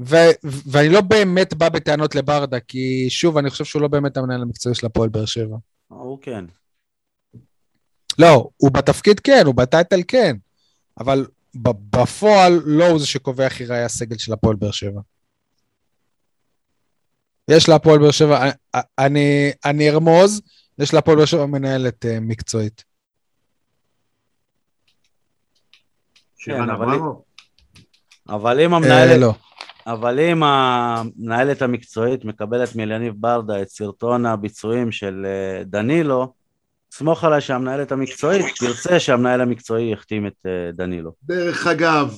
ו, 0.00 0.16
ואני 0.44 0.88
לא 0.88 1.00
באמת 1.00 1.54
בא 1.54 1.68
בטענות 1.68 2.14
לברדה, 2.14 2.60
כי 2.60 3.06
שוב, 3.10 3.38
אני 3.38 3.50
חושב 3.50 3.64
שהוא 3.64 3.82
לא 3.82 3.88
באמת 3.88 4.16
המנהל 4.16 4.42
המקצועי 4.42 4.74
של 4.74 4.86
הפועל 4.86 5.08
באר 5.08 5.24
שבע. 5.24 5.56
הוא 5.88 6.18
כן. 6.22 6.44
לא, 8.18 8.48
הוא 8.56 8.70
בתפקיד 8.70 9.20
כן, 9.20 9.42
הוא 9.46 9.54
בטייטל 9.54 10.00
כן, 10.08 10.36
אבל 11.00 11.26
בפועל 11.54 12.62
לא 12.64 12.86
הוא 12.86 12.98
זה 12.98 13.06
שקובע 13.06 13.44
איך 13.44 13.60
ייראה 13.60 13.84
הסגל 13.84 14.18
של 14.18 14.32
הפועל 14.32 14.56
באר 14.56 14.70
שבע. 14.70 15.00
יש 17.48 17.68
להפועל 17.68 17.98
באר 17.98 18.10
שבע, 18.10 18.50
אני, 18.98 19.50
אני 19.64 19.90
ארמוז, 19.90 20.40
יש 20.78 20.94
להפועל 20.94 21.16
באר 21.16 21.24
שבע 21.24 21.46
מנהלת 21.46 22.04
uh, 22.04 22.08
מקצועית. 22.20 22.84
כן, 26.38 26.62
אבל 28.28 28.60
אם 28.60 28.74
המנהלת... 28.74 29.10
אה, 29.10 29.18
לא. 29.18 29.34
אבל 29.86 30.20
אם 30.20 30.42
המנהלת 30.42 31.62
המקצועית 31.62 32.24
מקבלת 32.24 32.76
מליניב 32.76 33.14
ברדה 33.16 33.62
את 33.62 33.68
סרטון 33.68 34.26
הביצועים 34.26 34.92
של 34.92 35.26
אה, 35.26 35.64
דנילו, 35.64 36.32
סמוך 36.92 37.24
עליי 37.24 37.40
שהמנהלת 37.40 37.92
המקצועית 37.92 38.46
תרצה 38.58 39.00
שהמנהל 39.00 39.40
המקצועי 39.40 39.92
יחתים 39.92 40.26
את 40.26 40.46
אה, 40.46 40.72
דנילו. 40.72 41.12
דרך 41.22 41.66
אגב, 41.66 42.14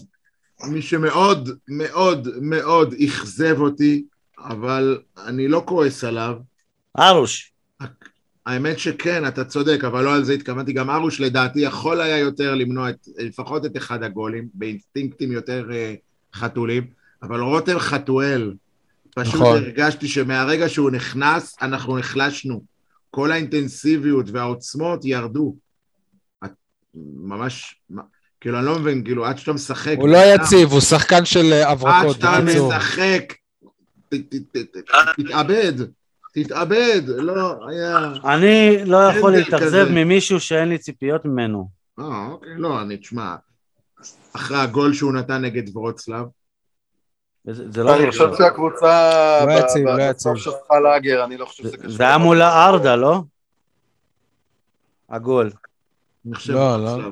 מי 0.65 0.83
שמאוד 0.83 1.49
מאוד 1.69 2.29
מאוד 2.41 2.95
אכזב 3.05 3.61
אותי, 3.61 4.05
אבל 4.39 4.99
אני 5.27 5.49
לא 5.49 5.63
כועס 5.67 6.05
עליו. 6.05 6.35
ארוש. 6.99 7.53
האמת 8.49 8.79
שכן, 8.79 9.27
אתה 9.29 9.45
צודק, 9.45 9.85
אבל 9.85 10.05
לא 10.05 10.15
על 10.15 10.25
זה 10.25 10.33
התכוונתי. 10.33 10.73
גם 10.73 10.91
ארוש 10.91 11.21
לדעתי 11.21 11.61
יכול 11.61 12.01
היה 12.01 12.19
יותר 12.19 12.55
למנוע 12.55 12.91
את, 12.91 13.09
לפחות 13.19 13.67
את 13.67 13.77
אחד 13.77 14.03
הגולים, 14.03 14.49
באינסטינקטים 14.55 15.33
יותר 15.33 15.69
uh, 15.71 16.39
חתולים, 16.39 16.87
אבל 17.23 17.41
רותם 17.41 17.79
חתואל, 17.79 18.55
פשוט 19.15 19.35
נכון. 19.35 19.57
הרגשתי 19.57 20.09
שמהרגע 20.09 20.69
שהוא 20.69 20.91
נכנס, 20.91 21.57
אנחנו 21.63 21.99
נחלשנו. 21.99 22.63
כל 23.11 23.33
האינטנסיביות 23.33 24.27
והעוצמות 24.33 25.05
ירדו. 25.05 25.57
את 26.45 26.51
ממש, 26.95 27.81
כאילו, 28.41 28.59
אני 28.59 28.67
לא 28.67 28.79
מבין, 28.79 29.05
כאילו, 29.05 29.27
עד 29.27 29.39
שאתה 29.39 29.53
משחק... 29.53 29.97
הוא 29.99 30.09
לא 30.09 30.19
יציב, 30.35 30.69
הוא 30.71 30.81
שחקן 30.81 31.25
של 31.25 31.53
אה, 31.53 31.71
הברקות. 31.71 32.25
עד 32.25 32.49
שאתה 32.49 32.69
משחק, 32.69 33.33
תתאבד. 35.17 35.75
תתאבד, 36.45 37.03
לא, 37.07 37.69
היה... 37.69 37.99
אני 38.25 38.85
לא 38.85 38.97
יכול 38.97 39.33
להתאכזב 39.33 39.87
ממישהו 39.91 40.41
שאין 40.41 40.69
לי 40.69 40.79
ציפיות 40.79 41.25
ממנו. 41.25 41.69
אה, 41.99 42.27
אוקיי, 42.31 42.51
לא, 42.57 42.83
אני, 42.83 42.97
תשמע, 42.97 43.37
אחרי 44.33 44.59
הגול 44.59 44.93
שהוא 44.95 45.13
נתן 45.13 45.45
נגד 45.45 45.77
ורוצלב, 45.77 46.25
זה 47.45 47.83
לא... 47.85 47.97
אני 47.97 48.11
חושב 48.11 48.29
שהקבוצה... 48.39 49.45
לא 49.47 49.53
יציב, 49.53 49.89
לא 49.89 50.03
יציב. 50.03 50.37
שפכה 50.37 50.81
לאגר, 50.81 51.25
אני 51.25 51.37
לא 51.37 51.45
חושב 51.45 51.63
שזה 51.63 51.77
קשור. 51.77 51.91
זה 51.91 52.03
היה 52.03 52.19
מול 52.19 52.43
ארדה, 52.43 52.97
לא? 52.97 53.23
הגול. 55.11 55.51
לא, 56.49 56.85
לא. 56.85 57.11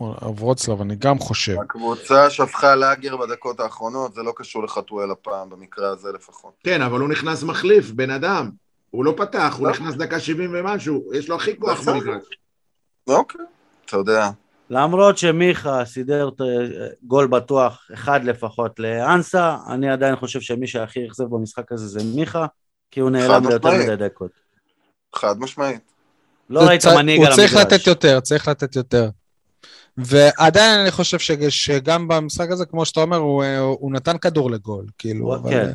ורוצלב, 0.00 0.80
אני 0.80 0.96
גם 0.96 1.18
חושב. 1.18 1.56
הקבוצה 1.60 2.30
שפכה 2.30 2.74
לאגר 2.74 3.16
בדקות 3.16 3.60
האחרונות, 3.60 4.14
זה 4.14 4.22
לא 4.22 4.32
קשור 4.36 4.64
לחתואל 4.64 5.10
הפעם, 5.10 5.50
במקרה 5.50 5.88
הזה 5.88 6.12
לפחות. 6.12 6.52
כן, 6.64 6.82
אבל 6.82 7.00
הוא 7.00 7.08
נכנס 7.08 7.42
מחליף, 7.42 7.90
בן 7.90 8.10
אדם. 8.10 8.50
הוא 8.90 9.04
לא 9.04 9.14
פתח, 9.16 9.56
הוא 9.58 9.68
נכנס 9.68 9.94
דקה 9.94 10.20
70 10.20 10.50
ומשהו, 10.54 11.10
יש 11.14 11.28
לו 11.28 11.36
הכי 11.36 11.56
כוח 11.60 11.88
במגרש. 11.88 12.22
אוקיי, 13.06 13.40
אתה 13.84 13.96
יודע. 13.96 14.30
למרות 14.70 15.18
שמיכה 15.18 15.84
סידר 15.84 16.30
גול 17.02 17.26
בטוח, 17.26 17.88
אחד 17.94 18.24
לפחות 18.24 18.78
לאנסה, 18.78 19.56
אני 19.68 19.90
עדיין 19.90 20.16
חושב 20.16 20.40
שמי 20.40 20.66
שהכי 20.66 21.06
אכזב 21.06 21.24
במשחק 21.24 21.72
הזה 21.72 21.86
זה 21.86 22.00
מיכה, 22.14 22.46
כי 22.90 23.00
הוא 23.00 23.10
נעלם 23.10 23.48
ליותר 23.48 23.70
מדי 23.70 23.96
דקות. 23.96 24.30
חד 25.14 25.40
משמעית. 25.40 25.80
לא 26.50 26.60
ראית 26.60 26.86
מנהיג 26.86 27.20
על 27.20 27.32
המגרש. 27.32 27.38
הוא 27.38 27.48
צריך 27.48 27.66
לתת 27.66 27.86
יותר, 27.86 28.20
צריך 28.20 28.48
לתת 28.48 28.76
יותר. 28.76 29.08
ועדיין 29.98 30.80
אני 30.80 30.90
חושב 30.90 31.18
ש, 31.18 31.30
שגם 31.48 32.08
במשחק 32.08 32.50
הזה, 32.50 32.66
כמו 32.66 32.84
שאתה 32.84 33.00
אומר, 33.00 33.16
הוא, 33.16 33.42
אה, 33.42 33.58
הוא 33.58 33.92
נתן 33.92 34.18
כדור 34.18 34.50
לגול, 34.50 34.86
כאילו, 34.98 35.34
אבל... 35.34 35.50
כן. 35.50 35.70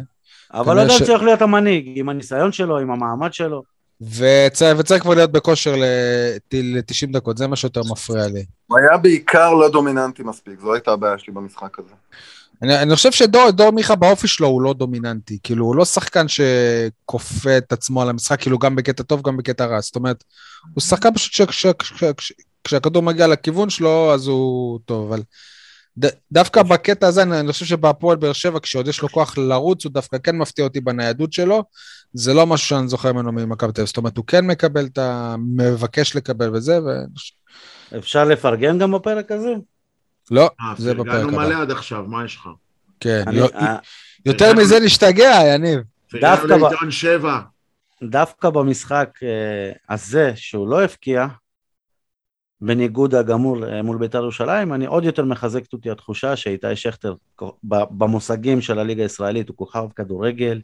אה, 0.54 0.60
אבל 0.60 0.66
כנראה 0.66 0.84
עדיין 0.84 1.00
ש- 1.00 1.04
צריך 1.04 1.24
להיות 1.24 1.42
המנהיג, 1.42 1.92
עם 1.96 2.10
הניסיון 2.10 2.52
שלו, 2.52 2.78
עם 2.80 2.92
המעמד 2.92 3.34
שלו. 3.34 3.64
וצריך, 4.02 4.80
וצריך 4.80 5.04
כבר 5.04 5.14
להיות 5.14 5.32
בכושר 5.32 5.76
ל-90 5.76 7.12
דקות, 7.14 7.38
זה 7.38 7.48
מה 7.48 7.56
שיותר 7.56 7.82
מפריע 7.92 8.28
לי. 8.28 8.46
הוא 8.68 8.78
היה 8.78 8.98
בעיקר 8.98 9.54
לא 9.54 9.70
דומיננטי 9.70 10.24
מספיק, 10.24 10.60
זו 10.62 10.74
הייתה 10.74 10.92
הבעיה 10.92 11.18
שלי 11.18 11.34
במשחק 11.34 11.80
הזה. 11.80 11.94
אני, 12.64 12.82
אני 12.82 12.96
חושב 12.96 13.12
שדור 13.12 13.52
דור 13.52 13.72
מיכה 13.72 13.96
באופי 13.96 14.28
שלו 14.28 14.48
הוא 14.48 14.62
לא 14.62 14.74
דומיננטי, 14.74 15.38
כאילו 15.44 15.66
הוא 15.66 15.76
לא 15.76 15.86
שחקן 15.86 16.26
שכופה 16.28 17.58
את 17.58 17.74
עצמו 17.74 18.02
על 18.02 18.10
המשחק, 18.10 18.42
כאילו 18.42 18.60
גם 18.60 18.76
בקטע 18.76 19.04
טוב, 19.04 19.22
גם 19.22 19.38
בקטע 19.38 19.66
רע, 19.66 19.80
זאת 19.82 19.96
אומרת, 19.96 20.24
הוא 20.74 20.82
שחקן 20.82 21.14
פשוט 21.14 21.52
ש- 21.52 21.62
ש- 21.62 21.68
ש- 21.84 22.04
ש- 22.20 22.34
כשהכדור 22.64 23.04
מגיע 23.04 23.28
לכיוון 23.28 23.70
שלו, 23.70 24.14
אז 24.14 24.28
הוא 24.28 24.80
טוב, 24.86 25.12
אבל 25.12 25.22
ד, 26.00 26.06
דווקא 26.32 26.64
בקטע 26.64 27.08
הזה, 27.08 27.22
אני, 27.22 27.40
אני 27.40 27.52
חושב 27.52 27.66
שבהפועל 27.66 28.18
באר 28.18 28.34
שבע, 28.34 28.60
כשעוד 28.60 28.88
יש 28.88 29.02
לו 29.02 29.10
כוח 29.10 29.38
לרוץ, 29.38 29.86
הוא 29.86 29.94
דווקא 29.94 30.18
כן 30.24 30.38
מפתיע 30.38 30.66
אותי 30.66 30.80
בניידות 30.82 31.34
שלו, 31.34 31.64
זה 32.14 32.34
לא 32.34 32.48
משהו 32.48 32.68
שאני 32.68 32.88
זוכר 32.88 33.14
ממנו 33.14 33.32
ממכבי 33.32 33.72
תל 33.72 33.82
אביב, 33.82 33.88
זאת 33.88 33.98
אומרת, 33.98 34.18
הוא 34.18 34.26
כן 34.28 34.48
מקבל 34.48 34.86
את 34.86 34.98
ה... 34.98 35.36
מבקש 35.56 36.16
לקבל 36.16 36.56
וזה, 36.56 36.80
ו... 36.84 36.88
אפשר 37.98 38.26
לפרגן 38.26 38.78
גם 38.80 38.92
בפרק 38.92 39.32
הזה? 39.32 39.54
לא, 40.32 40.50
אה, 40.62 40.74
זה 40.78 40.94
בפרק 40.94 41.08
פרגנו 41.08 41.30
הבא. 41.42 41.48
מלא 41.48 41.62
עד 41.62 41.72
עכשיו, 41.72 42.04
מה 42.08 42.26
יש 42.26 42.36
לך? 42.36 42.50
כן, 43.00 43.24
אני- 43.28 43.38
יו- 43.38 43.46
אה, 43.56 43.76
יותר 44.26 44.46
פרגנו- 44.46 44.62
מזה 44.62 44.80
נשתגע, 44.80 45.40
יניב. 45.54 45.80
דווקא 46.22 46.36
פרגנו 46.48 46.66
ב- 46.66 46.70
לעיתון 46.70 46.92
שבע. 46.92 47.40
דווקא 48.04 48.50
במשחק 48.50 49.10
אה, 49.24 49.72
הזה, 49.96 50.32
שהוא 50.36 50.68
לא 50.70 50.84
הבקיע, 50.84 51.28
בניגוד 52.62 53.16
הגמור 53.16 53.66
אה, 53.68 53.82
מול 53.82 53.98
בית"ר 53.98 54.18
ירושלים, 54.18 54.74
אני 54.74 54.86
עוד 54.86 55.04
יותר 55.04 55.26
מחזקת 55.26 55.74
אותי 55.74 55.92
התחושה 55.92 56.36
שאיתי 56.36 56.76
שכטר, 56.76 57.14
ב- 57.42 57.84
במושגים 57.92 58.62
של 58.62 58.80
הליגה 58.80 59.04
הישראלית, 59.04 59.50
הוא 59.50 59.58
כוכב 59.58 59.88
כדורגל. 59.96 60.62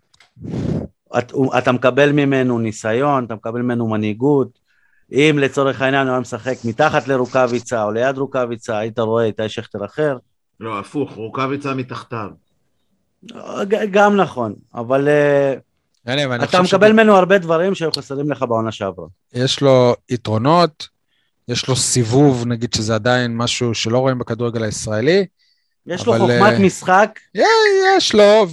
את, 1.17 1.31
הוא, 1.31 1.57
אתה 1.57 1.71
מקבל 1.71 2.11
ממנו 2.11 2.59
ניסיון, 2.59 3.25
אתה 3.25 3.35
מקבל 3.35 3.61
ממנו 3.61 3.87
מנהיגות. 3.87 4.59
אם 5.11 5.37
לצורך 5.41 5.81
העניין 5.81 6.07
הוא 6.07 6.11
היה 6.11 6.19
משחק 6.19 6.55
מתחת 6.65 7.07
לרוקאביצה 7.07 7.83
או 7.83 7.91
ליד 7.91 8.17
רוקאביצה, 8.17 8.77
היית 8.77 8.99
רואה 8.99 9.23
איתי 9.23 9.49
שכטר 9.49 9.85
אחר. 9.85 10.17
לא, 10.59 10.79
הפוך, 10.79 11.13
רוקאביצה 11.13 11.73
מתחתיו. 11.73 12.29
גם 13.91 14.15
נכון, 14.15 14.53
אבל 14.75 15.07
אה, 15.07 15.53
אתה 16.43 16.61
מקבל 16.61 16.91
ממנו 16.91 17.15
הרבה 17.15 17.37
דברים 17.37 17.75
שהיו 17.75 17.91
חסרים 17.91 18.31
לך 18.31 18.43
בעונה 18.43 18.71
שעברה. 18.71 19.07
יש 19.33 19.61
לו 19.61 19.95
יתרונות, 20.09 20.87
יש 21.47 21.67
לו 21.67 21.75
סיבוב, 21.75 22.45
נגיד 22.47 22.73
שזה 22.73 22.95
עדיין 22.95 23.37
משהו 23.37 23.73
שלא 23.73 23.97
רואים 23.97 24.19
בכדורגל 24.19 24.63
הישראלי. 24.63 25.25
יש 25.87 26.05
לו 26.05 26.15
אבל, 26.15 26.19
חוכמת 26.21 26.53
אה, 26.53 26.59
משחק, 26.59 27.19
יש 27.97 28.15
לו, 28.15 28.47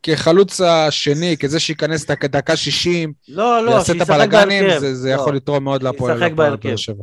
וכחלוץ 0.00 0.60
השני, 0.60 1.36
כזה 1.36 1.60
שייכנס 1.60 2.10
דק- 2.10 2.24
דקה 2.24 2.56
60, 2.56 3.12
לא, 3.28 3.64
לא, 3.64 3.70
ויעשה 3.70 3.92
את 3.92 4.00
הבלגנים. 4.00 4.64
זה, 4.80 4.94
זה 4.94 5.08
לא. 5.08 5.14
יכול 5.14 5.36
לתרום 5.36 5.64
מאוד 5.64 5.82
להפועל 5.82 6.18
שישחק 6.18 6.32
בהרכב. 6.32 6.68
באר 6.68 6.76
שבע. 6.76 7.02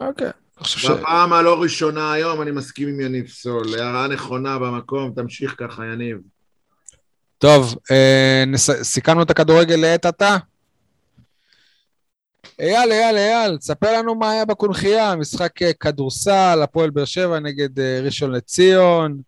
אוקיי. 0.00 0.28
בפעם 0.90 1.32
הלא 1.32 1.62
ראשונה 1.62 2.12
היום 2.12 2.42
אני 2.42 2.50
מסכים 2.50 2.88
עם 2.88 3.00
יניב 3.00 3.28
סול. 3.28 3.78
הערה 3.78 4.08
נכונה 4.08 4.58
במקום, 4.58 5.12
תמשיך 5.16 5.54
ככה, 5.58 5.82
יניב. 5.92 6.18
טוב, 7.38 7.76
אה, 7.90 8.44
נס... 8.46 8.70
סיכמנו 8.82 9.22
את 9.22 9.30
הכדורגל 9.30 9.74
לעת 9.76 10.06
עתה? 10.06 10.36
אייל, 12.60 12.92
אייל, 12.92 13.16
אייל, 13.16 13.56
תספר 13.56 13.92
לנו 13.98 14.14
מה 14.14 14.30
היה 14.30 14.44
בקונכייה, 14.44 15.16
משחק 15.16 15.62
אה, 15.62 15.72
כדורסל, 15.72 16.60
הפועל 16.62 16.90
באר 16.90 17.04
שבע 17.04 17.40
נגד 17.40 17.80
אה, 17.80 18.00
ראשון 18.02 18.32
לציון, 18.32 19.20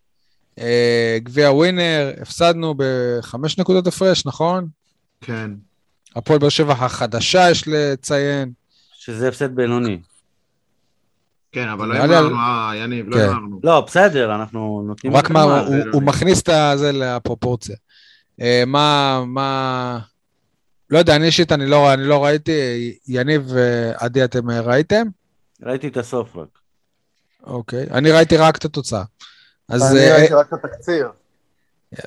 אה, 0.59 1.17
גביע 1.23 1.51
ווינר, 1.51 2.13
הפסדנו 2.21 2.73
בחמש 2.77 3.57
נקודות 3.57 3.87
הפרש, 3.87 4.25
נכון? 4.25 4.67
כן. 5.21 5.51
הפועל 6.15 6.39
באר 6.39 6.49
שבע 6.49 6.73
החדשה, 6.73 7.51
יש 7.51 7.67
לציין. 7.67 8.51
שזה 8.93 9.27
הפסד 9.27 9.55
בינוני. 9.55 9.99
כן, 11.51 11.67
אבל 11.67 11.87
לא 11.87 12.03
אמרנו, 12.03 12.35
יניב, 12.75 13.09
לא 13.09 13.15
כן. 13.15 13.29
אמרנו. 13.29 13.59
לא, 13.63 13.81
בסדר, 13.81 14.35
אנחנו 14.35 14.83
נותנים... 14.87 15.13
הוא 15.13 15.19
רק 15.19 15.29
מה. 15.29 15.41
הוא, 15.41 15.75
לא. 15.75 16.01
מכניס 16.01 16.39
את 16.39 16.79
זה 16.79 16.91
לפרופורציה. 16.91 17.75
מה, 18.67 19.23
מה... 19.27 19.99
לא 20.89 20.97
יודע, 20.97 21.15
אני 21.15 21.25
אישית, 21.25 21.51
אני 21.51 21.65
לא, 21.65 21.93
אני 21.93 22.03
לא 22.03 22.25
ראיתי, 22.25 22.51
יניב 23.07 23.51
ועדי, 23.53 24.23
אתם 24.23 24.49
אה, 24.49 24.61
ראיתם? 24.61 25.07
ראיתי 25.63 25.87
את 25.87 25.97
הסוף 25.97 26.35
רק. 26.35 26.47
אוקיי. 27.43 27.85
אני 27.91 28.11
ראיתי 28.11 28.37
רק 28.37 28.57
את 28.57 28.65
התוצאה. 28.65 29.03
אז 29.69 29.91
אני 29.91 29.99
אה, 29.99 30.15
ראיתי 30.15 30.33
רק 30.33 30.47
את 30.47 30.53
התקציר. 30.53 31.09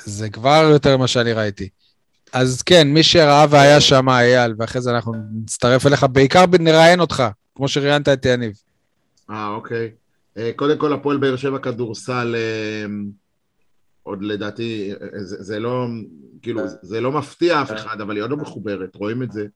זה 0.04 0.30
כבר 0.30 0.68
יותר 0.70 0.96
ממה 0.96 1.06
שאני 1.06 1.32
ראיתי. 1.32 1.68
אז 2.32 2.62
כן, 2.62 2.88
מי 2.88 3.02
שראה 3.02 3.46
והיה 3.50 3.80
שם, 3.80 4.08
אייל, 4.08 4.54
ואחרי 4.58 4.82
זה 4.82 4.90
אנחנו 4.90 5.12
נצטרף 5.42 5.86
אליך, 5.86 6.04
בעיקר 6.04 6.44
נראיין 6.60 7.00
אותך, 7.00 7.22
כמו 7.54 7.68
שראיינת 7.68 8.08
את 8.08 8.26
יניב. 8.26 8.52
אה, 9.30 9.48
אוקיי. 9.48 9.90
אה, 10.36 10.50
קודם 10.56 10.78
כל, 10.78 10.92
הפועל 10.92 11.16
באר 11.16 11.36
שבע 11.36 11.58
כדורסל, 11.58 12.34
אה, 12.38 12.86
עוד 14.02 14.22
לדעתי, 14.22 14.92
אה, 14.92 15.24
זה, 15.24 15.42
זה 15.42 15.58
לא, 15.60 15.86
כאילו, 16.42 16.60
זה 16.82 17.00
לא 17.00 17.12
מפתיע 17.12 17.62
אף 17.62 17.72
אחד, 17.72 18.00
אבל 18.00 18.14
היא 18.16 18.22
עוד 18.22 18.30
לא 18.30 18.36
מחוברת, 18.36 18.94
רואים 18.96 19.22
את 19.22 19.32
זה. 19.32 19.46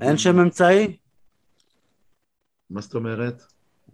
אין 0.00 0.16
שם 0.18 0.38
אמצעי? 0.40 0.96
מה 2.70 2.80
זאת 2.80 2.94
אומרת? 2.94 3.42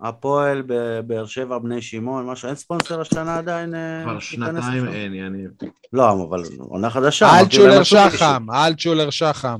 הפועל 0.00 0.62
בבאר 0.66 1.26
שבע, 1.26 1.58
בני 1.58 1.82
שמעון, 1.82 2.26
משהו, 2.26 2.46
אין 2.48 2.56
ספונסר 2.56 3.00
השנה 3.00 3.38
עדיין? 3.38 3.74
אה, 3.74 4.02
כבר 4.04 4.18
שנתיים? 4.18 4.88
אין, 4.88 5.14
יניב. 5.14 5.50
לא, 5.92 6.12
אבל 6.28 6.42
עונה 6.58 6.90
חדשה. 6.90 7.40
אלטשולר. 7.40 7.82
שחם, 7.82 8.46
אלטשולר 8.50 9.10
שחם. 9.10 9.56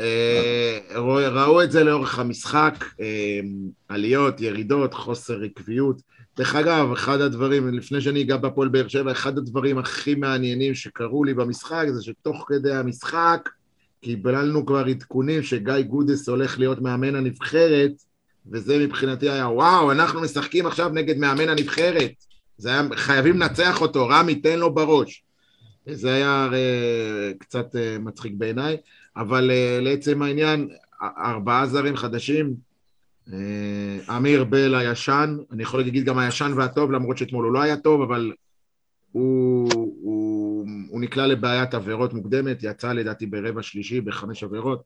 אה, 0.00 0.78
ראו- 0.94 1.62
את 1.62 1.70
זה 1.72 1.84
לאורך 1.84 2.18
המשחק, 2.18 2.84
אה, 3.00 3.40
עליות, 3.88 4.40
ירידות, 4.40 4.94
חוסר 4.94 5.42
עקביות. 5.42 6.02
דרך 6.38 6.54
אגב, 6.54 6.92
אחד 6.92 7.20
הדברים, 7.20 7.74
לפני 7.74 8.00
שאני 8.00 8.22
אגע 8.22 8.36
בהפועל 8.36 8.68
באר 8.68 8.88
שבע, 8.88 9.12
אחד 9.12 9.38
הדברים 9.38 9.78
הכי 9.78 10.14
מעניינים 10.14 10.74
שקרו 10.74 11.24
לי 11.24 11.34
במשחק 11.34 11.86
זה 11.88 12.02
שתוך 12.02 12.44
כדי 12.48 12.74
המשחק 12.74 13.48
קיבלנו 14.00 14.66
כבר 14.66 14.84
עדכונים 14.84 15.42
שגיא 15.42 15.80
גודס 15.80 16.28
הולך 16.28 16.58
להיות 16.58 16.80
מאמן 16.80 17.14
הנבחרת, 17.14 17.92
וזה 18.52 18.78
מבחינתי 18.78 19.30
היה, 19.30 19.48
וואו, 19.48 19.92
אנחנו 19.92 20.20
משחקים 20.20 20.66
עכשיו 20.66 20.88
נגד 20.88 21.18
מאמן 21.18 21.48
הנבחרת. 21.48 22.12
זה 22.58 22.68
היה, 22.68 22.82
חייבים 22.94 23.40
לנצח 23.40 23.80
אותו, 23.80 24.08
רמי, 24.08 24.34
תן 24.34 24.58
לו 24.58 24.74
בראש. 24.74 25.22
זה 25.86 26.14
היה 26.14 26.48
אה, 26.52 27.32
קצת 27.38 27.76
אה, 27.76 27.96
מצחיק 27.98 28.32
בעיניי. 28.36 28.76
אבל 29.18 29.50
uh, 29.50 29.84
לעצם 29.84 30.22
העניין, 30.22 30.68
ארבעה 31.02 31.66
זרים 31.66 31.96
חדשים, 31.96 32.54
אמיר 34.16 34.44
בל 34.44 34.74
הישן, 34.74 35.36
אני 35.52 35.62
יכול 35.62 35.80
להגיד 35.80 36.04
גם 36.04 36.18
הישן 36.18 36.52
והטוב, 36.56 36.92
למרות 36.92 37.18
שאתמול 37.18 37.44
הוא 37.44 37.52
לא 37.52 37.62
היה 37.62 37.76
טוב, 37.76 38.02
אבל 38.02 38.32
הוא, 39.12 39.70
הוא, 40.02 40.66
הוא 40.88 41.00
נקלע 41.00 41.26
לבעיית 41.26 41.74
עבירות 41.74 42.14
מוקדמת, 42.14 42.58
יצא 42.62 42.92
לדעתי 42.92 43.26
ברבע 43.26 43.62
שלישי 43.62 44.00
בחמש 44.00 44.44
עבירות. 44.44 44.82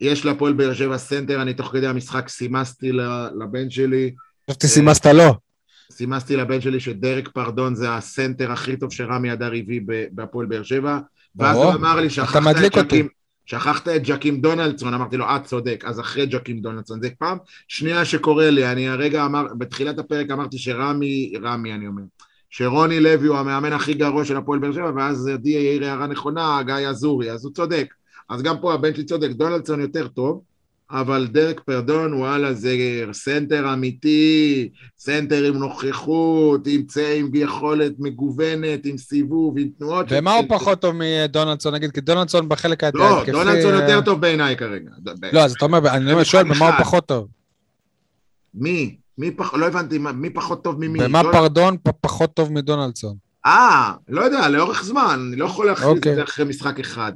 יש 0.00 0.24
להפועל 0.24 0.52
באר 0.52 0.74
שבע 0.74 0.98
סנטר, 0.98 1.42
אני 1.42 1.54
תוך 1.54 1.72
כדי 1.72 1.86
המשחק 1.86 2.28
סימסתי 2.28 2.92
לבן 3.40 3.70
שלי, 3.70 4.14
חשבתי 4.50 4.68
סימסת 4.68 5.06
לו. 5.06 5.34
סימסתי 5.92 6.36
לבן 6.36 6.60
שלי 6.60 6.80
שדרק 6.80 7.28
פרדון 7.28 7.74
זה 7.74 7.94
הסנטר 7.94 8.52
הכי 8.52 8.76
טוב 8.76 8.92
שרמי 8.92 9.32
אדר 9.32 9.52
הביא 9.52 9.80
בהפועל 10.12 10.46
באר 10.46 10.62
שבע, 10.62 10.98
ואז. 11.36 11.56
הוא 11.56 11.72
אמר 11.72 12.00
לי, 12.00 12.10
שכחת 12.10 12.56
את 12.66 12.78
אותי." 12.78 13.02
שכחת 13.46 13.88
את 13.88 14.02
ג'קים 14.02 14.40
דונלדסון, 14.40 14.94
אמרתי 14.94 15.16
לו, 15.16 15.24
אה, 15.24 15.38
צודק, 15.44 15.84
אז 15.86 16.00
אחרי 16.00 16.26
ג'קים 16.26 16.60
דונלדסון, 16.60 17.00
זה 17.02 17.08
פעם 17.18 17.38
שנייה 17.68 18.04
שקורה 18.04 18.50
לי, 18.50 18.72
אני 18.72 18.88
הרגע 18.88 19.26
אמר, 19.26 19.46
בתחילת 19.58 19.98
הפרק 19.98 20.30
אמרתי 20.30 20.58
שרמי, 20.58 21.32
רמי 21.42 21.74
אני 21.74 21.86
אומר, 21.86 22.02
שרוני 22.50 23.00
לוי 23.00 23.28
הוא 23.28 23.36
המאמן 23.36 23.72
הכי 23.72 23.94
גרוע 23.94 24.24
של 24.24 24.36
הפועל 24.36 24.58
באר 24.58 24.72
שבע, 24.72 24.92
ואז 24.96 25.28
עדי 25.28 25.56
העיר 25.56 25.84
הערה 25.84 26.06
נכונה, 26.06 26.62
גיא 26.62 26.74
אזורי, 26.74 27.30
אז 27.30 27.44
הוא 27.44 27.52
צודק. 27.52 27.94
אז 28.28 28.42
גם 28.42 28.56
פה 28.60 28.74
הבן 28.74 28.94
שלי 28.94 29.04
צודק, 29.04 29.30
דונלדסון 29.30 29.80
יותר 29.80 30.08
טוב, 30.08 30.42
אבל 30.90 31.26
דרק 31.26 31.60
פרדון, 31.60 32.14
וואלה, 32.14 32.54
זה 32.54 32.76
סנטר 33.12 33.72
אמיתי, 33.72 34.68
סנטר 34.98 35.44
עם 35.44 35.54
נוכחות, 35.56 36.66
עם 36.66 36.82
צא, 36.82 37.14
עם 37.18 37.30
יכולת 37.34 37.92
מגוונת, 37.98 38.86
עם 38.86 38.98
סיבוב, 38.98 39.58
עם 39.58 39.68
תנועות. 39.78 40.06
ומה 40.10 40.32
הוא 40.34 40.44
פחות 40.48 40.80
טוב 40.80 40.94
מדונלדסון, 40.98 41.74
נגיד? 41.74 41.90
כי 41.90 42.00
דונלדסון 42.00 42.48
בחלק 42.48 42.84
ההתקפי... 42.84 43.02
לא, 43.02 43.24
דונלדסון 43.32 43.74
יותר 43.74 44.00
טוב 44.00 44.20
בעיניי 44.20 44.56
כרגע. 44.56 44.90
לא, 45.32 45.40
אז 45.44 45.52
אתה 45.52 45.64
אומר, 45.64 45.88
אני 45.88 46.12
אומר, 46.12 46.24
שואל, 46.24 46.44
במה 46.44 46.68
הוא. 46.68 46.78
פחות 46.78 47.06
טוב? 47.06 47.26
מי? 48.54 48.96
מי 49.18 49.30
פחות, 49.30 49.60
לא 49.60 49.66
הבנתי, 49.66 49.98
מי 49.98 50.30
פחות 50.30 50.64
טוב 50.64 50.76
ממי? 50.80 50.98
במה 50.98 51.22
דונלד- 51.22 51.32
פרדון 51.32 51.76
פ- 51.82 51.90
פחות 52.00 52.34
טוב 52.34 52.52
מדונלדסון? 52.52 53.16
אה, 53.46 53.92
לא 54.08 54.20
יודע, 54.22 54.48
לאורך 54.48 54.84
זמן, 54.84 55.24
אני 55.28 55.36
לא 55.36 55.44
יכול 55.44 55.66
להכריז 55.66 55.88
אוקיי. 55.96 56.12
את 56.12 56.16
זה 56.16 56.22
אחרי 56.22 56.44
משחק 56.44 56.80
אחד. 56.80 57.12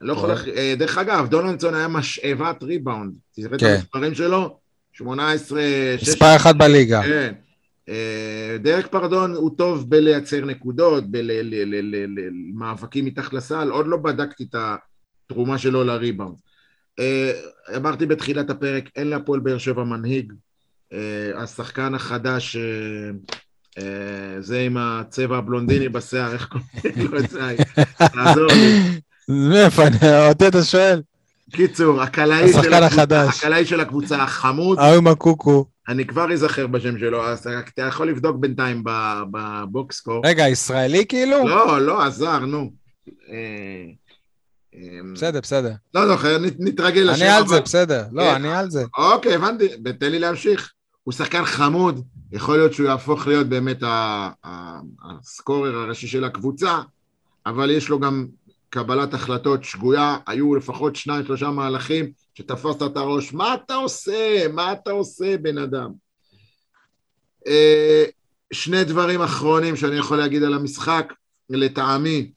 לא 0.00 0.12
יכול 0.12 0.30
אה, 0.56 0.74
דרך 0.78 0.98
אגב, 0.98 1.28
דונלדסון 1.28 1.74
היה 1.74 1.88
משאבת 1.88 2.62
ריבאונד. 2.62 3.14
תראה 3.34 3.54
את 3.54 3.60
כן. 3.60 3.66
המספרים 3.74 4.14
שלו, 4.14 4.58
18... 4.92 5.60
שש- 5.98 6.08
מספר 6.08 6.36
אחת 6.36 6.54
בליגה. 6.54 7.02
כן. 7.02 7.34
אה, 7.88 8.56
דרק 8.62 8.86
פרדון 8.86 9.34
הוא 9.34 9.50
טוב 9.56 9.90
בלייצר 9.90 10.44
נקודות, 10.44 11.04
במאבקים 11.10 13.04
מתחת 13.04 13.32
לסל, 13.32 13.70
עוד 13.70 13.86
לא 13.86 13.96
בדקתי 13.96 14.44
את 14.50 14.54
התרומה 15.30 15.58
שלו 15.58 15.84
לריבאונד. 15.84 16.36
אה, 16.98 17.32
אמרתי 17.76 18.06
בתחילת 18.06 18.50
הפרק, 18.50 18.88
אין 18.96 19.06
להפועל 19.06 19.40
באר 19.40 19.58
שבע 19.58 19.84
מנהיג. 19.84 20.32
השחקן 21.34 21.94
החדש, 21.94 22.56
זה 24.40 24.60
עם 24.60 24.76
הצבע 24.76 25.36
הבלונדיני 25.38 25.88
בשיער, 25.88 26.32
איך 26.32 26.46
קוראים 26.46 27.12
לו 27.12 27.18
את 27.18 27.30
זה? 27.30 27.56
תעזור 28.14 28.46
לי. 28.46 29.00
מאיפה, 29.28 29.82
אני- 29.86 30.28
אותי 30.28 30.48
אתה 30.48 30.64
שואל? 30.64 31.02
קיצור, 31.52 32.02
הקלעי 32.02 32.52
של 32.52 32.72
הקבוצה- 32.74 33.64
של 33.64 33.80
הקבוצה 33.80 34.22
החמוד, 34.22 34.78
ההוא 34.78 34.96
עם 34.96 35.06
הקוקו. 35.06 35.64
אני 35.88 36.06
כבר 36.06 36.32
אזכר 36.32 36.66
בשם 36.66 36.98
שלו, 36.98 37.26
אז 37.26 37.38
אתה 37.74 37.82
יכול 37.82 38.08
לבדוק 38.08 38.36
בינתיים 38.36 38.82
בבוקסקור. 39.30 40.22
רגע, 40.26 40.48
ישראלי 40.48 41.04
כאילו? 41.08 41.48
לא, 41.48 41.80
לא, 41.80 42.02
עזר, 42.02 42.38
נו. 42.38 42.70
אה, 43.08 43.34
אה, 44.74 44.80
בסדר, 45.14 45.40
בסדר. 45.40 45.72
לא 45.94 46.06
זוכר, 46.06 46.38
נת- 46.38 46.56
נתרגל 46.58 47.00
לשם. 47.00 47.22
אני 47.22 47.30
על 47.30 47.46
זה, 47.46 47.60
בסדר. 47.60 48.04
לא, 48.12 48.36
אני 48.36 48.54
על 48.56 48.70
זה. 48.70 48.84
אוקיי, 48.98 49.34
הבנתי, 49.34 49.68
תן 50.00 50.10
לי 50.10 50.18
להמשיך. 50.18 50.72
הוא 51.04 51.12
שחקן 51.14 51.44
חמוד, 51.44 52.00
יכול 52.32 52.56
להיות 52.56 52.72
שהוא 52.72 52.88
יהפוך 52.88 53.26
להיות 53.26 53.46
באמת 53.46 53.82
הסקורר 55.04 55.76
הראשי 55.78 56.06
של 56.06 56.24
הקבוצה, 56.24 56.78
אבל 57.46 57.70
יש 57.70 57.88
לו 57.88 58.00
גם 58.00 58.26
קבלת 58.70 59.14
החלטות 59.14 59.64
שגויה, 59.64 60.16
היו 60.26 60.54
לפחות 60.54 60.96
שניים, 60.96 61.24
שלושה 61.24 61.50
מהלכים 61.50 62.12
שתפסת 62.34 62.82
את 62.82 62.96
הראש, 62.96 63.32
מה 63.32 63.54
אתה 63.54 63.74
עושה? 63.74 64.46
מה 64.52 64.72
אתה 64.72 64.90
עושה, 64.90 65.36
בן 65.38 65.58
אדם? 65.58 65.90
אה, 67.46 68.04
שני 68.52 68.84
דברים 68.84 69.22
אחרונים 69.22 69.76
שאני 69.76 69.96
יכול 69.96 70.18
להגיד 70.18 70.42
על 70.42 70.54
המשחק, 70.54 71.12
לטעמי, 71.50 72.32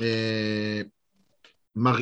אה, 0.00 0.80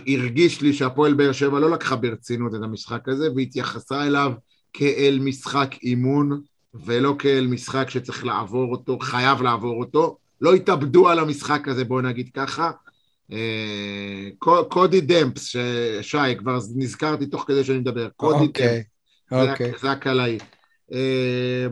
הרגיש 0.07 0.61
לי 0.61 0.73
שהפועל 0.73 1.15
באר 1.15 1.33
שבע 1.33 1.61
לא 1.61 1.71
לקחה 1.71 1.97
ברצינות 1.97 2.55
את 2.55 2.61
המשחק 2.63 3.09
הזה 3.09 3.29
והתייחסה 3.37 4.07
אליו 4.07 4.33
כאל 4.73 5.19
משחק 5.23 5.75
אימון 5.83 6.41
ולא 6.75 7.17
כאל 7.19 7.47
משחק 7.47 7.91
שצריך 7.91 8.25
לעבור 8.25 8.73
אותו, 8.73 8.99
חייב 8.99 9.43
לעבור 9.43 9.81
אותו. 9.81 10.19
לא 10.41 10.55
התאבדו 10.55 11.09
על 11.09 11.19
המשחק 11.19 11.69
הזה, 11.69 11.85
בואו 11.85 12.01
נגיד 12.01 12.31
ככה. 12.35 12.71
אה, 13.33 14.29
קו- 14.39 14.69
קודי 14.69 15.01
דמפס, 15.01 15.45
ש- 15.45 15.57
שי, 16.01 16.37
כבר 16.39 16.59
נזכרתי 16.77 17.27
תוך 17.27 17.45
כדי 17.47 17.65
שאני 17.65 17.79
מדבר, 17.79 18.09
קודי 18.17 18.47
דמפס. 18.47 18.49
אוקיי, 18.51 18.83
זה 19.31 19.51
אוקיי. 19.53 19.91
הקלעי. 19.91 20.39
אה, 20.93 21.67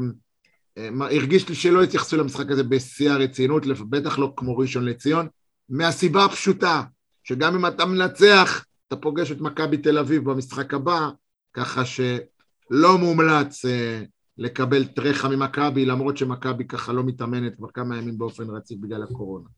הרגיש 1.01 1.49
לי 1.49 1.55
שלא 1.55 1.83
התייחסו 1.83 2.17
למשחק 2.17 2.51
הזה 2.51 2.63
בשיא 2.63 3.11
הרצינות, 3.11 3.67
בטח 3.89 4.19
לא 4.19 4.33
כמו 4.37 4.57
ראשון 4.57 4.85
לציון, 4.85 5.27
מהסיבה 5.69 6.25
הפשוטה, 6.25 6.83
שגם 7.25 7.55
אם 7.55 7.67
אתה 7.67 7.87
מנצח, 7.87 8.65
אתה 8.89 8.97
פוגש 8.97 9.33
את 9.33 9.41
מכבי 9.41 9.77
תל 9.77 9.99
אביב 9.99 10.31
במשחק 10.31 10.75
הבא, 10.75 11.09
ככה 11.53 11.85
שלא 11.85 12.99
מומלץ 12.99 13.65
אה, 13.65 14.03
לקבל 14.39 14.85
טרחה 14.85 15.29
ממכבי, 15.29 15.87
למרות 15.87 16.17
שמכבי 16.17 16.67
ככה 16.67 16.93
לא 16.93 17.05
מתאמנת 17.05 17.57
כבר 17.57 17.69
כמה 17.75 17.97
ימים 17.97 18.19
באופן 18.19 18.51
רציף 18.51 18.79
בגלל 18.81 19.03
הקורונה. 19.03 19.49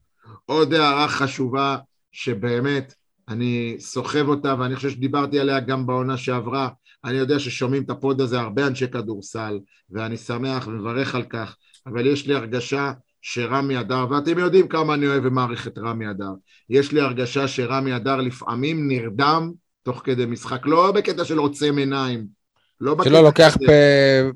עוד 0.47 0.75
הערה 0.75 1.09
חשובה, 1.09 1.77
שבאמת 2.13 2.95
אני 3.29 3.77
סוחב 3.79 4.29
אותה, 4.29 4.55
ואני 4.59 4.77
חושב 4.77 4.91
שדיברתי 4.91 5.39
עליה 5.39 5.61
גם 5.61 5.87
בעונה 5.87 6.17
שעברה, 6.17 6.69
אני 7.05 7.17
יודע 7.17 7.39
ששומעים 7.39 7.83
את 7.83 7.91
הפוד 7.91 8.21
הזה 8.21 8.41
הרבה 8.41 8.67
אנשי 8.67 8.89
כדורסל, 8.89 9.59
ואני 9.91 10.17
שמח 10.17 10.67
ומברך 10.67 11.15
על 11.15 11.23
כך, 11.23 11.57
אבל 11.87 12.07
יש 12.07 12.27
לי 12.27 12.35
הרגשה 12.35 12.93
שרמי 13.23 13.81
אדר, 13.81 14.07
ואתם 14.11 14.39
יודעים 14.39 14.69
כמה 14.69 14.95
אני 14.95 15.07
אוהב 15.07 15.25
ומעריך 15.27 15.67
את 15.67 15.79
רמי 15.79 16.11
אדר, 16.11 16.33
יש 16.71 16.93
לי 16.93 17.01
הרגשה 17.01 17.49
שרמי 17.49 17.97
אדר 17.97 18.17
לפעמים 18.17 18.89
נרדם 18.89 19.53
תוך 19.83 20.03
כדי 20.05 20.27
משחק, 20.27 20.67
לא 20.67 20.93
בקטע 20.93 21.25
של 21.25 21.39
עוצם 21.39 21.77
עיניים, 21.79 22.38
לא 22.81 22.95
בקטע 22.95 23.11
שלא 23.11 23.21
לוקח. 23.23 23.57
פ- 23.57 23.71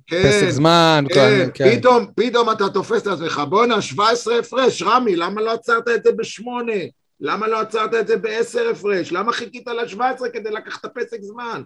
כן, 0.06 0.22
פסק 0.28 0.48
זמן. 0.50 1.04
כן, 1.14 1.48
כן. 1.54 1.76
פתאום, 1.78 2.06
פתאום 2.16 2.50
אתה 2.50 2.68
תופס 2.68 3.02
את 3.02 3.06
עצמך, 3.06 3.42
בואנה, 3.48 3.82
17 3.82 4.38
הפרש, 4.38 4.82
רמי, 4.82 5.16
למה 5.16 5.40
לא 5.40 5.52
עצרת 5.52 5.88
את 5.94 6.04
זה 6.04 6.12
בשמונה? 6.12 6.72
למה 7.20 7.46
לא 7.48 7.60
עצרת 7.60 7.94
את 7.94 8.06
זה 8.08 8.16
בעשר 8.16 8.68
הפרש? 8.70 9.12
למה 9.12 9.32
חיכית 9.32 9.68
ל-17 9.68 10.00
כדי 10.32 10.50
לקחת 10.50 10.86
פסק 10.94 11.18
זמן? 11.20 11.62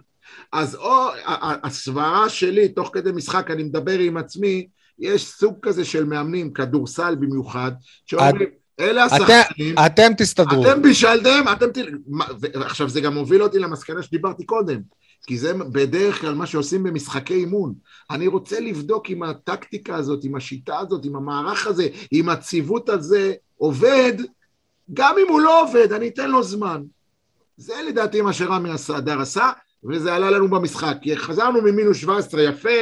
אז 0.53 0.75
או, 0.75 1.07
הסברה 1.63 2.29
שלי, 2.29 2.67
תוך 2.69 2.89
כדי 2.93 3.11
משחק, 3.11 3.51
אני 3.51 3.63
מדבר 3.63 3.99
עם 3.99 4.17
עצמי, 4.17 4.67
יש 4.99 5.27
סוג 5.27 5.55
כזה 5.61 5.85
של 5.85 6.03
מאמנים, 6.03 6.53
כדורסל 6.53 7.15
במיוחד, 7.15 7.71
שאומרים, 8.05 8.49
אלה 8.79 9.03
השחקנים, 9.03 9.75
אתם 9.85 10.11
תסתדרו. 10.17 10.63
אתם 10.71 10.81
בישלתם, 10.81 11.43
אתם 11.51 11.71
תל... 11.71 11.87
מה- 12.07 12.25
ועכשיו 12.39 12.89
זה 12.89 13.01
גם 13.01 13.13
מוביל 13.13 13.43
אותי 13.43 13.59
למסקנה 13.59 14.03
שדיברתי 14.03 14.45
קודם, 14.45 14.79
כי 15.27 15.37
זה 15.37 15.53
בדרך 15.53 16.21
כלל 16.21 16.35
מה 16.35 16.45
שעושים 16.45 16.83
במשחקי 16.83 17.33
אימון. 17.33 17.73
אני 18.11 18.27
רוצה 18.27 18.59
לבדוק 18.59 19.09
אם 19.09 19.23
הטקטיקה 19.23 19.95
הזאת, 19.95 20.23
עם 20.23 20.35
השיטה 20.35 20.79
הזאת, 20.79 21.05
עם 21.05 21.15
המערך 21.15 21.67
הזה, 21.67 21.87
עם 22.11 22.29
הציוות 22.29 22.89
הזה, 22.89 23.33
עובד, 23.57 24.13
גם 24.93 25.15
אם 25.21 25.27
הוא 25.29 25.41
לא 25.41 25.61
עובד, 25.61 25.93
אני 25.93 26.07
אתן 26.07 26.29
לו 26.29 26.43
זמן. 26.43 26.83
זה 27.57 27.73
לדעתי 27.87 28.21
מה 28.21 28.33
שרמי 28.33 28.69
הדר 28.95 29.21
עשה, 29.21 29.51
וזה 29.83 30.13
עלה 30.13 30.31
לנו 30.31 30.49
במשחק. 30.49 30.97
כי 31.01 31.17
חזרנו 31.17 31.61
ממינוס 31.61 31.97
17 31.97 32.43
יפה 32.43 32.79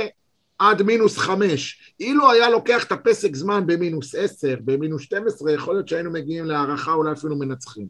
עד 0.59 0.81
מינוס 0.81 1.17
5. 1.17 1.93
אילו 1.99 2.31
היה 2.31 2.49
לוקח 2.49 2.83
את 2.83 2.91
הפסק 2.91 3.35
זמן 3.35 3.63
במינוס 3.67 4.15
10, 4.15 4.55
במינוס 4.65 5.01
12, 5.01 5.51
יכול 5.51 5.75
להיות 5.75 5.87
שהיינו 5.87 6.11
מגיעים 6.11 6.45
להערכה, 6.45 6.93
אולי 6.93 7.11
אפילו 7.11 7.35
מנצחים. 7.35 7.87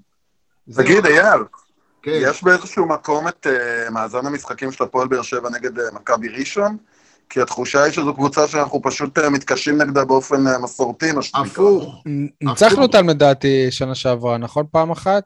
תגיד, 0.76 1.06
אייל, 1.06 1.42
כן. 2.06 2.20
יש 2.22 2.44
באיזשהו 2.44 2.86
מקום 2.88 3.28
את 3.28 3.48
אה, 3.50 3.90
מאזן 3.90 4.26
המשחקים 4.26 4.72
של 4.72 4.84
הפועל 4.84 5.08
באר 5.08 5.22
שבע 5.22 5.50
נגד 5.50 5.80
אה, 5.80 5.86
מכבי 5.94 6.28
ראשון? 6.30 6.78
כי 7.30 7.42
התחושה 7.42 7.84
היא 7.84 7.94
שזו 7.94 8.14
קבוצה 8.14 8.48
שאנחנו 8.48 8.82
פשוט 8.84 9.18
אה, 9.20 9.30
מתקשים 9.30 9.82
נגדה 9.82 10.06
באופן 10.06 10.48
אה, 10.48 10.58
מסורתי, 10.60 11.12
מה 11.12 11.22
שנקרא. 11.22 11.42
הפוך, 11.46 12.04
ניצחנו 12.42 12.82
אותם 12.82 13.10
לדעתי 13.10 13.68
שנה 13.72 13.96
שעברה, 13.96 14.38
נכון? 14.38 14.66
פעם 14.72 14.92
אחת? 14.92 15.24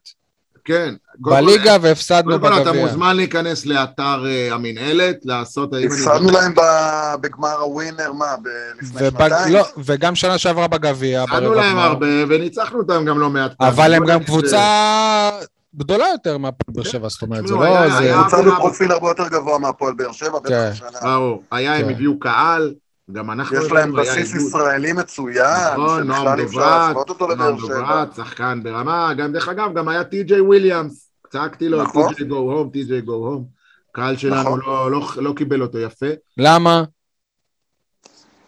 כן. 0.65 0.93
בליגה 1.19 1.77
והפסדנו 1.81 2.31
קודם 2.39 2.41
כל 2.53 2.61
אתה 2.61 2.69
בגביע. 2.71 2.85
מוזמן 2.85 3.15
להיכנס 3.15 3.65
לאתר 3.65 4.25
אה, 4.27 4.53
המינהלת, 4.53 5.15
לעשות... 5.23 5.69
הפסדנו 5.85 6.31
להם 6.31 6.53
ב- 6.55 7.15
בגמר 7.21 7.55
הווינר, 7.59 8.11
מה, 8.13 8.35
ב- 8.43 8.47
לפני 8.81 9.07
ובג- 9.07 9.27
שנתיים? 9.29 9.53
לא, 9.53 9.65
וגם 9.77 10.15
שנה 10.15 10.37
שעברה 10.37 10.67
בגביע. 10.67 11.23
הפסדנו 11.23 11.53
להם. 11.53 11.77
הרבה, 11.77 12.07
וניצחנו 12.29 12.77
אותם 12.79 13.05
גם 13.05 13.19
לא 13.19 13.29
מעט 13.29 13.51
פעמים. 13.57 13.73
אבל 13.73 13.93
הם 13.93 14.05
גם 14.05 14.23
קבוצה 14.23 15.29
גדולה 15.75 16.05
יותר 16.11 16.37
מהפועל 16.37 16.75
באר 16.75 16.83
שבע, 16.83 17.07
זאת 17.09 17.21
אומרת, 17.21 17.47
זה 17.47 17.53
לא... 17.53 17.89
זה- 17.99 18.13
קבוצה 18.21 18.41
בפרופיל 18.51 18.91
הרבה 18.91 19.07
יותר 19.09 19.27
גבוה 19.27 19.59
מהפועל 19.59 19.93
באר 19.93 20.11
שבע, 20.11 20.39
בטח 20.39 20.49
כן. 20.49 20.69
השנה. 20.71 20.89
ברור, 21.01 21.43
היה, 21.51 21.75
הם 21.75 21.85
כן. 21.85 21.91
הביאו 21.91 22.19
קהל, 22.19 22.73
גם 23.11 23.31
אנחנו... 23.31 23.57
יש 23.57 23.71
להם 23.71 23.95
בסיס. 23.95 24.35
ישראלי 24.35 24.93
מצוין, 24.93 25.73
נכון, 25.73 26.03
נועם 26.07 26.19
שבכלל 26.19 26.43
אפשר 26.45 26.59
דוברת, 26.59 26.87
להשוות 26.87 27.09
אותו 27.09 27.27
לבאר 27.27 27.49
נועם 27.49 27.59
שבע. 27.59 27.79
דוברת, 27.79 28.15
שחקן 28.15 28.63
ברמה, 28.63 29.13
גם 29.13 29.31
דרך 29.33 29.49
אגב, 29.49 29.73
גם 29.73 29.87
היה 29.87 30.03
טי.ג'יי 30.03 30.41
וויליאמס, 30.41 31.09
צעקתי 31.31 31.69
לו, 31.69 31.83
נכון. 31.83 32.07
טי.ג'יי 32.13 32.27
גו 32.27 32.35
הום, 32.37 32.69
טי.ג'יי 32.69 33.01
גו 33.01 33.13
הום. 33.13 33.45
קהל 33.91 34.17
שלנו 34.17 34.41
נכון. 34.41 34.59
לא- 34.65 34.91
לא- 34.91 35.07
לא 35.17 35.33
קיבל 35.33 35.61
אותו 35.61 35.77
יפה. 35.79 36.05
למה? 36.37 36.83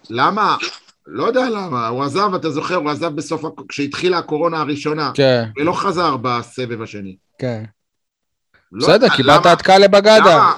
למה? 0.09 0.57
לא 1.07 1.23
יודע 1.23 1.49
למה, 1.49 1.87
הוא 1.87 2.03
עזב, 2.03 2.33
אתה 2.35 2.49
זוכר, 2.49 2.75
הוא 2.75 2.89
עזב 2.89 3.15
בסוף, 3.15 3.41
כשהתחילה 3.67 4.17
הקורונה 4.17 4.59
הראשונה, 4.61 5.11
כן, 5.13 5.43
ולא 5.57 5.73
חזר 5.73 6.17
בסבב 6.17 6.81
השני. 6.81 7.15
כן. 7.37 7.63
לא 8.71 8.87
בסדר, 8.87 9.09
קיבלת 9.09 9.41
למה- 9.45 9.53
את 9.53 9.61
קאלה 9.61 9.87
בגדה. 9.87 10.17
למה? 10.19 10.53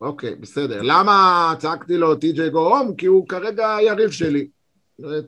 אוקיי, 0.00 0.34
בסדר. 0.34 0.80
למה 0.82 1.54
צעקתי 1.58 1.96
לו 1.96 2.14
טי.ג'יי 2.14 2.50
גו-הום? 2.50 2.94
כי 2.96 3.06
הוא 3.06 3.28
כרגע 3.28 3.76
היריב 3.76 4.10
שלי. 4.10 4.46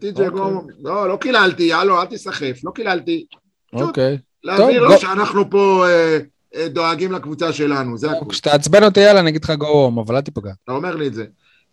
טי.ג'יי 0.01 0.11
אוקיי. 0.11 0.29
גו-הום, 0.31 0.67
לא, 0.83 1.09
לא 1.09 1.17
קיללתי, 1.17 1.73
הלו, 1.73 2.01
אל 2.01 2.07
תיסחף, 2.07 2.61
לא 2.65 2.71
קיללתי. 2.75 3.25
אוקיי. 3.73 4.19
להבהיר 4.45 4.83
לו 4.85 4.99
שאנחנו 4.99 5.51
פה 5.51 5.85
אה, 5.89 6.19
אה, 6.55 6.69
דואגים 6.69 7.13
לקבוצה 7.13 7.53
שלנו, 7.53 7.99
זה 7.99 8.11
הכול. 8.11 8.29
כשתעצבן 8.31 8.83
אותי, 8.85 9.01
יאללה, 9.01 9.21
אני 9.21 9.31
אגיד 9.31 9.45
לך 9.45 9.51
גו-הום, 9.51 9.99
אבל 9.99 10.17
אל 10.17 10.21
תיפגע. 10.21 10.53
אתה 10.65 10.73
אומר 10.73 10.97
לי 10.97 11.07
את 11.07 11.15
זה. 11.15 11.25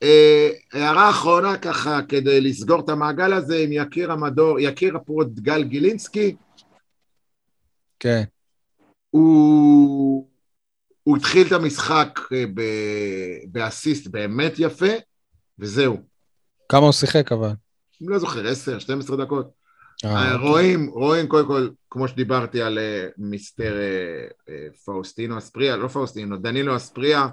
אה, 0.04 0.50
הערה 0.74 1.10
אחרונה 1.10 1.58
ככה, 1.58 2.00
כדי 2.10 2.42
לסגור 2.42 2.80
את 2.80 2.90
המעגל 2.90 3.34
הזה 3.34 3.58
עם 3.58 3.70
יקיר 3.72 4.12
המדור, 4.12 4.60
יקיר 4.60 4.96
הפרוט 4.96 5.28
גל 5.28 5.64
גילינסקי, 5.64 6.36
כן. 8.00 8.24
הוא, 9.10 10.30
הוא 11.04 11.18
התחיל 11.18 11.48
את 11.48 11.52
המשחק 11.52 12.20
אה, 12.32 12.44
ב- 12.54 13.52
באסיסט 13.52 14.08
באמת 14.08 14.54
יפה, 14.58 14.94
וזהו. 15.60 15.98
כמה 16.70 16.82
הוא 16.82 16.92
שיחק 16.92 17.32
אבל? 17.32 17.52
אני 18.02 18.10
לא 18.10 18.20
זוכר, 18.20 18.48
10, 18.48 18.80
12 18.80 19.18
דקות. 19.18 19.52
אה, 20.06 20.36
רואים, 20.36 20.90
רואים 20.90 21.28
קודם 21.28 21.48
כל, 21.48 21.70
כמו 21.90 22.08
שדיברתי 22.08 22.62
על 22.62 22.78
אה, 22.78 23.08
מיסטר 23.18 23.78
אה, 23.78 24.28
אה, 24.50 24.68
פאוסטינו 24.86 25.38
אספריה, 25.38 25.78
לא 25.78 25.88
פאוסטינו, 25.88 26.38
דנילו 26.38 26.76
אספריה, 26.76 27.28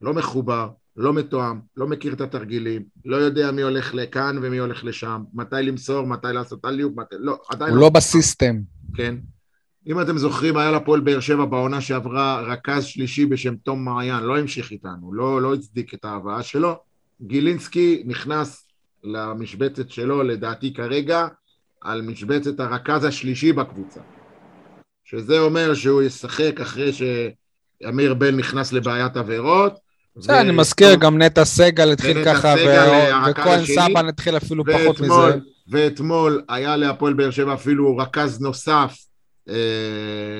לא 0.00 0.14
מחובר, 0.14 0.68
לא 1.00 1.12
מתואם, 1.12 1.60
לא 1.76 1.86
מכיר 1.86 2.12
את 2.12 2.20
התרגילים, 2.20 2.82
לא 3.04 3.16
יודע 3.16 3.50
מי 3.50 3.62
הולך 3.62 3.94
לכאן 3.94 4.36
ומי 4.42 4.58
הולך 4.58 4.84
לשם, 4.84 5.22
מתי 5.34 5.56
למסור, 5.62 6.06
מתי 6.06 6.28
לעשות 6.32 6.64
אליופ, 6.64 6.96
מתי... 6.96 7.14
לא, 7.18 7.38
עדיין 7.50 7.70
הוא 7.70 7.80
לא 7.80 7.88
בסיסטם. 7.88 8.60
כן. 8.94 9.16
אם 9.86 10.00
אתם 10.00 10.18
זוכרים, 10.18 10.56
היה 10.56 10.70
לפועל 10.70 11.00
באר 11.00 11.20
שבע 11.20 11.44
בעונה 11.44 11.80
שעברה 11.80 12.40
רכז 12.40 12.84
שלישי 12.84 13.26
בשם 13.26 13.56
תום 13.56 13.84
מעיין, 13.84 14.24
לא 14.24 14.38
המשיך 14.38 14.70
איתנו, 14.70 15.12
לא, 15.14 15.42
לא 15.42 15.54
הצדיק 15.54 15.94
את 15.94 16.04
ההבאה 16.04 16.42
שלו. 16.42 16.76
גילינסקי 17.22 18.02
נכנס 18.06 18.68
למשבצת 19.04 19.90
שלו, 19.90 20.22
לדעתי 20.22 20.74
כרגע, 20.74 21.28
על 21.80 22.02
משבצת 22.02 22.60
הרכז 22.60 23.04
השלישי 23.04 23.52
בקבוצה. 23.52 24.00
שזה 25.04 25.38
אומר 25.38 25.74
שהוא 25.74 26.02
ישחק 26.02 26.60
אחרי 26.60 26.90
שאמיר 26.92 28.14
בן 28.14 28.36
נכנס 28.36 28.72
לבעיית 28.72 29.16
עבירות. 29.16 29.89
בסדר, 30.16 30.40
אני 30.40 30.52
מזכיר, 30.52 30.94
גם 30.94 31.22
נטע 31.22 31.44
סגל 31.44 31.92
התחיל 31.92 32.24
ככה, 32.24 32.52
הרכז 32.52 33.62
וכהן. 33.62 33.64
סבן 33.64 34.08
התחיל 34.08 34.36
אפילו 34.36 34.64
פחות 34.64 35.00
מזה. 35.00 35.12
ואתמול, 35.12 35.40
ואתמול 35.68 36.42
היה 36.48 36.76
להפועל 36.76 37.12
באר 37.12 37.30
שבע 37.30 37.54
אפילו 37.54 37.96
רכז 37.96 38.40
נוסף 38.40 38.96
אה, 39.48 39.54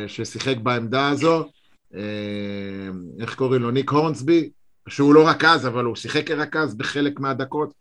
ששיחק 0.06 0.56
בעמדה 0.56 1.08
הזו, 1.08 1.44
אה, 1.94 2.00
איך 3.20 3.34
קוראים 3.34 3.62
לו? 3.62 3.70
ניק 3.70 3.90
הורנסבי, 3.90 4.50
שהוא 4.88 5.14
לא 5.14 5.28
רכז, 5.28 5.66
אבל 5.66 5.84
הוא 5.84 5.96
שיחק 5.96 6.26
כרכז 6.26 6.74
בחלק 6.74 7.20
מהדקות, 7.20 7.72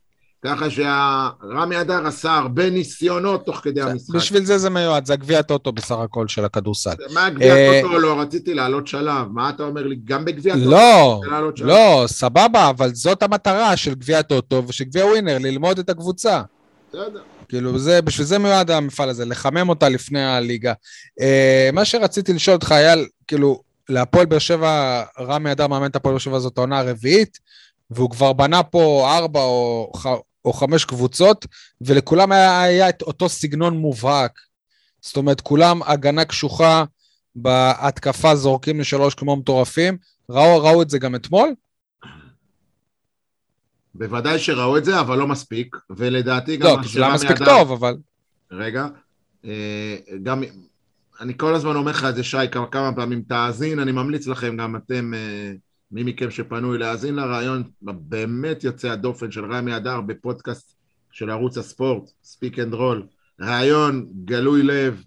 ככה 0.45 0.69
שרמי 0.69 1.81
אדר 1.81 2.07
עשה 2.07 2.31
הרבה 2.31 2.69
ניסיונות 2.69 3.45
תוך 3.45 3.57
כדי 3.57 3.81
המשחק. 3.81 4.15
בשביל 4.15 4.45
זה 4.45 4.57
זה 4.57 4.69
מיועד, 4.69 5.05
זה 5.05 5.13
הגביע 5.13 5.39
הטוטו 5.39 5.71
בסך 5.71 5.95
הכל 5.95 6.27
של 6.27 6.45
הכדורסל. 6.45 6.93
מה 7.13 7.29
גביע 7.29 7.55
אה, 7.55 7.79
טוטו? 7.81 7.99
לא, 7.99 8.21
רציתי 8.21 8.53
לעלות 8.53 8.87
שלב. 8.87 9.27
מה 9.31 9.49
אתה 9.49 9.63
אומר 9.63 9.87
לי? 9.87 9.95
גם 10.03 10.25
בגביע 10.25 10.53
טוטו? 10.53 10.69
לא? 10.69 11.21
לא, 11.57 12.03
סבבה, 12.07 12.69
אבל 12.69 12.93
זאת 12.93 13.23
המטרה 13.23 13.77
של 13.77 13.93
גביע 13.93 14.19
הטוטו 14.19 14.63
ושל 14.67 14.83
גביע 14.83 15.05
ווינר, 15.05 15.37
ללמוד 15.39 15.79
את 15.79 15.89
הקבוצה. 15.89 16.41
בסדר. 16.89 17.21
כאילו, 17.49 17.79
זה, 17.79 18.01
בשביל 18.01 18.27
זה 18.27 18.37
מיועד 18.39 18.71
המפעל 18.71 19.09
הזה, 19.09 19.25
לחמם 19.25 19.69
אותה 19.69 19.89
לפני 19.89 20.25
הליגה. 20.25 20.73
אה, 21.21 21.69
מה 21.73 21.85
שרציתי 21.85 22.33
לשאול 22.33 22.55
אותך, 22.55 22.71
אייל, 22.71 23.07
כאילו, 23.27 23.61
להפועל 23.89 24.25
באר 24.25 24.39
שבע, 24.39 25.03
רמי 25.19 25.51
אדר 25.51 25.67
מאמן 25.67 25.89
את 25.89 25.95
הפועל 25.95 26.13
באר 26.13 26.19
שבע 26.19 26.39
זאת 26.39 26.57
העונה 26.57 26.79
הרביעית, 26.79 27.39
והוא 27.91 28.09
כבר 28.09 28.33
בנה 28.33 28.63
פה 28.63 29.09
ארבע 29.17 29.39
או, 29.39 29.91
או 30.45 30.53
חמש 30.53 30.85
קבוצות, 30.85 31.45
ולכולם 31.81 32.31
היה, 32.31 32.61
היה 32.61 32.89
את 32.89 33.01
אותו 33.01 33.29
סגנון 33.29 33.77
מובהק. 33.77 34.39
זאת 35.01 35.17
אומרת, 35.17 35.41
כולם 35.41 35.83
הגנה 35.83 36.25
קשוחה, 36.25 36.83
בהתקפה 37.35 38.35
זורקים 38.35 38.79
לשלוש 38.79 39.15
כמו 39.15 39.35
מטורפים. 39.35 39.97
ראו, 40.29 40.63
ראו 40.63 40.81
את 40.81 40.89
זה 40.89 40.99
גם 40.99 41.15
אתמול? 41.15 41.49
בוודאי 43.95 44.39
שראו 44.39 44.77
את 44.77 44.85
זה, 44.85 44.99
אבל 44.99 45.17
לא 45.17 45.27
מספיק, 45.27 45.75
ולדעתי 45.89 46.57
גם 46.57 46.67
לא, 46.77 46.83
כי 46.83 46.89
זה 46.89 46.99
לא 46.99 47.13
מספיק 47.13 47.31
אדר- 47.31 47.45
טוב, 47.45 47.71
אבל... 47.71 47.97
רגע, 48.51 48.87
אה, 49.45 49.95
גם, 50.23 50.43
אני 51.21 51.33
כל 51.37 51.55
הזמן 51.55 51.75
אומר 51.75 51.91
לך 51.91 52.05
את 52.09 52.15
זה, 52.15 52.23
שי, 52.23 52.37
כמה, 52.51 52.67
כמה 52.67 52.95
פעמים, 52.95 53.21
תאזין, 53.21 53.79
אני 53.79 53.91
ממליץ 53.91 54.27
לכם, 54.27 54.57
גם 54.57 54.75
אתם, 54.75 55.13
אה, 55.13 55.51
מי 55.91 56.03
מכם 56.03 56.31
שפנוי, 56.31 56.77
להאזין 56.77 57.15
לריאיון 57.15 57.63
באמת 57.81 58.63
יוצא 58.63 58.87
הדופן 58.87 59.31
של 59.31 59.53
רמי 59.53 59.77
אדר 59.77 60.01
בפודקאסט 60.01 60.75
של 61.11 61.29
ערוץ 61.29 61.57
הספורט, 61.57 62.09
Speak 62.23 62.59
and 62.59 62.73
Roll, 62.73 63.03
ריאיון 63.41 64.05
גלוי 64.25 64.63
לב, 64.63 65.03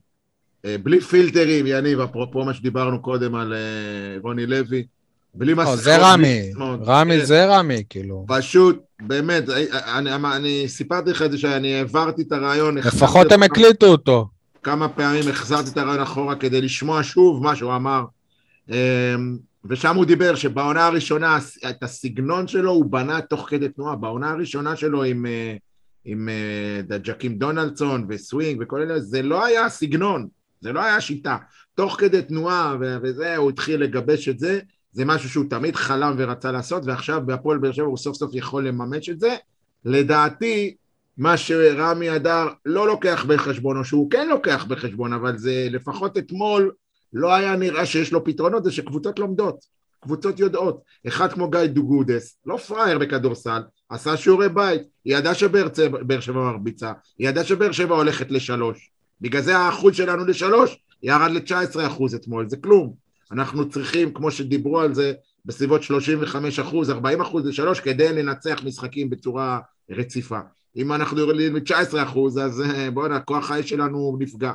אה, 0.65 0.77
בלי 0.83 1.01
פילטרים, 1.01 1.67
יניב, 1.67 2.01
אפרופו 2.01 2.45
מה 2.45 2.55
שדיברנו 2.55 3.03
קודם 3.03 3.35
על 3.35 3.55
אה, 3.55 4.19
רוני 4.23 4.47
לוי, 4.47 4.87
בלי 5.35 5.55
לא, 5.55 5.63
מסכות. 5.63 5.79
זה 5.79 5.97
רמי. 6.01 6.53
רמי 6.87 7.19
כן. 7.19 7.25
זה 7.25 7.47
רמי, 7.47 7.83
כאילו. 7.91 8.25
פשוט, 8.29 8.79
באמת, 9.01 9.49
אני, 9.49 10.15
אני, 10.15 10.37
אני 10.37 10.69
סיפרתי 10.69 11.11
לך 11.11 11.23
את 11.23 11.31
זה 11.31 11.39
שאני 11.39 11.75
העברתי 11.75 12.23
את 12.23 12.33
הרעיון. 12.33 12.79
לפחות 12.79 13.33
הם 13.33 13.43
הקליטו 13.43 13.87
אותו. 13.87 14.29
כמה 14.63 14.89
פעמים 14.89 15.29
החזרתי 15.29 15.71
את 15.71 15.77
הרעיון 15.77 16.03
אחורה 16.03 16.37
כדי 16.37 16.61
לשמוע 16.61 17.03
שוב 17.03 17.43
מה 17.43 17.57
שהוא 17.57 17.77
אמר. 17.77 18.05
ושם 19.65 19.97
הוא 19.97 20.05
דיבר 20.05 20.35
שבעונה 20.35 20.87
הראשונה, 20.87 21.39
את 21.71 21.83
הסגנון 21.83 22.49
שלו 22.49 22.71
הוא 22.71 22.87
בנה 22.87 23.21
תוך 23.21 23.47
כדי 23.51 23.69
תנועה. 23.69 23.97
בעונה 23.97 24.31
הראשונה 24.31 24.77
שלו 24.77 25.03
עם, 25.05 25.27
אה, 25.27 25.57
עם 26.05 26.29
אה, 26.29 26.99
ג'קים 26.99 27.39
דונלדסון 27.39 28.07
וסווינג 28.09 28.61
וכל 28.63 28.81
אלה, 28.81 29.01
זה 29.01 29.23
לא 29.23 29.45
היה 29.45 29.69
סגנון, 29.69 30.29
זה 30.61 30.73
לא 30.73 30.81
היה 30.81 31.01
שיטה. 31.01 31.37
תוך 31.75 31.97
כדי 32.01 32.23
תנועה 32.23 32.77
וזה, 33.03 33.37
הוא 33.37 33.51
התחיל 33.51 33.81
לגבש 33.81 34.29
את 34.29 34.39
זה. 34.39 34.61
זה 34.93 35.05
משהו 35.05 35.29
שהוא 35.29 35.45
תמיד 35.51 35.77
חלם 35.77 36.15
ורצה 36.19 36.53
לעשות, 36.53 36.83
ועכשיו 36.87 37.23
בהפועל 37.27 37.59
באר 37.59 37.73
שבע 37.73 37.87
הוא 37.87 37.97
סוף 37.97 38.17
סוף 38.17 38.31
יכול 38.35 38.69
לממש 38.69 39.09
את 39.09 39.21
זה. 39.21 39.37
לדעתי, 39.85 40.75
מה 41.19 41.37
שרמי 41.37 42.17
אדר 42.17 42.49
לא 42.67 42.87
לוקח 42.87 43.25
בחשבון, 43.29 43.79
או 43.79 43.85
שהוא 43.85 44.11
כן 44.11 44.29
לוקח 44.29 44.65
בחשבון, 44.65 45.13
אבל 45.13 45.39
זה 45.39 45.69
לפחות 45.71 46.19
אתמול 46.19 46.73
לא 47.13 47.35
היה 47.35 47.57
נראה 47.57 47.87
שיש 47.87 48.13
לו 48.13 48.25
פתרונות, 48.25 48.65
זה 48.65 48.73
שקבוצות 48.73 49.19
לומדות, 49.19 49.65
קבוצות 50.01 50.41
יודעות. 50.41 50.83
אחד 51.09 51.33
כמו 51.33 51.51
גיא 51.51 51.67
דוגודס, 51.67 52.37
לא 52.47 52.57
פראייר 52.57 52.99
בכדורסל, 52.99 53.63
עשה 53.89 54.17
שיעורי 54.17 54.49
בית, 54.49 54.83
היא 55.05 55.17
ידעה 55.17 55.35
שבאר 55.35 56.21
שבע 56.21 56.41
מרביצה, 56.41 56.93
היא 57.19 57.29
ידעה 57.29 57.45
שבאר 57.45 57.73
שבע 57.73 57.97
הולכת 57.97 58.31
לשלוש. 58.31 58.91
בגלל 59.21 59.43
זה 59.43 59.59
האחוז 59.59 59.97
שלנו 59.97 60.25
לשלוש 60.25 60.79
ירד 61.03 61.31
ל-19 61.31 61.87
אחוז 61.87 62.15
אתמול, 62.15 62.49
זה 62.49 62.57
כלום. 62.57 62.95
אנחנו 63.33 63.69
צריכים, 63.69 64.15
כמו 64.15 64.31
שדיברו 64.31 64.81
על 64.81 64.95
זה, 64.95 65.13
בסביבות 65.45 65.83
35 65.83 66.59
אחוז, 66.59 66.91
40 66.91 67.21
אחוז 67.21 67.47
לשלוש, 67.47 67.81
כדי 67.81 68.13
לנצח 68.13 68.61
משחקים 68.65 69.11
בצורה 69.11 69.59
רציפה. 69.91 70.39
אם 70.77 70.93
אנחנו 70.93 71.19
יורדים 71.19 71.55
מ-19 71.55 72.03
אחוז, 72.03 72.39
אז 72.39 72.61
אה, 72.61 72.91
בוא'נה, 72.91 73.21
כוח 73.21 73.51
האש 73.51 73.71
שלנו 73.71 74.17
נפגע. 74.19 74.53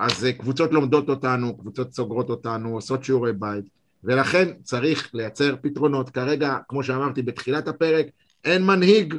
אז 0.00 0.24
אה, 0.24 0.32
קבוצות 0.32 0.72
לומדות 0.72 1.08
אותנו, 1.08 1.58
קבוצות 1.58 1.92
סוגרות 1.92 2.30
אותנו, 2.30 2.74
עושות 2.74 3.04
שיעורי 3.04 3.32
בית, 3.32 3.64
ולכן 4.04 4.48
צריך 4.62 5.10
לייצר 5.14 5.54
פתרונות. 5.62 6.10
כרגע, 6.10 6.56
כמו 6.68 6.82
שאמרתי 6.82 7.22
בתחילת 7.22 7.68
הפרק, 7.68 8.06
אין 8.44 8.66
מנהיג 8.66 9.14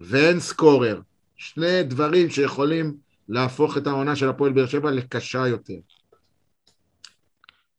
ואין 0.00 0.40
סקורר. 0.40 1.00
שני 1.36 1.82
דברים 1.82 2.30
שיכולים 2.30 2.94
להפוך 3.28 3.76
את 3.76 3.86
העונה 3.86 4.16
של 4.16 4.28
הפועל 4.28 4.52
באר 4.52 4.66
שבע 4.66 4.90
לקשה 4.90 5.46
יותר. 5.46 5.78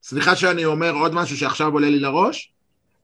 סליחה 0.03 0.35
שאני 0.35 0.65
אומר 0.65 0.91
עוד 0.91 1.13
משהו 1.13 1.37
שעכשיו 1.37 1.73
עולה 1.73 1.89
לי 1.89 1.99
לראש, 1.99 2.53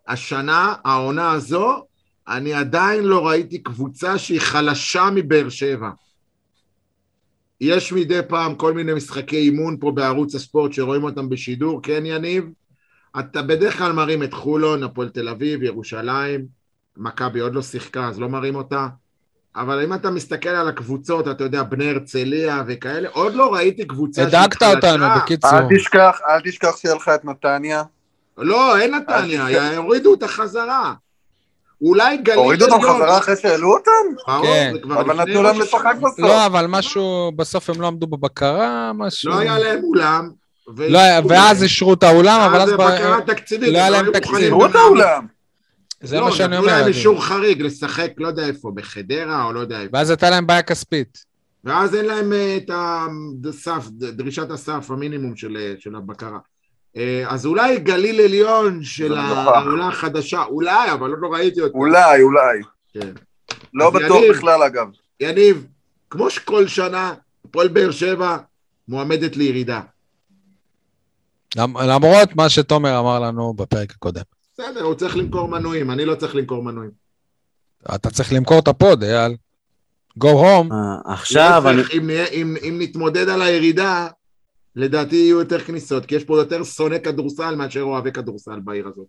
השנה, 0.07 0.75
העונה 0.85 1.31
הזו, 1.31 1.85
אני 2.27 2.53
עדיין 2.53 3.03
לא 3.03 3.27
ראיתי 3.27 3.63
קבוצה 3.63 4.17
שהיא 4.17 4.41
חלשה 4.41 5.09
מבאר 5.15 5.49
שבע. 5.49 5.89
יש 7.61 7.93
מדי 7.93 8.19
פעם 8.27 8.55
כל 8.55 8.73
מיני 8.73 8.93
משחקי 8.93 9.37
אימון 9.37 9.77
פה 9.79 9.91
בערוץ 9.91 10.35
הספורט 10.35 10.73
שרואים 10.73 11.03
אותם 11.03 11.29
בשידור, 11.29 11.79
כן 11.83 12.05
יניב? 12.05 12.45
אתה 13.19 13.41
בדרך 13.41 13.77
כלל 13.77 13.91
מרים 13.91 14.23
את 14.23 14.33
חולון, 14.33 14.83
הפועל 14.83 15.09
תל 15.09 15.29
אביב, 15.29 15.63
ירושלים, 15.63 16.45
מכבי 16.97 17.39
עוד 17.39 17.53
לא 17.53 17.61
שיחקה 17.61 18.07
אז 18.07 18.19
לא 18.19 18.29
מרים 18.29 18.55
אותה, 18.55 18.87
אבל 19.55 19.83
אם 19.83 19.93
אתה 19.93 20.09
מסתכל 20.11 20.49
על 20.49 20.67
הקבוצות, 20.67 21.27
אתה 21.27 21.43
יודע, 21.43 21.63
בני 21.63 21.89
הרצליה 21.89 22.63
וכאלה, 22.67 23.09
עוד 23.09 23.33
לא 23.33 23.53
ראיתי 23.53 23.85
קבוצה 23.85 24.29
שהיא 24.29 24.41
הדקת 24.43 24.63
אותנו, 24.63 25.05
בקיצור. 25.17 25.59
אל 25.59 25.77
תשכח, 25.77 26.19
אל 26.29 26.41
תשכח 26.41 26.77
שיהיה 26.77 26.95
לך 26.95 27.07
את 27.15 27.25
נתניה. 27.25 27.83
לא, 28.37 28.79
אין 28.79 28.95
נתניה, 28.95 29.77
הורידו 29.77 30.11
אותה 30.11 30.27
חזרה. 30.27 30.93
אולי 31.81 32.17
גליל 32.17 32.37
הורידו 32.39 32.65
אותם 32.65 32.81
חזרה 32.81 33.17
אחרי 33.17 33.35
שהעלו 33.41 33.73
אותם? 33.73 33.91
ברור, 34.27 34.43
כן. 34.45 34.73
אבל 34.93 35.15
נתנו 35.21 35.43
להם 35.43 35.59
לשחק. 35.59 35.95
בסוף. 36.01 36.19
לא, 36.19 36.45
אבל 36.45 36.65
משהו, 36.69 37.31
בסוף 37.35 37.69
הם 37.69 37.81
לא 37.81 37.87
עמדו 37.87 38.07
בבקרה, 38.07 38.91
משהו... 38.93 39.31
לא 39.31 39.39
היה 39.39 39.59
להם 39.59 39.83
אולם. 39.83 40.29
לא 40.77 40.97
היה- 40.99 41.21
ואז 41.29 41.63
אישרו 41.63 41.93
את 41.93 42.03
האולם, 42.03 42.41
אבל 42.41 42.61
אז... 42.61 42.69
זה 42.69 42.77
ב- 42.77 42.81
בקרה 42.81 43.21
תקציבית. 43.21 43.73
לא 43.73 43.77
היה 43.77 43.87
הם 43.87 43.93
להם 43.93 44.11
תקציב. 44.13 44.39
תראו 44.49 44.65
את 44.65 44.75
האולם. 44.75 45.25
זה 46.03 46.19
לא, 46.19 46.25
מה 46.25 46.31
שאני 46.31 46.47
נתנו 46.47 46.57
אומר. 46.59 46.67
להם 46.73 46.81
אדיר. 46.83 46.95
אישור 46.95 47.23
חריג 47.25 47.61
לשחק, 47.61 48.11
לא 48.17 48.27
יודע 48.27 48.47
איפה, 48.47 48.71
בחדרה 48.75 49.43
או 49.45 49.53
לא 49.53 49.59
יודע 49.59 49.81
איפה. 49.81 49.97
ואז 49.97 50.09
הייתה 50.09 50.29
להם 50.29 50.47
בעיה 50.47 50.61
כספית. 50.61 51.25
ואז 51.63 51.95
אין 51.95 52.05
להם 52.05 52.33
אה, 52.33 52.57
את 52.57 52.71
הסף, 53.45 53.87
דרישת 53.89 54.51
הסף, 54.51 54.91
המינימום 54.91 55.35
של, 55.35 55.57
אה, 55.59 55.73
של 55.79 55.95
הבקרה. 55.95 56.37
אה, 56.97 57.23
אז 57.27 57.45
אולי 57.45 57.79
גליל 57.79 58.21
עליון 58.21 58.83
של 58.83 59.11
מגוחך. 59.13 59.47
העולה 59.55 59.87
החדשה, 59.87 60.43
אולי, 60.43 60.91
אבל 60.91 61.09
עוד 61.09 61.19
לא 61.21 61.27
ראיתי 61.33 61.61
אותה. 61.61 61.77
אולי, 61.77 62.21
אולי. 62.21 62.59
כן. 62.93 63.11
לא 63.73 63.89
בטוח 63.89 64.17
יניב. 64.21 64.33
בכלל, 64.35 64.63
אגב. 64.63 64.87
יניב, 65.19 65.65
כמו 66.09 66.29
שכל 66.29 66.67
שנה, 66.67 67.13
הפועל 67.45 67.67
באר 67.67 67.91
שבע 67.91 68.37
מועמדת 68.87 69.35
לירידה. 69.37 69.81
למ- 71.55 71.77
למרות 71.77 72.35
מה 72.35 72.49
שתומר 72.49 72.99
אמר 72.99 73.19
לנו 73.19 73.53
בפרק 73.53 73.91
הקודם. 73.91 74.21
בסדר, 74.53 74.81
הוא 74.83 74.95
צריך 74.95 75.17
למכור 75.17 75.47
מנויים, 75.47 75.91
אני 75.91 76.05
לא 76.05 76.15
צריך 76.15 76.35
למכור 76.35 76.63
מנויים. 76.63 76.91
אתה 77.95 78.09
צריך 78.09 78.33
למכור 78.33 78.59
את 78.59 78.67
הפוד, 78.67 79.03
אייל. 79.03 79.35
go 80.23 80.27
home. 80.27 80.73
אה, 80.73 81.13
עכשיו 81.13 81.63
אני... 81.69 81.77
להפך, 81.77 81.91
אם, 81.93 82.09
אם, 82.31 82.55
אם 82.63 82.75
נתמודד 82.81 83.29
על 83.29 83.41
הירידה, 83.41 84.07
לדעתי 84.79 85.15
יהיו 85.15 85.39
יותר 85.39 85.59
כניסות, 85.59 86.05
כי 86.05 86.15
יש 86.15 86.23
פה 86.23 86.37
יותר 86.37 86.63
שונא 86.63 86.97
כדורסל 86.97 87.55
מאשר 87.55 87.81
אוהבי 87.81 88.11
כדורסל 88.11 88.59
בעיר 88.59 88.87
הזאת. 88.87 89.05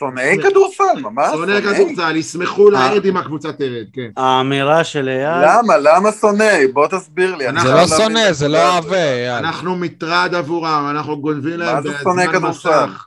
שונאי 0.00 0.38
כדורסל, 0.42 1.00
ממש. 1.02 1.32
שונא 1.32 1.60
כדורסל, 1.60 2.16
ישמחו 2.16 2.70
לעד 2.70 3.06
אם 3.06 3.16
הקבוצה 3.16 3.52
תרד, 3.52 3.86
כן. 3.92 4.10
האמירה 4.16 4.84
של 4.84 5.08
אייל, 5.08 5.44
למה? 5.44 5.76
למה 5.76 6.12
שונאי? 6.12 6.66
בוא 6.66 6.86
תסביר 6.86 7.34
לי. 7.34 7.44
זה 7.44 7.52
לא 7.52 7.74
להבין 7.74 7.88
שונא, 7.98 8.32
זה 8.32 8.48
לא. 8.48 8.72
אוהבה, 8.72 9.12
אייל. 9.12 9.44
אנחנו 9.44 9.76
מטרד 9.76 10.34
עבורם, 10.34 10.86
אנחנו 10.90 11.20
גונבים 11.20 11.58
להם 11.58 11.74
מה 11.74 11.82
זה 11.82 11.98
שונא 12.02 12.32
כדורסל? 12.32 12.86
מסך. 12.86 13.06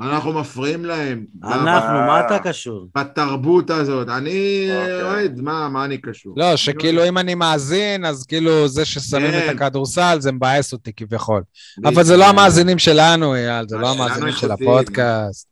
אנחנו 0.00 0.32
מפריעים 0.32 0.84
להם. 0.84 1.24
אנחנו, 1.44 1.98
מה 1.98 2.20
אתה 2.26 2.38
קשור? 2.38 2.88
בתרבות 2.96 3.70
הזאת. 3.70 4.08
אני 4.08 4.68
אוקיי. 4.70 5.02
אוהד, 5.02 5.40
מה 5.40 5.68
מה 5.68 5.84
אני 5.84 5.98
קשור? 5.98 6.34
לא, 6.36 6.56
שכאילו 6.56 7.08
אם 7.08 7.18
אני 7.18 7.34
מאזין, 7.34 8.04
אז 8.04 8.26
כאילו 8.26 8.68
זה 8.68 8.84
ששמים 8.84 9.30
כן. 9.30 9.48
את 9.50 9.54
הכדורסל, 9.54 10.16
זה 10.20 10.32
מבאס 10.32 10.72
אותי 10.72 10.92
כביכול. 10.92 11.42
אבל 11.84 12.02
זה 12.02 12.16
לא 12.16 12.24
המאזינים 12.24 12.78
שלנו, 12.78 13.34
אייל, 13.34 13.68
זה 13.68 13.78
לא 13.78 13.90
המאזינים 13.90 14.32
של. 14.32 14.50
הפודקאסט. 14.50 15.48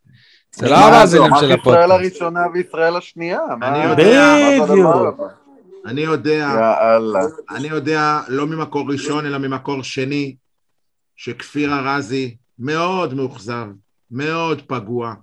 זה 0.54 0.68
לא 0.68 0.76
המאזינים 0.76 1.30
של 1.30 1.36
ישראל 1.36 1.52
הפודקאסט. 1.52 1.90
הראשונה 1.90 2.40
וישראל 2.54 2.96
השנייה. 2.96 3.40
אני 3.62 3.84
יודע. 3.84 4.36
בדיוק. 4.64 5.20
אני 5.86 6.00
יודע. 6.00 6.48
אני 7.50 7.68
יודע 7.68 8.20
לא 8.28 8.46
ממקור 8.46 8.90
ראשון, 8.90 9.26
אלא 9.26 9.38
ממקור 9.38 9.82
שני, 9.82 10.36
שכפיר 11.16 11.72
ארזי 11.74 12.36
מאוד 12.58 13.14
מאוכזב, 13.14 13.66
מאוד 14.14 14.62
פגוע. 14.62 15.14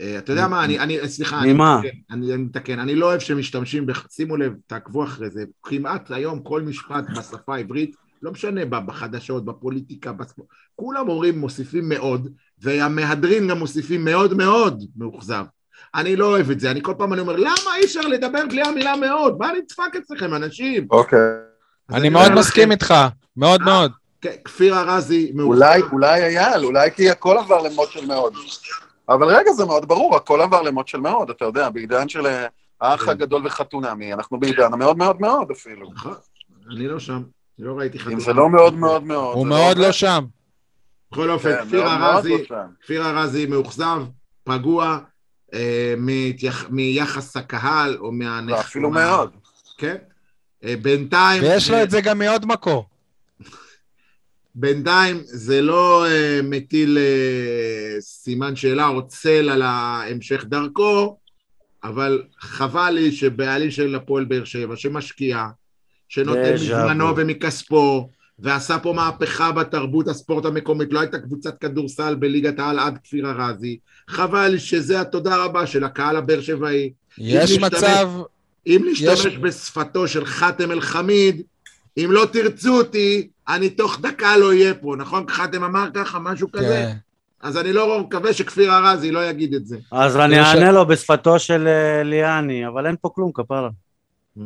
אה, 0.00 0.18
אתה 0.18 0.32
יודע 0.32 0.48
מה, 0.48 0.64
אני, 0.64 0.78
אני, 0.78 1.08
סליחה, 1.08 1.40
אני 1.40 1.52
ממה? 1.52 1.80
אני 2.10 2.34
אני 2.34 2.42
מתקן, 2.42 2.78
אני 2.78 2.94
לא 2.94 3.06
אוהב 3.06 3.20
שמשתמשים, 3.20 3.86
שימו 4.10 4.36
לב, 4.36 4.52
תעקבו 4.66 5.04
אחרי 5.04 5.30
זה, 5.30 5.44
כמעט 5.62 6.10
היום 6.10 6.42
כל 6.42 6.62
משפט 6.62 7.04
בשפה 7.16 7.54
העברית, 7.54 7.96
לא 8.22 8.32
משנה, 8.32 8.64
בחדשות, 8.64 9.44
בפוליטיקה, 9.44 10.12
בספורט, 10.12 10.48
כולם 10.74 11.08
אומרים, 11.08 11.38
מוסיפים 11.38 11.88
מאוד, 11.88 12.28
והמהדרין 12.58 13.48
גם 13.48 13.58
מוסיפים 13.58 14.04
מאוד 14.04 14.34
מאוד 14.34 14.84
מאוכזב. 14.96 15.44
אני 15.94 16.16
לא 16.16 16.26
אוהב 16.26 16.50
את 16.50 16.60
זה, 16.60 16.70
אני 16.70 16.82
כל 16.82 16.94
פעם 16.98 17.12
אני 17.12 17.20
אומר, 17.20 17.36
למה 17.36 17.76
אי 17.78 17.84
אפשר 17.84 18.00
לדבר 18.00 18.46
בלי 18.48 18.62
המילה 18.62 18.96
מאוד? 18.96 19.36
מה 19.38 19.50
נדפק 19.58 19.96
אצלכם, 19.98 20.34
אנשים? 20.34 20.86
אוקיי. 20.90 21.18
אני 21.90 22.08
מאוד 22.08 22.32
מסכים 22.32 22.72
איתך, 22.72 22.94
מאוד 23.36 23.60
אה, 23.60 23.66
מאוד. 23.66 23.92
כן, 24.22 24.32
כפיר 24.44 24.78
ארזי 24.78 25.32
מאוכזב. 25.34 25.62
אולי, 25.62 25.82
אולי 25.92 26.22
אייל, 26.38 26.64
אולי 26.64 26.90
כי 26.90 27.10
הכל 27.10 27.38
עבר 27.38 27.62
למוד 27.62 27.88
של 27.90 28.06
מאוד. 28.06 28.34
אבל 29.08 29.26
רגע, 29.36 29.52
זה 29.52 29.64
מאוד 29.64 29.88
ברור, 29.88 30.16
הכל 30.16 30.40
עבר 30.40 30.62
למוד 30.62 30.88
של 30.88 31.00
מאוד, 31.00 31.30
אתה 31.30 31.44
יודע, 31.44 31.70
בעידן 31.70 32.08
של 32.08 32.26
אה, 32.26 32.46
האח 32.80 33.04
כן. 33.04 33.10
הגדול 33.10 33.46
וחתונמי, 33.46 34.12
אנחנו 34.12 34.40
בעידן 34.40 34.72
המאוד 34.72 34.96
מאוד 34.98 35.20
מאוד 35.20 35.50
אפילו. 35.50 35.90
נכון, 35.94 36.14
אני 36.76 36.88
לא 36.88 36.98
שם, 36.98 37.22
לא 37.58 37.78
ראיתי 37.78 37.98
אם 37.98 38.02
חתונה. 38.02 38.20
זה 38.20 38.32
לא 38.32 38.48
מאוד 38.48 38.74
מאוד 38.74 39.04
מאוד. 39.04 39.36
הוא 39.36 39.46
מאוד. 39.46 39.78
לא 39.78 39.92
שם. 39.92 40.24
בכל 41.12 41.30
אופן, 41.30 41.56
כן, 41.56 41.64
כפיר 41.66 41.86
ארזי, 41.86 42.36
לא. 42.50 42.56
כפיר 42.82 43.06
ארזי 43.06 43.46
מאוכזב, 43.46 44.02
פגוע 44.44 44.98
אה, 45.54 45.94
מיחס 46.70 47.36
הקהל 47.36 47.96
או 48.00 48.12
מהנכ... 48.12 48.56
ואפילו 48.56 48.90
מה- 48.90 49.06
מאוד. 49.06 49.30
כן. 49.78 49.96
אה, 50.64 50.74
בינתיים, 50.82 51.42
ויש 51.42 51.70
לו 51.70 51.82
את 51.82 51.90
זה 51.90 52.00
גם 52.00 52.18
מעוד 52.18 52.46
מקור. 52.46 52.86
בינתיים 54.54 55.20
זה 55.24 55.62
לא 55.62 56.06
אה, 56.06 56.40
מטיל 56.42 56.98
אה, 56.98 58.00
סימן 58.00 58.56
שאלה 58.56 58.88
או 58.88 59.06
צל 59.06 59.48
על 59.50 59.62
המשך 59.64 60.44
דרכו, 60.44 61.16
אבל 61.84 62.22
חבל 62.40 62.90
לי 62.90 63.12
שבעלים 63.12 63.70
של 63.70 63.94
הפועל 63.94 64.24
באר 64.24 64.44
שבע, 64.44 64.76
שמשקיע, 64.76 65.46
שנותן 66.08 66.54
מזמנו. 66.54 67.16
ומכספו, 67.16 68.08
ועשה 68.38 68.78
פה 68.78 68.92
מהפכה 68.92 69.52
בתרבות 69.52 70.08
הספורט 70.08 70.44
המקומית, 70.44 70.92
לא 70.92 71.00
הייתה 71.00 71.18
קבוצת 71.18 71.58
כדורסל 71.58 72.14
בליגת 72.14 72.58
העל 72.58 72.78
עד 72.78 72.98
כפיר 73.04 73.26
ארזי, 73.30 73.78
חבל 74.08 74.58
שזה 74.58 75.00
התודה 75.00 75.36
רבה 75.44 75.66
של 75.66 75.84
הקהל 75.84 76.16
הבאר 76.16 76.40
שבעי. 76.40 76.92
יש 77.18 77.50
להשתמש- 77.50 77.58
מצב, 77.64 78.10
אם 78.66 78.82
להשתמש 78.84 79.24
יש- 79.24 79.38
בשפתו 79.38 80.08
של 80.08 80.24
חאתם 80.24 80.70
אל-חמיד, 80.72 81.42
אם 81.98 82.08
לא 82.12 82.26
תרצו 82.32 82.78
אותי, 82.78 83.28
אני 83.48 83.70
תוך 83.70 84.00
דקה 84.00 84.36
לא 84.36 84.48
אהיה 84.48 84.74
פה, 84.74 84.94
נכון? 84.98 85.24
חאתם 85.28 85.64
אמר 85.64 85.88
ככה, 85.94 86.18
משהו 86.18 86.52
כזה? 86.52 86.66
כן. 86.66 86.96
אז 87.40 87.56
אני 87.56 87.72
לא 87.72 88.00
מקווה 88.00 88.32
שכפיר 88.32 88.72
ארזי 88.72 89.10
לא 89.10 89.24
יגיד 89.24 89.54
את 89.54 89.66
זה. 89.66 89.76
אז 89.92 90.16
אני 90.16 90.40
אענה 90.40 90.72
לו 90.72 90.86
בשפתו 90.86 91.38
של 91.38 91.68
אה, 91.68 92.02
ליאני, 92.02 92.66
אבל 92.66 92.86
אין 92.86 92.96
פה 93.00 93.10
כלום, 93.14 93.32
כפרה. 93.32 93.70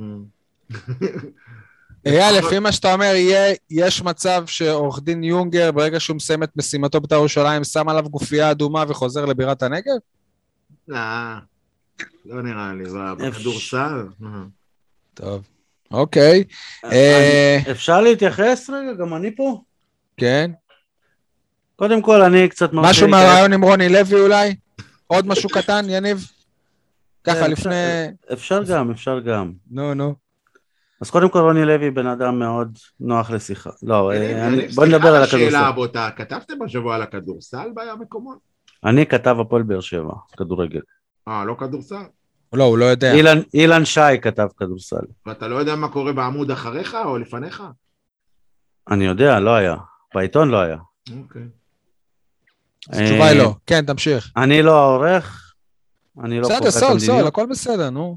אייל, 2.07 2.39
לפי 2.39 2.59
מה 2.59 2.73
שאתה 2.73 2.93
אומר, 2.93 3.05
יהיה- 3.15 3.55
יש 3.71 4.03
מצב 4.03 4.45
שעורך 4.47 5.01
דין 5.03 5.25
יונגר, 5.25 5.73
ברגע 5.73 6.01
שהוא 6.01 6.17
מסיים 6.17 6.43
את 6.43 6.51
משימתו 6.57 7.01
בית"ר 7.01 7.15
ירושלים, 7.15 7.65
שם 7.65 7.89
עליו 7.89 8.09
גופייה 8.11 8.51
אדומה 8.51 8.85
וחוזר 8.89 9.25
לבירת 9.25 9.63
הנגב? 9.63 9.95
אה, 10.93 11.39
לא 12.27 12.43
נראה 12.43 12.73
לי, 12.73 12.85
בכדורסל? 13.29 14.07
טוב, 15.15 15.43
אוקיי. 15.91 16.45
אה, 16.85 17.59
אפשר 17.71 18.01
להתייחס 18.01 18.71
רגע? 18.71 18.93
גם 18.93 19.15
אני 19.15 19.37
פה? 19.37 19.61
כן. 20.17 20.51
קודם 21.77 22.03
כל, 22.03 22.23
אני 22.23 22.49
קצת 22.49 22.71
משהו 22.73 23.09
מהרעיון 23.09 23.53
עם 23.53 23.65
רוני 23.65 23.89
לוי 23.89 24.21
אולי? 24.21 24.55
עוד 25.07 25.27
משהו 25.27 25.49
קטן, 25.49 25.85
יניב? 25.89 26.27
ככה 27.25 27.41
כן, 27.41 27.51
לפני... 27.51 27.75
אפשר 28.33 28.63
גם, 28.63 28.91
אפשר 28.91 29.21
גם. 29.21 29.53
נו, 29.71 29.95
נו. 29.95 30.15
אז 31.01 31.11
קודם 31.11 31.29
כל 31.29 31.39
רוני 31.39 31.65
לוי 31.65 31.91
בן 31.91 32.07
אדם 32.07 32.39
מאוד 32.39 32.79
נוח 33.01 33.31
לשיחה. 33.31 33.71
לא, 33.83 34.13
אה, 34.13 34.49
בוא 34.75 34.87
נדבר 34.87 35.09
על 35.09 35.23
הכדורסל. 35.23 35.57
הבוטה, 35.57 36.11
כתבתם 36.17 36.63
השבוע 36.63 36.95
על 36.95 37.03
הכדורסל 37.03 37.69
במקומות? 37.75 38.39
אני 38.85 39.07
כתב 39.07 39.37
הפועל 39.41 39.63
באר 39.63 39.81
שבע, 39.81 40.13
כדורגל. 40.37 40.81
אה, 41.29 41.45
לא 41.45 41.57
כדורסל? 41.59 42.05
לא, 42.53 42.65
הוא 42.65 42.79
לא 42.79 42.85
יודע. 42.85 43.13
אילן- 43.15 43.43
אילן 43.55 43.85
שי 43.85 44.01
כתב 44.23 44.49
כדורסל. 44.57 44.97
ואתה 45.27 45.49
לא 45.49 45.57
יודע 45.57 45.77
מה 45.77 45.89
קורה 45.89 46.13
בעמוד 46.13 46.51
אחריך 46.51 46.97
או 47.05 47.19
לפניך? 47.19 47.63
אני 48.91 49.05
יודע, 49.05 49.41
לא 49.41 49.55
היה. 49.55 49.77
בעיתון 50.15 50.49
לא 50.49 50.57
היה. 50.61 50.77
אוקיי. 51.23 51.43
התשובה 52.89 53.05
היא 53.29 53.39
אה, 53.39 53.45
לא. 53.45 53.55
כן, 53.67 53.87
תמשיך. 53.87 54.31
אני 54.37 54.63
לא 54.63 54.73
העורך, 54.81 55.55
אני 56.25 56.41
לא 56.41 56.49
בסדר, 56.49 56.57
קובע 56.59 56.69
את 56.69 56.73
סול, 56.75 56.81
סול, 56.83 56.93
המדיניות. 56.93 57.27
הכל 57.29 57.47
בסדר, 57.51 57.91
נו. 57.91 58.17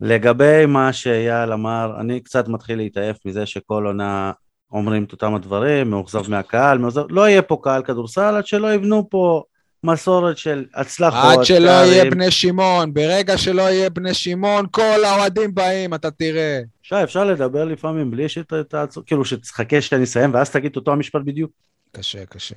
לגבי 0.00 0.66
מה 0.66 0.92
שאייל 0.92 1.52
אמר, 1.52 2.00
אני 2.00 2.20
קצת 2.20 2.48
מתחיל 2.48 2.76
להתעייף 2.78 3.16
מזה 3.26 3.46
שכל 3.46 3.86
עונה 3.86 4.32
אומרים 4.72 5.04
את 5.04 5.12
אותם 5.12 5.34
הדברים, 5.34 5.90
מאוכזב 5.90 6.30
מהקהל, 6.30 6.78
מאוכזב... 6.78 7.02
לא 7.10 7.28
יהיה 7.28 7.42
פה 7.42 7.58
קהל 7.62 7.82
כדורסל 7.82 8.34
עד 8.36 8.46
שלא 8.46 8.74
יבנו 8.74 9.10
פה 9.10 9.42
מסורת 9.84 10.38
של 10.38 10.64
הצלחות. 10.74 11.38
עד 11.38 11.44
שלא. 11.44 11.70
יהיה 11.70 12.10
בני 12.10 12.30
שמעון, 12.30 12.94
ברגע 12.94 13.38
שלא 13.38 13.62
יהיה 13.62 13.90
בני 13.90 14.14
שמעון, 14.14 14.66
כל 14.70 15.04
האוהדים 15.04 15.54
באים, 15.54 15.94
אתה 15.94 16.10
תראה. 16.10 16.60
שי, 16.82 17.02
אפשר 17.02 17.24
לדבר 17.24 17.64
לפעמים 17.64 18.10
בלי 18.10 18.28
שתעצור, 18.28 19.02
כאילו 19.06 19.24
שתחכה 19.24 19.80
שאני 19.80 20.04
אסיים 20.04 20.34
ואז 20.34 20.50
תגיד 20.50 20.76
אותו 20.76 20.92
המשפט 20.92 21.20
בדיוק. 21.24 21.50
קשה, 21.92 22.26
קשה. 22.26 22.54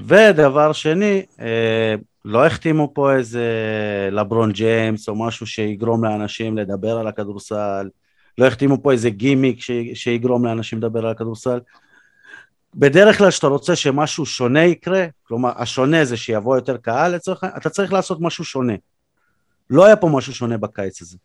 ודבר 0.00 0.72
שני, 0.72 1.22
אה, 1.40 1.94
לא 2.24 2.46
החתימו 2.46 2.90
פה 2.94 3.12
איזה 3.14 3.44
לברון 4.12 4.52
ג'יימס 4.52 5.08
או 5.08 5.26
משהו 5.26 5.46
שיגרום 5.46 6.04
לאנשים 6.04 6.58
לדבר 6.58 6.98
על 6.98 7.06
הכדורסל, 7.06 7.88
לא 8.38 8.46
החתימו 8.46 8.82
פה 8.82 8.92
איזה 8.92 9.10
גימיק 9.10 9.60
ש, 9.60 9.70
שיגרום 9.94 10.46
לאנשים 10.46 10.78
לדבר 10.78 11.06
על 11.06 11.10
הכדורסל. 11.10 11.58
בדרך 12.74 13.18
כלל 13.18 13.30
כשאתה 13.30 13.46
רוצה 13.46 13.76
שמשהו 13.76 14.26
שונה 14.26 14.64
יקרה, 14.64 15.06
כלומר 15.22 15.50
השונה 15.56 16.04
זה 16.04 16.16
שיבוא 16.16 16.56
יותר 16.56 16.76
קהל 16.76 17.14
לצורך 17.14 17.44
העניין, 17.44 17.60
אתה 17.60 17.70
צריך 17.70 17.92
לעשות 17.92 18.18
משהו 18.20 18.44
שונה. 18.44 18.72
לא 19.70 19.84
היה 19.84 19.96
פה 19.96 20.08
משהו 20.12 20.34
שונה 20.34 20.58
בקיץ 20.58 21.02
הזה. 21.02 21.16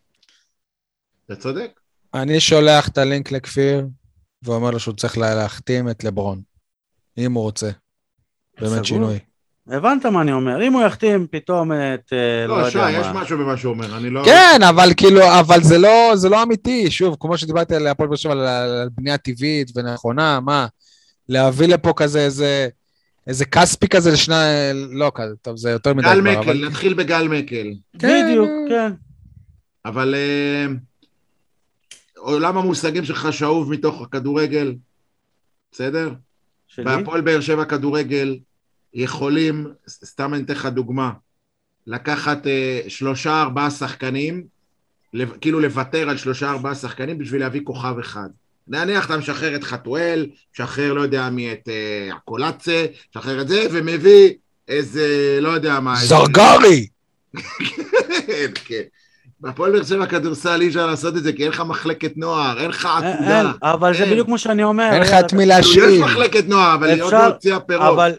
אתה 1.26 1.35
צודק. 1.35 1.80
אני 2.13 2.39
שולח 2.39 2.88
את 2.88 2.97
הלינק 2.97 3.31
לכפיר, 3.31 3.88
ואומר 4.43 4.72
לו 4.72 4.80
שהוא 4.80 4.95
צריך 4.95 5.18
לה- 5.18 5.35
להחתים 5.35 5.89
את 5.89 6.03
לברון, 6.03 6.41
אם 7.18 7.34
הוא 7.34 7.43
רוצה. 7.43 7.69
סגור. 8.59 8.69
באמת 8.69 8.85
שינוי. 8.85 9.19
הבנת 9.68 10.05
מה 10.05 10.22
אני 10.22 10.31
אומר? 10.31 10.63
אם 10.68 10.73
הוא 10.73 10.81
יחתים 10.84 11.27
פתאום 11.31 11.72
את... 11.72 12.13
אה, 12.13 12.47
לא, 12.47 12.69
שי, 12.69 12.77
יודע 12.77 12.91
יש 12.91 13.07
מה. 13.07 13.13
משהו 13.22 13.38
במה 13.38 13.57
שהוא 13.57 13.73
אומר, 13.73 13.97
אני 13.97 14.09
לא... 14.09 14.22
כן, 14.26 14.59
אבל 14.69 14.89
כאילו, 14.97 15.39
אבל 15.39 15.63
זה 15.63 15.77
לא, 15.77 16.11
זה 16.15 16.30
לא 16.30 16.43
אמיתי. 16.43 16.91
שוב, 16.91 17.15
כמו 17.19 17.38
שדיברתי 17.38 17.76
על 17.76 17.88
הפועל 17.88 18.09
באר 18.09 18.18
שבע, 18.18 18.31
על- 18.31 18.47
על 18.47 18.89
בנייה 18.91 19.18
טבעית 19.18 19.72
ונכונה, 19.76 20.39
מה? 20.39 20.68
להביא 21.31 21.67
לפה 21.67 21.93
כזה 21.95 22.19
איזה, 22.19 22.67
איזה 23.27 23.45
כספי 23.45 23.87
כזה 23.87 24.11
לשנה, 24.11 24.43
לא 24.73 25.11
כזה, 25.15 25.35
טוב, 25.41 25.57
זה 25.57 25.69
יותר 25.69 25.93
מדי 25.93 26.07
גל 26.07 26.21
מקל, 26.21 26.37
אבל... 26.39 26.65
נתחיל 26.67 26.93
בגל 26.93 27.27
מקל. 27.27 27.73
כן, 27.99 28.25
בדיוק. 28.29 28.49
כן. 28.69 28.91
אבל 29.85 30.15
אה, 30.15 30.65
עולם 32.17 32.57
המושגים 32.57 33.05
שלך 33.05 33.33
שאוב 33.33 33.71
מתוך 33.71 34.01
הכדורגל, 34.01 34.75
בסדר? 35.71 36.13
שלי? 36.67 36.85
והפועל 36.85 37.21
באר 37.21 37.41
שבע 37.41 37.65
כדורגל 37.65 38.37
יכולים, 38.93 39.67
סתם 39.87 40.33
אני 40.33 40.43
אתן 40.43 40.53
לך 40.53 40.65
דוגמה, 40.65 41.11
לקחת 41.87 42.47
אה, 42.47 42.81
שלושה 42.87 43.41
ארבעה 43.41 43.71
שחקנים, 43.71 44.43
לב- 45.13 45.37
כאילו 45.41 45.59
לוותר 45.59 46.09
על 46.09 46.17
שלושה 46.17 46.51
ארבעה 46.51 46.75
שחקנים 46.75 47.17
בשביל 47.17 47.41
להביא 47.41 47.61
כוכב 47.63 47.95
אחד. 47.99 48.29
נניח 48.72 49.06
אתה 49.06 49.18
משחרר 49.18 49.56
את 49.56 49.64
חתואל, 49.64 50.26
משחרר 50.53 50.93
לא 50.93 51.02
יודע 51.02 51.30
מי 51.30 51.52
את 51.52 51.69
אה, 51.69 52.15
הקולצה, 52.15 52.85
משחרר 53.15 53.41
את 53.41 53.48
זה, 53.48 53.65
ומביא 53.72 54.34
איזה, 54.68 55.07
לא 55.41 55.49
יודע 55.49 55.80
מה. 55.80 55.95
זרגרי! 55.95 56.88
כן. 58.65 58.81
בהפועל 59.39 59.72
באר 59.72 59.84
שבע 59.84 60.06
כדורסל 60.06 60.61
אי 60.61 60.68
אפשר 60.68 60.85
לעשות 60.88 61.18
את 61.18 61.23
זה, 61.23 61.34
כי 61.34 61.43
אין 61.43 61.52
לך 61.52 61.64
מחלקת 61.68 62.18
נוער, 62.18 62.60
אין 62.61 62.69
לך 62.69 62.89
אין, 63.03 63.14
עתודה. 63.14 63.52
אבל 63.64 63.98
זה. 63.98 64.06
בדיוק 64.06 64.27
מה 64.27 64.38
שאני 64.38 64.64
אומר. 64.64 64.89
אין 64.93 65.02
לך 65.02 65.10
אייל, 65.11 65.26
את 65.26 65.34
מי 65.34 65.45
להשאיר. 65.45 65.84
יש 65.89 65.99
מחלקת 66.02 66.43
נוער, 66.48 66.76
אבל 66.76 66.89
היא 66.89 67.02
עוד 67.02 67.14
אפשר- 67.14 67.27
לא 67.27 67.34
הוציאה 67.34 67.60
פירות. 67.60 67.93
אבל 67.93 68.11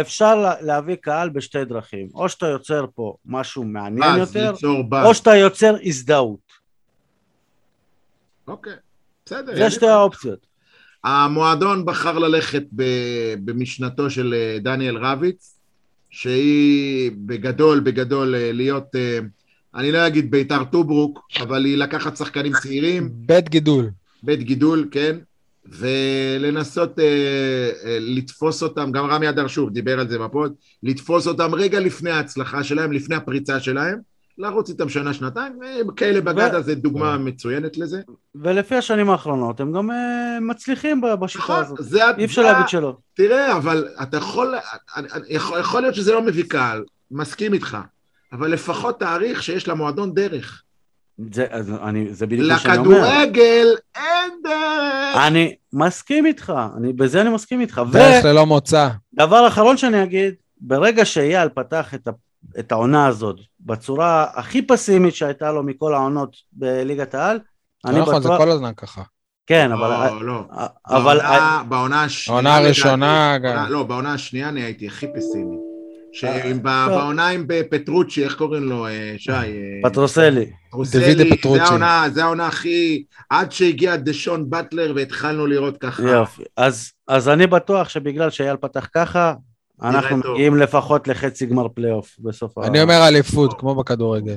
אפשר 0.00 0.34
לה- 0.34 0.54
להביא 0.60 0.94
קהל 0.94 1.28
בשתי 1.28 1.64
דרכים. 1.64 2.08
או 2.14 2.28
שאתה 2.28 2.46
יוצר 2.46 2.84
פה 2.94 3.14
משהו 3.26 3.64
מעניין 3.64 4.10
באז, 4.18 4.36
יותר. 4.36 4.52
או 5.04 5.14
שאתה 5.14 5.36
יוצר 5.36 5.76
הזדהות. 5.84 6.40
אוקיי, 8.48 8.72
בסדר. 9.30 9.56
זה 9.56 9.70
שתי 9.70 9.86
האופציות. 9.86 10.46
המועדון 11.04 11.84
בחר 11.84 12.18
ללכת 12.18 12.62
במשנתו 13.44 14.10
של 14.10 14.34
אה, 14.34 14.58
דניאל 14.60 14.96
רביץ, 14.96 15.56
שהיא 16.10 17.12
בגדול, 17.16 17.80
בגדול 17.80 18.34
אה, 18.34 18.52
להיות, 18.52 18.96
אה, 18.96 19.18
אני 19.74 19.92
לא 19.92 20.06
אגיד 20.06 20.30
ביתר 20.30 20.64
טוברוק, 20.64 21.20
אבל 21.40 21.64
היא 21.64 21.76
לקחת 21.76 22.16
שחקנים 22.16 22.52
צעירים, 22.62 23.10
בית 23.12 23.48
גידול. 23.48 23.90
בית 24.22 24.42
גידול, 24.42 24.88
כן, 24.90 25.16
ולנסות 25.66 26.98
אה, 26.98 27.04
אה, 27.84 27.98
לתפוס 28.00 28.62
אותם, 28.62 28.92
גם 28.92 29.06
רמי 29.06 29.28
אדר 29.28 29.46
שוב 29.46 29.70
דיבר 29.70 30.00
על 30.00 30.08
זה 30.08 30.18
ב 30.18 30.25
pod, 30.25 30.54
לתפוס 30.82 31.26
אותם 31.26 31.54
רגע 31.54 31.80
לפני 31.80 32.10
ההצלחה 32.10 32.64
שלהם, 32.64 32.92
לפני 32.92 33.14
הפריצה 33.14 33.60
שלהם, 33.60 33.98
לרוץ 34.40 34.68
איתם 34.68 34.88
שנה-שנתיים, 34.88 35.62
אה, 35.64 35.80
קיילב 35.96 36.20
אגדה 36.20 36.60
זה 36.60 36.74
דוגמה 36.74 37.18
מצוינת 37.18 37.78
לזה. 37.78 38.00
ולפי 38.34 38.74
השנים 38.74 39.10
האחרונות 39.10 39.60
הם 39.60 39.72
גם 39.72 39.90
אה, 39.90 40.38
מצליחים 40.40 41.00
בשיטה 41.20 41.44
נכון, 41.44 41.64
הזאת. 41.64 41.78
זה 41.80 42.00
אי 42.18 42.24
אפשר 42.24 42.42
להגיד 42.42 42.68
שלא. 42.68 42.96
תראה, 43.14 43.56
אבל 43.56 43.88
אתה 44.02 44.16
יכול, 44.16 44.54
יכול, 45.28 45.60
יכול 45.60 45.82
להיות 45.82 45.94
שזה 45.94 46.12
לא 46.12 46.22
מביא 46.22 46.44
קהל, 46.48 46.84
מסכים 47.10 47.52
איתך, 47.52 47.78
אבל 48.32 48.50
לפחות 48.50 49.00
תעריך 49.00 49.42
שיש 49.42 49.68
למועדון 49.68 50.14
דרך. 50.14 50.62
זה, 51.32 51.46
אז 51.50 51.72
אני, 51.82 52.14
זה 52.14 52.26
בדיוק 52.26 52.48
מה 52.48 52.58
שאני 52.58 52.78
אומר. 52.78 52.96
לכדורגל 52.96 53.66
אין 53.94 54.30
דרך. 54.44 55.16
אני 55.26 55.54
מסכים 55.72 56.26
איתך, 56.26 56.52
אני, 56.76 56.92
בזה 56.92 57.20
אני 57.20 57.30
מסכים 57.30 57.60
איתך. 57.60 57.82
דרך 57.92 58.24
ללא 58.24 58.46
מוצא. 58.46 58.88
ודבר 59.14 59.48
אחרון 59.48 59.76
שאני 59.76 60.02
אגיד, 60.02 60.34
ברגע 60.60 61.04
שאייל 61.04 61.48
פתח 61.48 61.94
את, 61.94 62.08
ה, 62.08 62.10
את 62.58 62.72
העונה 62.72 63.06
הזאת 63.06 63.36
בצורה 63.60 64.26
הכי 64.34 64.62
פסימית 64.62 65.14
שהייתה 65.14 65.52
לו 65.52 65.62
מכל 65.62 65.94
העונות 65.94 66.36
בליגת 66.52 67.14
העל, 67.14 67.38
לא 67.84 67.90
אני 67.90 68.00
נכון, 68.00 68.22
זה 68.22 68.28
בטוח, 68.28 68.38
כל 68.38 68.50
הזמן 68.50 68.72
ככה. 68.76 69.02
כן, 69.46 69.72
אבל, 69.72 69.88
לא, 69.88 70.26
לא. 70.26 70.44
אבל, 70.86 71.18
בעונה- 71.20 71.62
בעונה 71.68 72.02
השנייה... 72.04 72.34
העונה 72.36 72.56
הראשונה 72.56 73.38
גם. 73.38 73.54
בעונה- 73.54 73.68
לא, 73.70 73.82
בעונה 73.82 74.14
השנייה 74.14 74.48
אני 74.48 74.62
הייתי 74.62 74.86
הכי 74.86 75.06
פסימי. 75.16 75.56
אה. 76.64 76.88
בעונה 76.88 77.28
עם 77.28 77.46
פטרוצ'י, 77.70 78.24
איך 78.24 78.34
קוראים 78.36 78.62
לו, 78.62 78.86
אה, 78.86 79.14
שי? 79.18 79.32
אה, 79.32 79.46
פטרוסלי, 79.82 80.50
טרוסלי, 80.70 81.14
דוידה 81.14 81.36
פטרוצ'י. 81.36 81.58
זה 81.58 81.64
העונה, 81.64 82.04
זה 82.12 82.22
הכי... 82.46 83.04
עד 83.30 83.52
שהגיע 83.52 83.96
דשון 83.96 84.50
באטלר 84.50 84.92
והתחלנו 84.96 85.46
לראות 85.46 85.76
ככה. 85.78 86.02
יופי. 86.02 86.42
אז, 86.56 86.92
אז 87.08 87.28
אני 87.28 87.46
בטוח 87.46 87.88
שבגלל 87.88 88.30
שאייל 88.30 88.56
פתח 88.56 88.88
ככה, 88.94 89.34
אנחנו. 89.82 90.32
מגיעים 90.32 90.56
לפחות 90.56 91.08
לחצי 91.08 91.46
גמר 91.46 91.68
פלייאוף 91.68 92.16
בסוף 92.18 92.58
ה... 92.58 92.66
אני 92.66 92.82
אומר 92.82 93.08
אליפות, 93.08 93.60
כמו 93.60 93.74
בכדורגל. 93.74 94.36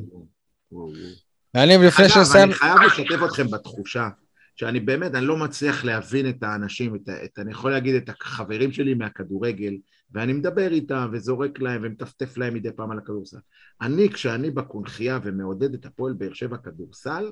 אני 1.55 1.77
לפני 1.77 2.05
אגב, 2.05 2.13
שנסיים... 2.13 2.49
אני 2.49 2.53
חייב 2.53 2.77
לשתף 2.79 3.23
אתכם 3.25 3.47
בתחושה, 3.51 4.09
שאני 4.55 4.79
באמת, 4.79 5.15
אני 5.15 5.25
לא 5.25 5.37
מצליח 5.37 5.85
להבין 5.85 6.29
את 6.29 6.43
האנשים, 6.43 6.95
את, 6.95 7.09
ה- 7.09 7.23
את, 7.23 7.39
אני 7.39 7.51
יכול 7.51 7.71
להגיד 7.71 7.95
את 7.95 8.09
החברים 8.09 8.71
שלי 8.71 8.93
מהכדורגל, 8.93 9.73
ואני 10.11 10.33
מדבר 10.33 10.71
איתם 10.71 11.09
וזורק 11.11 11.59
להם 11.59 11.81
ומטפטף 11.83 12.37
להם 12.37 12.53
מדי 12.53 12.71
פעם 12.75 12.91
על 12.91 12.97
הכדורסל. 12.97 13.37
אני, 13.81 14.09
כשאני 14.09 14.51
בקונכייה 14.51 15.19
ומעודד 15.23 15.73
את 15.73 15.85
הפועל 15.85 16.13
באר 16.13 16.33
שבע 16.33 16.57
כדורסל, 16.57 17.31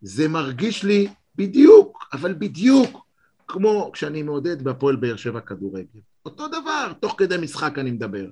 זה 0.00 0.28
מרגיש 0.28 0.84
לי 0.84 1.08
בדיוק, 1.36 2.08
אבל 2.12 2.34
בדיוק, 2.38 3.06
כמו 3.48 3.90
כשאני 3.92 4.22
מעודד 4.22 4.62
בהפועל 4.62 4.96
באר 4.96 5.16
שבע 5.16 5.40
כדורגל. 5.40 6.00
אותו 6.26 6.48
דבר, 6.48 6.92
תוך 7.00 7.14
כדי 7.18 7.36
משחק 7.36 7.78
אני 7.78 7.90
מדבר. 7.90 8.26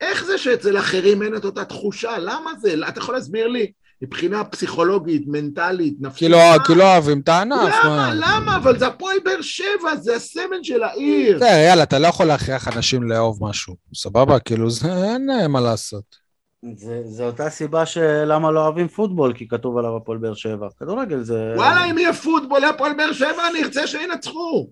איך 0.00 0.24
זה 0.24 0.38
שאצל 0.38 0.78
אחרים 0.78 1.22
אין 1.22 1.36
את 1.36 1.44
אותה 1.44 1.64
תחושה? 1.64 2.18
למה 2.18 2.50
זה? 2.60 2.74
אתה 2.88 2.98
יכול 2.98 3.14
להסביר 3.14 3.48
לי? 3.48 3.72
מבחינה 4.02 4.44
פסיכולוגית, 4.44 5.22
מנטלית, 5.26 5.94
נפשית. 6.00 6.18
כי 6.18 6.28
לא 6.28 6.38
כי 6.66 6.74
לא 6.74 6.92
אוהבים 6.92 7.20
את 7.20 7.28
הענף. 7.28 7.74
למה? 7.84 7.96
מה? 7.96 8.14
למה? 8.14 8.56
אבל 8.56 8.78
זה 8.78 8.86
הפועל 8.86 9.16
באר 9.24 9.40
שבע, 9.40 9.96
זה 10.00 10.16
הסמל 10.16 10.62
של 10.62 10.82
העיר. 10.82 11.36
בסדר, 11.36 11.58
יאללה, 11.68 11.82
אתה 11.82 11.98
לא 11.98 12.06
יכול 12.06 12.26
להכריח 12.26 12.76
אנשים 12.76 13.02
לאהוב 13.02 13.38
משהו. 13.40 13.76
סבבה? 13.94 14.38
כאילו, 14.38 14.70
זה 14.70 14.88
אין 15.04 15.30
אה, 15.30 15.48
מה 15.48 15.60
לעשות. 15.60 16.23
זה, 16.76 17.02
זה 17.04 17.26
אותה 17.26 17.50
סיבה 17.50 17.86
שלמה 17.86 18.50
לא 18.50 18.64
אוהבים 18.64 18.88
פוטבול, 18.88 19.32
כי 19.32 19.48
כתוב 19.48 19.78
עליו 19.78 19.96
הפועל 19.96 20.18
באר 20.18 20.34
שבע. 20.34 20.68
כדורגל 20.78 21.22
זה... 21.22 21.52
וואלה, 21.56 21.84
אם 21.84 21.98
יהיה 21.98 22.12
פוטבול 22.12 22.58
להפועל 22.58 22.92
באר 22.96 23.12
שבע, 23.12 23.48
אני 23.50 23.62
ארצה 23.62 23.86
שינצחו. 23.86 24.70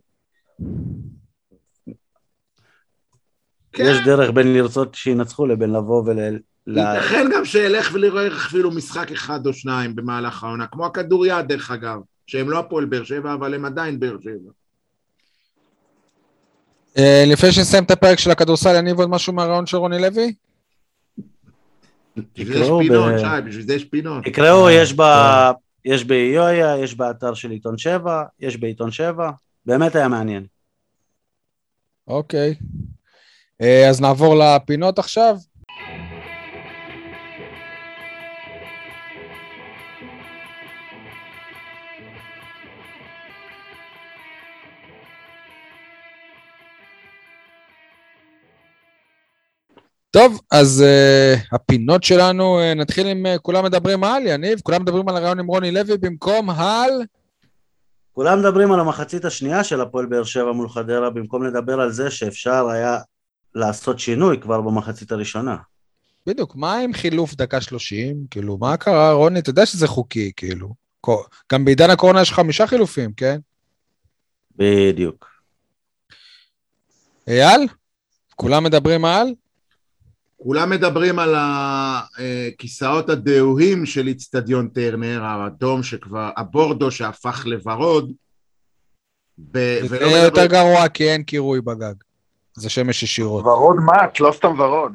כן, 3.73 3.85
יש 3.86 3.98
דרך 4.05 4.31
בין 4.31 4.55
לרצות 4.55 4.94
שינצחו 4.94 5.47
לבין 5.47 5.73
לבוא 5.73 6.02
ול... 6.06 6.19
ל... 6.66 6.78
ייתכן 6.78 7.27
גם 7.35 7.44
שאלך 7.44 7.90
ולראה 7.93 8.27
אפילו 8.27 8.70
משחק 8.70 9.12
אחד 9.12 9.47
או 9.47 9.52
שניים 9.52 9.97
במהלך 9.97 10.44
העונה, 10.44 10.66
כמו 10.66 10.86
הכדוריד 10.86 11.47
דרך 11.48 11.70
אגב, 11.70 11.98
שהם 12.27 12.51
לא 12.51 12.59
הפועל 12.59 12.85
באר 12.85 13.05
שבע, 13.05 13.35
אבל 13.35 13.55
הם 13.55 13.64
עדיין 13.64 14.01
באר 14.01 14.16
שבע. 14.20 14.51
אה, 16.98 17.24
לפני 17.27 17.52
שנסיים 17.52 17.85
את 17.85 17.90
הפרק 17.90 18.19
של 18.19 18.31
הכדורסל, 18.31 18.74
יניב 18.77 18.98
עוד 18.98 19.09
משהו 19.10 19.32
מהרעיון 19.32 19.66
של 19.66 19.77
רוני 19.77 20.02
לוי? 20.02 20.35
בשביל 22.16 22.52
זה 22.52 22.59
יש 22.59 22.66
תקראו 22.66 22.78
פינות, 22.78 23.12
ב- 23.12 23.18
שי, 23.18 23.43
בשביל 23.47 23.66
זה 23.66 23.74
יש 23.74 23.84
פינות. 23.84 24.24
תקראו, 24.24 24.66
אה, 24.66 24.72
יש 24.72 24.93
ב... 24.93 25.02
יש 25.84 26.05
באיויה, 26.05 26.78
יש 26.78 26.94
באתר 26.94 27.34
של 27.34 27.51
עיתון 27.51 27.78
7, 27.78 28.24
יש 28.40 28.56
בעיתון 28.56 28.90
7, 28.90 29.30
באמת 29.66 29.97
היה 29.97 30.09
מעניין. 30.09 30.47
אוקיי. 32.09 32.55
אה, 33.62 33.89
אז 33.89 34.01
נעבור 34.01 34.34
לפינות 34.36 34.98
עכשיו. 34.98 35.36
טוב, 50.12 50.40
אז 50.51 50.84
uh, 50.84 51.55
הפינות 51.55 52.02
שלנו, 52.02 52.60
uh, 52.60 52.78
נתחיל 52.78 53.06
עם 53.06 53.26
uh, 53.26 53.39
כולם 53.39 53.64
מדברים 53.64 54.05
על, 54.05 54.26
יניב, 54.26 54.60
כולם 54.62 54.82
מדברים 54.82 55.09
על 55.09 55.16
הרעיון 55.16 55.39
עם 55.39 55.47
רוני 55.47 55.70
לוי 55.70 55.98
במקום 55.98 56.51
על... 56.51 56.90
כולם 58.12 58.39
מדברים 58.39 58.72
על 58.72 58.80
המחצית 58.80 59.24
השנייה 59.24 59.64
של 59.64 59.80
הפועל 59.80 60.06
באר 60.06 60.24
שבע 60.24 60.52
מול 60.52 60.68
חדרה, 60.68 61.10
במקום 61.10 61.43
לדבר 61.43 61.80
על 61.80 61.93
זה 61.93 62.10
שאפשר 62.10 62.68
היה 62.68 62.98
לעשות 63.55 63.98
שינוי 63.98 64.40
כבר 64.40 64.60
במחצית 64.60 65.12
הראשונה. 65.12 65.56
בדיוק, 66.26 66.56
מה 66.56 66.78
עם 66.78 66.93
חילוף 66.93 67.34
דקה 67.34 67.60
שלושים? 67.60 68.26
כאילו, 68.30 68.59
מה 68.59 68.76
קרה, 68.76 69.12
רוני? 69.12 69.39
אתה 69.39 69.51
יודע 69.51 69.66
שזה 69.66 69.86
חוקי, 69.86 70.32
כאילו. 70.36 70.74
גם 71.52 71.64
בעידן 71.64 71.90
הקורונה 71.90 72.22
יש 72.22 72.32
חמישה 72.32 72.66
חילופים, 72.66 73.12
כן? 73.12 73.40
בדיוק. 74.56 75.30
אייל? 77.28 77.66
כולם 78.36 78.64
מדברים 78.64 79.05
על? 79.05 79.34
כולם 80.43 80.70
מדברים 80.70 81.19
על 81.19 81.35
הכיסאות 81.39 83.09
הדהויים 83.09 83.86
של 83.86 84.06
איצטדיון 84.06 84.69
טרנר, 84.69 85.23
האדום 85.24 85.82
שכבר, 85.82 86.31
הבורדו 86.36 86.90
שהפך 86.90 87.47
לוורוד. 87.47 88.12
ב- 89.39 89.78
זה 89.82 89.86
ולא 89.97 90.06
יהיה 90.06 90.24
יותר 90.24 90.40
מדברים- 90.44 90.51
גרוע 90.51 90.89
כי 90.89 91.10
אין 91.10 91.23
קירוי 91.23 91.60
בגג. 91.60 91.94
זה 92.55 92.70
שמש 92.70 93.02
ישירות. 93.02 93.44
ורוד 93.44 93.77
מת, 93.77 94.20
לא 94.20 94.32
סתם 94.36 94.60
ורוד. 94.60 94.93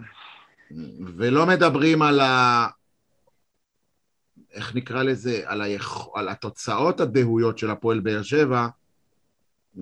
ולא 1.17 1.45
מדברים 1.45 2.01
על 2.01 2.19
ה... 2.19 2.67
איך 4.53 4.75
נקרא 4.75 5.03
לזה? 5.03 5.41
על, 5.45 5.61
היכ... 5.61 5.97
על 6.15 6.29
התוצאות 6.29 6.99
הדהויות 6.99 7.57
של 7.57 7.71
הפועל 7.71 7.99
באר 7.99 8.21
שבע, 8.21 8.67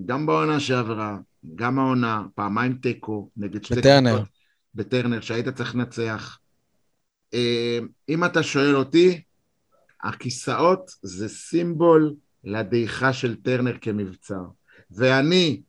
גם 0.05 0.25
בעונה 0.25 0.59
שעברה, 0.59 1.17
גם 1.55 1.79
העונה, 1.79 2.23
פעמיים 2.35 2.73
תיקו, 2.73 3.29
נגד 3.37 3.63
שתי. 3.63 3.73
קבוצות 3.73 4.34
בטרנר, 4.75 5.21
שהיית 5.21 5.49
צריך 5.49 5.75
לנצח. 5.75 6.39
אה, 7.33 7.79
אם 8.09 8.25
אתה 8.25 8.43
שואל 8.43 8.75
אותי, 8.75 9.21
הכיסאות 10.03 10.91
זה 11.01 11.29
סימבול 11.29 12.13
לדעיכה 12.43 13.13
של 13.13 13.35
טרנר 13.35 13.77
כמבצר. 13.81 14.43
ואני, 14.91 15.61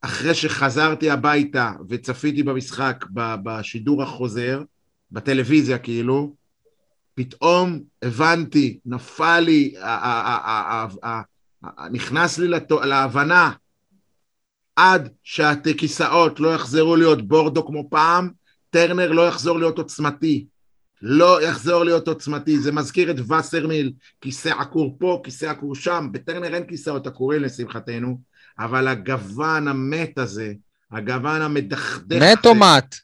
אחרי 0.00 0.34
שחזרתי 0.34 1.10
הביתה 1.10 1.72
וצפיתי 1.88 2.42
במשחק 2.42 3.04
בשידור 3.14 4.02
החוזר, 4.02 4.62
בטלוויזיה 5.12 5.78
כאילו, 5.78 6.34
פתאום 7.14 7.80
הבנתי, 8.02 8.78
נפל 8.86 9.40
לי, 9.40 9.74
נכנס 11.90 12.38
לי 12.38 12.48
להבנה, 12.84 13.52
עד 14.76 15.08
שהכיסאות 15.22 16.40
לא 16.40 16.54
יחזרו 16.54 16.96
להיות 16.96 17.28
בורדו 17.28 17.66
כמו 17.66 17.90
פעם, 17.90 18.30
טרנר 18.76 19.12
לא 19.12 19.28
יחזור 19.28 19.58
להיות 19.58 19.78
עוצמתי. 19.78 20.46
לא 21.02 21.42
יחזור 21.42 21.84
להיות 21.84 22.08
עוצמתי. 22.08 22.58
זה 22.58 22.72
מזכיר 22.72 23.10
את 23.10 23.16
וסרמיל, 23.30 23.92
כיסא 24.20 24.48
עקור 24.48 24.96
פה, 25.00 25.20
כיסא 25.24 25.46
עקור 25.46 25.74
שם. 25.74 26.08
בטרנר 26.12 26.54
אין 26.54 26.66
כיסאות 26.66 27.06
עקורים 27.06 27.42
לשמחתנו, 27.42 28.20
אבל 28.58 28.88
הגוון 28.88 29.68
המת 29.68 30.18
הזה, 30.18 30.52
הגוון 30.92 31.42
המדכדך 31.42 32.22
מת 32.22 32.46
או 32.46 32.54
מת? 32.54 32.94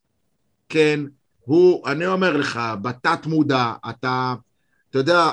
כן, 0.68 1.00
הוא, 1.40 1.88
אני 1.88 2.06
אומר 2.06 2.36
לך, 2.36 2.60
בתת 2.82 3.26
מודע, 3.26 3.72
אתה, 3.90 4.34
אתה 4.90 4.98
יודע, 4.98 5.30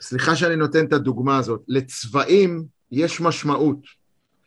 סליחה 0.00 0.36
שאני 0.36 0.56
נותן 0.56 0.86
את 0.86 0.92
הדוגמה 0.92 1.38
הזאת, 1.38 1.60
לצבעים 1.68 2.64
יש 2.90 3.20
משמעות. 3.20 4.03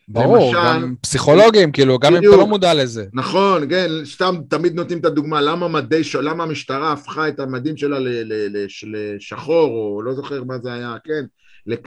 ברור, 0.07 0.55
למשל- 0.55 0.57
גם 0.84 0.95
פסיכולוגים, 1.01 1.71
כאילו, 1.71 1.99
גם 1.99 2.15
אם. 2.15 2.19
אתה 2.19 2.38
לא 2.38 2.47
מודע 2.47 2.73
לזה. 2.73 3.05
נכון, 3.13 3.69
כן, 3.69 3.89
סתם 4.05 4.35
תמיד 4.49 4.73
נותנים 4.75 4.99
את 4.99 5.05
הדוגמה, 5.05 5.41
למה 5.41 5.67
מדי, 5.67 6.01
למה 6.21 6.43
המשטרה 6.43 6.91
הפכה 6.91 7.27
את 7.27 7.39
המדים 7.39 7.77
שלה 7.77 7.99
ל- 7.99 8.07
ל- 8.34 8.65
לש- 8.65 8.85
לשחור, 8.88 9.69
או 9.69 10.01
לא 10.01 10.13
זוכר 10.13 10.43
מה 10.43 10.59
זה 10.59 10.73
היה, 10.73 10.95
כן, 11.03 11.25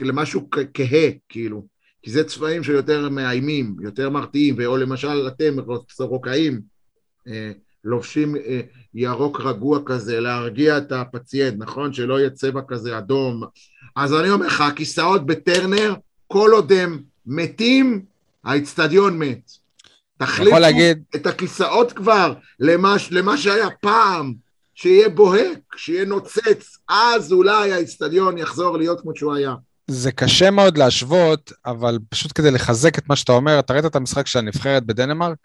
למשהו 0.01 0.47
כהה, 0.73 1.09
כאילו, 1.29 1.65
כי 2.03 2.11
זה 2.11 2.23
צבעים 2.23 2.63
שיותר 2.63 3.09
מאיימים, 3.09 3.75
יותר 3.83 4.09
מרתיעים, 4.09 4.55
או 4.65 4.77
למשל 4.77 5.27
אתם, 5.27 5.55
סורוקאים, 5.91 6.61
אה, 7.27 7.51
לובשים 7.83 8.35
אה, 8.35 8.61
ירוק 8.93 9.41
רגוע 9.41 9.79
כזה, 9.85 10.19
להרגיע 10.19 10.77
את 10.77 10.91
הפציינט, 10.91 11.55
נכון? 11.57 11.93
שלא 11.93 12.19
יהיה 12.19 12.29
צבע 12.29 12.61
כזה 12.67 12.97
אדום. 12.97 13.43
אז 13.95 14.13
אני 14.13 14.29
אומר 14.29 14.45
לך, 14.47 14.61
הכיסאות 14.61 15.25
בטרנר, 15.25 15.93
כל 16.27 16.49
עוד 16.53 16.71
הם 16.71 16.99
מתים, 17.25 18.10
האיצטדיון 18.45 19.19
מת. 19.19 19.51
תחליפו 20.17 20.59
להגיד, 20.59 21.03
את 21.15 21.27
הכיסאות 21.27 21.93
כבר 21.93 22.33
למה, 22.59 22.95
למה 23.11 23.37
שהיה 23.37 23.67
פעם, 23.81 24.33
שיהיה 24.75 25.09
בוהק, 25.09 25.59
שיהיה 25.75 26.05
נוצץ, 26.05 26.77
אז 26.89 27.31
אולי 27.31 27.73
האיצטדיון 27.73 28.37
יחזור 28.37 28.77
להיות 28.77 29.01
כמו 29.01 29.11
שהוא 29.15 29.33
היה. 29.33 29.53
זה 29.87 30.11
קשה 30.11 30.51
מאוד 30.51 30.77
להשוות, 30.77 31.51
אבל 31.65 31.99
פשוט 32.09 32.31
כדי 32.35 32.51
לחזק 32.51 32.97
את 32.97 33.09
מה 33.09 33.15
שאתה 33.15 33.31
אומר, 33.31 33.59
אתה 33.59 33.73
ראית 33.73 33.85
את 33.85 33.95
המשחק 33.95 34.27
של 34.27 34.39
הנבחרת 34.39 34.85
בדנמרק? 34.85 35.37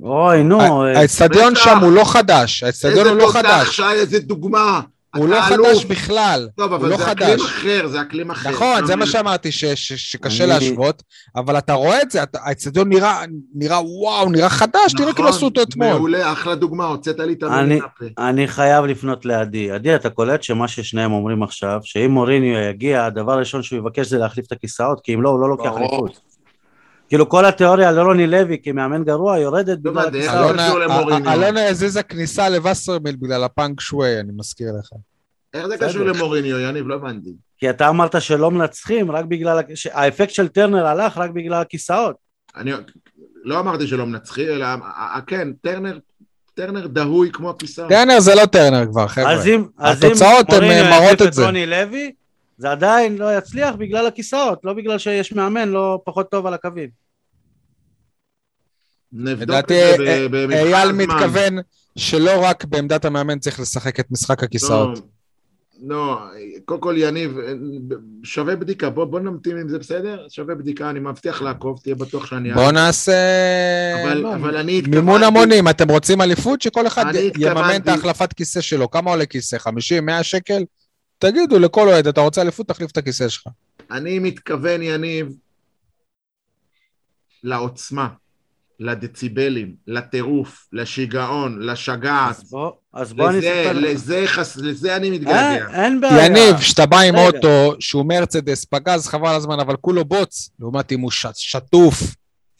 אוי, 0.00 0.42
נו, 0.42 0.60
אה, 0.60 1.00
האצטדיון. 1.00 1.54
שם 1.56 1.78
הוא 1.78 1.92
לא 1.92 2.04
חדש, 2.04 2.62
האצטדיון 2.62 2.98
איזה 2.98 3.10
הוא 3.10 3.18
לא 3.18 3.26
תותח, 3.26 3.38
חדש, 3.38 3.76
שי, 3.76 3.82
איזה 3.82 4.20
דוגמה. 4.20 4.80
הוא 5.16 5.28
לא 5.28 5.48
אלוף. 5.48 5.66
חדש 5.68 5.84
בכלל, 5.84 6.48
טוב, 6.56 6.72
הוא 6.72 6.76
אבל 6.80 6.88
לא 6.88 6.96
זה 6.96 7.12
אקלים 7.12 7.28
חדש. 7.38 7.40
אחר, 7.40 7.86
זה 7.86 8.00
אקלים 8.00 8.30
אחר. 8.30 8.50
נכון, 8.50 8.86
זה 8.86 8.96
מה? 8.96 9.06
שאמרתי, 9.06 9.52
ש- 9.52 9.64
ש- 9.64 10.12
שקשה 10.12 10.44
אני- 10.44 10.52
להשוות, 10.52 11.02
אבל 11.36 11.58
אתה 11.58 11.72
רואה 11.72 12.02
את 12.02 12.10
זה, 12.10 12.20
האצטדיון 12.34 12.88
נראה, 12.88 13.22
נראה 13.54 13.78
וואו, 13.84 14.30
נראה 14.30 14.48
חדש, 14.48 14.70
תראה 14.96 15.12
כאילו 15.12 15.12
נכון, 15.12 15.26
עשו 15.26 15.44
אותו 15.44 15.62
אתמול. 15.62 15.86
מעולה, 15.88 16.32
אחלה 16.32 16.54
דוגמה, 16.54 16.84
הוצאת 16.86 17.18
לי 17.20 17.32
את 17.32 17.42
המילים 17.42 17.78
מהפה. 17.82 18.04
אני 18.28 18.48
חייב 18.48 18.84
לפנות 18.84 19.24
לעדי. 19.24 19.70
עדי, 19.70 19.94
אתה 19.94 20.10
קולט 20.10 20.42
שמה 20.42 20.68
ששניהם 20.68 21.12
אומרים 21.12 21.42
עכשיו, 21.42 21.80
שאם 21.82 22.10
מוריניו 22.10 22.58
יגיע, 22.70 23.04
הדבר 23.04 23.32
הראשון 23.32 23.62
שהוא 23.62 23.78
יבקש 23.78 24.06
זה 24.06 24.18
להחליף 24.18 24.46
את 24.46 24.52
הכיסאות, 24.52 25.00
כי 25.04 25.14
אם 25.14 25.22
לא, 25.22 25.28
הוא 25.28 25.40
לא 25.40 25.48
לוקח 25.48 25.70
ברור. 25.70 26.08
כאילו 27.14 27.28
כל 27.28 27.44
התיאוריה 27.44 27.88
על 27.88 28.00
רוני 28.00 28.26
לוי 28.26 28.58
כמאמן 28.62 29.04
גרוע 29.04 29.38
יורדת 29.38 29.78
לא 29.84 29.90
בגלל 29.92 30.04
למוריניו? 30.84 31.16
אלונה- 31.16 31.34
אלונה 31.34 31.68
הזיזה 31.68 32.02
כניסה 32.02 32.48
לווסרמיל 32.48 33.16
בגלל 33.16 33.44
הפאנק 33.44 33.80
שווי, 33.80 34.20
אני 34.20 34.32
מזכיר 34.36 34.68
לך. 34.78 34.88
איך 35.54 35.66
זה. 35.66 35.78
קשור 35.78 36.02
למוריניו, 36.04 36.58
יניב? 36.60 36.86
לא 36.88 36.94
הבנתי. 36.94 37.30
כי 37.58 37.70
אתה 37.70 37.88
אמרת 37.88 38.22
שלא 38.22 38.50
מנצחים 38.50 39.10
רק 39.10 39.24
בגלל, 39.24 39.60
האפקט 39.92 40.30
של 40.30 40.48
טרנר 40.48 40.86
הלך 40.86 41.18
רק 41.18 41.30
בגלל 41.30 41.60
הכיסאות. 41.60 42.16
אני 42.56 42.72
לא 43.44 43.60
אמרתי 43.60 43.86
שלא 43.86 44.06
מנצחים, 44.06 44.48
אלא, 44.48 44.64
אה, 44.64 44.76
אה, 45.14 45.20
כן, 45.26 45.48
טרנר, 45.62 45.98
טרנר 46.54 46.86
דהוי 46.86 47.30
כמו 47.32 47.50
הכיסאות. 47.50 47.88
טרנר 47.88 48.20
זה 48.20 48.34
לא 48.34 48.46
טרנר 48.46 48.86
כבר, 48.90 49.08
חבר'ה. 49.08 49.32
אז 49.32 49.46
אם, 49.46 49.64
התוצאות 49.78 50.46
הן, 50.52 50.54
מוריניו 50.62 50.84
אה, 50.84 50.90
מראות 50.90 51.12
יחליף 51.14 51.28
את 51.28 51.32
זה. 51.32 51.44
רוני 51.46 51.66
לוי, 51.66 52.12
זה 52.58 52.70
עדיין 52.70 53.18
לא 53.18 53.38
יצליח 53.38 53.74
בגלל 53.74 54.06
הכיסאות, 54.06 54.58
לא 54.64 54.72
בגלל 54.72 54.98
שיש 54.98 55.32
מאמן 55.32 55.68
לא 55.68 56.00
פחות 56.04 56.30
טוב 56.30 56.46
על 56.46 56.54
הקווים. 56.54 57.03
נבדוק 59.14 59.56
את 59.56 59.68
זה 59.68 59.94
אה, 60.06 60.28
ב- 60.28 60.36
במבחן 60.36 60.52
אייל 60.56 60.74
הזמן. 60.88 60.96
מתכוון 61.04 61.58
שלא 61.98 62.44
רק 62.44 62.64
בעמדת 62.64 63.04
המאמן 63.04 63.38
צריך 63.38 63.60
לשחק 63.60 64.00
את 64.00 64.10
משחק 64.10 64.42
הכיסאות. 64.42 64.98
לא, 64.98 65.04
לא, 65.96 66.20
קודם 66.64 66.80
כל 66.80 66.94
יניב, 66.98 67.36
שווה 68.24 68.56
בדיקה, 68.56 68.90
בוא, 68.90 69.04
בוא 69.04 69.20
נמתין 69.20 69.58
אם 69.58 69.68
זה 69.68 69.78
בסדר, 69.78 70.26
שווה 70.28 70.54
בדיקה, 70.54 70.90
אני 70.90 71.00
מבטיח 71.00 71.42
לעקוב, 71.42 71.80
תהיה 71.82 71.94
בטוח 71.94 72.26
שאני... 72.26 72.54
בואו 72.54 72.70
נעשה 72.70 73.12
אבל, 74.04 74.18
לא, 74.18 74.34
אבל 74.34 74.56
אני 74.56 74.80
מימון 74.80 75.00
התכוונתי- 75.22 75.26
המונים, 75.26 75.68
אתם 75.68 75.90
רוצים 75.90 76.20
אליפות? 76.20 76.62
שכל 76.62 76.86
אחד 76.86 77.04
יממן 77.38 77.76
את 77.76 77.88
ההחלפת 77.88 78.32
כיסא 78.32 78.60
שלו. 78.60 78.90
כמה 78.90 79.10
עולה 79.10 79.26
כיסא? 79.26 79.58
50? 79.58 80.06
100 80.06 80.22
שקל? 80.22 80.62
תגידו 81.18 81.58
לכל 81.58 81.88
אוהד, 81.88 82.06
אתה 82.06 82.20
רוצה 82.20 82.42
אליפות? 82.42 82.68
תחליף 82.68 82.90
את 82.90 82.96
הכיסא 82.96 83.28
שלך. 83.28 83.46
אני 83.90 84.18
מתכוון, 84.18 84.82
יניב, 84.82 85.28
לעוצמה, 87.42 88.08
לדציבלים, 88.80 89.74
לטירוף, 89.86 90.66
לשיגעון, 90.72 91.58
לשגעת. 91.62 92.36
אז 92.36 92.50
בוא, 92.50 92.70
אז 92.92 93.12
בוא 93.12 93.28
אני 93.30 93.38
לזה, 93.38 93.62
אספר 93.62 93.78
לך. 93.78 93.84
לזה, 93.84 94.22
חס- 94.26 94.56
לזה 94.56 94.96
אני 94.96 95.06
אין, 95.06 95.14
מתגעגע. 95.14 95.66
אין 95.82 96.00
בעיה. 96.00 96.26
יניב, 96.26 96.56
כשאתה 96.58 96.86
בא 96.86 97.00
עם. 97.00 97.14
אוטו 97.16 97.74
שהוא 97.80 98.06
מרצדס, 98.06 98.64
פגז, 98.64 99.06
חבל 99.08 99.28
על 99.28 99.34
הזמן, 99.36 99.60
אבל 99.60 99.76
כולו 99.76 100.04
בוץ, 100.04 100.50
לעומת 100.60 100.92
אם 100.92 101.00
הוא 101.00 101.10
ש- 101.10 101.26
שטוף, 101.34 102.02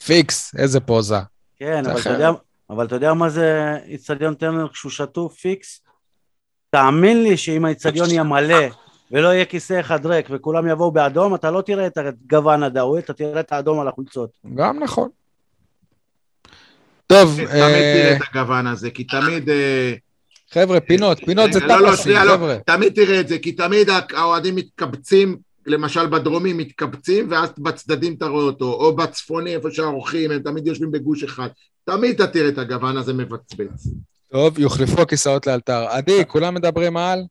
פיקס, 0.05 0.55
איזה 0.59 0.81
פוזה. 0.81 1.17
כן, 1.57 1.85
זה 1.85 1.91
אבל 1.93 2.01
אתה. 2.01 2.11
יודע, 2.11 2.31
אבל 2.71 2.87
אתה 2.87 2.95
יודע 2.95 3.15
מה 3.15 3.29
זה 3.29 3.77
איצטדיון 3.87 4.35
טרנר 4.35 4.69
כשהוא 4.69 4.93
שטוף 4.93 5.35
פיקס? 5.35 5.81
תאמין 6.71 7.23
לי 7.23 7.37
שאם 7.37 7.65
האיצטדיון 7.65 8.11
יהיה 8.11 8.23
מלא 8.23 8.67
ולא 9.13 9.29
יהיה 9.29 9.45
כיסא 9.45 9.81
אחד 9.81 10.07
ריק 10.07 10.27
וכולם 10.31 10.67
יבואו 10.69 10.91
באדום, 10.93 11.35
אתה 11.35 11.51
לא 11.51 11.61
תראה 11.61 11.87
את 11.87 11.99
הגוון 11.99 12.63
הדהוי, 12.63 13.01
אתה 13.01 13.13
תראה 13.13 13.41
את 13.41 13.53
האדום 13.53 13.81
על 13.81 13.89
החולצות. 13.89 14.31
גם 14.55 14.79
נכון. 14.83 15.09
טוב, 17.07 17.37
תמיד 17.37 17.49
אה, 17.49 17.95
תראה 17.95 18.17
את 18.17 18.23
הגוון 18.31 18.67
הזה, 18.67 18.91
כי 18.91 19.05
תמיד... 19.05 19.51
אה, 19.51 19.95
חבר'ה, 20.53 20.81
פינות, 20.81 21.19
פינות 21.27 21.53
זה 21.53 21.61
לא, 21.61 21.81
לא, 21.81 21.91
טפסים, 21.91 22.13
לא. 22.13 22.33
חבר'ה. 22.33 22.57
תמיד 22.67 22.95
תראה 22.95 23.21
את 23.21 23.29
זה, 23.29 23.39
כי 23.39 23.53
תמיד 23.53 23.89
האוהדים 24.13 24.57
מתקבצים, 24.57 25.37
למשל 25.67 26.07
בדרומי 26.07 26.53
מתקבצים, 26.53 27.27
ואז 27.31 27.49
בצדדים 27.59 28.15
אתה 28.15 28.27
רואה 28.27 28.45
אותו, 28.45 28.73
או 28.73 28.97
בצפוני, 28.97 29.55
איפה 29.55 29.71
שהאורחים, 29.71 30.31
הם 30.31 30.39
תמיד 30.39 30.67
יושבים 30.67 30.91
בגוש 30.91 31.25
אחד. 31.25 31.49
תמיד 31.85 32.15
אתה 32.15 32.33
תראה 32.33 32.49
את 32.49 32.59
הגוון 32.59 32.97
הזה 32.97 33.13
מבצבץ. 33.13 33.87
טוב, 34.33 34.59
יוחלפו 34.59 35.03
הכיסאות 35.03 35.47
לאלתר. 35.47 35.87
עדי, 35.89 36.25
כולם 36.29 36.55
מדברים 36.55 36.97
על? 36.97 37.23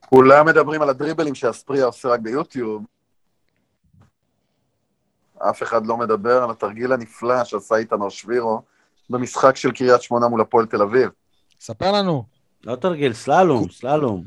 כולם 0.00 0.46
מדברים 0.46 0.82
על 0.82 0.88
הדריבלים 0.88 1.34
שהספריה 1.34 1.84
עושה 1.84 2.08
רק 2.08 2.20
ביוטיוב. 2.20 2.82
אף 5.38 5.62
אחד 5.62 5.86
לא 5.86 5.96
מדבר 5.96 6.42
על 6.42 6.50
התרגיל 6.50 6.92
הנפלא 6.92 7.44
שעשה 7.44 7.76
איתמר 7.76 8.08
שבירו 8.08 8.62
במשחק 9.10 9.56
של 9.56 9.70
קריית 9.70 10.02
שמונה 10.02 10.28
מול 10.28 10.40
הפועל 10.40 10.66
תל 10.66 10.82
אביב. 10.82 11.10
ספר 11.60 11.92
לנו. 11.92 12.24
לא 12.64 12.76
תרגיל, 12.76 13.12
סללום, 13.12 13.70
סללום. 13.70 14.24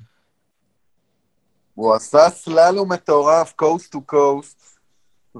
הוא 1.76 1.94
עשה 1.96 2.30
סללום 2.30 2.92
מטורף, 2.92 3.54
קוסט 3.56 3.92
טו 3.92 4.02
קוסט, 4.02 4.78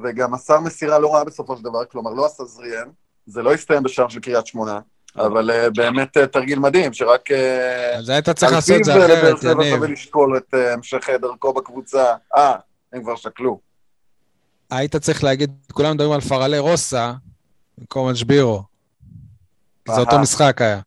וגם 0.04 0.32
מסר 0.32 0.60
מסירה 0.60 1.00
לא 1.00 1.14
רעה 1.14 1.24
בסופו 1.24 1.58
של 1.58 1.64
דבר, 1.64 1.86
כלומר 1.86 2.12
לא 2.12 2.26
עשה 2.26 2.44
זריאן, 2.44 2.90
זה 3.26 3.42
לא 3.42 3.54
הסתיים 3.54 3.84
בשער 3.84 4.10
של 4.10 4.20
קריית 4.20 4.48
שמונה, 4.48 4.80
אבל 5.16 5.52
אה, 5.52 5.70
באמת 5.70 6.18
אה, 6.18 6.28
תרגיל 6.28 6.60
מדהים, 6.60 6.94
שרק... 6.94 7.32
אה, 7.32 7.98
אז 7.98 8.10
היית 8.10 8.30
צריך 8.30 8.52
על 8.52 8.58
לעשות 8.58 8.78
את 8.80 8.84
זה 8.84 9.06
אחרת, 9.06 9.42
שבע 9.42 9.52
יניב. 9.52 9.76
שווה 9.76 9.88
לשקול 9.88 10.38
את 10.38 10.54
אה, 10.54 10.74
המשך 10.74 11.10
דרכו 11.22 11.54
בקבוצה. 11.54 12.16
אה, 12.36 12.56
הם 12.94 13.04
כבר 13.04 13.16
שקלו. 13.16 13.69
היית 14.72 14.96
צריך 14.96 15.24
להגיד, 15.24 15.52
כולם 15.72 15.94
מדברים 15.94 16.12
על 16.12 16.22
פרלי 16.22 16.60
רוסה, 16.60 17.14
במקום 17.78 18.08
על 18.08 18.16
שבירו. 18.16 18.64
זה. 19.88 20.00
אותו 20.00 20.20
משחק 20.20 20.62
היה. 20.62 20.80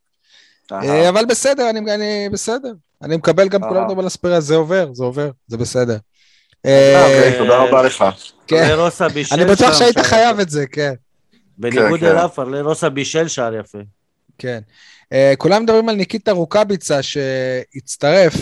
אה, 0.72 1.08
אבל 1.08 1.24
בסדר, 1.24 1.70
אני, 1.70 1.94
אני 1.94 2.28
בסדר. 2.32 2.72
אני 3.02 3.16
מקבל 3.16 3.48
גם. 3.48 3.60
כולם 3.60 3.82
מדברים 3.82 3.98
על 3.98 4.06
אספיריה, 4.06 4.40
זה 4.40 4.54
עובר, 4.54 4.88
זה 4.92 5.04
עובר, 5.04 5.30
זה 5.46 5.56
בסדר. 5.56 5.96
אוקיי, 6.58 7.32
אה, 7.32 7.38
תודה 7.38 7.56
רבה 7.56 7.82
לך. 7.82 8.04
כן. 8.46 8.76
אני 9.32 9.44
בטוח 9.44 9.78
שהיית 9.78 9.98
חייב. 9.98 10.40
את 10.40 10.50
זה, 10.50 10.66
כן. 10.66 10.92
בניגוד 11.58 12.00
כן, 12.00 12.06
כן. 12.36 12.42
אל 12.42 12.48
לרוסה 12.48 12.88
בישל 12.88 13.28
שער 13.28 13.54
יפה. 13.54 13.78
כן. 14.38 14.60
כולם 15.38 15.62
מדברים 15.62 15.88
על 15.88 15.96
ניקיטה 15.96 16.32
רוקאביצה 16.32 17.02
שהצטרף, 17.02 18.34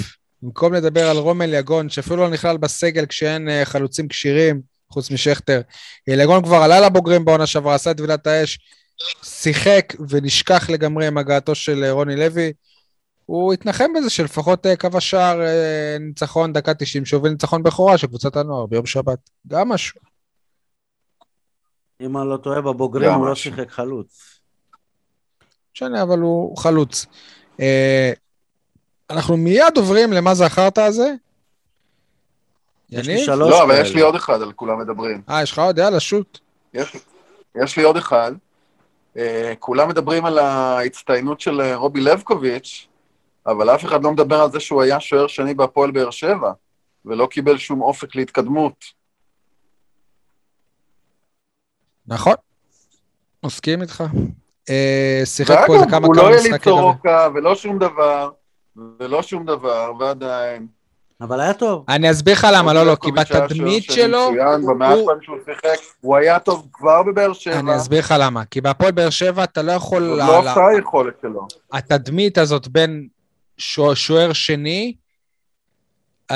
במקום 0.42 0.74
לדבר 0.74 1.10
על 1.10 1.16
רומל 1.16 1.54
יגון, 1.54 1.88
שאפילו 1.88 2.16
לא 2.16 2.30
נכלל 2.30 2.56
בסגל 2.56 3.06
כשאין 3.06 3.48
חלוצים 3.64 4.08
כשירים, 4.08 4.60
חוץ 4.90 5.10
משכטר. 5.10 5.60
יגון 6.06 6.42
כבר 6.42 6.56
עלה 6.56 6.80
לבוגרים 6.80 7.24
בעונה 7.24 7.46
שעברה, 7.46 7.74
עשה 7.74 7.90
את 7.90 7.96
טבילת 7.96 8.26
האש, 8.26 8.58
שיחק 9.22 9.92
ונשכח 10.08 10.70
לגמרי 10.70 11.06
עם 11.06 11.18
הגעתו 11.18 11.54
של 11.54 11.84
uh, 11.84 11.92
רוני 11.92 12.16
לוי. 12.16 12.52
הוא 13.26 13.52
התנחם 13.52 13.90
בזה 13.96 14.10
שלפחות 14.10 14.66
uh, 14.66 14.76
קו 14.76 14.88
השער 14.94 15.40
uh, 15.40 16.02
ניצחון 16.02 16.52
דקה 16.52 16.74
90, 16.74 17.04
שהוביל 17.04 17.32
ניצחון 17.32 17.62
בכורה 17.62 17.98
של 17.98 18.06
קבוצת 18.06 18.36
הנוער 18.36 18.66
ביום 18.66 18.86
שבת. 18.86 19.18
גם 19.46 19.68
משהו. 19.68 20.00
אם 22.00 22.16
אני 22.16 22.28
לא 22.28 22.36
טועה, 22.36 22.60
בבוגרים 22.60 23.12
הוא 23.12 23.26
לא. 23.26 23.34
שיחק 23.34 23.70
חלוץ. 23.70 24.40
משנה, 25.74 26.02
אבל 26.02 26.18
הוא 26.18 26.56
חלוץ. 26.56 27.06
אה, 27.60 28.12
אנחנו 29.10 29.36
מיד 29.36 29.76
עוברים 29.76 30.12
למה 30.12 30.34
זה 30.34 30.46
החרטא 30.46 30.80
הזה. 30.80 31.14
יש 32.90 33.06
לי 33.06 33.12
יניב? 33.12 33.26
שלוש 33.26 33.50
לא, 33.50 33.62
אבל. 33.62 33.80
יש 33.82 33.94
לי 33.94 34.00
עוד 34.00 34.14
אחד 34.14 34.42
על 34.42 34.52
כולם 34.52 34.80
מדברים. 34.80 35.22
אה, 35.30 35.42
יש 35.42 35.52
לך 35.52 35.58
עוד? 35.58 35.78
יאללה, 35.78 36.00
שוט. 36.00 36.38
יש, 36.74 36.96
יש 37.54 37.76
לי 37.76 37.82
עוד 37.82 37.96
אחד. 37.96 38.32
אה, 39.16 39.52
כולם 39.58 39.88
מדברים 39.88 40.24
על 40.24 40.38
ההצטיינות 40.38 41.40
של 41.40 41.60
אה, 41.60 41.76
רובי 41.76 42.00
לבקוביץ', 42.00 42.86
אבל 43.46 43.74
אף 43.74 43.84
אחד 43.84 44.04
לא 44.04 44.12
מדבר 44.12 44.40
על 44.40 44.50
זה 44.50 44.60
שהוא 44.60 44.82
היה 44.82 45.00
שוער 45.00 45.26
שני 45.26 45.54
בהפועל 45.54 45.90
באר 45.90 46.10
שבע, 46.10 46.52
ולא 47.04 47.26
קיבל 47.26 47.58
שום 47.58 47.82
אופק 47.82 48.14
להתקדמות. 48.14 48.84
נכון. 52.06 52.34
מסכים 53.44 53.82
איתך. 53.82 54.04
אה, 54.70 55.22
שיחק 55.24 55.58
פה 55.66 55.74
איזה 55.74 55.84
ואגב, 55.84 55.90
כמה 55.90 56.06
הוא 56.06 56.16
לא 56.16 56.22
כמה 56.22 56.30
יליד 56.30 56.52
משחקים. 56.52 56.72
סורוקה, 56.72 57.28
ולא 57.34 57.54
שום 57.54 57.78
דבר, 57.78 58.30
ולא 58.76 59.22
שום 59.22 59.46
דבר, 59.46 59.92
ועדיין. 59.98 60.79
אבל 61.20 61.40
היה 61.40 61.54
טוב. 61.54 61.84
אני 61.88 62.10
אסביר 62.10 62.34
לך 62.34 62.46
למה, 62.52 62.72
לא, 62.72 62.86
לא, 62.86 62.96
כי 63.02 63.12
בתדמית 63.12 63.84
שוער 63.84 63.96
שלו, 63.96 64.30
מצוין, 64.32 64.60
הוא- 64.60 65.06
פעמים 65.06 65.22
שהוא 65.22 65.36
שיחק, 65.44 65.78
הוא 66.00 66.16
היה 66.16 66.38
טוב 66.38 66.68
כבר 66.72 67.02
בבאר 67.02 67.32
שבע. 67.32 67.58
אני 67.58 67.76
אסביר 67.76 67.98
לך 67.98 68.14
למה. 68.18 68.44
כי 68.44 68.60
בהפועל 68.60 68.92
באר 68.92 69.10
שבע 69.10 69.44
אתה 69.44 69.62
לא 69.62 69.72
יכול... 69.72 70.02
לא 70.02 70.38
עשה 70.50 70.66
היכולת 70.76 71.14
שלו. 71.22 71.46
התדמית 71.72 72.38
הזאת 72.38 72.68
בין 72.68 73.08
שוע- 73.58 73.94
שוער 73.96 74.32
שני, 74.32 74.94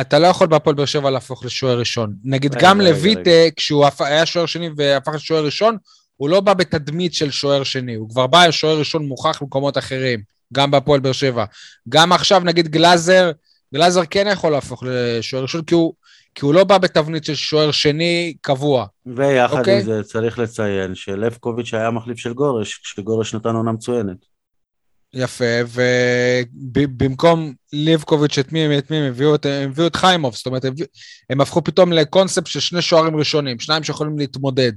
אתה 0.01 0.19
לא 0.19 0.27
יכול 0.27 0.47
בהפועל 0.47 0.77
באר 0.77 0.85
שבע 0.87 1.11
להפוך 1.11 1.45
לשוער 1.45 1.79
ראשון. 1.79 2.15
נגיד 2.25 2.55
גם 2.55 2.81
לויטה. 2.81 3.31
כשהוא 3.57 3.87
היה 4.01 4.27
שוער 4.27 4.47
שני 4.47 4.71
והפך 4.77 5.13
לשוער 5.15 5.45
ראשון, 5.45 5.77
הוא 6.17 6.29
לא 6.29 6.41
בא 6.41 6.55
בתדמית 6.55 7.15
של 7.15 7.31
שוער 7.31 7.63
שני, 7.65 7.95
הוא 7.95 8.09
כבר 8.11 8.27
בא 8.27 8.47
לשוער 8.47 8.79
ראשון 8.79 9.07
מוכח 9.07 9.43
במקומות 9.43 9.79
אחרים, 9.79 10.21
גם 10.53 10.71
בהפועל 10.71 11.01
באר 11.01 11.13
שבע. 11.13 11.45
גם 11.89 12.13
עכשיו, 12.13 12.41
נגיד 12.45 12.69
גלאזר, 12.69 13.31
גלאזר 13.75 14.03
כן 14.11 14.27
יכול 14.33 14.53
להפוך 14.53 14.83
לשוער 14.87 15.43
ראשון, 15.43 15.63
כי 15.63 15.75
הוא, 15.75 15.95
כי 16.35 16.45
הוא 16.45 16.55
לא 16.55 16.65
בא 16.65 16.79
בתבנית 16.79 17.25
של 17.25 17.35
שוער 17.35 17.71
שני 17.71 18.35
קבוע. 18.41 18.87
ויחד 19.07 19.59
אוקיי. 19.59 19.75
עם 19.81 19.85
זה 19.85 20.03
צריך 20.03 20.39
לציין 20.39 20.95
שלבקוביץ' 20.95 21.75
היה 21.75 21.91
מחליף 21.91 22.19
של 22.19 22.33
גורש, 22.33 22.81
כשגורש 22.85 23.35
נתן 23.35 23.55
עונה 23.55 23.73
מצוינת. 23.73 24.17
יפה, 25.15 25.45
ובמקום 26.73 27.53
ליבקוביץ' 27.73 28.39
את 28.39 28.53
מי, 28.53 28.79
את 28.79 28.91
מי 28.91 28.97
הם 28.97 29.09
הביאו? 29.09 29.35
את- 29.35 29.47
הם 29.47 29.71
הביאו 29.71 29.87
את 29.87 29.97
חיימוב, 29.97 30.35
זאת 30.35 30.47
אומרת, 30.47 30.65
הם, 30.65 30.75
הם 31.31 31.41
הפכו 31.41 31.65
פתאום 31.65 31.93
לקונספט 31.93 32.47
של 32.47 32.61
שני 32.61 32.83
שוערים 32.83 33.17
ראשונים, 33.17 33.61
שניים 33.61 33.83
שיכולים 33.83 34.19
להתמודד. 34.19 34.73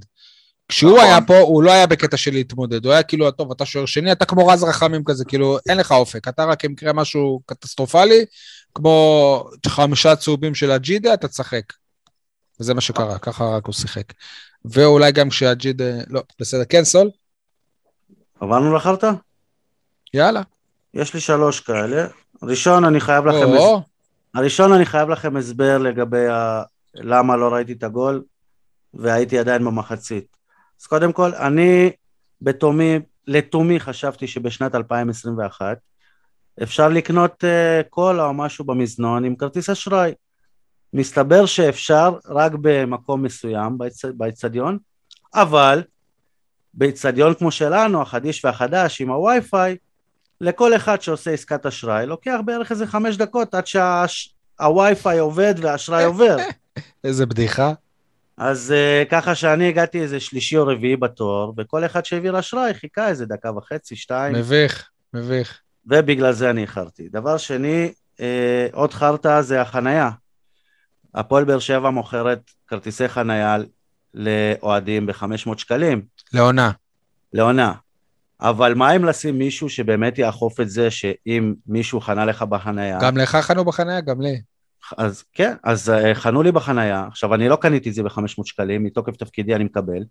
כשהוא 0.70 0.92
נכון. 0.98 1.04
היה 1.06 1.22
פה, 1.28 1.38
הוא 1.40 1.64
לא 1.64 1.72
היה 1.72 1.88
בקטע 1.88 2.18
של 2.18 2.32
להתמודד, 2.32 2.86
הוא 2.86 2.94
היה 2.94 3.04
כאילו, 3.04 3.32
טוב, 3.32 3.52
אתה 3.52 3.66
שוער 3.66 3.86
שני, 3.86 4.12
אתה 4.12 4.26
כמו 4.26 4.48
רז 4.48 4.64
רחמים 4.64 5.04
כזה, 5.06 5.26
כאילו, 5.26 5.58
אין 5.70 5.78
לך 5.78 5.92
אופק, 5.92 6.28
אתה 6.28 6.46
רק 6.46 6.66
אם 6.66 6.72
יקרה 6.72 6.94
משהו 6.94 7.42
קטסטרופלי, 7.46 8.26
כמו 8.78 9.50
חמישה 9.68 10.16
צהובים 10.16 10.56
של 10.56 10.72
הג'ידה, 10.72 11.14
אתה 11.14 11.28
תשחק. 11.28 11.64
וזה 12.60 12.74
מה 12.74 12.82
שקרה, 12.82 13.20
ככה 13.20 13.44
רק 13.44 13.66
הוא 13.66 13.74
שיחק. 13.74 14.14
ואולי 14.66 15.12
גם 15.12 15.30
כשהג'ידה, 15.30 15.86
לא, 16.08 16.24
בסדר, 16.40 16.66
כן, 16.70 16.84
סול? 16.84 17.10
עברנו 18.40 18.76
לחרטא? 18.76 19.12
יאללה. 20.14 20.42
יש 20.94 21.14
לי 21.14 21.20
שלוש 21.20 21.60
כאלה. 21.60 22.08
ראשון, 22.44 22.86
אני 22.86 23.00
חייב 23.00 23.26
לכם... 23.26 23.58
או, 23.58 23.82
הראשון, 24.36 24.74
אני 24.74 24.86
חייב 24.86 25.10
לכם 25.10 25.38
הסבר 25.38 25.78
לגבי 25.78 26.28
ה... 26.28 26.64
למה 26.96 27.38
לא 27.38 27.54
ראיתי 27.54 27.74
את 27.74 27.84
הגול, 27.84 28.24
והייתי 28.94 29.40
עדיין 29.40 29.66
במחצית. 29.66 30.38
אז 30.82 30.86
קודם 30.86 31.14
כל, 31.14 31.34
אני 31.34 31.92
בתומי, 32.42 33.00
לתומי 33.28 33.80
חשבתי 33.80 34.28
שבשנת 34.28 34.76
2021 34.76 35.78
אפשר 36.64 36.90
לקנות 36.90 37.44
uh, 37.44 37.90
קולה 37.90 38.26
או 38.26 38.34
משהו 38.34 38.66
במזנון 38.66 39.26
עם 39.26 39.36
כרטיס 39.36 39.70
אשראי. 39.70 40.14
מסתבר 40.94 41.46
שאפשר 41.46 42.16
רק 42.26 42.52
במקום 42.62 43.24
מסוים 43.24 43.78
באצ... 43.78 44.06
באצטדיון, 44.06 44.78
אבל 45.36 45.84
באצטדיון 46.74 47.34
כמו 47.34 47.52
שלנו, 47.52 48.02
החדיש 48.02 48.46
והחדש, 48.46 49.02
עם 49.02 49.10
הווי-פיי, 49.10 49.78
לכל 50.42 50.76
אחד 50.76 51.02
שעושה 51.02 51.32
עסקת 51.32 51.66
אשראי, 51.66 52.06
לוקח 52.06 52.40
בערך 52.46 52.72
איזה 52.72 52.88
חמש 52.88 53.18
דקות 53.18 53.54
עד 53.54 53.64
שהווי-פיי 53.68 55.20
עובד 55.20 55.56
והאשראי 55.62 56.04
עובר. 56.04 56.38
איזה 57.04 57.26
בדיחה. 57.26 57.74
אז 58.38 58.74
uh, 58.74 59.10
ככה 59.10 59.36
שאני 59.36 59.70
הגעתי 59.70 60.02
איזה 60.02 60.20
שלישי 60.20 60.58
או 60.58 60.68
רביעי 60.68 60.96
בתור, 60.96 61.54
וכל 61.58 61.86
אחד 61.86 62.06
שהעביר 62.06 62.40
אשראי 62.40 62.74
חיכה 62.74 63.08
איזה 63.08 63.26
דקה 63.26 63.52
וחצי, 63.52 63.96
שתיים, 63.96 64.36
מביך, 64.36 64.90
מביך. 65.14 65.62
ובגלל 65.88 66.32
זה 66.32 66.50
אני 66.50 66.62
איחרתי. 66.62 67.10
דבר 67.10 67.38
שני, 67.38 67.92
אה, 68.20 68.68
עוד 68.74 68.94
חרטא 68.94 69.42
זה 69.42 69.62
החנייה. 69.62 70.10
הפועל 71.16 71.44
באר 71.44 71.60
שבע 71.60 71.90
מוכרת 71.90 72.40
כרטיסי 72.68 73.08
חנייה 73.08 73.58
לאוהדים 74.14 75.06
ב-500 75.06 75.58
שקלים, 75.58 76.02
לעונה. 76.34 76.72
לעונה. 77.34 77.74
אבל 78.42 78.74
מה 78.74 78.96
אם 78.96 79.06
לשים 79.06 79.38
מישהו 79.38 79.70
שבאמת 79.70 80.20
יאכוף 80.20 80.60
את 80.60 80.70
זה, 80.70 80.92
שאם 80.92 81.54
מישהו 81.68 82.02
חנה 82.02 82.26
לך 82.26 82.42
בחנייה, 82.42 83.00
גם 83.02 83.18
לך 83.18 83.36
חנו 83.36 83.66
בחניה, 83.66 84.02
גם 84.02 84.22
לי. 84.22 84.42
אז 84.98 85.24
כן, 85.34 85.56
אז 85.64 85.90
אה, 85.90 86.16
חנו 86.16 86.44
לי 86.44 86.52
בחנייה, 86.52 87.06
עכשיו 87.08 87.34
אני 87.34 87.50
לא 87.50 87.56
קניתי 87.56 87.90
את 87.90 87.94
זה 87.94 88.04
ב-500 88.04 88.46
שקלים, 88.46 88.84
מתוקף 88.84 89.16
תפקידי 89.16 89.56
אני 89.56 89.64
מקבל, 89.64 90.04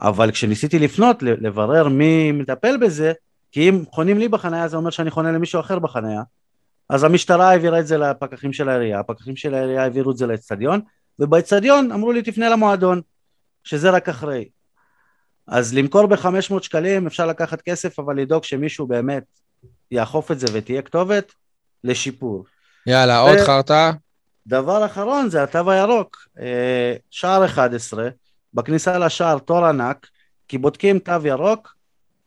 אבל 0.00 0.30
כשניסיתי 0.30 0.78
לפנות, 0.78 1.22
לברר 1.22 1.88
מי 1.88 2.32
מטפל 2.32 2.76
בזה, 2.76 3.12
כי 3.52 3.68
אם 3.68 3.84
חונים 3.90 4.18
לי 4.18 4.28
בחנייה 4.28 4.68
זה 4.68 4.76
אומר 4.76 4.90
שאני 4.90 5.10
חונה 5.10 5.32
למישהו 5.32 5.60
אחר 5.60 5.78
בחנייה, 5.78 6.22
אז 6.88 7.04
המשטרה 7.04 7.50
העבירה 7.50 7.80
את 7.80 7.86
זה 7.86 7.98
לפקחים 7.98 8.52
של 8.52 8.68
העירייה, 8.68 9.00
הפקחים 9.00 9.36
של 9.36 9.54
העירייה 9.54 9.82
העבירו 9.82 10.10
את 10.10 10.16
זה 10.16 10.26
לאצטדיון, 10.26 10.80
ובאצטדיון 11.18 11.92
אמרו 11.92 12.12
לי 12.12 12.22
תפנה 12.22 12.48
למועדון, 12.48 13.00
שזה 13.64 13.90
רק 13.90 14.08
אחרי. 14.08 14.48
אז 15.46 15.74
למכור 15.74 16.06
ב-500 16.06 16.62
שקלים 16.62 17.06
אפשר 17.06 17.26
לקחת 17.26 17.62
כסף, 17.62 17.98
אבל 17.98 18.16
לדאוג 18.16 18.44
שמישהו 18.44 18.86
באמת 18.86 19.24
יאכוף 19.90 20.30
את 20.30 20.40
זה 20.40 20.46
ותהיה 20.52 20.82
כתובת 20.82 21.32
לשיפור. 21.84 22.44
יאללה, 22.86 23.18
עוד 23.18 23.38
חרטא. 23.46 23.90
דבר 24.46 24.86
אחרון 24.86 25.30
זה 25.30 25.42
התו 25.42 25.70
הירוק, 25.70 26.16
אה, 26.40 26.94
שער 27.10 27.44
11, 27.44 28.08
בכניסה 28.54 28.98
לשער 28.98 29.38
תור 29.38 29.66
ענק, 29.66 30.06
כי 30.48 30.58
בודקים 30.58 30.98
תו 30.98 31.12
ירוק 31.24 31.74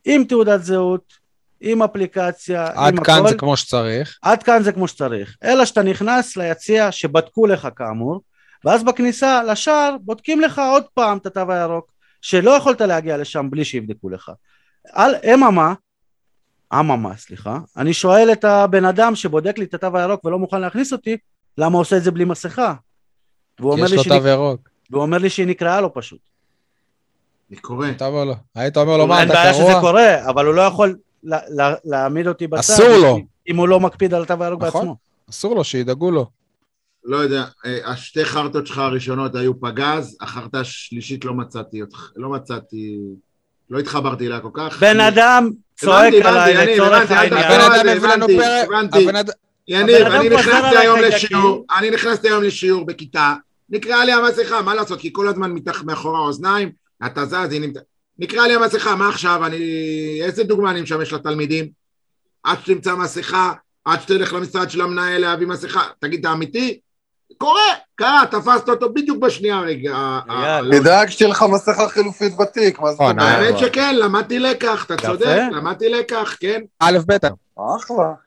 עם 0.04 0.24
תעודת 0.24 0.62
זהות, 0.62 1.24
עם 1.60 1.82
אפליקציה, 1.82 2.66
עד 2.74 2.92
עם 2.92 3.04
כאן 3.04 3.18
הכל. 3.18 3.28
זה 3.28 3.34
כמו 3.34 3.56
שצריך. 3.56 4.18
עד 4.22 4.42
כאן 4.42 4.62
זה 4.62 4.72
כמו 4.72 4.88
שצריך. 4.88 5.36
אלא 5.44 5.64
שאתה 5.64 5.82
נכנס 5.82 6.36
ליציע 6.36 6.92
שבדקו 6.92 7.46
לך 7.46 7.68
כאמור, 7.76 8.20
ואז 8.64 8.84
בכניסה 8.84 9.42
לשער 9.42 9.96
בודקים 10.00 10.40
לך 10.40 10.58
עוד 10.72 10.84
פעם 10.94 11.18
את 11.18 11.26
התו 11.26 11.52
הירוק, 11.52 11.92
שלא 12.20 12.50
יכולת 12.50 12.80
להגיע 12.80 13.16
לשם 13.16 13.50
בלי 13.50 13.64
שיבדקו 13.64 14.10
לך. 14.10 14.32
על 14.92 15.14
אממה, 15.34 15.74
אממה, 16.74 17.16
סליחה, 17.16 17.58
אני 17.76 17.92
שואל 17.92 18.32
את 18.32 18.44
הבן 18.44 18.84
אדם 18.84 19.14
שבודק 19.14 19.58
לי 19.58 19.64
את 19.64 19.74
התו 19.74 19.96
הירוק 19.96 20.24
ולא 20.24 20.38
מוכן 20.38 20.60
להכניס 20.60 20.92
אותי, 20.92 21.16
למה 21.58 21.74
הוא 21.74 21.80
עושה 21.80 21.96
את 21.96 22.02
זה 22.02 22.10
בלי 22.10 22.24
מסכה? 22.24 22.74
והוא 23.60 23.74
כי 23.74 23.80
אומר, 23.80 23.84
יש 23.84 23.90
לי 23.90 23.96
לו 23.96 24.04
שנק... 24.04 24.22
תו 24.22 24.28
ירוק. 24.28 24.68
והוא 24.90 25.02
אומר 25.02 25.18
לי 25.18 25.30
שהיא 25.30 25.46
נקראה 25.46 25.80
לו 25.80 25.94
פשוט. 25.94 26.33
אני 27.50 27.58
קורא. 27.58 27.88
אתה 27.90 28.06
אומר 28.06 28.24
לו. 28.24 28.34
היית 28.54 28.76
אומר 28.76 28.96
לו, 28.96 29.06
מה, 29.06 29.20
אין 29.20 29.28
אתה 29.28 29.34
בעיה 29.34 29.54
שזה 29.54 29.62
קרוע? 29.62 29.80
קורה, 29.80 30.28
אבל 30.30 30.46
הוא 30.46 30.54
לא 30.54 30.62
יכול 30.62 30.96
לה- 31.24 31.38
לה- 31.48 31.74
להעמיד 31.84 32.26
אותי 32.26 32.46
בצד. 32.46 32.60
אסור 32.74 32.96
לו. 32.96 33.18
אם 33.48 33.56
הוא 33.56 33.68
לא 33.68 33.80
מקפיד 33.80 34.14
על 34.14 34.22
התו 34.22 34.34
הירוק 34.44 34.62
נכון. 34.62 34.80
בעצמו. 34.80 34.96
אסור 35.30 35.54
לו, 35.54 35.64
שידאגו 35.64 36.10
לו. 36.10 36.26
לא 37.04 37.16
יודע, 37.16 37.44
אה, 37.66 37.78
השתי 37.84 38.24
חרטות 38.24 38.66
שלך 38.66 38.78
הראשונות 38.78 39.34
היו 39.34 39.60
פגז, 39.60 40.16
החרטה 40.20 40.60
השלישית 40.60 41.24
לא 41.24 41.34
מצאתי 41.34 41.82
אותך, 41.82 42.10
לא 42.16 42.28
מצאתי, 42.28 42.98
לא 43.70 43.78
התחברתי 43.78 44.26
אליה 44.26 44.40
כל 44.40 44.48
כך. 44.54 44.80
בן 44.80 45.00
אדם 45.00 45.50
צועק 45.76 46.14
עליי 46.24 46.74
לצורך 46.74 47.10
העניין. 47.10 47.44
הבן 47.44 47.60
אדם 47.60 47.72
זה 47.84 47.92
הביא 47.92 48.08
לנו 48.08 48.26
פרק, 48.26 49.26
יניב, 49.68 50.06
אני 50.06 50.28
נכנסתי 50.28 50.76
היום. 50.76 50.98
לשיעור, 51.00 51.66
אני 51.78 51.90
נכנסתי 51.90 52.28
היום 52.28 52.42
לשיעור 52.42 52.86
בכיתה, 52.86 53.34
נקרעה 53.70 54.04
לי 54.04 54.12
המסכה, 54.12 54.62
מה 54.62 54.74
לעשות, 54.74 55.00
כי 55.00 55.10
כל 55.12 55.28
הזמן 55.28 55.52
מתח 55.52 55.82
מאחורי 55.82 56.16
האוזניים, 56.18 56.70
אתה 57.06 57.24
זז, 57.24 57.52
הנה, 57.52 57.66
נקרעה 58.18 58.48
לי 58.48 58.54
המסכה, 58.54 58.94
מה 58.94 59.08
עכשיו, 59.08 59.46
אני, 59.46 59.58
איזה 60.22 60.44
דוגמה 60.44 60.70
אני 60.70 60.80
משמש 60.82 61.12
לתלמידים? 61.12 61.68
עד 62.42 62.58
שתמצא 62.62 62.94
מסכה, 62.94 63.52
עד 63.84 64.00
שתלך 64.00 64.32
למשרד 64.32 64.70
של 64.70 64.80
המנהל 64.80 65.20
להביא 65.20 65.46
מסכה, 65.46 65.82
תגיד, 65.98 66.20
אתה 66.20 66.32
אמיתי? 66.32 66.80
קורה, 67.38 67.60
קרה, 67.94 68.22
תפסת 68.30 68.68
אותו 68.68 68.92
בדיוק 68.92 69.18
בשנייה 69.18 69.60
רגע. 69.60 70.18
תדאג 70.70 71.08
שתהיה 71.08 71.30
לך 71.30 71.44
מסכה 71.52 71.88
חלופית 71.88 72.36
בתיק, 72.36 72.78
מה 72.78 72.90
זאת 72.90 73.00
נכון, 73.00 73.20
אומרת? 73.20 73.38
האמת 73.38 73.58
שכן, 73.58 73.96
למדתי 73.96 74.38
לקח, 74.38 74.84
אתה. 74.84 74.96
צודק, 74.96 75.42
למדתי 75.52 75.88
לקח, 75.88 76.36
כן. 76.40 76.60
א', 76.80 76.98
ב', 77.06 77.16
אחלה. 77.76 78.23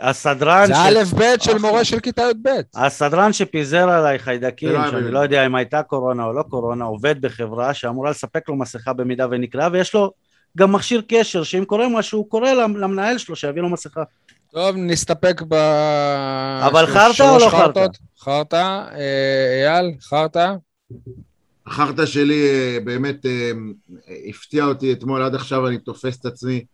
הסדרן, 0.00 0.66
זה 0.66 0.74
ש... 0.74 0.76
א', 0.76 1.16
ב' 1.18 1.40
של 1.40 1.58
מורה 1.58 1.84
של 1.84 2.00
כיתה 2.00 2.22
י"ב. 2.22 2.48
הסדרן 2.74 3.32
שפיזר 3.32 3.88
עליי 3.90 4.18
חיידקים, 4.18 4.70
לא 4.70 4.90
שאני 4.90 5.10
לא 5.10 5.18
יודע 5.18 5.46
אם 5.46 5.54
הייתה 5.54 5.82
קורונה 5.82 6.24
או 6.24 6.32
לא 6.32 6.42
קורונה, 6.42 6.84
עובד 6.84 7.20
בחברה 7.20 7.74
שאמורה 7.74 8.10
לספק 8.10 8.48
לו 8.48 8.56
מסכה 8.56 8.92
במידה 8.92 9.26
ונקרא, 9.30 9.68
ויש 9.72 9.94
לו 9.94 10.12
גם 10.56 10.72
מכשיר 10.72 11.02
קשר, 11.08 11.42
שאם 11.42 11.64
קורה 11.64 11.88
משהו, 11.88 12.18
הוא 12.18 12.30
קורא 12.30 12.50
למ- 12.52 12.76
למנהל 12.76 13.18
שלו 13.18 13.36
שיביא 13.36 13.62
לו 13.62 13.68
מסכה. 13.68 14.02
טוב, 14.52 14.76
נסתפק 14.76 15.42
ב... 15.48 15.54
אבל 16.66 16.86
חרטא 16.86 17.22
או 17.22 17.38
לא 17.38 17.48
חרטא? 17.50 17.86
חרטא, 18.20 18.82
אה, 18.92 19.64
אייל, 19.66 19.94
חרטא. 20.00 20.52
החרטא 21.66 22.06
שלי 22.06 22.48
אה, 22.48 22.78
באמת 22.84 23.26
אה, 23.26 23.50
הפתיע 24.28 24.64
אותי 24.64 24.92
אתמול, 24.92 25.22
עד 25.22 25.34
עכשיו 25.34 25.66
אני 25.66 25.78
תופס 25.78 26.20
את 26.20 26.26
עצמי. 26.26 26.64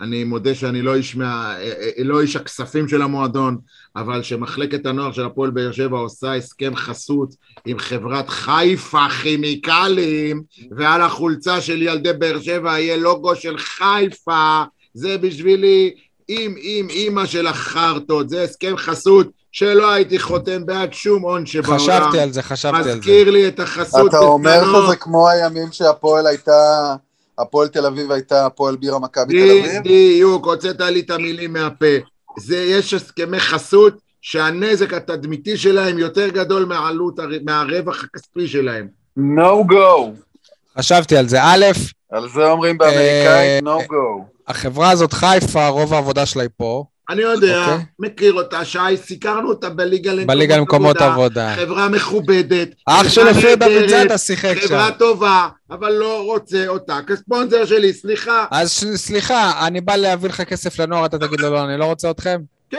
אני 0.00 0.24
מודה 0.24 0.54
שאני 0.54 0.82
לא 0.82 0.94
איש, 0.94 1.16
מה, 1.16 1.54
אה, 1.58 1.72
אה, 1.98 2.04
לא 2.04 2.20
איש 2.20 2.36
הכספים 2.36 2.88
של 2.88 3.02
המועדון, 3.02 3.58
אבל 3.96 4.22
שמחלקת 4.22 4.86
הנוער 4.86 5.12
של 5.12 5.24
הפועל 5.24 5.50
באר 5.50 5.72
שבע 5.72 5.98
עושה 5.98 6.34
הסכם 6.34 6.76
חסות 6.76 7.34
עם 7.66 7.78
חברת 7.78 8.28
חיפה 8.28 9.08
כימיקלים, 9.22 10.42
ועל 10.76 11.02
החולצה 11.02 11.60
של 11.60 11.82
ילדי 11.82 12.12
באר 12.12 12.40
שבע 12.40 12.78
יהיה 12.78 12.96
לוגו 12.96 13.36
של 13.36 13.58
חיפה, 13.58 14.62
זה 14.94 15.18
בשבילי 15.18 15.94
עם 16.28 16.54
עם 16.58 16.88
אימא 16.88 17.26
של 17.26 17.46
החרטות, 17.46 18.28
זה 18.28 18.42
הסכם 18.42 18.76
חסות 18.76 19.28
שלא 19.52 19.90
הייתי 19.90 20.18
חותם 20.18 20.66
בעד 20.66 20.92
שום 20.92 21.22
הון 21.22 21.46
שבעולם. 21.46 21.78
חשבתי 21.78 22.20
על 22.20 22.32
זה, 22.32 22.42
חשבתי 22.42 22.76
על 22.76 22.82
זה. 22.84 22.96
מזכיר 22.96 23.30
לי 23.30 23.48
את 23.48 23.60
החסות 23.60 24.08
אתה 24.08 24.18
אומר. 24.18 24.64
שזה 24.64 24.96
כמו 24.96 25.28
הימים 25.28 25.72
שהפועל 25.72 26.26
הייתה, 26.26 26.94
הפועל 27.38 27.68
תל 27.68 27.86
אביב 27.86 28.12
הייתה 28.12 28.46
הפועל 28.46 28.76
בירה 28.76 28.98
מכבי 28.98 29.34
תל 29.44 29.50
אביב? 29.68 29.80
בדיוק, 29.82 30.46
הוצאת 30.46 30.80
לי 30.80 31.00
את 31.00 31.10
המילים 31.10 31.52
מהפה. 31.52 31.86
זה, 32.38 32.56
יש 32.56 32.94
הסכמי 32.94 33.40
חסות 33.40 33.94
שהנזק 34.22 34.92
התדמיתי 34.92 35.56
שלהם 35.56 35.98
יותר 35.98 36.28
גדול 36.28 36.64
מהעלות, 36.64 37.18
הר- 37.18 37.38
מהרווח 37.44 38.04
הכספי 38.04 38.48
שלהם. 38.48 38.88
No 39.18 39.70
go. 39.72 40.10
חשבתי 40.78 41.16
על 41.16 41.28
זה. 41.28 41.42
א', 41.42 41.64
על 42.10 42.28
זה 42.34 42.46
אומרים 42.50 42.78
באמריקאית 42.78 43.64
no 43.64 43.82
go. 43.82 44.22
החברה 44.48 44.90
הזאת 44.90 45.12
חיפה, 45.12 45.68
רוב 45.68 45.94
העבודה 45.94 46.26
שלה 46.26 46.42
היא 46.42 46.50
פה, 46.56 46.84
אני 47.10 47.22
יודע, 47.22 47.60
אוקיי. 47.64 47.84
מכיר 47.98 48.32
אותה, 48.32 48.64
שי, 48.64 48.78
סיקרנו 48.96 49.48
אותה 49.48 49.68
בליגה 49.70 50.12
בליגה 50.26 50.56
למקומות 50.56 50.96
עבודה. 50.96 51.54
חברה 51.56 51.88
מכובדת. 51.88 52.68
אח 52.86 53.08
של 53.08 53.28
אופיר 53.28 53.54
דוד 53.54 53.68
נהדרת, 53.68 53.88
זאדה 53.90 54.18
שיחק 54.18 54.54
שם. 54.60 54.66
חברה 54.68 54.90
טובה, 54.98 55.48
אבל 55.70 55.92
לא 55.92 56.22
רוצה 56.24 56.66
אותה 56.68 56.98
כספונסר 57.06 57.64
שלי, 57.64 57.92
סליחה. 57.92 58.44
אז 58.50 58.72
ש- 58.72 58.84
סליחה, 58.84 59.66
אני 59.66 59.80
בא 59.80 59.96
להביא 59.96 60.28
לך 60.28 60.40
כסף 60.40 60.78
לנוער, 60.78 61.06
אתה 61.06 61.18
תגיד 61.18 61.40
לו, 61.40 61.50
לא, 61.50 61.64
אני 61.64 61.78
לא 61.78 61.84
רוצה 61.84 62.10
אתכם? 62.10 62.40
כן. 62.70 62.78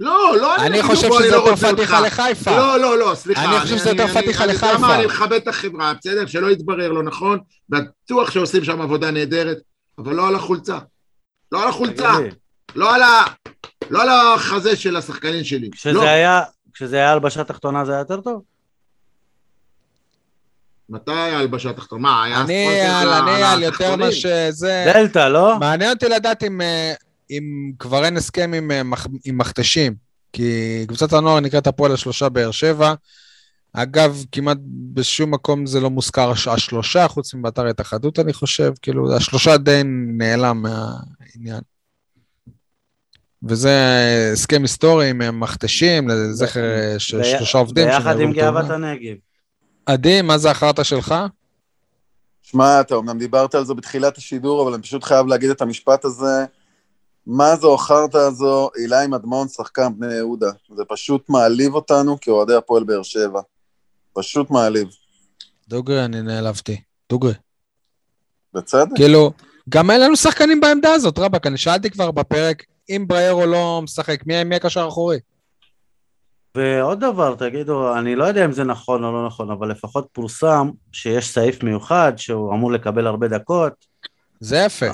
לא, 0.00 0.36
לא 0.40 0.56
אני 0.56 0.78
לו, 0.78 0.84
חושב 0.84 1.06
אני 1.06 1.14
שזה 1.24 1.30
לא 1.30 1.36
יותר 1.36 1.56
פדיחה 1.56 1.98
אותך. 1.98 2.12
לחיפה. 2.20 2.56
לא, 2.56 2.78
לא, 2.80 2.98
לא, 2.98 3.14
סליחה. 3.14 3.44
אני 3.44 3.60
חושב 3.60 3.76
שזה 3.78 3.90
יותר 3.90 4.04
אני- 4.04 4.12
פדיחה 4.14 4.44
אני- 4.44 4.52
לחיפה. 4.52 4.66
אתה 4.66 4.74
יודע 4.76 4.86
מה, 4.86 4.94
אני 4.94 5.06
מכבד 5.06 5.32
את 5.32 5.48
החברה, 5.48 5.92
בסדר? 6.00 6.26
שלא 6.26 6.50
יתברר 6.50 6.92
לא 6.92 7.02
נכון. 7.02 7.38
בטוח 7.68 8.30
שעושים 8.30 8.64
שם 8.64 8.80
עבודה 8.80 9.10
נהדרת, 9.10 9.56
אבל 9.98 10.14
לא 10.14 10.28
על 10.28 10.34
החולצה. 10.34 10.78
לא 11.52 11.62
על 11.62 11.68
החולצה, 11.68 12.12
לא 12.74 12.94
על 12.94 13.02
ה... 13.02 13.22
לא 13.90 14.02
על 14.02 14.08
החזה 14.08 14.76
של 14.76 14.96
השחקנים 14.96 15.44
שלי. 15.44 15.66
לא. 15.66 15.70
כשזה 15.76 16.10
היה, 16.10 16.42
כשזה 16.74 16.96
היה 16.96 17.12
הלבשה 17.12 17.44
תחתונה 17.44 17.84
זה 17.84 17.92
היה 17.92 17.98
יותר 17.98 18.20
טוב? 18.20 18.42
מתי 20.88 21.12
היה 21.12 21.38
הלבשה 21.38 21.72
תחתונה? 21.72 22.02
מה, 22.02 22.24
היה 22.24 22.36
ספונסר 22.36 23.08
על, 23.08 23.28
אני 23.28 23.42
על 23.42 23.62
יותר? 23.62 23.96
מה 23.96 24.12
שזה... 24.12 24.84
דלתא, 24.94 25.28
לא? 25.28 25.58
מעניין 25.60 25.90
אותי 25.90 26.08
לדעת 26.08 26.42
אם, 26.42 26.60
אה, 26.60 26.92
אם 27.30 27.72
כבר 27.78 28.04
אין 28.04 28.16
הסכם 28.16 28.52
עם, 28.56 28.70
אה, 28.70 28.82
עם 29.24 29.38
מכתשים, 29.38 29.94
כי 30.32 30.84
קבוצת 30.88 31.12
הנוער 31.12 31.40
נקראת 31.40 31.66
הפועל 31.66 31.92
השלושה 31.92 32.28
באר 32.28 32.50
שבע. 32.50 32.94
אגב, 33.72 34.24
כמעט 34.32 34.56
בשום 34.94 35.30
מקום 35.34 35.66
זה 35.66 35.80
לא 35.80 35.90
מוזכר 35.90 36.30
הש- 36.30 36.48
השלושה, 36.48 37.08
חוץ 37.08 37.34
מבאתר 37.34 37.66
התאחדות, 37.66 38.18
אני 38.18 38.32
חושב. 38.32 38.72
כאילו, 38.82 39.16
השלושה 39.16 39.56
די 39.56 39.80
נעלם 40.18 40.62
מהעניין. 41.36 41.60
וזה 43.42 43.70
הסכם 44.32 44.62
היסטורי 44.62 45.10
עם 45.10 45.40
מכתשים, 45.40 46.08
לזכר 46.08 46.60
ש- 46.98 47.14
ב- 47.14 47.22
שלושה 47.22 47.58
עובדים. 47.58 47.86
ביחד 47.86 48.20
עם 48.20 48.32
גאוות. 48.32 48.70
הנגב. 48.70 49.16
עדי, 49.86 50.22
מה 50.22 50.38
זה 50.38 50.50
החרטא 50.50 50.82
שלך? 50.84 51.14
שמע, 52.42 52.80
אתה 52.80 52.96
אמנם 52.96 53.18
דיברת 53.18 53.54
על 53.54 53.64
זה 53.64 53.74
בתחילת 53.74 54.18
השידור, 54.18 54.62
אבל 54.62 54.74
אני 54.74 54.82
פשוט 54.82 55.04
חייב 55.04 55.26
להגיד 55.26 55.50
את 55.50 55.62
המשפט 55.62 56.04
הזה. 56.04 56.44
מה 57.26 57.56
זו 57.56 57.74
החרטא 57.74 58.16
הזו, 58.18 58.70
אילי 58.78 59.06
מדמון, 59.08 59.48
שחקן 59.48 59.88
בני 59.98 60.14
יהודה. 60.14 60.50
זה 60.76 60.82
פשוט 60.88 61.28
מעליב 61.28 61.74
אותנו 61.74 62.20
כאוהדי 62.20 62.54
הפועל 62.54 62.84
באר 62.84 63.02
שבע. 63.02 63.40
פשוט 64.12 64.50
מעליב. 64.50 64.88
דוגרי, 65.68 66.04
אני 66.04 66.22
נעלבתי. 66.22 66.80
דוגרי. 67.10 67.32
בצדק. 68.54 68.96
כאילו, 68.96 69.32
גם 69.70 69.90
אין 69.90 70.00
לנו 70.00 70.16
שחקנים 70.16 70.60
בעמדה 70.60 70.92
הזאת, 70.92 71.18
רבאק, 71.18 71.46
אני 71.46 71.58
שאלתי 71.58 71.90
כבר 71.90 72.10
בפרק, 72.10 72.64
אם 72.90 73.04
בריירו 73.08 73.46
לא 73.46 73.80
משחק, 73.82 74.26
מי 74.26 74.44
מי 74.44 74.56
הקשר 74.56 74.84
האחורי? 74.84 75.18
ועוד 76.54 77.00
דבר, 77.00 77.34
תגידו, 77.34 77.98
אני 77.98 78.14
לא 78.16 78.24
יודע 78.24 78.44
אם 78.44 78.52
זה 78.52 78.64
נכון 78.64 79.04
או 79.04 79.12
לא 79.12 79.26
נכון, 79.26 79.50
אבל 79.50 79.70
לפחות 79.70 80.08
פורסם 80.12 80.70
שיש 80.92 81.28
סעיף 81.28 81.62
מיוחד 81.62 82.12
שהוא 82.16 82.54
אמור 82.54 82.72
לקבל 82.72 83.06
הרבה 83.06 83.28
דקות. 83.28 83.72
זה 84.40 84.56
יפה. 84.56 84.90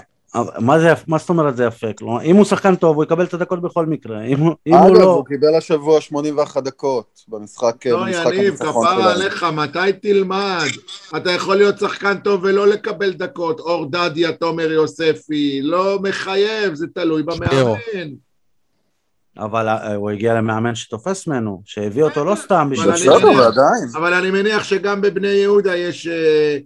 מה 0.58 0.80
זה, 0.80 0.88
מה 1.06 1.18
זאת 1.18 1.28
אומרת 1.28 1.56
זה 1.56 1.64
יפה? 1.64 1.86
כלומר, 1.98 2.22
אם 2.22 2.36
הוא 2.36 2.44
שחקן 2.44 2.74
טוב, 2.74 2.96
הוא 2.96 3.04
יקבל 3.04 3.24
את 3.24 3.34
הדקות 3.34 3.62
בכל 3.62 3.86
מקרה. 3.86 4.22
אם, 4.22 4.36
אם 4.66 4.74
הוא 4.74 4.86
אגב, 4.86 4.94
לא... 4.94 5.04
הוא 5.14 5.24
קיבל 5.26 5.54
השבוע 5.58 6.00
81 6.00 6.62
דקות 6.62 7.20
במשחק 7.28 7.86
לא, 7.86 8.00
במשחק 8.04 8.26
יניב, 8.32 8.38
הניצחון 8.48 8.86
כפרה 8.86 8.94
שלנו. 8.96 9.08
עליך, 9.08 9.42
מתי 9.42 9.92
תלמד? 10.02 10.66
אתה 11.16 11.30
יכול 11.32 11.56
להיות 11.56 11.78
שחקן 11.78 12.16
טוב 12.18 12.40
ולא 12.44 12.66
לקבל 12.68 13.12
דקות. 13.12 13.60
אור 13.60 13.86
דדיה, 13.90 14.32
תומר 14.32 14.70
יוספי, 14.72 15.60
לא 15.62 15.98
מחייב, 16.02 16.74
זה 16.74 16.86
תלוי. 16.94 17.22
במאמן. 17.22 18.08
אבל 19.38 19.68
אה, 19.68 19.94
הוא 19.94 20.10
הגיע 20.10 20.34
למאמן 20.34 20.74
שתופס 20.74 21.26
ממנו, 21.26 21.62
שהביא 21.64 22.02
אותו 22.02 22.24
לא 22.24 22.34
סתם 22.34 22.68
בשביל... 22.72 22.88
אבל 22.88 22.96
ש- 22.98 23.06
אני 23.06 23.16
בסדר, 23.16 23.26
מניח- 23.28 23.38
ועדיין. 23.40 23.88
אבל 23.96 24.14
אני 24.14 24.30
מניח 24.30 24.64
שגם 24.64 25.00
בבני 25.00 25.28
יהודה 25.28 25.76
יש 25.76 26.06
אה, 26.06 26.56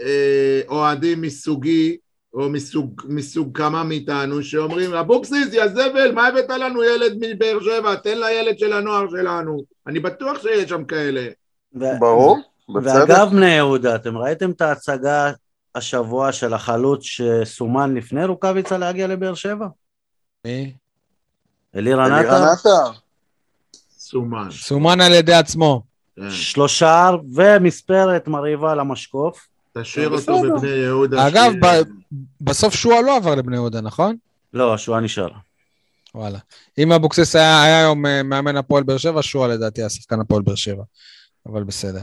אה, 0.00 0.60
אוהדים 0.68 1.20
מסוגי, 1.20 1.96
או 2.36 2.48
מסוג, 2.48 3.02
מסוג 3.08 3.58
כמה 3.58 3.84
מאיתנו, 3.84 4.42
שאומרים, 4.42 4.94
אבוקסיס, 4.94 5.52
יא 5.52 5.68
זבל, 5.68 6.12
מה 6.12 6.26
הבאת 6.26 6.48
לנו 6.50 6.84
ילד 6.84 7.12
מבאר 7.20 7.58
שבע? 7.60 7.94
תן 7.94 8.18
לילד 8.18 8.58
של 8.58 8.72
הנוער 8.72 9.10
שלנו. 9.10 9.62
אני 9.86 10.00
בטוח 10.00 10.42
שיש 10.42 10.70
שם 10.70 10.84
כאלה. 10.84 11.28
ו- 11.74 11.98
ברור, 12.00 12.38
בצדק. 12.68 12.94
ואגב, 12.94 13.28
בני 13.30 13.50
יהודה, 13.50 13.94
אתם 13.94 14.18
ראיתם 14.18 14.50
את 14.50 14.60
ההצגה 14.60 15.32
השבוע 15.74 16.32
של 16.32 16.54
החלוץ 16.54 17.02
שסומן 17.02 17.94
לפני 17.94 18.24
רוקאביצה 18.24 18.78
להגיע 18.78 19.06
לבאר 19.06 19.34
שבע? 19.34 19.66
מי? 20.44 20.74
אלירן 21.76 22.12
אלירן 22.12 22.42
עטר? 22.42 22.44
עטר. 22.44 22.98
סומן. 23.98 24.50
סומן 24.50 25.00
על 25.00 25.12
ידי 25.12 25.34
עצמו. 25.34 25.82
כן. 26.16 26.30
שלושה 26.30 27.10
ומספרת 27.34 28.28
מרהיבה 28.28 28.74
למשקוף. 28.74 29.46
תשאיר. 29.80 30.08
אותו 30.08 30.42
בבני 30.42 30.68
יהודה. 30.68 31.28
אגב, 31.28 31.52
ש- 31.52 31.56
ב- 31.64 31.82
בסוף 32.40 32.74
שועה 32.74 33.02
לא 33.02 33.16
עבר 33.16 33.34
לבני 33.34 33.56
יהודה, 33.56 33.80
נכון? 33.80 34.16
לא, 34.52 34.74
השואה 34.74 35.00
נשאר. 35.00 35.28
וואלה. 36.14 36.38
אם 36.78 36.92
אבוקסיס 36.92 37.36
היה 37.36 37.62
היה 37.62 37.78
היום 37.80 38.06
אה, 38.06 38.22
מאמן 38.22 38.56
הפועל 38.56 38.82
באר 38.82 38.96
שבע, 38.98 39.22
שועה 39.22 39.48
לדעתי 39.48 39.80
היה 39.80 39.90
שחקן 39.90 40.20
הפועל 40.20 40.42
באר 40.42 40.54
שבע. 40.54 40.82
אבל 41.46 41.64
בסדר. 41.64 42.02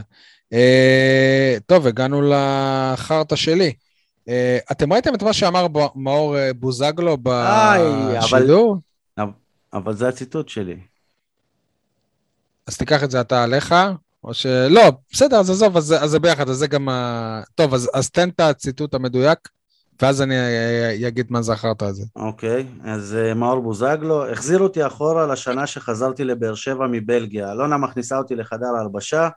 אה, 0.52 1.56
טוב, 1.66 1.86
הגענו 1.86 2.22
לחרטא 2.22 3.36
שלי. 3.36 3.72
אה, 4.28 4.58
אתם 4.72 4.92
ראיתם 4.92 5.14
את 5.14 5.22
מה 5.22 5.32
שאמר 5.32 5.68
ב- 5.68 5.78
מאור 5.96 6.36
בוזגלו 6.56 7.16
איי, 7.26 7.82
אבל- 8.18 8.38
בשידור? 8.38 8.76
אבל 9.72 9.94
זה 9.94 10.08
הציטוט 10.08 10.48
שלי. 10.48 10.76
אז 12.66 12.76
תיקח 12.76 13.04
את 13.04 13.10
זה 13.10 13.20
אתה 13.20 13.42
עליך, 13.42 13.74
או 14.24 14.34
ש... 14.34 14.46
לא, 14.46 14.82
בסדר, 15.12 15.36
אז 15.36 15.50
עזוב, 15.50 15.76
אז, 15.76 15.94
אז 16.00 16.10
זה 16.10 16.18
ביחד, 16.18 16.48
אז 16.48 16.56
זה 16.56 16.66
גם 16.66 16.88
ה... 16.88 17.40
טוב, 17.54 17.74
אז, 17.74 17.90
אז 17.94 18.10
תן 18.10 18.28
את 18.28 18.40
הציטוט 18.40 18.94
המדויק, 18.94 19.38
ואז 20.02 20.22
אני 20.22 20.34
אגיד 21.08 21.26
מה 21.30 21.42
זה 21.42 21.52
החרטא 21.52 21.84
הזה. 21.84 22.04
אוקיי, 22.16 22.66
אז 22.84 23.14
אה, 23.14 23.34
מאור 23.34 23.60
בוזגלו, 23.60 24.30
החזיר 24.30 24.58
אותי 24.58 24.86
אחורה 24.86 25.26
לשנה 25.26 25.66
שחזרתי 25.66 26.24
לבאר 26.24 26.54
שבע 26.54 26.86
מבלגיה. 26.90 27.52
אלונה 27.52 27.76
מכניסה 27.76 28.18
אותי 28.18 28.34
לחדר 28.34 28.66
ההלבשה 28.78 29.28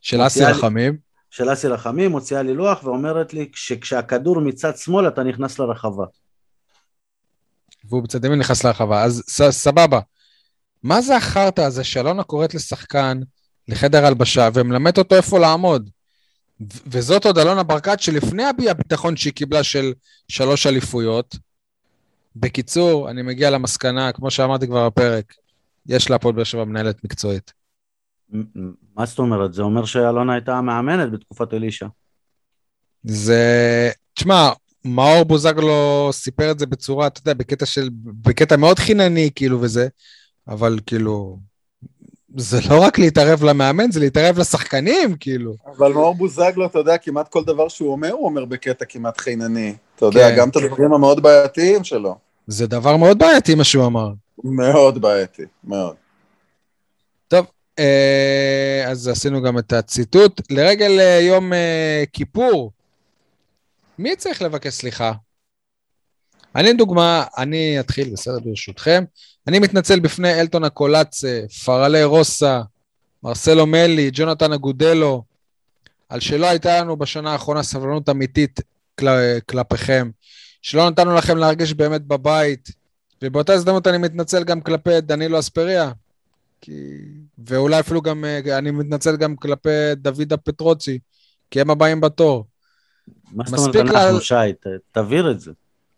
של 0.00 0.26
אסי 0.26 0.40
לי- 0.40 0.46
רחמים. 0.46 0.96
של 1.30 1.52
אסי 1.52 1.68
רחמים, 1.68 2.10
מוציאה 2.10 2.42
לי 2.42 2.54
לוח 2.54 2.84
ואומרת 2.84 3.34
לי 3.34 3.48
שכשהכדור 3.54 4.40
מצד 4.40 4.76
שמאל 4.76 5.08
אתה 5.08 5.22
נכנס 5.22 5.58
לרחבה. 5.58 6.04
והוא 7.88 8.02
בצד 8.02 8.24
ימין 8.24 8.38
נכנס 8.38 8.64
להרחבה. 8.64 9.02
אז 9.02 9.22
ס, 9.28 9.42
סבבה. 9.42 10.00
מה 10.82 11.00
זה 11.00 11.16
החרטא 11.16 11.60
הזה 11.60 11.84
שאלונה 11.84 12.22
קוראת 12.22 12.54
לשחקן 12.54 13.20
לחדר 13.68 14.06
הלבשה 14.06 14.48
ומלמד 14.54 14.98
אותו 14.98 15.14
איפה 15.14 15.38
לעמוד? 15.38 15.90
ו- 16.60 16.78
וזאת 16.86 17.26
עוד 17.26 17.38
אלונה 17.38 17.62
ברקת 17.62 18.00
שלפני 18.00 18.44
הביטחון 18.70 19.16
שהיא 19.16 19.32
קיבלה 19.32 19.62
של 19.62 19.92
שלוש 20.28 20.66
אליפויות. 20.66 21.36
בקיצור, 22.36 23.10
אני 23.10 23.22
מגיע 23.22 23.50
למסקנה, 23.50 24.12
כמו 24.12 24.30
שאמרתי 24.30 24.66
כבר 24.66 24.88
בפרק, 24.88 25.34
יש 25.86 26.10
להפועל 26.10 26.34
באר 26.34 26.44
שבע 26.44 26.64
מנהלת 26.64 27.04
מקצועית. 27.04 27.52
מה 28.96 29.06
זאת 29.06 29.18
אומרת? 29.18 29.54
זה 29.54 29.62
אומר 29.62 29.84
שאלונה 29.84 30.32
הייתה 30.32 30.54
המאמנת 30.56 31.12
בתקופת 31.12 31.54
אלישע. 31.54 31.86
זה... 33.02 33.90
תשמע, 34.14 34.50
מאור 34.84 35.24
בוזגלו 35.24 36.08
סיפר 36.12 36.50
את 36.50 36.58
זה 36.58 36.66
בצורה, 36.66 37.06
אתה 37.06 37.20
יודע, 37.20 37.34
בקטע 37.34 37.66
של, 37.66 37.88
בקטע 38.04 38.56
מאוד 38.56 38.78
חינני, 38.78 39.30
כאילו, 39.34 39.60
וזה, 39.60 39.88
אבל 40.48 40.78
כאילו, 40.86 41.38
זה 42.36 42.58
לא 42.70 42.82
רק 42.82 42.98
להתערב 42.98 43.44
למאמן, 43.44 43.90
זה 43.90 44.00
להתערב 44.00 44.38
לשחקנים, 44.38 45.16
כאילו. 45.20 45.54
אבל 45.76 45.92
מאור 45.92 46.14
בוזגלו, 46.14 46.66
אתה 46.66 46.78
יודע, 46.78 46.98
כמעט 46.98 47.28
כל 47.28 47.44
דבר 47.44 47.68
שהוא 47.68 47.92
אומר, 47.92 48.12
הוא 48.12 48.24
אומר 48.24 48.44
בקטע 48.44 48.84
כמעט 48.84 49.18
חינני. 49.18 49.74
אתה 49.96 50.06
יודע, 50.06 50.30
כן. 50.30 50.36
גם 50.36 50.48
את 50.48 50.56
הדברים 50.56 50.92
המאוד 50.92 51.22
בעייתיים 51.22 51.84
שלו. 51.84 52.16
זה 52.46 52.66
דבר 52.66 52.96
מאוד 52.96 53.18
בעייתי, 53.18 53.54
מה 53.54 53.64
שהוא 53.64 53.86
אמר. 53.86 54.12
מאוד 54.44 55.00
בעייתי, 55.00 55.42
מאוד. 55.64 55.94
טוב, 57.28 57.46
אה, 57.78 58.84
אז 58.86 59.08
עשינו 59.08 59.42
גם 59.42 59.58
את 59.58 59.72
הציטוט. 59.72 60.40
לרגל 60.50 61.00
אה, 61.00 61.20
יום 61.20 61.52
אה, 61.52 62.04
כיפור, 62.12 62.70
מי 63.98 64.16
צריך 64.16 64.42
לבקש 64.42 64.74
סליחה? 64.74 65.12
אני 66.56 66.72
דוגמה, 66.72 67.24
אני 67.38 67.80
אתחיל, 67.80 68.12
בסדר, 68.12 68.38
ברשותכם. 68.44 69.04
אני 69.48 69.58
מתנצל 69.58 70.00
בפני 70.00 70.40
אלטון 70.40 70.64
הקולאצה, 70.64 71.40
פרלה 71.64 72.04
רוסה, 72.04 72.60
מרסלו 73.22 73.66
מלי, 73.66 74.10
ג'ונתן 74.12 74.52
אגודלו, 74.52 75.22
על 76.08 76.20
שלא 76.20 76.46
הייתה 76.46 76.80
לנו 76.80 76.96
בשנה 76.96 77.32
האחרונה 77.32 77.62
סבלנות 77.62 78.08
אמיתית 78.08 78.60
כל, 78.98 79.06
כלפיכם, 79.46 80.10
שלא 80.62 80.90
נתנו 80.90 81.14
לכם 81.14 81.36
להרגיש 81.38 81.74
באמת 81.74 82.02
בבית, 82.02 82.68
ובאותה 83.22 83.52
הזדמנות 83.52 83.86
אני 83.86 83.98
מתנצל 83.98 84.44
גם 84.44 84.60
כלפי 84.60 85.00
דנילו 85.00 85.38
אספריה, 85.38 85.92
כי... 86.60 86.72
ואולי 87.46 87.80
אפילו 87.80 88.02
גם, 88.02 88.24
אה, 88.24 88.58
אני 88.58 88.70
מתנצל 88.70 89.16
גם 89.16 89.36
כלפי 89.36 89.68
דוידה 89.96 90.36
פטרוצי, 90.36 90.98
כי 91.50 91.60
הם 91.60 91.70
הבאים 91.70 92.00
בתור. 92.00 92.44
מה 93.32 93.44
זאת 93.46 93.58
אומרת 93.58 93.68
מספיק 93.76 93.92
לה- 93.92 94.06
אנחנו, 94.06 94.20
שי? 94.20 94.34
ת- 94.60 94.66
תבהיר 94.92 95.30
את 95.30 95.40
זה. 95.40 95.50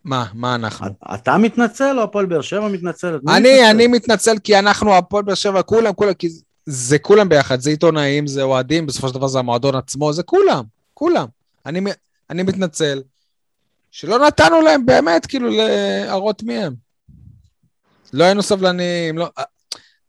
מה, 0.06 0.26
מה 0.34 0.54
אנחנו? 0.54 0.86
אתה 1.14 1.38
מתנצל 1.38 1.98
או 1.98 2.02
הפועל 2.02 2.26
באר 2.26 2.40
שבע 2.40 2.68
מתנצלת? 2.68 3.20
אני, 3.28 3.38
מתנצל? 3.54 3.70
אני 3.70 3.86
מתנצל 3.86 4.38
כי 4.38 4.58
אנחנו, 4.58 4.94
הפועל 4.94 5.24
באר 5.24 5.34
שבע, 5.34 5.62
כולם, 5.62 5.92
כולם, 5.92 6.14
כי 6.14 6.28
זה- 6.66 6.98
כולם 6.98 7.28
ביחד, 7.28 7.60
זה 7.60 7.70
עיתונאים, 7.70 8.26
זה 8.26 8.42
אוהדים, 8.42 8.86
בסופו 8.86 9.08
של 9.08 9.14
דבר 9.14 9.26
זה 9.26 9.38
המועדון 9.38 9.74
עצמו, 9.74 10.12
זה 10.12 10.22
כולם, 10.22 10.64
כולם. 10.94 11.26
אני, 11.66 11.80
אני 12.30 12.42
מתנצל 12.42 13.02
שלא 13.90 14.18
נתנו 14.26 14.60
להם 14.60 14.86
באמת, 14.86 15.26
כאילו, 15.26 15.48
להראות 15.50 16.42
מי 16.42 16.54
הם. 16.58 16.74
לא 18.12 18.24
היינו 18.24 18.42
סבלניים, 18.42 19.18
לא... 19.18 19.28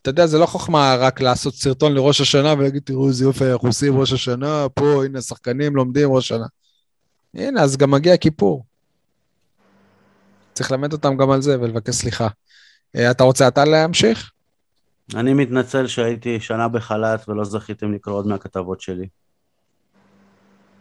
אתה 0.01 0.09
יודע, 0.09 0.25
זה 0.27 0.37
לא 0.37 0.45
חוכמה 0.45 0.95
רק 0.99 1.21
לעשות 1.21 1.55
סרטון 1.55 1.93
לראש 1.93 2.21
השנה 2.21 2.53
ולהגיד, 2.57 2.81
תראו 2.85 3.07
איזה 3.07 3.23
יופי 3.23 3.51
אנחנו 3.51 3.67
עושים 3.67 3.99
ראש 3.99 4.13
השנה, 4.13 4.65
פה, 4.73 5.05
הנה, 5.05 5.21
שחקנים 5.21 5.75
לומדים 5.75 6.11
ראש 6.11 6.31
השנה. 6.31 6.45
הנה, 7.33 7.61
אז 7.61 7.77
גם 7.77 7.91
מגיע 7.91 8.17
כיפור. 8.17 8.65
צריך 10.57 10.71
ללמד 10.71 10.93
אותם 10.93 11.17
גם 11.17 11.31
על 11.31 11.41
זה 11.41 11.61
ולבקש 11.61 11.95
סליחה. 11.95 12.27
אה, 12.95 13.11
אתה 13.11 13.23
רוצה 13.23 13.47
אתה 13.47 13.65
להמשיך? 13.65 14.31
אני 15.15 15.33
מתנצל 15.33 15.87
שהייתי 15.87 16.39
שנה 16.39 16.67
בחל"ת 16.67 17.29
ולא 17.29 17.43
זכיתם 17.43 17.93
לקרוא 17.93 18.15
עוד 18.15 18.27
מהכתבות 18.27 18.81
שלי. 18.81 19.07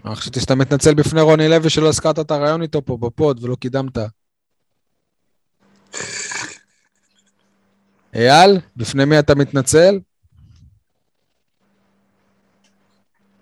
אה, 0.06 0.14
חשבתי 0.14 0.40
שאתה 0.40 0.54
מתנצל 0.54 0.94
בפני 0.94 1.20
רוני 1.20 1.48
לוי 1.48 1.70
שלא 1.70 1.88
הזכרת 1.88 2.18
את 2.18 2.30
הרעיון 2.30 2.62
איתו 2.62 2.84
פה 2.84 2.96
בפוד 2.96 3.44
ולא 3.44 3.56
קידמת. 3.56 3.98
אייל, 8.14 8.60
בפני 8.76 9.04
מי 9.04 9.18
אתה 9.18 9.34
מתנצל? 9.34 10.00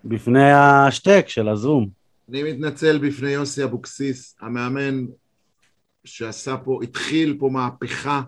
בפני 0.05 0.51
השטק 0.51 1.25
של 1.27 1.49
הזום. 1.49 1.89
אני 2.29 2.43
מתנצל 2.43 2.97
בפני 2.97 3.29
יוסי 3.29 3.63
אבוקסיס, 3.63 4.35
המאמן 4.41 5.05
שעשה 6.05 6.57
פה, 6.57 6.79
התחיל 6.83 7.35
פה 7.39 7.49
מהפכה 7.51 8.21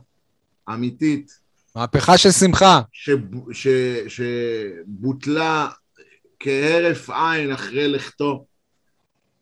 אמיתית, 0.73 1.47
מהפכה 1.75 2.17
של 2.17 2.31
שמחה. 2.31 2.81
שב- 2.91 3.51
ש- 3.51 3.67
שבוטלה 4.07 5.67
כהרף 6.39 7.09
עין 7.09 7.51
אחרי 7.51 7.87
לכתו, 7.87 8.45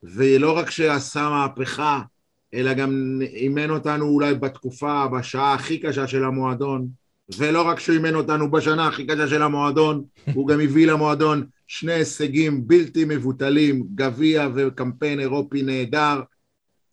ולא 0.03 0.57
רק 0.57 0.69
שעשה 0.69 1.29
מהפכה, 1.29 2.01
אלא 2.53 2.73
גם 2.73 3.19
אימן 3.21 3.69
אותנו 3.69 4.05
אולי 4.05 4.35
בתקופה, 4.35 5.07
בשעה 5.07 5.53
הכי 5.53 5.77
קשה 5.77 6.07
של 6.07 6.23
המועדון, 6.23 6.87
ולא 7.37 7.61
רק 7.61 7.79
שהוא 7.79 7.95
אימן 7.95 8.15
אותנו 8.15 8.51
בשנה 8.51 8.87
הכי 8.87 9.07
קשה 9.07 9.27
של 9.27 9.41
המועדון, 9.41 10.03
הוא 10.35 10.47
גם 10.47 10.59
הביא 10.59 10.87
למועדון 10.87 11.45
שני 11.67 11.93
הישגים 11.93 12.67
בלתי 12.67 13.05
מבוטלים, 13.05 13.83
גביע 13.95 14.47
וקמפיין 14.55 15.19
אירופי 15.19 15.61
נהדר. 15.61 16.21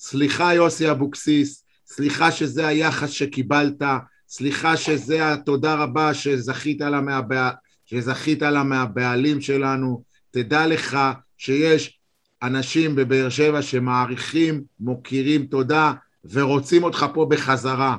סליחה 0.03 0.55
יוסי 0.55 0.91
אבוקסיס, 0.91 1.65
סליחה 1.87 2.31
שזה 2.31 2.67
היחס 2.67 3.11
שקיבלת, 3.11 3.83
סליחה 4.29 4.77
שזה 4.77 5.33
התודה 5.33 5.75
רבה 5.75 6.15
שזכית 6.15 6.81
לה, 6.81 7.01
מהבע... 7.01 7.51
שזכית 7.85 8.43
לה 8.43 8.63
מהבעלים 8.63 9.41
שלנו. 9.41 10.03
תדע 10.31 10.67
לך 10.67 10.99
שיש 11.37 12.01
אנשים 12.43 12.95
בבאר 12.97 13.29
שבע 13.29 13.63
שמעריכים, 13.63 14.63
מוקירים 14.81 15.47
תודה 15.47 15.93
ורוצים 16.25 16.85
אותך 16.85 17.07
פה 17.15 17.27
בחזרה. 17.31 17.97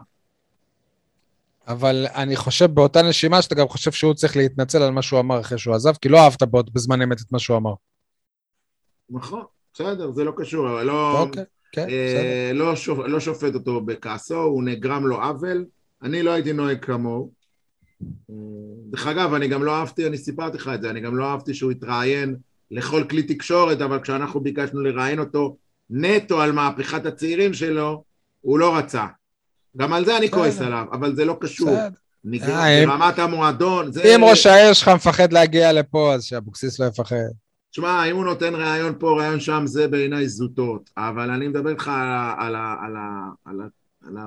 אבל 1.67 2.05
אני 2.15 2.35
חושב 2.35 2.65
באותה 2.65 3.01
נשימה 3.01 3.41
שאתה 3.41 3.55
גם 3.55 3.67
חושב 3.67 3.91
שהוא 3.91 4.13
צריך 4.13 4.37
להתנצל 4.37 4.81
על 4.81 4.91
מה 4.91 5.01
שהוא 5.01 5.19
אמר 5.19 5.39
אחרי 5.39 5.57
שהוא 5.57 5.75
עזב, 5.75 5.93
כי 6.01 6.09
לא 6.09 6.17
אהבת 6.17 6.69
בזמן 6.73 7.01
אמת 7.01 7.21
את 7.21 7.31
מה 7.31 7.39
שהוא 7.39 7.57
אמר. 7.57 7.73
נכון, 9.09 9.43
בסדר, 9.73 10.11
זה 10.11 10.23
לא 10.23 10.33
קשור, 10.37 10.69
אבל 10.69 10.83
לא... 10.83 11.19
אוקיי, 11.19 11.43
כן. 11.73 11.89
אה, 11.89 12.51
לא, 12.53 12.75
שופ... 12.75 12.99
לא 12.99 13.19
שופט 13.19 13.53
אותו 13.53 13.81
בכעסו, 13.81 14.41
הוא 14.41 14.63
נגרם 14.63 15.07
לו 15.07 15.21
עוול, 15.21 15.65
אני 16.03 16.23
לא 16.23 16.31
הייתי 16.31 16.53
נוהג 16.53 16.85
כמוהו. 16.85 17.31
אה, 18.29 18.35
דרך 18.89 19.07
אגב, 19.07 19.33
אני 19.33 19.47
גם 19.47 19.63
לא 19.63 19.75
אהבתי, 19.75 20.07
אני 20.07 20.17
סיפרתי 20.17 20.57
לך 20.57 20.71
את 20.75 20.81
זה, 20.81 20.89
אני 20.89 21.01
גם 21.01 21.17
לא 21.17 21.25
אהבתי 21.25 21.53
שהוא 21.53 21.71
התראיין 21.71 22.35
לכל 22.71 23.03
כלי 23.09 23.23
תקשורת, 23.23 23.81
אבל 23.81 23.99
כשאנחנו 23.99 24.39
ביקשנו 24.39 24.81
לראיין 24.81 25.19
אותו 25.19 25.57
נטו 25.89 26.41
על 26.41 26.51
מהפכת 26.51 27.05
הצעירים 27.05 27.53
שלו, 27.53 28.03
הוא 28.41 28.59
לא 28.59 28.77
רצה. 28.77 29.05
גם 29.77 29.93
על 29.93 30.05
זה 30.05 30.17
אני. 30.17 30.29
כועס 30.31 30.61
עליו, 30.61 30.85
אבל 30.91 31.15
זה 31.15 31.25
לא 31.25 31.37
קשור. 31.41 31.77
נגרם 32.25 32.49
אה, 32.49 32.83
ברמת 32.85 33.19
המועדון, 33.19 33.91
זה... 33.91 34.03
אם 34.03 34.23
ראש 34.23 34.45
העיר 34.45 34.73
שלך 34.73 34.87
מפחד 34.87 35.33
להגיע 35.33 35.73
לפה, 35.73 36.13
אז 36.13 36.23
שאבוקסיס 36.23 36.79
לא 36.79 36.85
יפחד. 36.85 37.15
תשמע, 37.73 38.05
אם 38.05 38.15
הוא 38.15 38.25
נותן 38.25 38.55
ראיון 38.55 38.93
פה, 38.99 39.15
ראיון 39.19 39.39
שם, 39.39 39.63
זה 39.65 39.87
בעיניי 39.87 40.27
זוטות. 40.27 40.89
אבל 40.97 41.29
אני 41.31 41.47
מדבר 41.47 41.69
איתך 41.69 41.87
על, 42.37 42.55
על, 42.55 42.55
על, 42.55 42.95
על, 43.45 43.61
על 44.07 44.17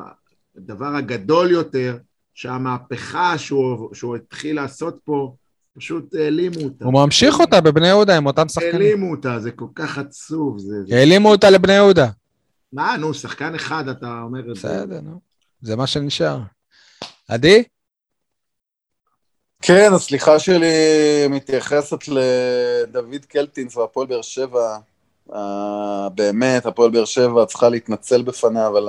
הדבר 0.56 0.97
הגדול 0.97 1.51
יותר, 1.51 1.98
שהמהפכה 2.35 3.39
שהוא, 3.39 3.94
שהוא 3.94 4.16
התחיל 4.16 4.56
לעשות 4.56 4.98
פה, 5.05 5.35
פשוט 5.77 6.14
העלימו 6.14 6.60
אותה. 6.64 6.85
הוא 6.85 6.93
ממשיך 6.93 7.40
אותה 7.40 7.60
בבני 7.60 7.89
יהודה 7.89 8.16
עם 8.16 8.27
אותם 8.27 8.48
שחקנים. 8.48 8.74
העלימו 8.74 9.10
אותה, 9.10 9.40
זה 9.40 9.51
כל 9.51 9.68
כך 9.74 9.98
עצוב. 9.98 10.59
זה... 10.59 10.97
העלימו 10.97 11.31
אותה 11.31 11.51
לבני 11.51 11.73
יהודה. 11.73 12.09
מה, 12.73 12.97
נו, 12.97 13.14
שחקן 13.14 13.55
אחד 13.55 13.89
אתה 13.89 14.20
אומר 14.23 14.40
את 14.40 14.44
זה. 14.44 14.52
בסדר, 14.52 15.01
נו. 15.01 15.20
זה 15.62 15.77
מה 15.77 15.86
שנשאר. 15.86 16.39
עדי? 17.28 17.62
כן, 19.62 19.91
הסליחה 19.95 20.39
שלי 20.39 20.66
מתייחסת 21.31 21.99
לדוד 22.09 23.24
קלטינס 23.24 23.77
והפועל 23.77 24.07
באר 24.07 24.23
שבע. 24.23 24.77
אה, 25.35 26.09
באמת, 26.15 26.66
הפועל 26.66 26.91
באר 26.91 27.05
שבע 27.05 27.47
צריכה 27.47 27.69
להתנצל 27.69 28.23
בפניו 28.23 28.77
על 28.77 28.89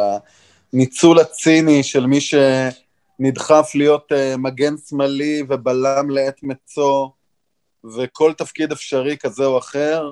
הניצול 0.73 1.19
הציני 1.19 1.83
של 1.83 2.05
מי 2.05 2.19
שנדחף 2.21 3.71
להיות 3.75 4.11
אה, 4.11 4.37
מגן 4.37 4.75
שמאלי 4.89 5.43
ובלם 5.49 6.09
לעת 6.09 6.43
מצוא, 6.43 7.07
וכל 7.95 8.33
תפקיד 8.33 8.71
אפשרי 8.71 9.17
כזה 9.17 9.45
או 9.45 9.57
אחר, 9.57 10.11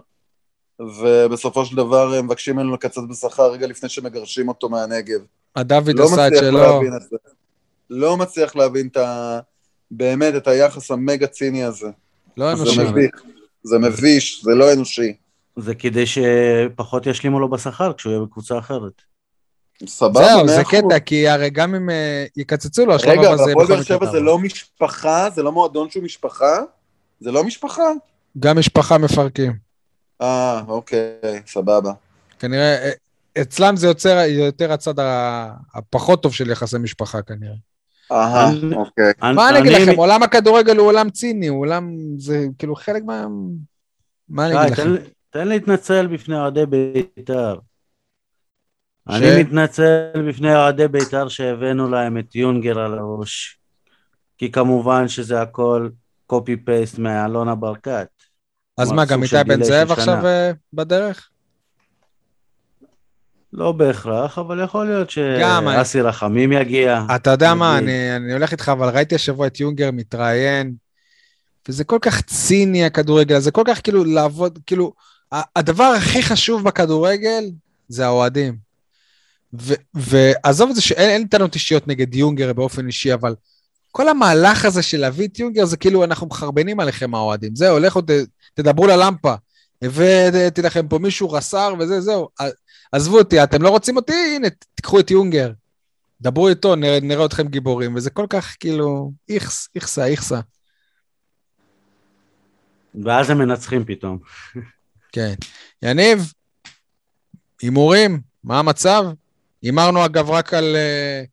ובסופו 0.79 1.65
של 1.65 1.75
דבר 1.75 2.13
הם 2.13 2.25
מבקשים 2.25 2.55
ממנו 2.55 2.73
לקצץ 2.73 3.01
בשכר 3.09 3.51
רגע 3.51 3.67
לפני 3.67 3.89
שמגרשים 3.89 4.47
אותו 4.47 4.69
מהנגב. 4.69 5.19
הדוד 5.55 5.99
לא 5.99 6.05
עשה 6.05 6.27
את 6.27 6.31
מצליח 6.31 6.41
שלו. 6.41 6.59
להבין 6.59 6.95
את 6.95 7.01
זה. 7.01 7.17
לא 7.89 8.17
מצליח 8.17 8.55
להבין 8.55 8.87
את 8.87 8.97
ה... 8.97 9.39
באמת, 9.97 10.35
את 10.35 10.47
היחס 10.47 10.91
המגה 10.91 11.27
ציני 11.27 11.63
הזה. 11.63 11.87
לא 12.37 12.55
זה 12.55 12.61
אנושי. 12.63 12.83
מביך, 12.83 13.21
זה 13.63 13.77
מביש, 13.79 14.41
זה 14.43 14.51
לא 14.55 14.73
אנושי. 14.73 15.13
זה 15.55 15.75
כדי 15.75 16.03
שפחות 16.05 17.07
ישלימו 17.07 17.39
לו 17.39 17.49
בשכר 17.49 17.93
כשהוא 17.93 18.11
יהיה 18.13 18.21
בקבוצה 18.21 18.59
אחרת. 18.59 19.01
סבבה, 19.87 20.25
זהו, 20.25 20.37
מאה 20.45 20.47
זה 20.55 20.61
אחוז. 20.61 20.73
קטע, 20.75 20.99
כי 20.99 21.27
הרי 21.27 21.49
גם 21.49 21.75
אם 21.75 21.89
אה, 21.89 22.25
יקצצו 22.37 22.85
לו, 22.85 22.95
השלב 22.95 23.09
רגע, 23.09 23.27
הבא 23.27 23.37
זה 23.37 23.43
אבל 23.43 23.51
הפועל 23.51 23.67
באר 23.67 23.81
שבע 23.83 24.11
זה. 24.11 24.19
לא 24.19 24.39
משפחה? 24.39 25.29
זה 25.29 25.43
לא 25.43 25.51
מועדון 25.51 25.89
שהוא 25.89 26.03
משפחה? 26.03 26.59
זה 27.19 27.31
לא 27.31 27.43
משפחה? 27.43 27.83
גם 28.39 28.59
משפחה 28.59 28.97
מפרקים. 28.97 29.53
אה, 30.21 30.61
אוקיי, 30.67 31.09
סבבה. 31.47 31.91
כנראה, 32.39 32.75
אה, 32.85 32.91
אצלם 33.41 33.75
זה 33.75 33.87
יוצר 33.87 34.17
יותר 34.27 34.71
הצד 34.71 34.99
ה- 34.99 35.51
הפחות 35.73 36.23
טוב 36.23 36.33
של 36.33 36.51
יחסי 36.51 36.77
משפחה 36.77 37.21
כנראה. 37.21 37.55
אהה, 38.11 38.51
אוקיי. 38.75 39.13
מה 39.21 39.49
אני 39.49 39.59
אגיד 39.59 39.71
לכם, 39.71 39.97
עולם 39.97 40.23
הכדורגל 40.23 40.77
הוא 40.77 40.87
עולם 40.87 41.09
ציני, 41.09 41.47
הוא 41.47 41.59
עולם, 41.59 41.91
זה 42.17 42.45
כאילו 42.59 42.75
חלק 42.75 43.03
מה... 43.03 43.25
מה 44.29 44.45
אני 44.47 44.61
אגיד 44.61 44.73
לכם? 44.73 44.95
תן- 45.29 45.47
להתנצל 45.47 46.07
בפני 46.07 46.35
אוהדי 46.35 46.65
בית"ר. 46.65 47.55
אני 49.09 49.43
מתנצל 49.43 50.29
בפני 50.29 50.55
אוהדי 50.55 50.87
בית"ר 50.87 51.27
שהבאנו 51.27 51.89
להם 51.89 52.17
את 52.17 52.35
יונגר 52.35 52.79
על 52.79 52.97
הראש. 52.97 53.59
כי 54.37 54.51
כמובן 54.51 55.07
שזה 55.07 55.41
הכל 55.41 55.89
קופי 56.27 56.57
פייסט 56.57 56.99
מאלונה 56.99 57.55
ברקת. 57.55 58.07
אז 58.77 58.91
מה, 58.91 59.05
גם 59.05 59.23
איתי 59.23 59.35
בן 59.47 59.63
זאב 59.63 59.91
עכשיו. 59.91 60.25
אה, 60.25 60.51
בדרך? 60.73 61.29
לא 63.57 63.71
בהכרח, 63.71 64.37
אבל 64.37 64.63
יכול 64.63 64.85
להיות 64.85 65.09
שאסי 65.09 66.01
רחמים 66.01 66.51
יגיע. 66.51 67.05
אתה 67.15 67.29
יודע 67.29 67.53
מה. 67.53 67.77
אני, 67.77 68.15
אני 68.15 68.33
הולך 68.33 68.51
איתך, 68.51 68.69
אבל 68.69 68.89
ראיתי 68.89 69.15
השבוע 69.15 69.47
את 69.47 69.59
יונגר 69.59 69.89
מתראיין, 69.93 70.73
וזה 71.69 71.83
כל 71.83 71.99
כך 72.01 72.21
ציני 72.21 72.85
הכדורגל, 72.85 73.39
זה 73.39 73.51
כל 73.51 73.63
כך 73.67 73.81
כאילו 73.83 74.03
לעבוד, 74.03 74.59
כאילו, 74.65 74.93
הדבר 75.31 75.83
הכי 75.83 76.23
חשוב 76.23 76.63
בכדורגל 76.63 77.43
זה 77.87 78.05
האוהדים. 78.05 78.55
ועזוב 79.93 80.69
את 80.69 80.75
זה 80.75 80.81
שאין 80.81 81.09
אין 81.09 81.27
טענות 81.27 81.55
אישיות 81.55 81.87
נגד 81.87 82.15
יונגר 82.15 82.53
באופן 82.53 82.87
אישי, 82.87 83.13
אבל 83.13 83.35
כל 83.91 84.09
המהלך 84.09 84.65
הזה 84.65 84.81
של 84.81 84.97
להביא 84.97 85.27
את 85.27 85.39
יונגר 85.39 85.65
זה 85.65 85.77
כאילו 85.77 86.03
אנחנו 86.03 86.27
מחרבנים 86.27 86.79
עליכם 86.79 87.15
האוהדים. 87.15 87.55
זהו, 87.55 87.79
לכו 87.79 88.01
תדברו 88.53 88.87
ללמפה. 88.87 89.33
הבאתי 89.81 90.61
לכם 90.61 90.87
פה 90.87 90.99
מישהו 90.99 91.31
רס"ר 91.31 91.73
וזה, 91.79 92.01
זהו. 92.01 92.27
עזבו 92.91 93.17
אותי, 93.17 93.43
אתם 93.43 93.61
לא 93.61 93.69
רוצים 93.69 93.95
אותי? 93.95 94.35
הנה, 94.35 94.47
תיקחו 94.75 94.99
את 94.99 95.11
יונגר. 95.11 95.51
דברו 96.21 96.47
איתו, 96.47 96.75
נראה, 96.75 96.99
נראה 97.01 97.25
אתכם 97.25 97.47
גיבורים, 97.47 97.95
וזה 97.95 98.09
כל 98.09 98.25
כך 98.29 98.55
כאילו, 98.59 99.11
איכס, 99.29 99.69
איכסה, 99.75 100.05
איכסה. 100.05 100.39
ואז 103.03 103.29
הם 103.29 103.37
מנצחים 103.37 103.85
פתאום. 103.85 104.17
כן. 105.11 105.33
יניב, 105.81 106.33
הימורים, 107.61 108.21
מה 108.43 108.59
המצב? 108.59 109.03
הימרנו 109.61 110.05
אגב 110.05 110.29
רק 110.29 110.53
על, 110.53 110.75
אה, 110.75 111.23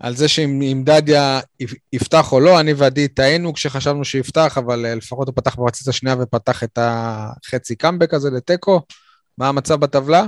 על 0.00 0.16
זה 0.16 0.28
שאם 0.28 0.62
אם 0.62 0.82
דדיה 0.84 1.40
יפ- 1.62 1.74
יפתח 1.92 2.32
או 2.32 2.40
לא, 2.40 2.60
אני 2.60 2.72
ועדי 2.72 3.08
טעינו 3.08 3.54
כשחשבנו 3.54 4.04
שיפתח, 4.04 4.58
אבל 4.58 4.86
אה, 4.86 4.94
לפחות 4.94 5.28
הוא 5.28 5.34
פתח 5.36 5.54
במחצית 5.54 5.88
השנייה 5.88 6.16
ופתח 6.20 6.64
את 6.64 6.78
החצי 6.82 7.76
קאמבק 7.76 8.14
הזה 8.14 8.30
לתיקו. 8.30 8.80
מה 9.38 9.48
המצב 9.48 9.80
בטבלה? 9.80 10.26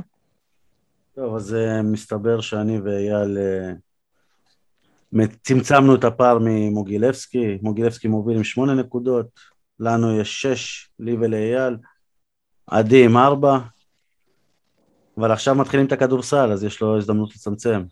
טוב, 1.14 1.36
אז 1.36 1.54
אה, 1.54 1.82
מסתבר 1.82 2.40
שאני 2.40 2.80
ואייל 2.80 3.38
אה, 3.38 3.72
צמצמנו 5.42 5.94
את 5.94 6.04
הפער 6.04 6.38
ממוגילבסקי. 6.40 7.58
מוגילבסקי 7.62 8.08
מוביל 8.08 8.36
עם 8.36 8.44
שמונה 8.44 8.74
נקודות, 8.74 9.26
לנו 9.80 10.20
יש 10.20 10.42
שש, 10.42 10.88
לי 10.98 11.12
ולאייל. 11.12 11.76
עדי 12.66 13.04
עם 13.04 13.16
ארבע, 13.16 13.58
אבל 15.18 15.32
עכשיו 15.32 15.54
מתחילים 15.54 15.86
את 15.86 15.92
הכדורסל, 15.92 16.52
אז 16.52 16.64
יש 16.64 16.80
לו 16.80 16.98
הזדמנות 16.98 17.34
לצמצם. 17.34 17.82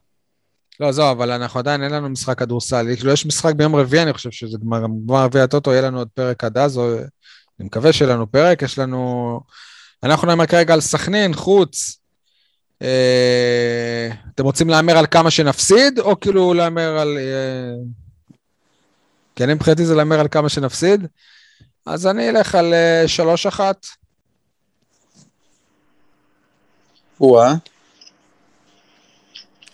לא, 0.81 0.93
זהו, 0.93 1.11
אבל 1.11 1.31
אנחנו 1.31 1.61
עדיין, 1.61 1.82
אין 1.82 1.93
לנו 1.93 2.09
משחק 2.09 2.39
כדורסל. 2.39 2.86
כאילו, 2.97 3.12
יש 3.12 3.27
משחק 3.27 3.55
ביום 3.55 3.77
רביעי, 3.77 4.03
אני 4.03 4.12
חושב 4.12 4.31
שזה 4.31 4.59
גמר 4.59 4.82
גמר 4.82 5.24
רביעי 5.24 5.45
הטוטו, 5.45 5.70
יהיה 5.70 5.82
לנו 5.82 5.99
עוד 5.99 6.09
פרק 6.15 6.45
עד 6.45 6.59
אז, 6.59 6.78
או... 6.78 6.99
אני 7.61 7.66
מקווה 7.66 7.93
שיהיה 7.93 8.15
לנו 8.15 8.31
פרק, 8.31 8.62
יש 8.62 8.78
לנו... 8.78 9.40
אנחנו 10.03 10.27
נאמר 10.27 10.47
כרגע 10.47 10.74
על 10.74 10.81
סכנין, 10.81 11.35
חוץ. 11.35 11.98
אה... 12.82 14.09
אתם 14.34 14.44
רוצים 14.44 14.68
להמר 14.68 14.98
על 14.98 15.06
כמה 15.06 15.30
שנפסיד, 15.30 15.98
או 15.98 16.20
כאילו 16.20 16.55
להמר 16.55 16.98
על... 16.98 17.18
אה... 17.18 17.74
כי 19.36 19.44
אני 19.44 19.55
מבחינתי 19.55 19.84
זה 19.84 19.94
להמר 19.94 20.20
על 20.20 20.28
כמה 20.28 20.48
שנפסיד. 20.48 21.06
אז 21.86 22.06
אני 22.06 22.28
אלך 22.28 22.55
על 22.55 22.74
אה, 22.74 23.05
שלוש 23.06 23.46
אחת. 23.46 23.86
או-אה. 27.20 27.55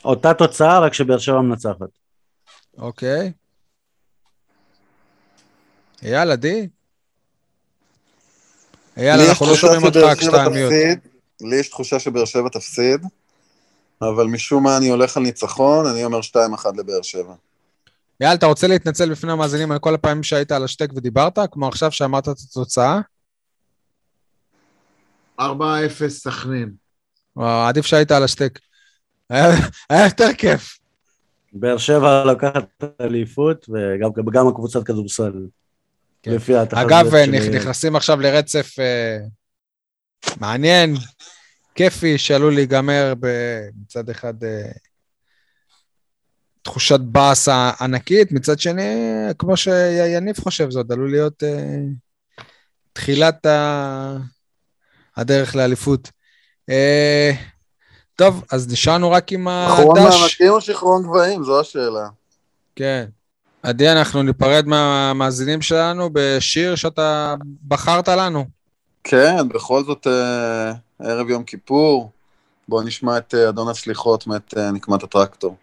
אותה 0.05 0.35
תוצאה, 0.35 0.81
רק 0.81 0.95
שבאר 0.95 1.19
שבע 1.19 1.41
מנצחת. 1.41 1.89
אוקיי. 2.79 3.33
אייל, 6.03 6.31
עדי? 6.31 6.69
אייל, 8.97 9.17
לי 9.17 9.23
יש 9.23 9.29
אנחנו 9.29 9.47
לא 9.47 9.55
שומעים 9.55 9.85
אותך 9.85 10.21
כשאתה 10.21 10.49
מיוט. 10.49 10.73
לי 11.41 11.57
יש 11.57 11.69
תחושה 11.69 11.99
שבאר 11.99 12.25
שבע 12.25 12.49
תפסיד, 12.49 13.01
אבל 14.03 14.27
משום 14.27 14.63
מה 14.65 14.77
אני 14.77 14.89
הולך 14.89 15.17
על 15.17 15.23
ניצחון, 15.23 15.87
אני 15.87 16.05
אומר 16.05 16.21
2-1 16.21 16.37
לבאר 16.79 17.03
שבע. 17.03 17.35
אייל, 18.21 18.35
אתה 18.35 18.47
רוצה 18.47 18.67
להתנצל 18.67 19.11
בפני 19.11 19.33
המאזינים 19.33 19.73
על 19.73 19.79
כל 19.79 19.95
הפעמים 19.95 20.23
שהיית 20.23 20.53
על 20.53 20.65
השטק 20.65 20.91
ודיברת, 20.97 21.39
כמו 21.53 21.69
עכשיו 21.69 21.93
שאמרת 21.93 22.29
את 22.29 22.37
התוצאה? 22.51 23.01
4-0 25.41 25.45
סכנין. 26.09 26.73
וואו, 27.37 27.69
עדיף 27.69 27.87
שהיית 27.87 28.11
על 28.13 28.25
השטק. 28.25 28.59
היה 29.31 29.47
היה 29.91 30.05
יותר 30.05 30.29
כיף. 30.39 30.79
באר 31.53 31.79
שבע 31.79 32.25
לוקחת 32.25 32.65
אליפות, 33.01 33.67
וגם 33.69 34.11
גם 34.33 34.49
הקבוצת 34.49 34.83
כדורסל. 34.87 35.33
כן. 36.23 36.31
לפי 36.31 36.57
התחזית 36.57 36.87
אגב, 36.87 37.11
של- 37.11 37.51
נכנסים 37.57 37.97
עכשיו 37.97 38.21
לרצף 38.21 38.75
אה, 38.79 39.19
מעניין, 40.41 40.97
כיפי, 41.75 42.19
שעלול 42.19 42.55
להיגמר 42.55 43.15
מצד 43.83 44.11
אחד 44.11 44.45
אה, 44.45 44.71
תחושת 46.63 47.01
באסה 47.01 47.71
ענקית, 47.81 48.33
מצד 48.33 48.59
שני, 48.59 48.95
כמו 49.39 49.57
שיניב 49.57 50.41
חושב, 50.41 50.69
עוד 50.77 50.93
עלול 50.93 51.11
להיות 51.11 51.43
אה, 51.43 51.79
תחילת 52.93 53.47
ה... 53.47 54.17
הדרך 55.17 55.57
לאליפות. 55.57 56.11
אה, 56.71 57.33
טוב, 58.17 58.45
אז 58.53 58.73
נשארנו 58.73 59.11
רק 59.11 59.33
עם 59.33 59.49
אחרון 59.49 59.99
הדש. 59.99 60.21
מענקים 60.21 60.51
או 60.51 60.61
שחרון 60.61 61.03
גבהים? 61.03 61.45
זו 61.45 61.61
השאלה. 61.61 62.09
כן. 62.77 63.05
עדי, 63.63 63.93
אנחנו 63.93 64.23
ניפרד 64.23 64.67
מהמאזינים 64.67 65.63
שלנו 65.63 66.11
בשיר 66.13 66.75
שאתה 66.75 67.35
בחרת 67.69 68.09
לנו. 68.09 68.45
כן, 69.05 69.49
בכל 69.49 69.85
זאת 69.85 70.07
אה, 70.07 70.73
ערב 70.99 71.31
יום 71.31 71.45
כיפור. 71.45 72.11
בואו 72.69 72.83
נשמע 72.83 73.19
את 73.19 73.35
אה, 73.35 73.49
אדון 73.49 73.69
הסליחות 73.69 74.27
מאת 74.27 74.55
אה, 74.57 74.71
נקמת 74.71 75.03
הטרקטור. 75.03 75.57